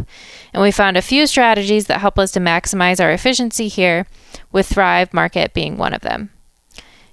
And 0.53 0.63
we 0.63 0.71
found 0.71 0.95
a 0.95 1.01
few 1.01 1.27
strategies 1.27 1.87
that 1.87 1.99
help 1.99 2.17
us 2.17 2.31
to 2.31 2.39
maximize 2.39 3.03
our 3.03 3.11
efficiency 3.11 3.67
here, 3.67 4.07
with 4.51 4.67
Thrive 4.67 5.13
Market 5.13 5.53
being 5.53 5.77
one 5.77 5.93
of 5.93 6.01
them. 6.01 6.29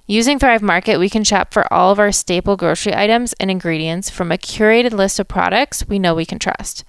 Using 0.05 0.39
Thrive 0.39 0.61
Market, 0.61 0.99
we 0.99 1.09
can 1.09 1.23
shop 1.23 1.53
for 1.53 1.71
all 1.71 1.91
of 1.91 1.99
our 1.99 2.11
staple 2.11 2.55
grocery 2.55 2.95
items 2.95 3.33
and 3.33 3.51
ingredients 3.51 4.09
from 4.09 4.31
a 4.31 4.37
curated 4.37 4.91
list 4.91 5.19
of 5.19 5.27
products 5.27 5.87
we 5.87 5.99
know 5.99 6.15
we 6.15 6.25
can 6.25 6.39
trust. 6.39 6.83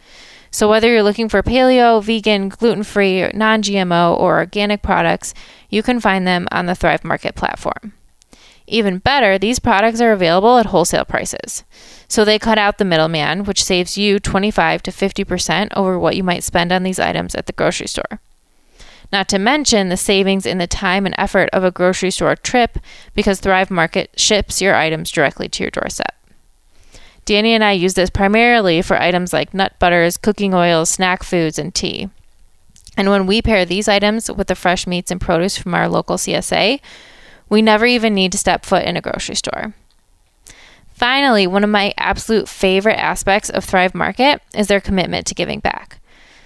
So, 0.55 0.69
whether 0.69 0.89
you're 0.89 1.03
looking 1.03 1.29
for 1.29 1.43
paleo, 1.43 2.01
vegan, 2.01 2.49
gluten 2.49 2.85
free, 2.85 3.29
non 3.35 3.61
GMO, 3.61 4.17
or 4.17 4.37
organic 4.37 4.83
products, 4.83 5.35
you 5.69 5.83
can 5.83 5.99
find 5.99 6.29
them 6.29 6.47
on 6.53 6.67
the 6.67 6.77
Thrive 6.77 7.03
Market 7.03 7.35
platform. 7.35 7.93
Even 8.69 8.99
better, 8.99 9.37
these 9.37 9.59
products 9.59 10.01
are 10.01 10.13
available 10.13 10.59
at 10.59 10.67
wholesale 10.67 11.05
prices. 11.05 11.65
So 12.07 12.25
they 12.25 12.39
cut 12.39 12.57
out 12.57 12.79
the 12.79 12.85
middleman, 12.85 13.43
which 13.43 13.65
saves 13.65 13.99
you 13.99 14.21
25 14.21 14.85
to 14.85 14.93
50% 14.93 15.71
over 15.75 15.99
what 15.99 16.15
you 16.15 16.23
might 16.23 16.45
spend 16.45 16.71
on 16.71 16.85
these 16.85 17.01
items 17.01 17.35
at 17.35 17.47
the 17.47 17.53
grocery 17.53 17.89
store. 17.89 18.21
Not 19.13 19.27
to 19.31 19.41
mention 19.41 19.89
the 19.89 19.97
savings 19.97 20.47
in 20.47 20.59
the 20.59 20.69
time 20.69 21.05
and 21.05 21.17
effort 21.19 21.51
of 21.53 21.65
a 21.65 21.73
grocery 21.73 22.13
store 22.13 22.37
trip 22.37 22.79
because 23.13 23.41
Thrive 23.41 23.73
Market 23.73 24.21
ships 24.21 24.63
your 24.63 24.77
items 24.77 25.11
directly 25.11 25.49
to 25.49 25.65
your 25.65 25.73
doorstep. 25.73 26.15
Danny 27.25 27.53
and 27.53 27.65
I 27.65 27.73
use 27.73 27.95
this 27.95 28.11
primarily 28.11 28.83
for 28.83 29.01
items 29.01 29.33
like 29.33 29.55
nut 29.55 29.73
butters, 29.79 30.17
cooking 30.17 30.55
oils, 30.55 30.91
snack 30.91 31.23
foods, 31.23 31.59
and 31.59 31.75
tea. 31.75 32.11
And 32.97 33.09
when 33.09 33.27
we 33.27 33.43
pair 33.43 33.65
these 33.65 33.89
items 33.89 34.31
with 34.31 34.47
the 34.47 34.55
fresh 34.55 34.87
meats 34.87 35.11
and 35.11 35.21
produce 35.21 35.57
from 35.57 35.75
our 35.75 35.89
local 35.89 36.17
CSA, 36.17 36.81
we 37.49 37.63
never 37.63 37.87
even 37.87 38.15
need 38.15 38.33
to 38.33 38.39
step 38.39 38.65
foot 38.65 38.85
in 38.85 38.97
a 38.97 39.01
grocery 39.01 39.35
store. 39.35 39.75
Finally, 40.95 41.47
one 41.47 41.65
of 41.65 41.71
my 41.71 41.93
absolute 41.99 42.49
favorite 42.49 42.99
aspects 42.99 43.51
of 43.51 43.65
Thrive 43.65 43.95
Market 43.95 44.41
is 44.55 44.69
their 44.69 44.81
commitment 44.81 45.27
to 45.27 45.35
giving 45.35 45.59
back. 45.59 45.99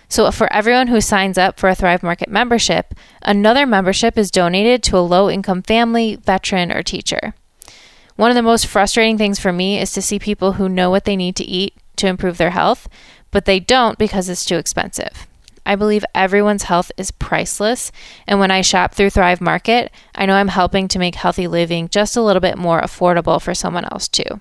So, 0.09 0.31
for 0.31 0.51
everyone 0.51 0.87
who 0.87 1.03
signs 1.03 1.37
up 1.37 1.61
for 1.61 1.69
a 1.69 1.75
Thrive 1.75 2.03
Market 2.03 2.31
membership, 2.31 2.95
another 3.21 3.67
membership 3.67 4.17
is 4.17 4.31
donated 4.31 4.83
to 4.85 4.97
a 4.97 5.01
low 5.01 5.29
income 5.29 5.63
family, 5.63 6.17
veteran, 6.17 6.73
or 6.73 6.83
teacher. 6.83 7.35
One 8.19 8.33
of 8.33 8.35
the 8.35 8.43
most 8.43 8.67
frustrating 8.67 9.17
things 9.17 9.39
for 9.39 9.53
me 9.53 9.79
is 9.79 9.93
to 9.93 10.03
see 10.03 10.19
people 10.19 10.55
who 10.55 10.69
know 10.69 10.91
what 10.91 11.05
they 11.05 11.15
need 11.15 11.37
to 11.37 11.45
eat 11.45 11.75
to 11.99 12.09
improve 12.09 12.37
their 12.37 12.51
health, 12.51 12.89
but 13.31 13.45
they 13.45 13.61
don't 13.61 13.97
because 13.97 14.29
it's 14.29 14.45
too 14.45 14.57
expensive. 14.57 15.29
I 15.65 15.77
believe 15.77 16.05
everyone's 16.17 16.65
health 16.65 16.91
is 16.97 17.13
priceless, 17.13 17.93
and 18.27 18.41
when 18.41 18.51
I 18.51 18.61
shop 18.61 18.93
through 18.93 19.11
Thrive 19.11 19.41
Market, 19.41 19.93
I 20.17 20.27
know 20.27 20.35
I'm 20.35 20.49
helping 20.49 20.89
to 20.89 20.99
make 20.99 21.15
healthy 21.15 21.47
living 21.47 21.89
just 21.91 22.17
a 22.17 22.21
little 22.21 22.41
bit 22.41 22.59
more 22.59 22.81
affordable 22.81 23.41
for 23.41 23.55
someone 23.55 23.85
else 23.85 24.09
too. 24.09 24.41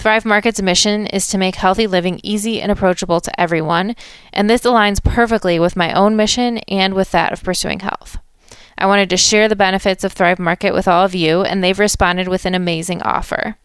Thrive 0.00 0.24
Market's 0.24 0.60
mission 0.60 1.06
is 1.06 1.28
to 1.28 1.38
make 1.38 1.54
healthy 1.54 1.86
living 1.86 2.18
easy 2.24 2.60
and 2.60 2.72
approachable 2.72 3.20
to 3.20 3.40
everyone, 3.40 3.94
and 4.32 4.50
this 4.50 4.62
aligns 4.62 5.00
perfectly 5.00 5.60
with 5.60 5.76
my 5.76 5.92
own 5.92 6.16
mission 6.16 6.58
and 6.66 6.94
with 6.94 7.12
that 7.12 7.32
of 7.32 7.44
pursuing 7.44 7.78
health. 7.78 8.18
I 8.80 8.86
wanted 8.86 9.10
to 9.10 9.18
share 9.18 9.48
the 9.48 9.54
benefits 9.54 10.02
of 10.04 10.12
Thrive 10.12 10.38
Market 10.38 10.72
with 10.72 10.88
all 10.88 11.04
of 11.04 11.14
you, 11.14 11.42
and 11.42 11.62
they've 11.62 11.78
responded 11.78 12.28
with 12.28 12.46
an 12.46 12.54
amazing 12.54 13.02
offer. 13.02 13.58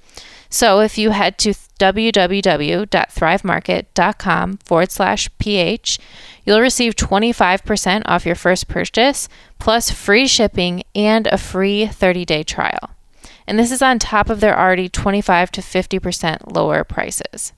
So 0.49 0.81
if 0.81 0.97
you 0.97 1.11
head 1.11 1.37
to 1.39 1.53
www.thrivemarket.com 1.79 4.57
forward 4.57 4.91
slash 4.91 5.29
ph, 5.39 5.99
you'll 6.45 6.61
receive 6.61 6.95
25% 6.95 8.01
off 8.05 8.25
your 8.25 8.35
first 8.35 8.67
purchase, 8.67 9.29
plus 9.57 9.89
free 9.89 10.27
shipping 10.27 10.83
and 10.93 11.27
a 11.27 11.37
free 11.37 11.87
30 11.87 12.25
day 12.25 12.43
trial. 12.43 12.91
And 13.47 13.57
this 13.57 13.71
is 13.71 13.81
on 13.81 13.99
top 13.99 14.29
of 14.29 14.41
their 14.41 14.59
already 14.59 14.89
25 14.89 15.49
to 15.51 15.61
50% 15.61 16.55
lower 16.55 16.83
prices. 16.83 17.53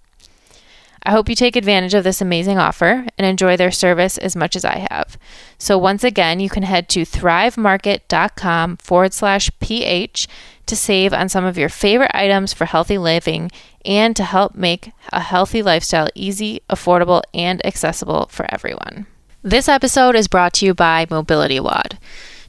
I 1.03 1.11
hope 1.11 1.29
you 1.29 1.35
take 1.35 1.55
advantage 1.55 1.93
of 1.93 2.03
this 2.03 2.21
amazing 2.21 2.57
offer 2.57 3.05
and 3.17 3.27
enjoy 3.27 3.55
their 3.57 3.71
service 3.71 4.17
as 4.17 4.35
much 4.35 4.55
as 4.55 4.65
I 4.65 4.87
have. 4.89 5.17
So, 5.57 5.77
once 5.77 6.03
again, 6.03 6.39
you 6.39 6.49
can 6.49 6.63
head 6.63 6.89
to 6.89 7.01
thrivemarket.com 7.01 8.77
forward 8.77 9.13
slash 9.13 9.49
ph 9.59 10.27
to 10.65 10.75
save 10.75 11.13
on 11.13 11.29
some 11.29 11.45
of 11.45 11.57
your 11.57 11.69
favorite 11.69 12.11
items 12.13 12.53
for 12.53 12.65
healthy 12.65 12.97
living 12.97 13.51
and 13.85 14.15
to 14.15 14.23
help 14.23 14.53
make 14.53 14.91
a 15.13 15.21
healthy 15.21 15.63
lifestyle 15.63 16.09
easy, 16.13 16.61
affordable, 16.69 17.23
and 17.33 17.65
accessible 17.65 18.27
for 18.29 18.45
everyone. 18.53 19.07
This 19.41 19.69
episode 19.69 20.15
is 20.15 20.27
brought 20.27 20.53
to 20.55 20.65
you 20.65 20.73
by 20.73 21.07
Mobility 21.09 21.59
WOD. 21.59 21.97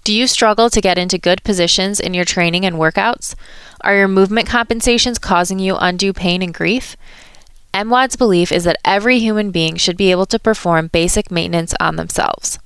Do 0.03 0.13
you 0.13 0.27
struggle 0.27 0.71
to 0.71 0.81
get 0.81 0.99
into 0.99 1.19
good 1.19 1.45
positions 1.45 2.01
in 2.01 2.15
your 2.15 2.25
training 2.25 2.65
and 2.65 2.77
workouts? 2.77 3.35
Are 3.83 3.95
your 3.95 4.09
movement 4.09 4.49
compensations 4.49 5.19
causing 5.19 5.59
you 5.59 5.77
undue 5.79 6.13
pain 6.13 6.43
and 6.43 6.53
grief? 6.53 6.97
MWOD's 7.75 8.17
belief 8.17 8.51
is 8.51 8.65
that 8.65 8.79
every 8.85 9.19
human 9.19 9.51
being 9.51 9.77
should 9.77 9.97
be 9.97 10.11
able 10.11 10.27
to 10.27 10.39
perform 10.39 10.89
basic 10.89 11.31
maintenance 11.31 11.75
on 11.81 11.97
themselves. 11.97 12.59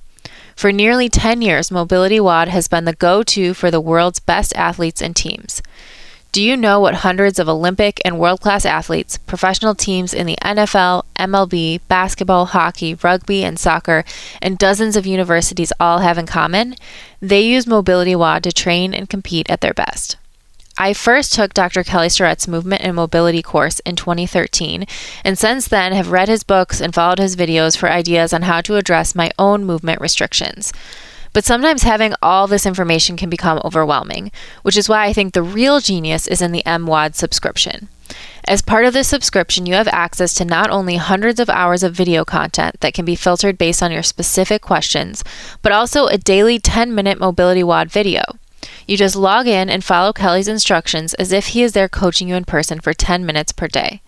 For 0.55 0.71
nearly 0.71 1.09
10 1.09 1.41
years, 1.41 1.71
Mobility 1.71 2.19
WOD 2.19 2.47
has 2.47 2.67
been 2.67 2.85
the 2.85 2.93
go 2.93 3.23
to 3.23 3.53
for 3.53 3.69
the 3.71 3.81
world's 3.81 4.19
best 4.19 4.55
athletes 4.55 5.01
and 5.01 5.15
teams. 5.15 5.61
Do 6.31 6.41
you 6.41 6.57
know 6.57 6.79
what 6.79 6.95
hundreds 6.95 7.37
of 7.37 7.47
Olympic 7.47 8.01
and 8.03 8.17
world 8.17 8.41
class 8.41 8.65
athletes, 8.65 9.19
professional 9.19 9.75
teams 9.75 10.15
in 10.15 10.25
the 10.25 10.37
NFL, 10.41 11.03
MLB, 11.15 11.81
basketball, 11.87 12.47
hockey, 12.47 12.95
rugby, 12.95 13.43
and 13.43 13.59
soccer, 13.59 14.03
and 14.41 14.57
dozens 14.57 14.95
of 14.95 15.05
universities 15.05 15.71
all 15.79 15.99
have 15.99 16.17
in 16.17 16.25
common? 16.25 16.75
They 17.21 17.41
use 17.41 17.67
Mobility 17.67 18.15
WOD 18.15 18.43
to 18.45 18.51
train 18.51 18.95
and 18.95 19.07
compete 19.07 19.47
at 19.47 19.61
their 19.61 19.75
best. 19.75 20.17
I 20.77 20.93
first 20.93 21.33
took 21.33 21.53
Dr. 21.53 21.83
Kelly 21.83 22.07
Starrett's 22.07 22.47
movement 22.47 22.81
and 22.81 22.95
mobility 22.95 23.43
course 23.43 23.79
in 23.81 23.95
2013, 23.95 24.85
and 25.23 25.37
since 25.37 25.67
then 25.67 25.93
have 25.93 26.11
read 26.11 26.27
his 26.27 26.43
books 26.43 26.81
and 26.81 26.95
followed 26.95 27.19
his 27.19 27.35
videos 27.35 27.77
for 27.77 27.89
ideas 27.89 28.33
on 28.33 28.41
how 28.43 28.59
to 28.61 28.75
address 28.75 29.13
my 29.13 29.29
own 29.37 29.65
movement 29.65 30.01
restrictions. 30.01 30.73
But 31.31 31.45
sometimes 31.45 31.83
having 31.83 32.13
all 32.21 32.47
this 32.47 32.65
information 32.65 33.17
can 33.17 33.29
become 33.29 33.61
overwhelming, 33.63 34.31
which 34.63 34.77
is 34.77 34.89
why 34.89 35.05
I 35.05 35.13
think 35.13 35.33
the 35.33 35.43
real 35.43 35.79
genius 35.79 36.27
is 36.27 36.41
in 36.41 36.51
the 36.51 36.63
MWOD 36.65 37.15
subscription. 37.15 37.87
As 38.45 38.61
part 38.61 38.85
of 38.85 38.93
this 38.93 39.07
subscription, 39.07 39.65
you 39.65 39.75
have 39.75 39.87
access 39.87 40.33
to 40.35 40.45
not 40.45 40.69
only 40.69 40.97
hundreds 40.97 41.39
of 41.39 41.49
hours 41.49 41.81
of 41.81 41.93
video 41.93 42.25
content 42.25 42.79
that 42.81 42.93
can 42.93 43.05
be 43.05 43.15
filtered 43.15 43.57
based 43.57 43.81
on 43.81 43.91
your 43.91 44.03
specific 44.03 44.61
questions, 44.61 45.23
but 45.61 45.71
also 45.71 46.07
a 46.07 46.17
daily 46.17 46.59
10 46.59 46.93
minute 46.93 47.19
Mobility 47.19 47.63
WOD 47.63 47.89
video. 47.89 48.21
You 48.87 48.97
just 48.97 49.15
log 49.15 49.47
in 49.47 49.69
and 49.69 49.83
follow 49.83 50.13
Kelly's 50.13 50.47
instructions 50.47 51.13
as 51.15 51.31
if 51.31 51.47
he 51.47 51.63
is 51.63 51.73
there 51.73 51.89
coaching 51.89 52.29
you 52.29 52.35
in 52.35 52.45
person 52.45 52.79
for 52.79 52.93
10 52.93 53.25
minutes 53.25 53.51
per 53.51 53.67
day. 53.67 54.01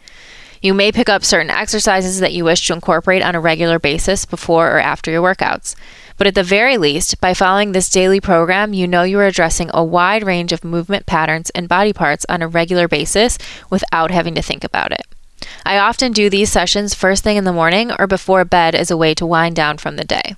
You 0.61 0.73
may 0.73 0.91
pick 0.91 1.09
up 1.09 1.23
certain 1.23 1.51
exercises 1.51 2.19
that 2.19 2.33
you 2.33 2.43
wish 2.43 2.65
to 2.67 2.73
incorporate 2.73 3.21
on 3.21 3.35
a 3.35 3.39
regular 3.39 3.77
basis 3.77 4.25
before 4.25 4.71
or 4.75 4.79
after 4.79 5.11
your 5.11 5.21
workouts. 5.21 5.75
But 6.17 6.27
at 6.27 6.35
the 6.35 6.43
very 6.43 6.77
least, 6.77 7.21
by 7.21 7.33
following 7.33 7.71
this 7.71 7.89
daily 7.89 8.19
program, 8.19 8.73
you 8.73 8.87
know 8.87 9.03
you 9.03 9.19
are 9.19 9.25
addressing 9.25 9.69
a 9.73 9.83
wide 9.83 10.25
range 10.25 10.51
of 10.51 10.63
movement 10.63 11.05
patterns 11.05 11.49
and 11.51 11.69
body 11.69 11.93
parts 11.93 12.25
on 12.29 12.41
a 12.41 12.47
regular 12.47 12.87
basis 12.87 13.37
without 13.69 14.11
having 14.11 14.33
to 14.35 14.41
think 14.41 14.63
about 14.63 14.91
it. 14.91 15.05
I 15.65 15.77
often 15.77 16.13
do 16.13 16.29
these 16.29 16.51
sessions 16.51 16.93
first 16.93 17.23
thing 17.23 17.37
in 17.37 17.43
the 17.43 17.53
morning 17.53 17.91
or 17.99 18.07
before 18.07 18.45
bed 18.45 18.75
as 18.75 18.89
a 18.89 18.97
way 18.97 19.13
to 19.15 19.25
wind 19.25 19.55
down 19.55 19.77
from 19.77 19.97
the 19.97 20.05
day. 20.05 20.35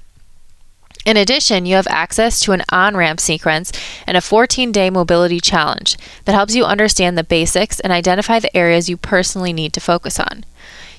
In 1.07 1.15
addition, 1.15 1.65
you 1.65 1.75
have 1.75 1.87
access 1.89 2.41
to 2.41 2.51
an 2.51 2.63
on 2.69 2.97
ramp 2.97 3.21
sequence 3.21 3.71
and 4.05 4.17
a 4.17 4.21
14 4.21 4.73
day 4.73 4.89
mobility 4.89 5.39
challenge 5.39 5.97
that 6.25 6.35
helps 6.35 6.53
you 6.53 6.65
understand 6.65 7.17
the 7.17 7.23
basics 7.23 7.79
and 7.79 7.93
identify 7.93 8.39
the 8.39 8.55
areas 8.55 8.89
you 8.89 8.97
personally 8.97 9.53
need 9.53 9.71
to 9.71 9.79
focus 9.79 10.19
on. 10.19 10.43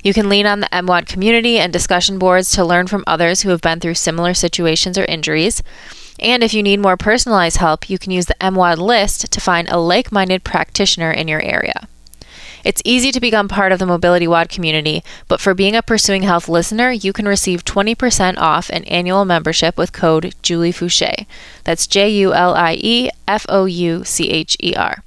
You 0.02 0.14
can 0.14 0.30
lean 0.30 0.46
on 0.46 0.60
the 0.60 0.68
MWOD 0.72 1.06
community 1.06 1.58
and 1.58 1.70
discussion 1.70 2.18
boards 2.18 2.50
to 2.52 2.64
learn 2.64 2.86
from 2.86 3.04
others 3.06 3.42
who 3.42 3.50
have 3.50 3.60
been 3.60 3.80
through 3.80 3.96
similar 3.96 4.32
situations 4.32 4.96
or 4.96 5.04
injuries. 5.04 5.62
And 6.18 6.42
if 6.42 6.54
you 6.54 6.62
need 6.62 6.80
more 6.80 6.96
personalized 6.96 7.58
help, 7.58 7.90
you 7.90 7.98
can 7.98 8.10
use 8.10 8.24
the 8.24 8.36
MWOD 8.40 8.78
list 8.78 9.30
to 9.30 9.40
find 9.42 9.68
a 9.68 9.76
like 9.76 10.10
minded 10.10 10.42
practitioner 10.42 11.10
in 11.10 11.28
your 11.28 11.42
area. 11.42 11.86
It's 12.64 12.82
easy 12.84 13.12
to 13.12 13.20
become 13.20 13.48
part 13.48 13.72
of 13.72 13.78
the 13.78 13.86
Mobility 13.86 14.26
WOD 14.26 14.48
community, 14.48 15.02
but 15.26 15.40
for 15.40 15.54
being 15.54 15.76
a 15.76 15.82
Pursuing 15.82 16.22
Health 16.22 16.48
listener, 16.48 16.90
you 16.90 17.12
can 17.12 17.26
receive 17.26 17.64
20% 17.64 18.38
off 18.38 18.70
an 18.70 18.84
annual 18.84 19.24
membership 19.24 19.76
with 19.76 19.92
code 19.92 20.34
Julie 20.42 20.72
Foucher. 20.72 21.26
That's 21.64 21.86
J 21.86 22.08
U 22.10 22.32
L 22.32 22.54
I 22.54 22.78
E 22.80 23.10
F 23.26 23.44
O 23.48 23.66
U 23.66 24.04
C 24.04 24.30
H 24.30 24.56
E 24.62 24.74
R. 24.74 25.02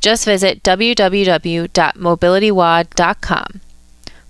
Just 0.00 0.24
visit 0.24 0.62
www.mobilitywod.com. 0.62 3.60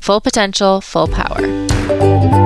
Full 0.00 0.20
potential, 0.20 0.80
full 0.80 1.08
power. 1.08 2.39